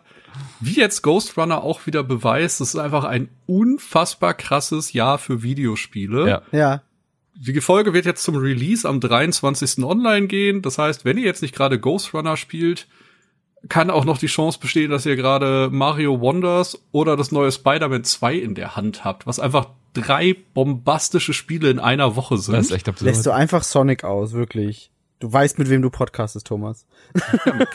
wie 0.60 0.76
jetzt 0.80 1.02
Ghost 1.02 1.36
Runner 1.36 1.62
auch 1.62 1.84
wieder 1.86 2.02
beweist, 2.02 2.62
das 2.62 2.68
ist 2.70 2.76
einfach 2.80 3.04
ein 3.04 3.28
unfassbar 3.44 4.32
krasses 4.32 4.94
Jahr 4.94 5.18
für 5.18 5.42
Videospiele. 5.42 6.26
Ja. 6.26 6.42
Ja. 6.50 6.82
Die 7.38 7.60
Folge 7.60 7.92
wird 7.92 8.06
jetzt 8.06 8.24
zum 8.24 8.36
Release 8.36 8.88
am 8.88 8.98
23. 8.98 9.84
online 9.84 10.26
gehen. 10.26 10.62
Das 10.62 10.78
heißt, 10.78 11.04
wenn 11.04 11.18
ihr 11.18 11.24
jetzt 11.24 11.42
nicht 11.42 11.54
gerade 11.54 11.78
Ghost 11.78 12.14
Runner 12.14 12.36
spielt, 12.36 12.86
kann 13.68 13.90
auch 13.90 14.04
noch 14.04 14.18
die 14.18 14.26
Chance 14.26 14.58
bestehen, 14.58 14.90
dass 14.90 15.04
ihr 15.06 15.16
gerade 15.16 15.68
Mario 15.70 16.20
Wonders 16.20 16.80
oder 16.92 17.16
das 17.16 17.32
neue 17.32 17.52
Spider-Man 17.52 18.04
2 18.04 18.34
in 18.34 18.54
der 18.54 18.76
Hand 18.76 19.04
habt, 19.04 19.26
was 19.26 19.38
einfach 19.38 19.68
drei 19.92 20.36
bombastische 20.54 21.34
Spiele 21.34 21.70
in 21.70 21.78
einer 21.78 22.16
Woche 22.16 22.38
sind. 22.38 22.54
Das 22.54 22.66
ist 22.66 22.72
echt 22.72 22.88
absurd. 22.88 23.06
Lässt 23.06 23.26
du 23.26 23.32
einfach 23.32 23.62
Sonic 23.64 24.04
aus, 24.04 24.32
wirklich. 24.32 24.90
Du 25.18 25.32
weißt, 25.32 25.58
mit 25.58 25.70
wem 25.70 25.80
du 25.80 25.88
podcastest, 25.88 26.46
Thomas. 26.46 26.86
Bom, 27.44 27.66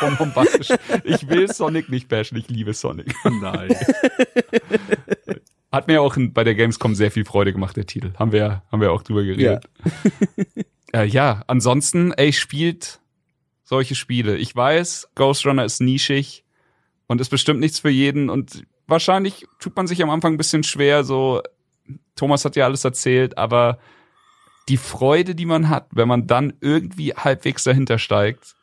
bom, 0.00 0.16
bombastisch. 0.18 0.68
Ich 1.04 1.28
will 1.28 1.50
Sonic 1.50 1.88
nicht 1.88 2.08
bashen, 2.08 2.36
ich 2.36 2.48
liebe 2.48 2.74
Sonic. 2.74 3.14
Nein. 3.24 3.74
Hat 5.72 5.86
mir 5.86 6.02
auch 6.02 6.16
bei 6.18 6.44
der 6.44 6.54
Gamescom 6.54 6.94
sehr 6.94 7.10
viel 7.10 7.24
Freude 7.24 7.52
gemacht, 7.52 7.76
der 7.76 7.86
Titel. 7.86 8.12
Haben 8.18 8.32
wir, 8.32 8.62
haben 8.72 8.80
wir 8.80 8.92
auch 8.92 9.02
drüber 9.02 9.22
geredet. 9.22 9.64
Ja, 10.92 11.02
äh, 11.02 11.06
ja 11.06 11.44
ansonsten, 11.46 12.12
ey, 12.12 12.32
spielt 12.32 13.00
solche 13.62 13.94
Spiele. 13.94 14.36
Ich 14.36 14.54
weiß, 14.54 15.10
Ghost 15.14 15.46
Runner 15.46 15.64
ist 15.64 15.80
nischig 15.80 16.44
und 17.06 17.20
ist 17.20 17.28
bestimmt 17.28 17.60
nichts 17.60 17.78
für 17.78 17.90
jeden 17.90 18.30
und 18.30 18.64
wahrscheinlich 18.88 19.46
tut 19.60 19.76
man 19.76 19.86
sich 19.86 20.02
am 20.02 20.10
Anfang 20.10 20.34
ein 20.34 20.38
bisschen 20.38 20.64
schwer, 20.64 21.04
so, 21.04 21.40
Thomas 22.16 22.44
hat 22.44 22.56
ja 22.56 22.64
alles 22.64 22.84
erzählt, 22.84 23.38
aber 23.38 23.78
die 24.68 24.76
Freude, 24.76 25.34
die 25.34 25.46
man 25.46 25.68
hat, 25.68 25.86
wenn 25.92 26.08
man 26.08 26.26
dann 26.26 26.52
irgendwie 26.60 27.12
halbwegs 27.14 27.64
dahinter 27.64 27.98
steigt, 27.98 28.54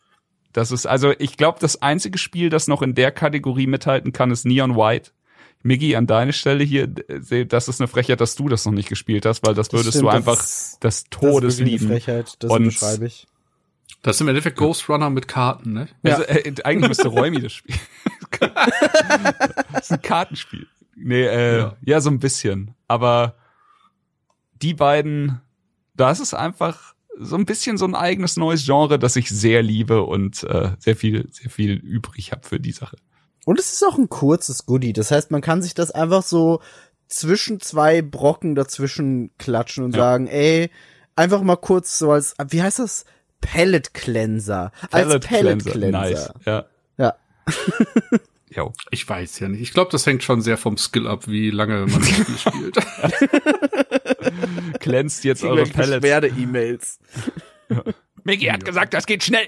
das 0.53 0.71
ist, 0.71 0.85
also 0.85 1.13
ich 1.17 1.37
glaube, 1.37 1.59
das 1.59 1.81
einzige 1.81 2.17
Spiel, 2.17 2.49
das 2.49 2.67
noch 2.67 2.81
in 2.81 2.95
der 2.95 3.11
Kategorie 3.11 3.67
mithalten 3.67 4.11
kann, 4.11 4.31
ist 4.31 4.45
Neon 4.45 4.75
White. 4.75 5.11
Miggy, 5.67 5.95
an 5.95 6.07
deine 6.07 6.33
Stelle 6.33 6.63
hier, 6.63 6.83
äh, 7.29 7.45
das 7.45 7.67
ist 7.67 7.79
eine 7.81 7.87
Frechheit, 7.87 8.21
dass 8.21 8.35
du 8.35 8.47
das 8.49 8.65
noch 8.65 8.71
nicht 8.73 8.89
gespielt 8.89 9.25
hast, 9.25 9.45
weil 9.45 9.53
das, 9.53 9.71
würdest 9.71 9.89
stimmt, 9.97 10.03
du 10.03 10.07
das 10.07 10.15
einfach 10.15 10.37
des 10.37 10.77
Das 10.79 11.03
Todes 11.09 11.59
eine 11.59 11.69
lieben. 11.69 11.87
Frechheit, 11.87 12.35
das 12.39 12.49
Und- 12.51 12.65
unterschreibe 12.65 13.05
ich. 13.05 13.27
Das 14.03 14.17
ist 14.17 14.21
im 14.21 14.27
Endeffekt 14.29 14.57
Ghost 14.57 14.87
Runner 14.89 15.09
mit 15.09 15.27
Karten, 15.27 15.73
ne? 15.73 15.87
Also, 16.03 16.23
äh, 16.23 16.53
eigentlich 16.63 16.87
müsste 16.89 17.07
Räumi 17.09 17.41
das 17.41 17.51
spielen. 17.53 17.79
das 19.73 19.81
ist 19.83 19.91
ein 19.91 20.01
Kartenspiel. 20.01 20.67
Nee, 20.95 21.23
äh, 21.25 21.57
ja. 21.59 21.77
Ja. 21.83 22.01
so 22.01 22.09
ein 22.09 22.19
bisschen. 22.19 22.73
Aber 22.87 23.35
die 24.61 24.73
beiden, 24.73 25.41
das 25.95 26.19
ist 26.19 26.33
einfach 26.33 26.93
so 27.19 27.35
ein 27.35 27.45
bisschen 27.45 27.77
so 27.77 27.85
ein 27.85 27.95
eigenes 27.95 28.37
neues 28.37 28.65
Genre, 28.65 28.99
das 28.99 29.15
ich 29.15 29.29
sehr 29.29 29.63
liebe 29.63 30.03
und 30.03 30.43
äh, 30.43 30.71
sehr 30.79 30.95
viel, 30.95 31.27
sehr 31.31 31.49
viel 31.49 31.73
übrig 31.73 32.31
habe 32.31 32.47
für 32.47 32.59
die 32.59 32.71
Sache. 32.71 32.97
Und 33.47 33.59
es 33.59 33.71
ist 33.71 33.81
auch 33.83 33.97
ein 33.97 34.09
kurzes 34.09 34.65
Goodie. 34.65 34.91
Das 34.91 35.09
heißt, 35.09 35.31
man 35.31 35.39
kann 35.39 35.61
sich 35.61 35.73
das 35.73 35.89
einfach 35.91 36.21
so 36.21 36.59
zwischen 37.07 37.61
zwei 37.61 38.01
Brocken 38.01 38.55
dazwischen 38.55 39.31
klatschen 39.37 39.85
und 39.85 39.95
Ja. 39.95 40.01
sagen, 40.01 40.27
ey, 40.27 40.69
einfach 41.15 41.41
mal 41.43 41.55
kurz 41.55 41.97
so 41.97 42.11
als, 42.11 42.35
wie 42.49 42.61
heißt 42.61 42.79
das? 42.79 43.05
Pellet 43.39 43.93
Cleanser. 43.93 44.73
als 44.91 45.25
Pellet 45.25 45.63
Cleanser. 45.65 45.91
Nice. 45.91 46.33
Ja. 46.45 46.65
Ja. 46.97 47.15
Jo. 48.49 48.73
Ich 48.91 49.07
weiß 49.07 49.39
ja 49.39 49.49
nicht. 49.49 49.61
Ich 49.61 49.73
glaube, 49.73 49.91
das 49.91 50.05
hängt 50.05 50.23
schon 50.23 50.41
sehr 50.41 50.57
vom 50.57 50.77
Skill 50.77 51.05
ab, 51.07 51.27
wie 51.27 51.51
lange 51.51 51.85
man 51.85 51.99
das 52.01 52.09
Spiel 52.09 52.37
spielt. 52.37 52.77
Glänzt 54.79 55.23
jetzt 55.25 55.43
eure 55.43 55.63
Pellets. 55.65 56.01
Beschwerde-E-Mails. 56.01 56.99
Mickey 58.23 58.45
hat 58.47 58.63
gesagt, 58.65 58.93
das 58.93 59.05
geht 59.05 59.23
schnell. 59.23 59.47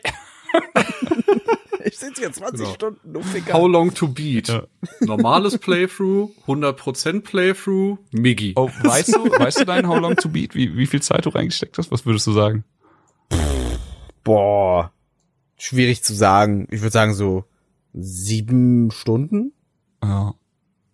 Ich 1.85 1.97
sitze 1.97 2.21
hier 2.21 2.31
20 2.31 2.59
Genau. 2.59 2.73
Stunden, 2.73 3.13
du 3.13 3.21
Ficker. 3.21 3.53
How 3.53 3.67
long 3.67 3.93
to 3.93 4.07
beat? 4.07 4.47
Ja. 4.49 4.63
Normales 5.01 5.57
Playthrough, 5.57 6.31
100% 6.47 7.21
Playthrough, 7.21 7.97
Miggy. 8.11 8.53
Oh, 8.55 8.69
weißt 8.83 9.15
du, 9.15 9.23
weißt 9.31 9.61
du 9.61 9.65
dein 9.65 9.87
How 9.87 9.99
Long 9.99 10.15
to 10.15 10.29
Beat, 10.29 10.55
wie, 10.55 10.75
wie 10.77 10.85
viel 10.87 11.01
Zeit 11.01 11.25
du 11.25 11.29
reingesteckt 11.29 11.77
hast? 11.77 11.91
Was 11.91 12.05
würdest 12.05 12.27
du 12.27 12.31
sagen? 12.33 12.63
Boah. 14.23 14.91
Schwierig 15.57 16.03
zu 16.03 16.13
sagen. 16.13 16.67
Ich 16.71 16.81
würde 16.81 16.91
sagen 16.91 17.13
so 17.13 17.45
sieben 17.93 18.91
Stunden. 18.91 19.53
Ja, 20.03 20.33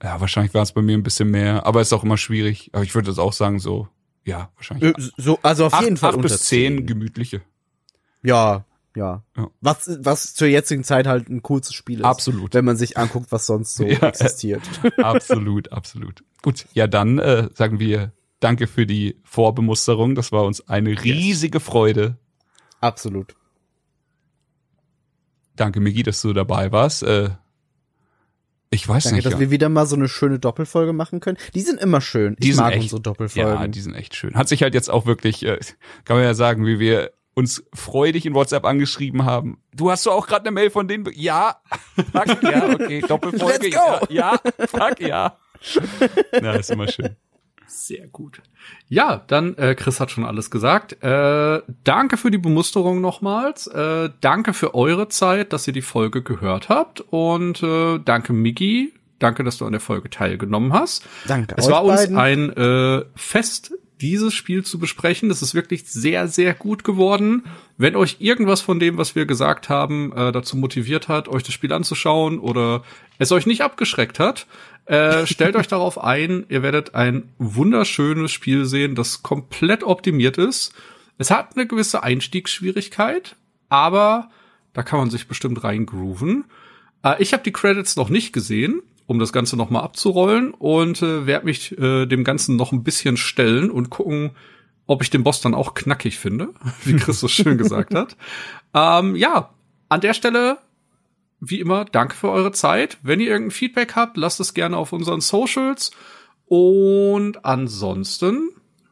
ja 0.01 0.21
wahrscheinlich 0.21 0.53
war 0.53 0.63
es 0.63 0.71
bei 0.71 0.81
mir 0.81 0.97
ein 0.97 1.03
bisschen 1.03 1.29
mehr, 1.29 1.65
aber 1.65 1.81
ist 1.81 1.93
auch 1.93 2.03
immer 2.03 2.17
schwierig. 2.17 2.69
Aber 2.73 2.83
ich 2.83 2.95
würde 2.95 3.07
das 3.07 3.19
auch 3.19 3.33
sagen, 3.33 3.59
so, 3.59 3.87
ja, 4.23 4.49
wahrscheinlich. 4.55 4.97
Äh, 4.97 5.01
So, 5.17 5.39
also 5.43 5.65
auf 5.67 5.73
acht, 5.73 5.83
jeden 5.83 5.97
Fall 5.97 6.09
acht 6.11 6.17
unter 6.17 6.29
bis 6.29 6.43
zehn 6.43 6.85
gemütliche. 6.85 7.41
Ja, 8.23 8.65
ja. 8.95 9.23
Ja. 9.37 9.47
Was, 9.61 9.89
was 10.01 10.33
zur 10.33 10.47
jetzigen 10.47 10.83
Zeit 10.83 11.05
halt 11.07 11.29
ein 11.29 11.41
cooles 11.41 11.73
Spiel 11.73 11.99
ist. 11.99 12.05
Absolut. 12.05 12.53
Wenn 12.53 12.65
man 12.65 12.77
sich 12.77 12.97
anguckt, 12.97 13.31
was 13.31 13.45
sonst 13.45 13.75
so 13.75 13.83
Ja. 13.87 13.99
existiert. 14.07 14.61
absolut, 14.97 15.71
absolut. 15.71 16.23
Gut, 16.41 16.65
ja, 16.73 16.87
dann 16.87 17.19
äh, 17.19 17.49
sagen 17.53 17.79
wir 17.79 18.13
Danke 18.41 18.67
für 18.67 18.85
die 18.85 19.19
Vorbemusterung. 19.23 20.13
Das 20.15 20.31
war 20.31 20.43
uns 20.43 20.67
eine 20.67 20.89
riesige 21.03 21.59
Freude. 21.59 22.17
Absolut. 22.81 23.35
Danke, 25.55 25.79
Migi, 25.79 26.03
dass 26.03 26.21
du 26.21 26.33
dabei 26.33 26.71
warst. 26.71 27.03
Äh, 27.03 27.29
Ich 28.71 28.87
weiß 28.87 29.05
Danke, 29.05 29.15
nicht. 29.15 29.25
dass 29.25 29.33
ja. 29.33 29.39
wir 29.39 29.51
wieder 29.51 29.69
mal 29.69 29.85
so 29.87 29.95
eine 29.95 30.09
schöne 30.09 30.37
Doppelfolge 30.37 30.91
machen 30.91 31.21
können. 31.21 31.37
Die 31.53 31.61
sind 31.61 31.79
immer 31.79 32.01
schön. 32.01 32.35
Die 32.39 32.49
ich 32.51 32.57
mag 32.57 32.73
echt- 32.73 32.83
unsere 32.83 33.01
Doppelfolgen. 33.01 33.53
Ja, 33.53 33.67
die 33.67 33.79
sind 33.81 33.95
echt 33.95 34.15
schön. 34.15 34.35
Hat 34.35 34.49
sich 34.49 34.61
halt 34.63 34.73
jetzt 34.73 34.89
auch 34.89 35.05
wirklich, 35.05 35.43
äh, 35.45 35.59
kann 36.03 36.17
man 36.17 36.25
ja 36.25 36.33
sagen, 36.33 36.65
wie 36.65 36.77
wir 36.79 37.11
uns 37.35 37.63
freudig 37.73 38.25
in 38.25 38.33
WhatsApp 38.33 38.65
angeschrieben 38.65 39.25
haben. 39.25 39.59
Du 39.73 39.91
hast 39.91 40.05
doch 40.05 40.13
auch 40.13 40.25
gerade 40.27 40.45
eine 40.45 40.51
Mail 40.51 40.69
von 40.71 40.87
denen. 40.87 41.03
be- 41.03 41.13
Ja, 41.15 41.57
fuck, 42.11 42.41
ja, 42.43 42.69
okay, 42.73 43.01
Doppelfolge. 43.07 43.67
Let's 43.67 43.75
go. 43.75 44.05
Ja, 44.09 44.39
ja, 44.57 44.67
fuck, 44.67 44.99
ja. 45.01 45.37
Na, 46.41 46.53
ist 46.55 46.71
immer 46.71 46.87
schön. 46.87 47.15
Sehr 47.67 48.07
gut. 48.07 48.41
Ja, 48.87 49.23
dann, 49.27 49.55
äh, 49.57 49.75
Chris 49.75 49.99
hat 49.99 50.11
schon 50.11 50.23
alles 50.23 50.49
gesagt. 50.49 51.01
Äh, 51.03 51.61
danke 51.83 52.15
für 52.17 52.31
die 52.31 52.37
Bemusterung 52.37 53.01
nochmals. 53.01 53.67
Äh, 53.67 54.09
danke 54.21 54.53
für 54.53 54.73
eure 54.75 55.09
Zeit, 55.09 55.51
dass 55.51 55.67
ihr 55.67 55.73
die 55.73 55.81
Folge 55.81 56.21
gehört 56.23 56.69
habt. 56.69 57.01
Und 57.01 57.61
äh, 57.63 57.99
danke, 57.99 58.33
Miki. 58.33 58.93
Danke, 59.19 59.43
dass 59.43 59.57
du 59.57 59.65
an 59.65 59.71
der 59.71 59.81
Folge 59.81 60.09
teilgenommen 60.09 60.73
hast. 60.73 61.05
Danke 61.27 61.55
Es 61.57 61.65
euch 61.67 61.71
war 61.71 61.83
uns 61.83 62.01
beiden. 62.07 62.17
ein 62.17 62.49
äh, 62.55 63.05
Fest, 63.15 63.73
dieses 64.01 64.33
Spiel 64.33 64.63
zu 64.63 64.79
besprechen. 64.79 65.29
Das 65.29 65.41
ist 65.41 65.55
wirklich 65.55 65.85
sehr, 65.85 66.27
sehr 66.27 66.53
gut 66.53 66.83
geworden. 66.83 67.43
Wenn 67.77 67.95
euch 67.95 68.17
irgendwas 68.19 68.61
von 68.61 68.79
dem, 68.79 68.97
was 68.97 69.15
wir 69.15 69.25
gesagt 69.25 69.69
haben, 69.69 70.11
äh, 70.13 70.31
dazu 70.31 70.57
motiviert 70.57 71.07
hat, 71.07 71.27
euch 71.27 71.43
das 71.43 71.53
Spiel 71.53 71.73
anzuschauen 71.73 72.39
oder 72.39 72.83
es 73.17 73.31
euch 73.31 73.45
nicht 73.45 73.61
abgeschreckt 73.61 74.19
hat, 74.19 74.47
äh, 74.85 75.25
stellt 75.27 75.55
euch 75.55 75.67
darauf 75.67 76.01
ein. 76.01 76.45
Ihr 76.49 76.61
werdet 76.61 76.95
ein 76.95 77.29
wunderschönes 77.37 78.31
Spiel 78.31 78.65
sehen, 78.65 78.95
das 78.95 79.23
komplett 79.23 79.83
optimiert 79.83 80.37
ist. 80.37 80.73
Es 81.17 81.31
hat 81.31 81.55
eine 81.55 81.65
gewisse 81.65 82.03
Einstiegsschwierigkeit, 82.03 83.35
aber 83.69 84.29
da 84.73 84.83
kann 84.83 84.99
man 84.99 85.09
sich 85.09 85.27
bestimmt 85.27 85.63
reingrooven. 85.63 86.45
Äh, 87.03 87.21
ich 87.21 87.33
habe 87.33 87.43
die 87.43 87.53
Credits 87.53 87.95
noch 87.95 88.09
nicht 88.09 88.33
gesehen, 88.33 88.81
um 89.07 89.19
das 89.19 89.33
Ganze 89.33 89.55
noch 89.57 89.69
mal 89.69 89.81
abzurollen 89.81 90.53
und 90.53 91.01
äh, 91.01 91.25
werde 91.25 91.45
mich 91.45 91.77
äh, 91.77 92.05
dem 92.05 92.23
Ganzen 92.23 92.55
noch 92.55 92.71
ein 92.71 92.83
bisschen 92.83 93.17
stellen 93.17 93.69
und 93.69 93.89
gucken, 93.89 94.31
ob 94.87 95.01
ich 95.01 95.09
den 95.09 95.23
Boss 95.23 95.41
dann 95.41 95.53
auch 95.53 95.73
knackig 95.73 96.17
finde, 96.17 96.49
wie 96.83 96.95
Chris 96.95 97.19
so 97.19 97.27
schön 97.27 97.57
gesagt 97.57 97.93
hat. 97.93 98.15
Ähm, 98.77 99.15
ja, 99.15 99.51
an 99.87 100.01
der 100.01 100.13
Stelle 100.13 100.57
wie 101.39 101.59
immer, 101.59 101.85
danke 101.85 102.15
für 102.15 102.29
eure 102.29 102.51
Zeit. 102.51 102.97
Wenn 103.03 103.19
ihr 103.19 103.29
irgendein 103.29 103.51
Feedback 103.51 103.95
habt, 103.95 104.17
lasst 104.17 104.39
es 104.39 104.53
gerne 104.53 104.77
auf 104.77 104.93
unseren 104.93 105.21
Socials. 105.21 105.91
Und 106.47 107.45
ansonsten 107.45 108.49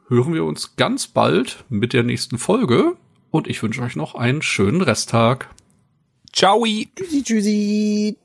hören 0.08 0.34
wir 0.34 0.44
uns 0.44 0.76
ganz 0.76 1.08
bald 1.08 1.66
mit 1.70 1.94
der 1.94 2.04
nächsten 2.04 2.38
Folge. 2.38 2.96
Und 3.32 3.48
ich 3.48 3.62
wünsche 3.64 3.82
euch 3.82 3.96
noch 3.96 4.16
einen 4.16 4.42
schönen 4.42 4.82
Resttag. 4.82 5.50
Ciao. 6.32 6.66
Tschüssi, 6.66 7.24
tschüssi. 7.24 8.18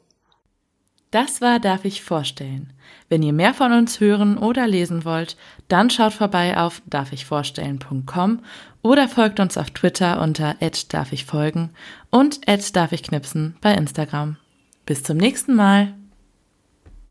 Das 1.10 1.40
war 1.40 1.58
Darf 1.58 1.84
ich 1.84 2.02
vorstellen. 2.02 2.72
Wenn 3.08 3.22
ihr 3.22 3.32
mehr 3.32 3.54
von 3.54 3.72
uns 3.72 4.00
hören 4.00 4.36
oder 4.36 4.66
lesen 4.66 5.04
wollt, 5.04 5.36
dann 5.68 5.88
schaut 5.90 6.12
vorbei 6.12 6.58
auf 6.58 6.82
darfichvorstellen.com 6.86 8.40
oder 8.82 9.08
folgt 9.08 9.40
uns 9.40 9.56
auf 9.56 9.70
Twitter 9.70 10.20
unter 10.20 10.56
@darfichfolgen 10.88 11.70
und 12.10 12.40
@darfichknipsen 12.46 13.56
bei 13.60 13.74
Instagram. 13.74 14.36
Bis 14.84 15.02
zum 15.02 15.16
nächsten 15.16 15.54
Mal. 15.54 15.94